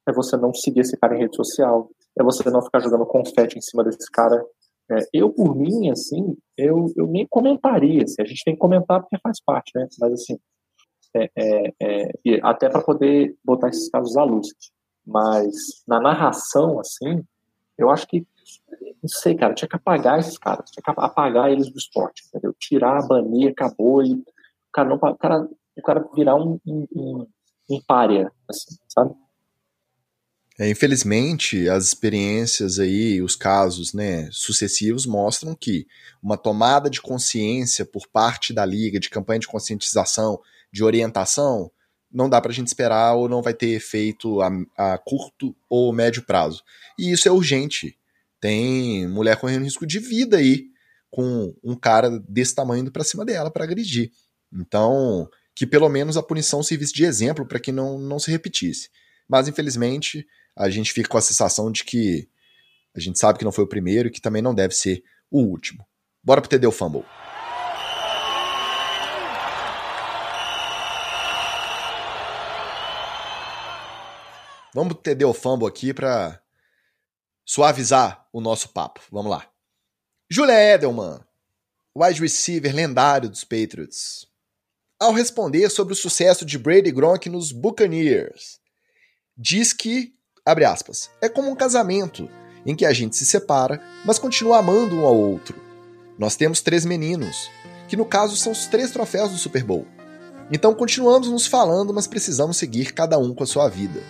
é 0.06 0.12
você 0.12 0.36
não 0.36 0.54
seguir 0.54 0.82
esse 0.82 0.98
cara 0.98 1.16
em 1.16 1.20
rede 1.20 1.38
social, 1.38 1.90
é 2.20 2.24
você 2.24 2.50
não 2.50 2.62
ficar 2.62 2.82
jogando 2.82 3.06
confete 3.06 3.58
em 3.58 3.62
cima 3.62 3.82
desse 3.82 4.12
cara. 4.12 4.46
É, 4.92 5.00
eu, 5.14 5.32
por 5.32 5.56
mim, 5.56 5.90
assim, 5.90 6.36
eu, 6.58 6.88
eu 6.98 7.08
nem 7.08 7.26
comentaria. 7.28 8.04
Assim, 8.04 8.22
a 8.22 8.26
gente 8.26 8.44
tem 8.44 8.56
que 8.56 8.60
comentar 8.60 9.00
porque 9.00 9.18
faz 9.24 9.38
parte, 9.42 9.72
né? 9.74 9.88
Mas, 10.00 10.14
assim, 10.14 10.38
é, 11.16 11.74
é, 11.80 12.12
é 12.26 12.40
até 12.44 12.70
para 12.70 12.82
poder 12.82 13.36
botar 13.44 13.70
esses 13.70 13.90
casos 13.90 14.18
à 14.18 14.24
luz. 14.24 14.50
Mas 15.06 15.84
na 15.88 16.00
narração, 16.00 16.80
assim, 16.80 17.24
eu 17.78 17.90
acho 17.90 18.08
que, 18.08 18.26
não 19.02 19.08
sei, 19.08 19.36
cara, 19.36 19.54
tinha 19.54 19.70
que 19.70 19.76
apagar 19.76 20.20
esses 20.20 20.38
caras, 20.38 20.70
tinha 20.72 20.84
que 20.84 20.92
apagar 21.00 21.52
eles 21.52 21.70
do 21.70 21.78
esporte, 21.78 22.24
entendeu? 22.28 22.54
Tirar, 22.60 23.08
banir, 23.08 23.52
acabou 23.52 24.04
e 24.04 24.14
o 24.14 24.24
cara, 24.74 24.90
não, 24.90 24.96
o 24.96 25.18
cara, 25.18 25.48
o 25.78 25.82
cara 25.82 26.10
virar 26.14 26.36
um, 26.36 26.60
um, 26.66 26.88
um, 26.96 27.28
um 27.70 27.82
párea, 27.88 28.32
assim, 28.50 28.76
sabe? 28.88 29.14
É, 30.58 30.70
infelizmente, 30.70 31.68
as 31.68 31.86
experiências 31.86 32.80
aí, 32.80 33.22
os 33.22 33.36
casos 33.36 33.94
né, 33.94 34.30
sucessivos 34.32 35.06
mostram 35.06 35.54
que 35.54 35.86
uma 36.24 36.38
tomada 36.38 36.90
de 36.90 37.02
consciência 37.02 37.86
por 37.86 38.08
parte 38.08 38.54
da 38.54 38.66
liga, 38.66 38.98
de 38.98 39.10
campanha 39.10 39.42
de 39.42 39.48
conscientização, 39.48 40.40
de 40.76 40.84
orientação, 40.84 41.72
não 42.12 42.30
dá 42.30 42.42
para 42.42 42.52
a 42.52 42.54
gente 42.54 42.68
esperar 42.68 43.16
ou 43.16 43.30
não 43.30 43.42
vai 43.42 43.54
ter 43.54 43.70
efeito 43.70 44.42
a, 44.42 44.50
a, 44.78 44.98
curto 44.98 45.56
ou 45.70 45.94
médio 45.94 46.22
prazo. 46.22 46.62
E 47.00 47.14
isso 47.14 47.30
é 47.30 47.32
urgente. 47.32 47.98
Tem 48.42 49.08
mulher 49.08 49.38
correndo 49.38 49.64
risco 49.64 49.88
de 49.88 50.00
vida 50.00 50.36
aí 50.36 50.66
com 51.10 51.56
um 51.64 51.78
cara 51.78 52.10
desse 52.28 52.54
tamanho 52.54 52.82
indo 52.82 52.92
para 52.92 53.06
cima 53.06 53.24
dela 53.24 53.50
para 53.50 53.64
agredir. 53.64 54.12
Então, 54.52 55.30
que 55.56 55.66
pelo 55.66 55.88
menos 55.88 56.18
a 56.18 56.24
punição 56.24 56.62
servisse 56.62 56.94
de 56.94 57.06
exemplo 57.06 57.48
para 57.48 57.60
que 57.60 57.72
não, 57.72 57.98
não 57.98 58.20
se 58.20 58.30
repetisse. 58.30 58.90
Mas, 59.30 59.48
infelizmente, 59.48 60.28
a 60.58 60.70
gente 60.70 60.92
fica 60.92 61.08
com 61.08 61.18
a 61.18 61.22
sensação 61.22 61.72
de 61.72 61.86
que 61.86 62.28
a 62.94 63.00
gente 63.00 63.18
sabe 63.18 63.40
que 63.40 63.46
não 63.46 63.52
foi 63.54 63.64
o 63.64 63.70
primeiro 63.70 64.10
e 64.10 64.12
que 64.12 64.20
também 64.20 64.42
não 64.42 64.54
deve 64.54 64.76
ser 64.76 65.02
o 65.32 65.40
último. 65.40 65.88
Bora 66.22 66.42
pro 66.42 66.50
TD 66.50 66.70
Fumble. 66.70 67.06
Vamos 74.76 74.98
TD 75.02 75.24
o 75.24 75.34
Fumble 75.34 75.70
aqui 75.70 75.94
para 75.94 76.38
suavizar 77.46 78.28
o 78.34 78.42
nosso 78.42 78.68
papo. 78.74 79.00
Vamos 79.10 79.32
lá. 79.32 79.50
Julia 80.30 80.76
Edelman, 80.76 81.22
wide 81.98 82.20
receiver 82.20 82.76
lendário 82.76 83.30
dos 83.30 83.46
Patriots. 83.46 84.28
Ao 85.00 85.14
responder 85.14 85.70
sobre 85.70 85.94
o 85.94 85.96
sucesso 85.96 86.46
de 86.46 86.58
Brady 86.58 86.92
Gronk 86.92 87.30
nos 87.30 87.54
Buccaneers, 87.54 88.60
diz 89.38 89.72
que 89.72 90.14
Abre 90.46 90.66
aspas. 90.66 91.10
É 91.22 91.30
como 91.30 91.50
um 91.50 91.56
casamento, 91.56 92.30
em 92.66 92.76
que 92.76 92.86
a 92.86 92.92
gente 92.92 93.16
se 93.16 93.26
separa, 93.26 93.82
mas 94.06 94.20
continua 94.20 94.58
amando 94.60 94.98
um 94.98 95.06
ao 95.06 95.16
outro. 95.16 95.60
Nós 96.20 96.36
temos 96.36 96.62
três 96.62 96.84
meninos, 96.84 97.50
que 97.88 97.96
no 97.96 98.06
caso 98.06 98.36
são 98.36 98.52
os 98.52 98.68
três 98.68 98.92
troféus 98.92 99.32
do 99.32 99.38
Super 99.38 99.64
Bowl. 99.64 99.88
Então 100.52 100.76
continuamos 100.76 101.30
nos 101.30 101.48
falando, 101.48 101.94
mas 101.94 102.08
precisamos 102.08 102.58
seguir 102.58 102.94
cada 102.94 103.18
um 103.18 103.34
com 103.34 103.44
a 103.44 103.48
sua 103.48 103.70
vida. 103.70 104.04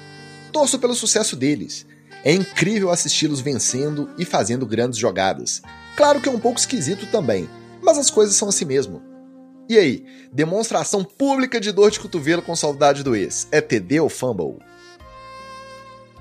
Torço 0.56 0.80
pelo 0.80 0.96
sucesso 0.96 1.36
deles. 1.36 1.86
É 2.24 2.32
incrível 2.32 2.90
assisti-los 2.90 3.42
vencendo 3.42 4.10
e 4.18 4.24
fazendo 4.24 4.66
grandes 4.66 4.98
jogadas. 4.98 5.62
Claro 5.98 6.22
que 6.22 6.30
é 6.30 6.32
um 6.32 6.40
pouco 6.40 6.58
esquisito 6.58 7.08
também, 7.08 7.50
mas 7.82 7.98
as 7.98 8.10
coisas 8.10 8.38
são 8.38 8.48
assim 8.48 8.64
mesmo. 8.64 9.02
E 9.68 9.78
aí, 9.78 10.06
demonstração 10.32 11.04
pública 11.04 11.60
de 11.60 11.74
dor 11.74 11.92
de 11.92 12.00
cotovelo 12.00 12.42
com 12.42 12.56
saudade 12.56 13.04
do 13.04 13.18
ex. 13.18 13.50
É 13.52 13.60
TD 13.60 14.00
ou 14.00 14.08
Fumble? 14.08 14.60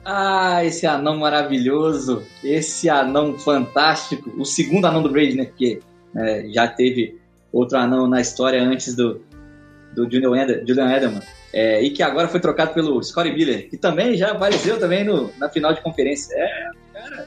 Ah, 0.04 0.64
esse 0.64 0.84
anão 0.84 1.16
maravilhoso, 1.16 2.24
esse 2.42 2.90
anão 2.90 3.38
fantástico, 3.38 4.32
o 4.36 4.44
segundo 4.44 4.86
anão 4.86 5.00
do 5.00 5.12
Brady, 5.12 5.36
né? 5.36 5.44
Porque 5.44 5.78
é, 6.16 6.48
já 6.48 6.66
teve 6.66 7.20
outro 7.52 7.78
anão 7.78 8.08
na 8.08 8.20
história 8.20 8.60
antes 8.60 8.96
do, 8.96 9.20
do 9.94 10.10
Julian, 10.10 10.42
Edelman, 10.42 11.22
é, 11.54 11.82
e 11.82 11.90
que 11.90 12.02
agora 12.02 12.28
foi 12.28 12.40
trocado 12.40 12.74
pelo 12.74 13.02
Scottie 13.02 13.32
Miller, 13.32 13.70
que 13.70 13.76
também 13.76 14.16
já 14.16 14.32
apareceu 14.32 14.78
também 14.78 15.04
no, 15.04 15.32
na 15.38 15.48
final 15.48 15.72
de 15.72 15.80
conferência. 15.80 16.34
É, 16.34 16.70
cara, 16.92 17.26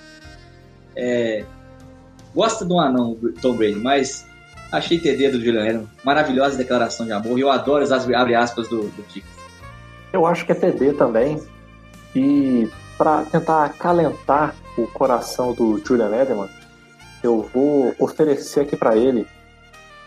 é, 0.96 1.46
gosta 2.36 2.66
do 2.66 2.78
anão 2.78 3.18
Tom 3.42 3.56
Brady, 3.56 3.80
mas 3.80 4.28
Achei 4.72 5.00
TD 5.00 5.30
do 5.30 5.40
Julian 5.40 5.66
Edelman. 5.66 5.88
Maravilhosa 6.04 6.58
declaração 6.58 7.06
de 7.06 7.12
amor. 7.12 7.38
E 7.38 7.42
eu 7.42 7.50
adoro 7.50 7.84
as 7.84 7.92
abre 7.92 8.36
aspas 8.36 8.68
do, 8.68 8.82
do 8.82 9.04
Tico. 9.08 9.28
Eu 10.12 10.26
acho 10.26 10.46
que 10.46 10.52
é 10.52 10.56
TD 10.56 10.94
também. 10.94 11.42
E 12.16 12.70
para 12.98 13.24
tentar 13.26 13.66
acalentar 13.66 14.56
o 14.78 14.88
coração 14.88 15.54
do 15.54 15.82
Julian 15.86 16.14
Edelman, 16.14 16.50
eu 17.24 17.50
vou 17.54 17.96
oferecer 17.98 18.62
aqui 18.62 18.76
para 18.76 18.98
ele 18.98 19.26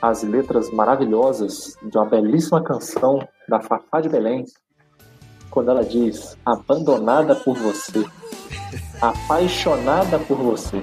as 0.00 0.22
letras 0.22 0.70
maravilhosas 0.70 1.76
de 1.82 1.96
uma 1.96 2.06
belíssima 2.06 2.62
canção 2.62 3.26
da 3.48 3.60
Fafá 3.60 4.00
de 4.00 4.08
Belém, 4.08 4.44
quando 5.50 5.70
ela 5.70 5.84
diz: 5.84 6.36
Abandonada 6.44 7.34
por 7.34 7.56
você, 7.58 8.04
apaixonada 9.00 10.18
por 10.20 10.38
você. 10.38 10.82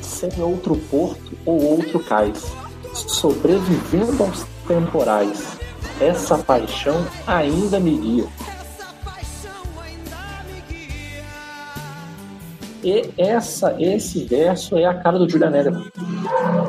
Sem 0.00 0.42
outro 0.42 0.76
porto 0.90 1.36
ou 1.44 1.62
outro 1.62 2.00
cais, 2.00 2.42
sobrevivendo 2.92 4.22
aos 4.24 4.44
temporais, 4.66 5.58
essa 6.00 6.38
paixão 6.38 7.06
ainda 7.26 7.78
me 7.78 7.96
guia. 7.96 8.45
E 12.86 13.10
essa, 13.18 13.74
esse 13.80 14.22
verso 14.22 14.76
é 14.76 14.84
a 14.84 14.94
cara 14.94 15.18
do 15.18 15.28
Julian 15.28 15.48
Edelman. 15.48 15.90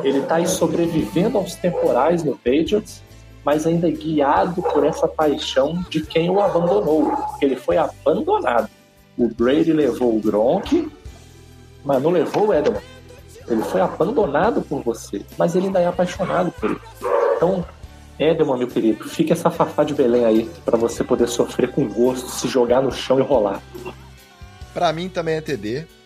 Ele 0.02 0.18
está 0.18 0.34
aí 0.34 0.48
sobrevivendo 0.48 1.38
aos 1.38 1.54
temporais 1.54 2.24
no 2.24 2.34
Patriots, 2.34 3.04
mas 3.44 3.68
ainda 3.68 3.88
guiado 3.88 4.60
por 4.60 4.84
essa 4.84 5.06
paixão 5.06 5.80
de 5.88 6.00
quem 6.00 6.28
o 6.28 6.40
abandonou. 6.40 7.16
Ele 7.40 7.54
foi 7.54 7.76
abandonado. 7.76 8.68
O 9.16 9.28
Brady 9.28 9.72
levou 9.72 10.16
o 10.16 10.18
Gronk, 10.18 10.90
mas 11.84 12.02
não 12.02 12.10
levou 12.10 12.48
o 12.48 12.52
Edelman. 12.52 12.82
Ele 13.46 13.62
foi 13.62 13.80
abandonado 13.80 14.60
por 14.62 14.82
você, 14.82 15.22
mas 15.38 15.54
ele 15.54 15.66
ainda 15.66 15.78
é 15.78 15.86
apaixonado 15.86 16.50
por 16.50 16.68
ele. 16.68 16.80
Então, 17.36 17.64
Edelman, 18.18 18.58
meu 18.58 18.66
querido, 18.66 19.08
fica 19.08 19.34
essa 19.34 19.50
fafá 19.50 19.84
de 19.84 19.94
Belém 19.94 20.24
aí 20.24 20.50
para 20.64 20.76
você 20.76 21.04
poder 21.04 21.28
sofrer 21.28 21.70
com 21.70 21.86
gosto, 21.86 22.28
se 22.28 22.48
jogar 22.48 22.82
no 22.82 22.90
chão 22.90 23.20
e 23.20 23.22
rolar. 23.22 23.62
Para 24.74 24.92
mim 24.92 25.08
também 25.08 25.36
é 25.36 25.40
TD 25.40 25.97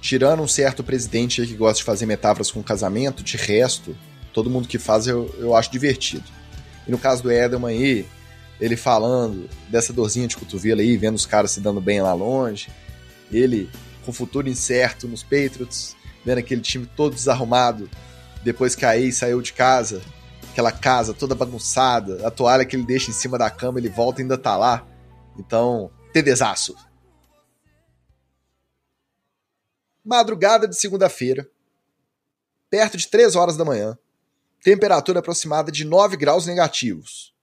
tirando 0.00 0.42
um 0.42 0.48
certo 0.48 0.82
presidente 0.82 1.46
que 1.46 1.54
gosta 1.54 1.78
de 1.78 1.84
fazer 1.84 2.06
metáforas 2.06 2.50
com 2.50 2.62
casamento, 2.62 3.22
de 3.22 3.36
resto, 3.36 3.96
todo 4.32 4.50
mundo 4.50 4.68
que 4.68 4.78
faz 4.78 5.06
eu, 5.06 5.34
eu 5.38 5.54
acho 5.54 5.70
divertido. 5.70 6.24
E 6.86 6.90
no 6.90 6.98
caso 6.98 7.22
do 7.22 7.30
Edelman 7.30 7.70
aí, 7.70 8.06
ele 8.60 8.76
falando 8.76 9.48
dessa 9.68 9.92
dorzinha 9.92 10.26
de 10.26 10.36
cotovelo 10.36 10.80
aí, 10.80 10.96
vendo 10.96 11.14
os 11.14 11.26
caras 11.26 11.50
se 11.50 11.60
dando 11.60 11.80
bem 11.80 12.00
lá 12.00 12.12
longe, 12.12 12.68
ele 13.30 13.70
com 14.04 14.12
futuro 14.12 14.48
incerto 14.48 15.06
nos 15.06 15.22
Patriots, 15.22 15.94
vendo 16.24 16.38
aquele 16.38 16.60
time 16.60 16.86
todo 16.86 17.14
desarrumado, 17.14 17.90
depois 18.42 18.74
que 18.74 18.84
a 18.84 18.96
ex 18.96 19.16
saiu 19.16 19.42
de 19.42 19.52
casa, 19.52 20.00
aquela 20.50 20.72
casa 20.72 21.12
toda 21.12 21.34
bagunçada, 21.34 22.26
a 22.26 22.30
toalha 22.30 22.64
que 22.64 22.74
ele 22.74 22.84
deixa 22.84 23.10
em 23.10 23.14
cima 23.14 23.36
da 23.36 23.50
cama, 23.50 23.78
ele 23.78 23.88
volta 23.88 24.20
e 24.20 24.22
ainda 24.22 24.38
tá 24.38 24.56
lá. 24.56 24.86
Então, 25.38 25.90
tedesaço. 26.12 26.74
Madrugada 30.08 30.66
de 30.66 30.74
segunda-feira, 30.74 31.46
perto 32.70 32.96
de 32.96 33.06
3 33.08 33.36
horas 33.36 33.58
da 33.58 33.64
manhã, 33.64 33.98
temperatura 34.62 35.18
aproximada 35.18 35.70
de 35.70 35.84
9 35.84 36.16
graus 36.16 36.46
negativos. 36.46 37.34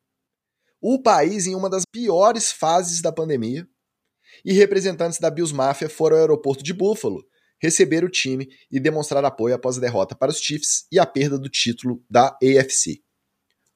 O 0.81 0.99
país 0.99 1.45
em 1.45 1.53
uma 1.53 1.69
das 1.69 1.83
piores 1.85 2.51
fases 2.51 3.03
da 3.03 3.11
pandemia, 3.11 3.69
e 4.43 4.51
representantes 4.51 5.19
da 5.19 5.29
Bills 5.29 5.53
Mafia 5.53 5.87
foram 5.87 6.15
ao 6.15 6.23
aeroporto 6.23 6.63
de 6.63 6.73
Buffalo 6.73 7.23
receber 7.61 8.03
o 8.03 8.09
time 8.09 8.49
e 8.71 8.79
demonstrar 8.79 9.23
apoio 9.23 9.53
após 9.53 9.77
a 9.77 9.81
derrota 9.81 10.15
para 10.15 10.31
os 10.31 10.39
Chiefs 10.39 10.87
e 10.91 10.97
a 10.97 11.05
perda 11.05 11.37
do 11.37 11.47
título 11.47 12.03
da 12.09 12.35
AFC. 12.41 12.99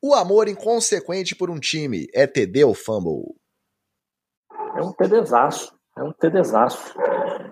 O 0.02 0.16
amor 0.16 0.48
inconsequente 0.48 1.36
por 1.36 1.52
um 1.52 1.60
time 1.60 2.08
é 2.12 2.26
TD 2.26 2.64
ou 2.64 2.74
fumble? 2.74 3.36
É 4.76 4.82
um 4.82 4.92
TDzaço. 4.94 5.79
É 6.00 6.04
um 6.04 6.14
TDzaço. 6.14 6.96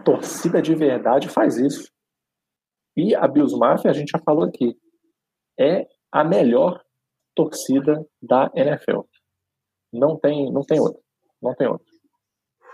Torcida 0.06 0.62
de 0.62 0.74
verdade 0.74 1.28
faz 1.28 1.58
isso. 1.58 1.92
E 2.96 3.14
a 3.14 3.28
Bills 3.28 3.58
Mafia, 3.58 3.92
a 3.92 3.94
gente 3.94 4.12
já 4.12 4.20
falou 4.20 4.46
aqui, 4.46 4.74
é 5.60 5.86
a 6.10 6.24
melhor 6.24 6.82
torcida 7.36 8.08
da 8.22 8.50
NFL. 8.56 9.02
Não 9.92 10.18
tem, 10.18 10.50
não 10.52 10.62
tem 10.62 10.80
outra. 10.80 11.02
Não 11.42 11.54
tem 11.54 11.68
outra. 11.68 11.86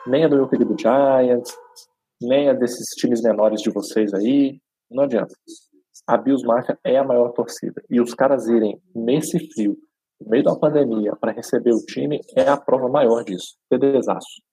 Nem 0.06 0.26
a 0.26 0.28
do 0.28 0.36
meu 0.36 0.48
querido 0.48 0.76
Giants, 0.80 1.58
nem 2.22 2.50
a 2.50 2.54
desses 2.54 2.90
times 2.96 3.24
menores 3.24 3.60
de 3.60 3.72
vocês 3.72 4.14
aí. 4.14 4.62
Não 4.92 5.06
adianta. 5.06 5.34
A 6.06 6.18
Bills 6.18 6.46
Mafia 6.46 6.78
é 6.84 6.98
a 6.98 7.04
maior 7.04 7.32
torcida. 7.32 7.82
E 7.90 8.00
os 8.00 8.14
caras 8.14 8.48
irem 8.48 8.80
nesse 8.94 9.40
frio, 9.52 9.76
no 10.22 10.30
meio 10.30 10.44
da 10.44 10.56
pandemia, 10.56 11.16
para 11.16 11.32
receber 11.32 11.74
o 11.74 11.84
time, 11.84 12.22
é 12.38 12.48
a 12.48 12.58
prova 12.58 12.88
maior 12.88 13.24
disso. 13.24 13.58
TDzaço. 13.72 14.53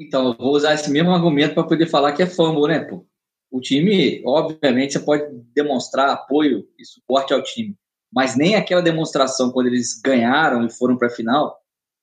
Então, 0.00 0.28
eu 0.28 0.34
vou 0.34 0.56
usar 0.56 0.72
esse 0.72 0.90
mesmo 0.90 1.10
argumento 1.10 1.52
para 1.52 1.62
poder 1.62 1.86
falar 1.86 2.14
que 2.14 2.22
é 2.22 2.26
fumble, 2.26 2.68
né, 2.68 2.80
pô? 2.80 3.06
O 3.50 3.60
time, 3.60 4.22
obviamente, 4.24 4.94
você 4.94 5.00
pode 5.00 5.24
demonstrar 5.54 6.08
apoio 6.08 6.66
e 6.78 6.86
suporte 6.86 7.34
ao 7.34 7.42
time, 7.42 7.76
mas 8.10 8.34
nem 8.34 8.54
aquela 8.54 8.80
demonstração 8.80 9.52
quando 9.52 9.66
eles 9.66 10.00
ganharam 10.02 10.64
e 10.64 10.70
foram 10.70 10.96
para 10.96 11.08
a 11.08 11.10
final, 11.10 11.60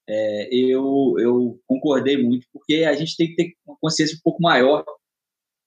é, 0.08 0.54
eu, 0.54 1.16
eu 1.18 1.60
concordei 1.66 2.22
muito, 2.22 2.46
porque 2.54 2.86
a 2.88 2.94
gente 2.94 3.18
tem 3.18 3.30
que 3.30 3.36
ter 3.36 3.54
uma 3.66 3.76
consciência 3.82 4.16
um 4.16 4.22
pouco 4.24 4.44
maior 4.44 4.86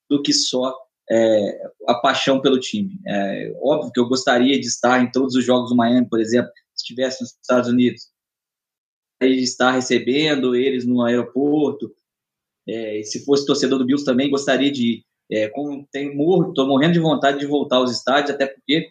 do 0.09 0.23
que 0.23 0.33
só 0.33 0.73
é, 1.11 1.63
a 1.89 1.95
paixão 1.95 2.41
pelo 2.41 2.61
time. 2.61 2.97
É, 3.07 3.53
óbvio 3.61 3.91
que 3.91 3.99
eu 3.99 4.09
gostaria 4.09 4.61
de 4.61 4.67
estar 4.67 5.03
em 5.03 5.11
todos 5.11 5.35
os 5.35 5.45
jogos 5.45 5.71
do 5.71 5.77
Miami, 5.77 6.09
por 6.09 6.21
exemplo, 6.21 6.53
se 6.77 6.85
estivesse 6.85 7.23
nos 7.23 7.33
Estados 7.33 7.69
Unidos, 7.69 8.09
de 9.21 9.43
estar 9.43 9.73
recebendo 9.73 10.55
eles 10.55 10.87
no 10.87 11.03
aeroporto, 11.03 11.93
é, 12.69 13.03
se 13.03 13.25
fosse 13.25 13.47
torcedor 13.47 13.79
do 13.79 13.87
Bills 13.87 14.05
também, 14.05 14.31
gostaria 14.31 14.71
de. 14.71 15.05
É, 15.33 15.49
como 15.49 15.87
tem 15.93 16.15
morro, 16.15 16.49
estou 16.49 16.67
morrendo 16.67 16.95
de 16.95 16.99
vontade 16.99 17.39
de 17.39 17.47
voltar 17.47 17.77
aos 17.77 17.93
estádios, 17.93 18.35
até 18.35 18.47
porque 18.47 18.91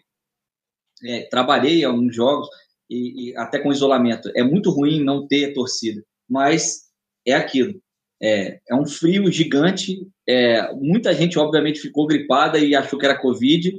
é, 1.04 1.22
trabalhei 1.28 1.84
alguns 1.84 2.14
jogos 2.14 2.48
e, 2.88 3.30
e, 3.30 3.36
até 3.36 3.58
com 3.58 3.72
isolamento. 3.72 4.30
É 4.34 4.42
muito 4.42 4.70
ruim 4.70 5.04
não 5.04 5.26
ter 5.26 5.52
torcida, 5.52 6.02
mas 6.28 6.88
é 7.26 7.34
aquilo. 7.34 7.80
É, 8.22 8.60
é 8.68 8.74
um 8.74 8.86
frio 8.86 9.30
gigante. 9.30 10.06
É, 10.26 10.72
muita 10.74 11.12
gente, 11.12 11.38
obviamente, 11.38 11.80
ficou 11.80 12.06
gripada 12.06 12.58
e 12.58 12.74
achou 12.74 12.98
que 12.98 13.04
era 13.04 13.20
Covid. 13.20 13.74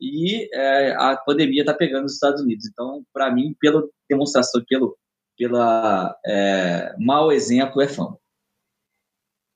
E 0.00 0.48
é, 0.54 0.92
a 0.92 1.16
pandemia 1.16 1.62
está 1.62 1.74
pegando 1.74 2.06
os 2.06 2.14
Estados 2.14 2.42
Unidos. 2.42 2.66
Então, 2.66 3.04
para 3.12 3.32
mim, 3.32 3.54
pela 3.60 3.86
demonstração, 4.08 4.64
pelo 4.68 4.96
pela 5.36 6.14
é, 6.26 6.94
mau 6.98 7.32
exemplo, 7.32 7.80
é 7.80 7.88
fã 7.88 8.14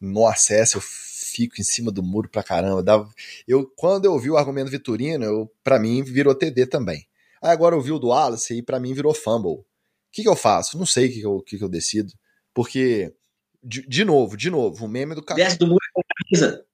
no 0.04 0.26
acesso, 0.26 0.78
eu 0.78 0.82
fico 0.82 1.60
em 1.60 1.64
cima 1.64 1.90
do 1.90 2.02
muro 2.02 2.28
pra 2.28 2.42
caramba. 2.42 3.08
Eu, 3.46 3.70
quando 3.76 4.04
eu 4.04 4.12
ouvi 4.12 4.30
o 4.30 4.36
argumento 4.36 4.70
Vitorino, 4.70 5.24
eu, 5.24 5.52
pra 5.62 5.78
mim 5.78 6.02
virou 6.02 6.34
TD 6.34 6.66
também. 6.66 7.06
Aí 7.42 7.50
agora 7.50 7.74
eu 7.74 7.80
vi 7.80 7.92
o 7.92 7.98
do 7.98 8.08
Wallace 8.08 8.54
e 8.54 8.62
pra 8.62 8.78
mim 8.78 8.94
virou 8.94 9.12
fumble. 9.12 9.58
O 9.58 9.64
que, 10.12 10.22
que 10.22 10.28
eu 10.28 10.36
faço? 10.36 10.78
Não 10.78 10.86
sei 10.86 11.06
o 11.06 11.12
que, 11.12 11.20
que, 11.20 11.26
eu, 11.26 11.40
que, 11.40 11.58
que 11.58 11.64
eu 11.64 11.68
decido. 11.68 12.12
Porque, 12.54 13.12
de, 13.62 13.86
de, 13.86 14.04
novo, 14.04 14.36
de 14.36 14.48
novo, 14.48 14.84
o 14.84 14.88
meme 14.88 15.14
do 15.14 15.22
cachorro. 15.22 15.58
do 15.58 15.66
muro 15.66 15.80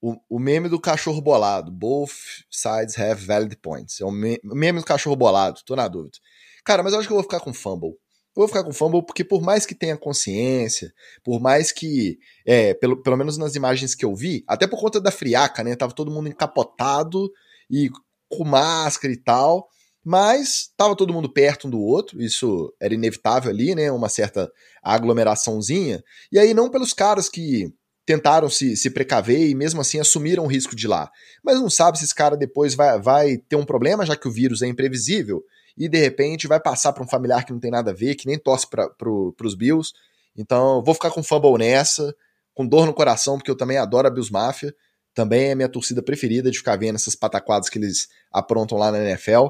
o, 0.01 0.17
o 0.29 0.39
meme 0.39 0.69
do 0.69 0.81
cachorro 0.81 1.21
bolado. 1.21 1.71
Both 1.73 2.45
sides 2.51 2.99
have 2.99 3.25
valid 3.25 3.57
points. 3.57 4.01
É 4.01 4.05
o 4.05 4.11
meme 4.11 4.79
do 4.79 4.85
cachorro 4.85 5.17
bolado, 5.17 5.61
tô 5.65 5.75
na 5.75 5.89
dúvida. 5.89 6.19
Cara, 6.65 6.83
mas 6.83 6.93
eu 6.93 6.99
acho 6.99 7.09
que 7.09 7.13
eu 7.13 7.17
vou 7.17 7.25
ficar 7.25 7.41
com 7.41 7.53
fumble. 7.53 7.97
Vou 8.41 8.49
ficar 8.49 8.65
com 8.65 8.73
fumble 8.73 9.05
porque 9.05 9.23
por 9.23 9.43
mais 9.43 9.67
que 9.67 9.75
tenha 9.75 9.99
consciência, 9.99 10.95
por 11.23 11.39
mais 11.39 11.71
que, 11.71 12.19
é, 12.47 12.73
pelo, 12.73 13.03
pelo 13.03 13.15
menos 13.15 13.37
nas 13.37 13.55
imagens 13.55 13.95
que 13.95 14.03
eu 14.03 14.15
vi, 14.15 14.43
até 14.49 14.67
por 14.67 14.81
conta 14.81 14.99
da 14.99 15.11
friaca, 15.11 15.63
né, 15.63 15.77
tava 15.77 15.93
todo 15.93 16.11
mundo 16.11 16.31
encapotado 16.31 17.31
e 17.71 17.91
com 18.31 18.43
máscara 18.47 19.13
e 19.13 19.17
tal, 19.19 19.69
mas 20.03 20.71
tava 20.75 20.97
todo 20.97 21.13
mundo 21.13 21.31
perto 21.31 21.67
um 21.67 21.71
do 21.71 21.79
outro, 21.79 22.23
isso 22.23 22.75
era 22.81 22.95
inevitável 22.95 23.51
ali, 23.51 23.75
né, 23.75 23.93
uma 23.93 24.09
certa 24.09 24.51
aglomeraçãozinha, 24.83 26.03
e 26.33 26.39
aí 26.39 26.55
não 26.55 26.71
pelos 26.71 26.95
caras 26.95 27.29
que 27.29 27.71
tentaram 28.07 28.49
se, 28.49 28.75
se 28.75 28.89
precaver 28.89 29.51
e 29.51 29.55
mesmo 29.55 29.83
assim 29.83 30.01
assumiram 30.01 30.45
o 30.45 30.51
risco 30.51 30.75
de 30.75 30.87
ir 30.87 30.89
lá, 30.89 31.11
mas 31.45 31.61
não 31.61 31.69
sabe 31.69 31.99
se 31.99 32.07
esse 32.07 32.15
cara 32.15 32.39
depois 32.39 32.75
vai, 32.75 32.99
vai 32.99 33.37
ter 33.37 33.57
um 33.57 33.67
problema, 33.67 34.07
já 34.07 34.17
que 34.17 34.27
o 34.27 34.33
vírus 34.33 34.63
é 34.63 34.67
imprevisível, 34.67 35.45
e 35.77 35.89
de 35.89 35.99
repente 35.99 36.47
vai 36.47 36.61
passar 36.61 36.93
para 36.93 37.03
um 37.03 37.09
familiar 37.09 37.45
que 37.45 37.53
não 37.53 37.61
tem 37.61 37.71
nada 37.71 37.91
a 37.91 37.95
ver, 37.95 38.15
que 38.15 38.27
nem 38.27 38.39
torce 38.39 38.67
para 38.69 39.11
os 39.43 39.55
Bills. 39.55 39.93
Então, 40.37 40.83
vou 40.83 40.95
ficar 40.95 41.11
com 41.11 41.23
fumble 41.23 41.59
nessa, 41.59 42.15
com 42.55 42.67
dor 42.67 42.87
no 42.87 42.95
coração, 42.95 43.37
porque 43.37 43.51
eu 43.51 43.57
também 43.57 43.79
adoro 43.79 44.07
a 44.07 44.11
Bills 44.11 44.33
Mafia. 44.33 44.75
Também 45.15 45.51
é 45.51 45.55
minha 45.55 45.69
torcida 45.69 46.03
preferida 46.03 46.51
de 46.51 46.59
ficar 46.59 46.77
vendo 46.77 46.97
essas 46.97 47.15
pataquadas 47.15 47.69
que 47.69 47.79
eles 47.79 48.09
aprontam 48.33 48.79
lá 48.79 48.93
na 48.93 48.99
NFL. 48.99 49.49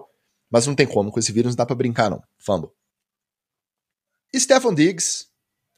Mas 0.51 0.67
não 0.67 0.75
tem 0.75 0.87
como, 0.87 1.13
com 1.13 1.21
esse 1.21 1.33
vírus 1.33 1.53
não 1.53 1.57
dá 1.57 1.67
para 1.67 1.77
brincar, 1.77 2.11
não. 2.11 2.23
Fumble. 2.39 2.71
Stefan 4.35 4.75
Diggs, 4.75 5.27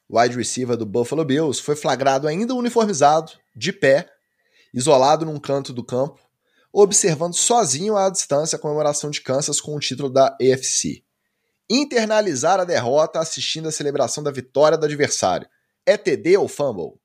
wide 0.09 0.37
receiver 0.37 0.77
do 0.77 0.87
Buffalo 0.87 1.25
Bills, 1.25 1.61
foi 1.61 1.75
flagrado 1.75 2.29
ainda 2.29 2.55
uniformizado, 2.55 3.33
de 3.57 3.73
pé, 3.73 4.09
isolado 4.73 5.25
num 5.25 5.39
canto 5.39 5.73
do 5.73 5.85
campo, 5.85 6.21
observando 6.73 7.35
sozinho 7.35 7.97
à 7.97 8.09
distância 8.09 8.57
a 8.57 8.59
comemoração 8.59 9.11
de 9.11 9.21
Kansas 9.21 9.61
com 9.61 9.77
o 9.77 9.81
título 9.81 10.09
da 10.09 10.37
AFC. 10.41 11.05
Internalizar 11.71 12.59
a 12.59 12.65
derrota 12.65 13.19
assistindo 13.19 13.69
a 13.69 13.73
celebração 13.73 14.25
da 14.25 14.31
vitória 14.31 14.79
do 14.79 14.87
adversário. 14.87 15.47
É 15.87 15.97
TD 15.97 16.37
ou 16.37 16.49
fumble? 16.49 16.99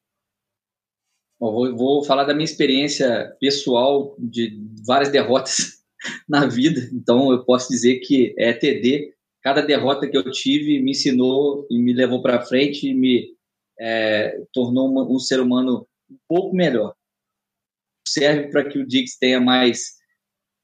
Vou, 1.39 1.76
vou, 1.76 2.03
falar 2.03 2.23
da 2.23 2.34
minha 2.34 2.45
experiência 2.45 3.35
pessoal 3.39 4.15
de 4.18 4.60
várias 4.85 5.11
derrotas 5.11 5.84
na 6.27 6.48
vida, 6.48 6.89
então 6.94 7.31
eu 7.31 7.44
posso 7.45 7.69
dizer 7.69 7.99
que 7.99 8.34
é 8.38 8.53
TD. 8.53 9.14
Cada 9.44 9.61
derrota 9.61 10.07
que 10.07 10.18
eu 10.18 10.31
tive 10.31 10.81
me 10.81 10.91
ensinou 10.91 11.68
e 11.69 11.77
me 11.77 11.94
levou 11.94 12.22
para 12.22 12.45
frente 12.45 12.89
e 12.89 12.94
me 12.94 13.35
é, 13.80 14.41
tornou 14.52 14.89
um 15.14 15.19
ser 15.19 15.39
humano 15.39 15.88
um 16.10 16.18
pouco 16.27 16.56
melhor. 16.56 16.97
Serve 18.12 18.50
para 18.50 18.68
que 18.68 18.80
o 18.80 18.88
Diggs 18.88 19.18
tenha 19.20 19.40
mais 19.40 19.98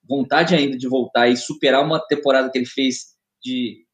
vontade 0.03 0.53
ainda 0.53 0.77
de 0.77 0.87
voltar 0.87 1.27
e 1.27 1.37
superar 1.37 1.83
uma 1.83 1.99
temporada 1.99 2.49
que 2.49 2.57
ele 2.57 2.65
fez 2.65 3.13
de 3.41 3.85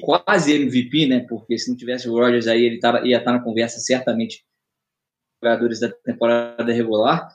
quase 0.00 0.52
MVP, 0.52 1.06
né? 1.06 1.26
Porque 1.28 1.58
se 1.58 1.68
não 1.68 1.76
tivesse 1.76 2.08
o 2.08 2.12
Rodgers 2.12 2.46
aí, 2.46 2.64
ele 2.64 2.78
tava, 2.78 3.06
ia 3.06 3.18
estar 3.18 3.32
na 3.32 3.42
conversa 3.42 3.78
certamente 3.80 4.44
jogadores 5.42 5.80
da 5.80 5.90
temporada 5.90 6.72
regular. 6.72 7.28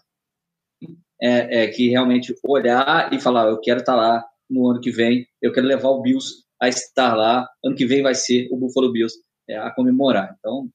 É, 1.22 1.64
é, 1.64 1.68
que 1.68 1.90
realmente 1.90 2.34
olhar 2.46 3.12
e 3.14 3.20
falar, 3.20 3.50
eu 3.50 3.60
quero 3.60 3.82
estar 3.82 3.94
lá 3.94 4.26
no 4.50 4.70
ano 4.70 4.80
que 4.80 4.90
vem, 4.90 5.28
eu 5.42 5.52
quero 5.52 5.68
levar 5.68 5.90
o 5.90 6.02
Bills 6.02 6.46
a 6.62 6.70
estar 6.70 7.14
lá, 7.14 7.46
ano 7.62 7.76
que 7.76 7.86
vem 7.86 8.02
vai 8.02 8.16
ser 8.16 8.48
o 8.50 8.56
Buffalo 8.56 8.90
Bills 8.90 9.18
é, 9.46 9.58
a 9.58 9.70
comemorar. 9.70 10.34
Então, 10.40 10.70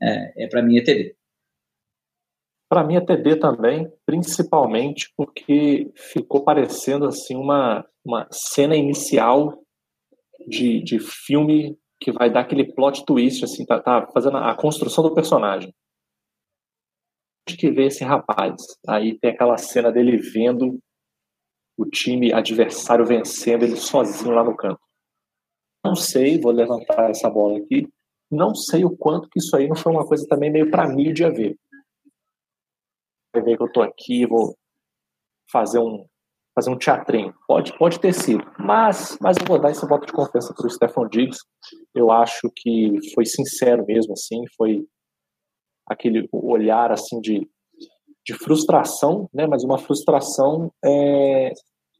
é, 0.00 0.44
é 0.44 0.46
para 0.46 0.62
mim 0.62 0.78
é 0.78 0.82
TD. 0.82 1.16
Para 2.74 2.82
mim 2.82 2.96
é 2.96 3.00
TD 3.00 3.36
também, 3.36 3.88
principalmente 4.04 5.12
porque 5.16 5.92
ficou 5.94 6.42
parecendo 6.42 7.06
assim 7.06 7.36
uma, 7.36 7.86
uma 8.04 8.26
cena 8.32 8.74
inicial 8.74 9.62
de, 10.48 10.82
de 10.82 10.98
filme 10.98 11.78
que 12.00 12.10
vai 12.10 12.28
dar 12.28 12.40
aquele 12.40 12.64
plot 12.74 13.04
twist, 13.04 13.44
assim, 13.44 13.64
tá, 13.64 13.80
tá 13.80 14.08
fazendo 14.12 14.38
a 14.38 14.52
construção 14.56 15.04
do 15.04 15.14
personagem. 15.14 15.72
que 17.46 17.70
vê 17.70 17.86
esse 17.86 18.02
rapaz? 18.02 18.56
Aí 18.88 19.16
tem 19.20 19.30
aquela 19.30 19.56
cena 19.56 19.92
dele 19.92 20.16
vendo 20.16 20.80
o 21.78 21.86
time 21.86 22.32
adversário 22.32 23.06
vencendo 23.06 23.62
ele 23.62 23.76
sozinho 23.76 24.34
lá 24.34 24.42
no 24.42 24.56
campo. 24.56 24.80
Não 25.84 25.94
sei, 25.94 26.40
vou 26.40 26.50
levantar 26.50 27.08
essa 27.08 27.30
bola 27.30 27.56
aqui. 27.56 27.86
Não 28.28 28.52
sei 28.52 28.84
o 28.84 28.96
quanto 28.96 29.28
que 29.28 29.38
isso 29.38 29.54
aí 29.54 29.68
não 29.68 29.76
foi 29.76 29.92
uma 29.92 30.04
coisa 30.04 30.26
também 30.26 30.50
meio 30.50 30.72
para 30.72 30.88
mídia 30.88 31.30
ver. 31.30 31.56
Ver 33.42 33.56
que 33.56 33.62
eu 33.62 33.72
tô 33.72 33.82
aqui, 33.82 34.26
vou 34.26 34.56
fazer 35.50 35.78
um 35.78 36.06
fazer 36.54 36.70
um 36.70 36.78
teatrinho. 36.78 37.34
Pode, 37.48 37.76
pode 37.76 37.98
ter 37.98 38.14
sido. 38.14 38.44
Mas, 38.58 39.18
mas 39.20 39.36
eu 39.36 39.44
vou 39.44 39.58
dar 39.58 39.72
esse 39.72 39.84
voto 39.86 40.06
de 40.06 40.12
confiança 40.12 40.54
para 40.54 40.66
o 40.66 40.70
Stefan 40.70 41.08
Diggs. 41.08 41.40
Eu 41.92 42.12
acho 42.12 42.48
que 42.54 42.96
foi 43.12 43.26
sincero 43.26 43.84
mesmo, 43.84 44.12
assim, 44.12 44.44
foi 44.56 44.86
aquele 45.86 46.28
olhar 46.32 46.92
assim 46.92 47.20
de, 47.20 47.48
de 48.24 48.34
frustração, 48.34 49.28
né? 49.34 49.46
Mas 49.46 49.64
uma 49.64 49.78
frustração 49.78 50.72
é, 50.84 51.52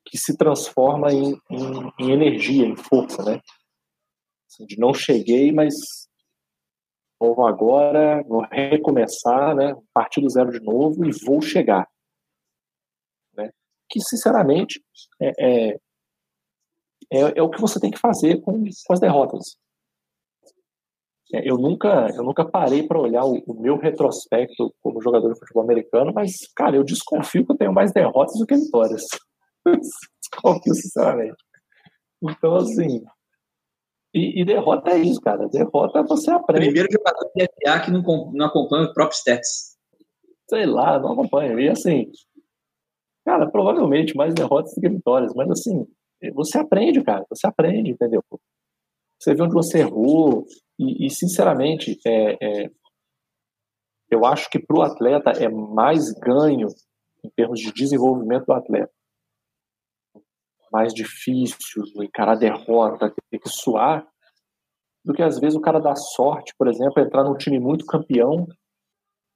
que 0.07 0.17
se 0.17 0.37
transforma 0.37 1.13
em, 1.13 1.37
em, 1.51 1.93
em, 1.99 2.13
energia, 2.13 2.65
em 2.65 2.77
força, 2.77 3.23
né? 3.25 3.41
Assim, 4.49 4.67
de 4.67 4.79
não 4.79 4.95
cheguei, 4.95 5.51
mas 5.51 5.75
vou 7.19 7.47
agora, 7.47 8.23
vou 8.29 8.47
recomeçar, 8.51 9.55
né? 9.55 9.75
Partir 9.93 10.21
do 10.21 10.31
zero 10.31 10.51
de 10.51 10.61
novo 10.61 11.05
e 11.05 11.11
vou 11.25 11.41
chegar 11.41 11.89
que, 13.95 14.01
sinceramente, 14.01 14.83
é, 15.21 15.33
é, 15.39 15.69
é, 17.13 17.39
é, 17.39 17.43
o 17.43 17.49
que 17.49 17.61
você 17.61 17.79
tem 17.79 17.93
que 17.93 17.99
fazer 17.99 18.41
com, 18.41 18.65
com 18.65 18.93
as 18.93 18.99
derrotas. 18.99 19.57
É, 21.33 21.49
eu 21.49 21.57
nunca, 21.57 22.09
eu 22.15 22.25
nunca 22.25 22.45
parei 22.45 22.87
para 22.87 23.01
olhar 23.01 23.25
o, 23.25 23.43
o, 23.47 23.61
meu 23.61 23.77
retrospecto 23.77 24.75
como 24.83 25.01
jogador 25.01 25.33
de 25.33 25.39
futebol 25.39 25.63
americano, 25.63 26.13
mas, 26.13 26.33
cara, 26.57 26.77
eu 26.77 26.85
desconfio 26.85 27.47
que 27.47 27.53
eu 27.53 27.57
tenho 27.57 27.73
mais 27.73 27.93
derrotas 27.93 28.39
do 28.39 28.47
que 28.47 28.57
vitórias. 28.57 29.05
desconfio, 29.65 30.75
sinceramente. 30.75 31.37
Então, 32.21 32.57
assim. 32.57 33.05
E, 34.15 34.41
e, 34.41 34.45
derrota 34.45 34.91
é 34.91 34.99
isso, 34.99 35.21
cara. 35.21 35.49
Derrota 35.49 36.03
você 36.05 36.31
aprende. 36.31 36.67
Primeiro 36.67 36.89
jogador 36.91 37.31
de 37.35 37.47
FA 37.47 37.81
que 37.81 37.91
não, 37.91 38.03
não 38.33 38.47
acompanha 38.47 38.85
o 38.85 38.95
próprio 38.95 39.17
stats. 39.17 39.75
Sei 40.49 40.67
lá, 40.67 41.01
não 41.01 41.13
acompanha. 41.13 41.59
E 41.61 41.69
assim, 41.69 42.13
Cara, 43.25 43.51
provavelmente 43.51 44.15
mais 44.15 44.35
derrotas 44.35 44.75
do 44.75 44.81
que 44.81 44.89
vitórias, 44.89 45.33
mas 45.35 45.51
assim, 45.51 45.87
você 46.35 46.59
aprende, 46.59 47.03
cara, 47.03 47.25
você 47.29 47.47
aprende, 47.47 47.91
entendeu? 47.91 48.23
Você 49.19 49.35
vê 49.35 49.43
onde 49.43 49.55
você 49.55 49.79
errou, 49.79 50.47
e, 50.79 51.07
e 51.07 51.11
sinceramente, 51.11 51.99
é, 52.07 52.37
é, 52.41 52.71
eu 54.11 54.27
acho 54.27 54.51
que 54.51 54.59
para 54.59 54.77
o 54.77 54.83
atleta 54.83 55.31
é 55.31 55.49
mais 55.49 56.13
ganho 56.13 56.69
em 57.25 57.31
termos 57.31 57.59
de 57.61 57.73
desenvolvimento 57.73 58.45
do 58.45 58.53
atleta. 58.53 58.93
Mais 60.75 60.93
difícil 60.93 61.85
encarar 62.03 62.35
derrota, 62.35 63.15
ter 63.31 63.39
que 63.39 63.49
suar, 63.49 64.05
do 65.05 65.13
que 65.13 65.23
às 65.23 65.39
vezes 65.39 65.57
o 65.57 65.61
cara 65.61 65.79
dá 65.79 65.95
sorte, 65.95 66.53
por 66.59 66.67
exemplo, 66.67 67.01
entrar 67.01 67.23
num 67.23 67.37
time 67.37 67.61
muito 67.61 67.87
campeão, 67.87 68.49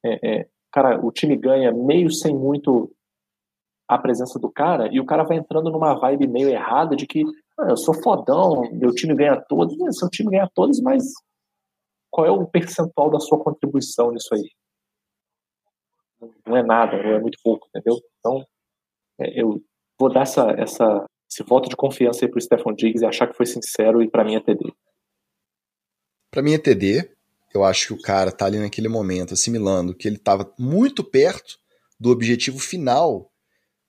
é, 0.04 0.40
é, 0.40 0.48
cara, 0.72 0.98
o 1.00 1.12
time 1.12 1.36
ganha 1.36 1.72
meio 1.72 2.10
sem 2.10 2.34
muito 2.34 2.92
a 3.86 3.96
presença 3.96 4.36
do 4.36 4.50
cara 4.50 4.88
e 4.92 4.98
o 4.98 5.06
cara 5.06 5.22
vai 5.22 5.36
entrando 5.36 5.70
numa 5.70 5.94
vibe 5.94 6.26
meio 6.26 6.48
errada 6.48 6.96
de 6.96 7.06
que 7.06 7.22
ah, 7.56 7.70
eu 7.70 7.76
sou 7.76 7.94
fodão, 7.94 8.62
meu 8.72 8.92
time 8.92 9.14
ganha 9.14 9.40
todos. 9.48 9.78
É, 9.80 9.92
seu 9.92 10.10
time 10.10 10.32
ganha 10.32 10.50
todos, 10.52 10.80
mas 10.80 11.04
qual 12.10 12.26
é 12.26 12.30
o 12.30 12.46
percentual 12.46 13.10
da 13.10 13.20
sua 13.20 13.38
contribuição 13.38 14.10
nisso 14.10 14.34
aí? 14.34 14.50
Não 16.44 16.56
é 16.56 16.62
nada, 16.64 17.00
não 17.00 17.10
é 17.10 17.20
muito 17.20 17.38
pouco, 17.44 17.68
entendeu? 17.68 17.96
Então, 18.18 18.44
é, 19.20 19.40
eu 19.40 19.62
vou 19.98 20.12
dar 20.12 20.22
essa, 20.22 20.50
essa, 20.52 21.06
esse 21.30 21.42
voto 21.42 21.68
de 21.68 21.76
confiança 21.76 22.24
aí 22.24 22.30
pro 22.30 22.40
Stefan 22.40 22.74
Diggs 22.74 23.02
e 23.02 23.06
achar 23.06 23.26
que 23.26 23.36
foi 23.36 23.46
sincero 23.46 24.02
e 24.02 24.08
para 24.08 24.24
mim 24.24 24.34
é 24.34 24.40
TD. 24.40 24.72
Para 26.30 26.42
mim 26.42 26.54
é 26.54 26.58
TD. 26.58 27.10
Eu 27.54 27.64
acho 27.64 27.88
que 27.88 27.92
o 27.94 28.02
cara 28.02 28.30
tá 28.30 28.46
ali 28.46 28.58
naquele 28.58 28.88
momento 28.88 29.34
assimilando 29.34 29.94
que 29.94 30.06
ele 30.06 30.16
estava 30.16 30.52
muito 30.58 31.02
perto 31.02 31.58
do 31.98 32.10
objetivo 32.10 32.58
final 32.58 33.30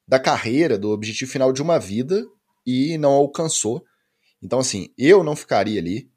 da 0.07 0.19
carreira, 0.19 0.77
do 0.77 0.89
objetivo 0.89 1.31
final 1.31 1.53
de 1.53 1.61
uma 1.61 1.77
vida 1.77 2.25
e 2.65 2.97
não 2.97 3.11
alcançou. 3.11 3.83
Então, 4.41 4.59
assim, 4.59 4.89
eu 4.97 5.23
não 5.23 5.35
ficaria 5.35 5.79
ali, 5.79 6.09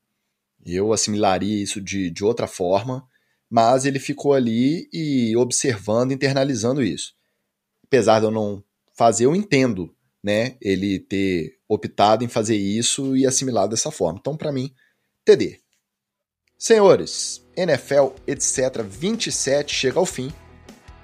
eu 0.64 0.92
assimilaria 0.92 1.62
isso 1.62 1.80
de, 1.80 2.10
de 2.10 2.24
outra 2.24 2.46
forma, 2.46 3.06
mas 3.50 3.84
ele 3.84 3.98
ficou 3.98 4.32
ali 4.32 4.88
e 4.92 5.36
observando, 5.36 6.12
internalizando 6.12 6.82
isso. 6.82 7.14
Apesar 7.84 8.20
de 8.20 8.26
eu 8.26 8.30
não 8.30 8.64
fazer, 8.94 9.26
eu 9.26 9.36
entendo, 9.36 9.94
né, 10.22 10.56
ele 10.60 11.00
ter 11.00 11.58
optado 11.68 12.24
em 12.24 12.28
fazer 12.28 12.56
isso 12.56 13.16
e 13.16 13.26
assimilado 13.26 13.70
dessa 13.70 13.90
forma. 13.90 14.18
Então, 14.20 14.36
para 14.36 14.52
mim, 14.52 14.72
TD. 15.24 15.58
Senhores, 16.58 17.44
NFL, 17.56 18.10
etc. 18.26 18.82
27 18.88 19.74
chega 19.74 19.98
ao 19.98 20.06
fim. 20.06 20.32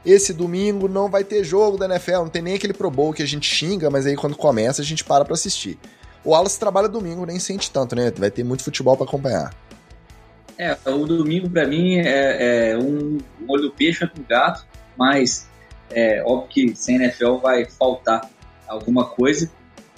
Esse 0.07 0.33
domingo 0.33 0.87
não 0.87 1.11
vai 1.11 1.25
ter 1.25 1.43
jogo 1.43 1.77
da 1.77 1.87
NFL, 1.87 2.19
não 2.19 2.29
tem 2.29 2.43
nem 2.43 2.55
aquele 2.55 2.73
Pro 2.73 2.91
Bowl 2.91 3.13
que 3.13 3.23
a 3.23 3.27
gente 3.27 3.53
xinga, 3.53 3.91
mas 3.91 4.07
aí 4.07 4.15
quando 4.15 4.37
começa 4.37 4.81
a 4.81 4.85
gente 4.85 5.05
para 5.05 5.25
pra 5.25 5.35
assistir. 5.35 5.77
O 6.25 6.31
Wallace 6.31 6.59
trabalha 6.59 6.89
domingo, 6.89 7.27
nem 7.27 7.39
sente 7.39 7.71
tanto, 7.71 7.97
né? 7.97 8.11
Vai 8.13 8.31
ter 8.31 8.45
muito 8.45 8.63
futebol 8.63 8.97
para 8.97 9.07
acompanhar. 9.07 9.55
É, 10.57 10.77
o 10.87 11.07
domingo 11.07 11.49
para 11.49 11.67
mim 11.67 11.99
é, 11.99 12.71
é, 12.71 12.79
um 12.79 13.19
olho 13.49 13.63
do 13.63 13.73
peixe 13.73 14.07
com 14.07 14.23
gato, 14.23 14.67
mas 14.97 15.49
é 15.91 16.23
óbvio 16.25 16.49
que 16.49 16.77
sem 16.77 16.97
NFL 16.97 17.37
vai 17.37 17.65
faltar 17.65 18.29
alguma 18.69 19.05
coisa, 19.05 19.51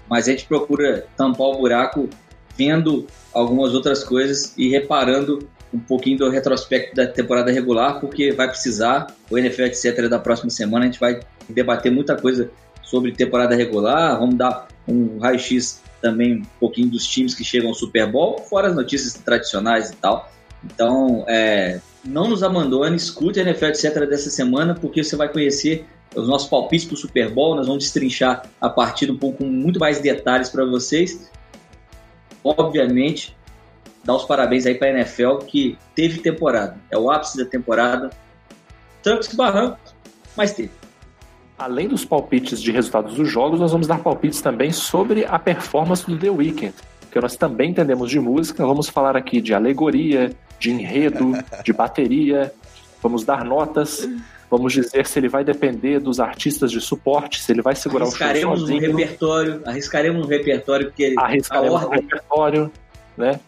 mas 0.08 0.28
a 0.28 0.32
gente 0.32 0.46
procura 0.46 1.06
tampar 1.16 1.46
o 1.48 1.58
buraco 1.58 2.08
vendo 2.56 3.06
algumas 3.32 3.74
outras 3.74 4.04
coisas 4.04 4.54
e 4.56 4.68
reparando 4.68 5.48
um 5.72 5.78
pouquinho 5.78 6.18
do 6.18 6.28
retrospecto 6.28 6.96
da 6.96 7.06
temporada 7.06 7.50
regular, 7.50 8.00
porque 8.00 8.32
vai 8.32 8.48
precisar, 8.48 9.06
o 9.30 9.38
NFL, 9.38 9.62
etc., 9.62 10.08
da 10.08 10.18
próxima 10.18 10.50
semana, 10.50 10.84
a 10.84 10.88
gente 10.88 10.98
vai 10.98 11.20
debater 11.48 11.92
muita 11.92 12.16
coisa 12.16 12.50
sobre 12.82 13.12
temporada 13.12 13.54
regular, 13.54 14.18
vamos 14.18 14.34
dar 14.34 14.66
um 14.86 15.18
raio-x 15.18 15.80
também 16.02 16.38
um 16.38 16.42
pouquinho 16.58 16.88
dos 16.88 17.06
times 17.06 17.34
que 17.34 17.44
chegam 17.44 17.68
ao 17.68 17.74
Super 17.74 18.10
Bowl, 18.10 18.38
fora 18.38 18.68
as 18.68 18.74
notícias 18.74 19.14
tradicionais 19.14 19.90
e 19.90 19.96
tal. 19.96 20.30
Então, 20.64 21.24
é, 21.28 21.80
não 22.04 22.28
nos 22.28 22.42
abandone, 22.42 22.96
escute 22.96 23.38
a 23.38 23.42
NFL, 23.42 23.66
etc., 23.66 24.08
dessa 24.08 24.30
semana, 24.30 24.74
porque 24.74 25.04
você 25.04 25.14
vai 25.14 25.28
conhecer 25.28 25.86
os 26.14 26.28
nossos 26.28 26.48
palpites 26.48 26.86
para 26.86 26.94
o 26.94 26.96
Super 26.96 27.30
Bowl, 27.30 27.54
nós 27.54 27.66
vamos 27.66 27.84
destrinchar 27.84 28.42
a 28.60 28.68
partida 28.68 29.12
um 29.12 29.18
pouco 29.18 29.38
com 29.38 29.44
muito 29.44 29.78
mais 29.78 30.00
detalhes 30.00 30.48
para 30.48 30.64
vocês. 30.64 31.30
Obviamente, 32.42 33.36
dar 34.04 34.16
os 34.16 34.24
parabéns 34.24 34.66
aí 34.66 34.74
para 34.74 34.88
a 34.88 34.90
NFL 34.90 35.38
que 35.46 35.78
teve 35.94 36.18
temporada. 36.20 36.76
É 36.90 36.98
o 36.98 37.10
ápice 37.10 37.38
da 37.38 37.44
temporada. 37.44 38.10
Trancos 39.02 39.32
e 39.32 39.36
barrancos, 39.36 39.94
mas 40.36 40.52
teve. 40.52 40.70
Além 41.58 41.88
dos 41.88 42.04
palpites 42.04 42.60
de 42.60 42.72
resultados 42.72 43.14
dos 43.14 43.28
jogos, 43.28 43.60
nós 43.60 43.70
vamos 43.70 43.86
dar 43.86 43.98
palpites 43.98 44.40
também 44.40 44.72
sobre 44.72 45.24
a 45.24 45.38
performance 45.38 46.06
do 46.06 46.18
The 46.18 46.30
Weeknd, 46.30 46.74
porque 47.00 47.20
nós 47.20 47.36
também 47.36 47.70
entendemos 47.70 48.10
de 48.10 48.18
música. 48.18 48.66
Vamos 48.66 48.88
falar 48.88 49.16
aqui 49.16 49.40
de 49.40 49.52
alegoria, 49.52 50.34
de 50.58 50.70
enredo, 50.70 51.32
de 51.62 51.72
bateria. 51.72 52.52
Vamos 53.02 53.24
dar 53.24 53.44
notas. 53.44 54.08
Vamos 54.50 54.72
dizer 54.72 55.06
se 55.06 55.18
ele 55.18 55.28
vai 55.28 55.44
depender 55.44 56.00
dos 56.00 56.18
artistas 56.18 56.72
de 56.72 56.80
suporte, 56.80 57.40
se 57.40 57.52
ele 57.52 57.62
vai 57.62 57.76
segurar 57.76 58.06
o 58.06 58.10
show 58.10 58.56
sozinho. 58.56 58.90
no 58.90 58.98
repertório, 58.98 59.62
arriscaremos 59.64 60.22
no 60.22 60.26
repertório, 60.26 60.86
porque 60.86 61.14
arriscaremos 61.16 61.82
a 61.82 61.86
ordem... 61.86 61.88
no 61.88 62.02
repertório, 62.02 62.72
né? 63.16 63.40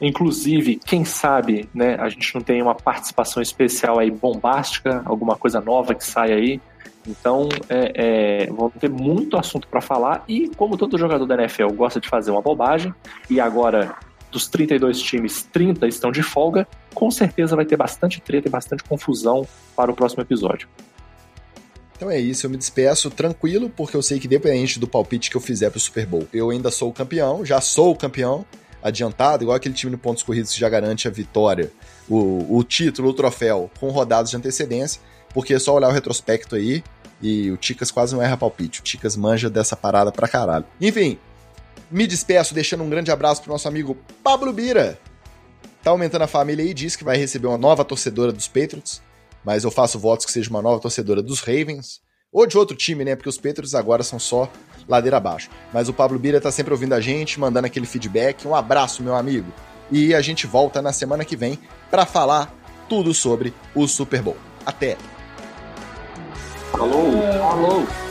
Inclusive, 0.00 0.76
quem 0.76 1.04
sabe, 1.04 1.68
né, 1.74 1.96
a 1.98 2.08
gente 2.08 2.32
não 2.34 2.42
tem 2.42 2.62
uma 2.62 2.74
participação 2.74 3.42
especial 3.42 3.98
aí 3.98 4.10
bombástica, 4.10 5.02
alguma 5.04 5.34
coisa 5.34 5.60
nova 5.60 5.94
que 5.94 6.04
sai 6.04 6.32
aí. 6.32 6.60
Então, 7.06 7.48
é, 7.68 7.92
é, 7.94 8.46
vão 8.52 8.70
ter 8.70 8.90
muito 8.90 9.36
assunto 9.36 9.66
para 9.66 9.80
falar. 9.80 10.22
E 10.28 10.50
como 10.56 10.76
todo 10.76 10.98
jogador 10.98 11.26
da 11.26 11.34
NFL 11.34 11.72
gosta 11.72 11.98
de 11.98 12.08
fazer 12.08 12.30
uma 12.30 12.42
bobagem, 12.42 12.94
e 13.30 13.40
agora 13.40 13.96
dos 14.30 14.48
32 14.48 15.00
times, 15.00 15.42
30 15.52 15.86
estão 15.86 16.12
de 16.12 16.22
folga, 16.22 16.66
com 16.94 17.10
certeza 17.10 17.56
vai 17.56 17.64
ter 17.64 17.76
bastante 17.76 18.20
treta 18.20 18.48
e 18.48 18.50
bastante 18.50 18.84
confusão 18.84 19.46
para 19.76 19.90
o 19.90 19.94
próximo 19.94 20.22
episódio. 20.22 20.68
Então 21.96 22.10
é 22.10 22.18
isso, 22.18 22.46
eu 22.46 22.50
me 22.50 22.56
despeço 22.56 23.10
tranquilo, 23.10 23.68
porque 23.68 23.96
eu 23.96 24.02
sei 24.02 24.20
que 24.20 24.28
dependente 24.28 24.78
do 24.78 24.86
palpite 24.86 25.30
que 25.30 25.36
eu 25.36 25.40
fizer 25.40 25.70
pro 25.70 25.80
Super 25.80 26.06
Bowl, 26.06 26.28
eu 26.32 26.50
ainda 26.50 26.70
sou 26.70 26.90
o 26.90 26.92
campeão, 26.92 27.44
já 27.44 27.60
sou 27.60 27.90
o 27.90 27.96
campeão, 27.96 28.46
adiantado, 28.82 29.42
igual 29.42 29.56
aquele 29.56 29.74
time 29.74 29.90
no 29.90 29.98
pontos 29.98 30.22
corridos 30.22 30.52
que 30.52 30.60
já 30.60 30.68
garante 30.68 31.08
a 31.08 31.10
vitória, 31.10 31.72
o, 32.08 32.56
o 32.56 32.62
título, 32.62 33.08
o 33.08 33.12
troféu, 33.12 33.70
com 33.80 33.88
rodadas 33.90 34.30
de 34.30 34.36
antecedência, 34.36 35.00
porque 35.34 35.54
é 35.54 35.58
só 35.58 35.74
olhar 35.74 35.88
o 35.88 35.92
retrospecto 35.92 36.54
aí 36.54 36.82
e 37.20 37.50
o 37.50 37.56
Ticas 37.56 37.90
quase 37.90 38.14
não 38.14 38.22
erra 38.22 38.36
palpite. 38.36 38.80
O 38.80 38.82
Ticas 38.82 39.16
manja 39.16 39.50
dessa 39.50 39.76
parada 39.76 40.12
pra 40.12 40.28
caralho. 40.28 40.64
Enfim, 40.80 41.18
me 41.90 42.06
despeço 42.06 42.54
deixando 42.54 42.82
um 42.82 42.90
grande 42.90 43.10
abraço 43.10 43.42
pro 43.42 43.52
nosso 43.52 43.68
amigo 43.68 43.96
Pablo 44.22 44.52
Bira. 44.52 44.98
Tá 45.82 45.90
aumentando 45.90 46.22
a 46.22 46.28
família 46.28 46.62
e 46.62 46.74
diz 46.74 46.96
que 46.96 47.04
vai 47.04 47.16
receber 47.16 47.46
uma 47.46 47.58
nova 47.58 47.84
torcedora 47.84 48.32
dos 48.32 48.48
Patriots, 48.48 49.00
mas 49.44 49.64
eu 49.64 49.70
faço 49.70 49.98
votos 49.98 50.26
que 50.26 50.32
seja 50.32 50.50
uma 50.50 50.60
nova 50.60 50.80
torcedora 50.80 51.22
dos 51.22 51.40
Ravens. 51.40 52.00
Ou 52.30 52.46
de 52.46 52.58
outro 52.58 52.76
time, 52.76 53.04
né? 53.04 53.16
Porque 53.16 53.28
os 53.28 53.38
Patriots 53.38 53.74
agora 53.74 54.02
são 54.02 54.18
só 54.18 54.50
ladeira 54.86 55.16
abaixo. 55.16 55.48
Mas 55.72 55.88
o 55.88 55.94
Pablo 55.94 56.18
Bira 56.18 56.40
tá 56.40 56.50
sempre 56.50 56.72
ouvindo 56.72 56.92
a 56.92 57.00
gente, 57.00 57.40
mandando 57.40 57.66
aquele 57.66 57.86
feedback. 57.86 58.46
Um 58.46 58.54
abraço, 58.54 59.02
meu 59.02 59.14
amigo. 59.14 59.50
E 59.90 60.14
a 60.14 60.20
gente 60.20 60.46
volta 60.46 60.82
na 60.82 60.92
semana 60.92 61.24
que 61.24 61.36
vem 61.36 61.58
para 61.90 62.04
falar 62.04 62.54
tudo 62.86 63.14
sobre 63.14 63.54
o 63.74 63.86
Super 63.88 64.20
Bowl. 64.20 64.36
Até! 64.66 64.98
Falou! 66.70 67.12
Falou! 67.38 68.07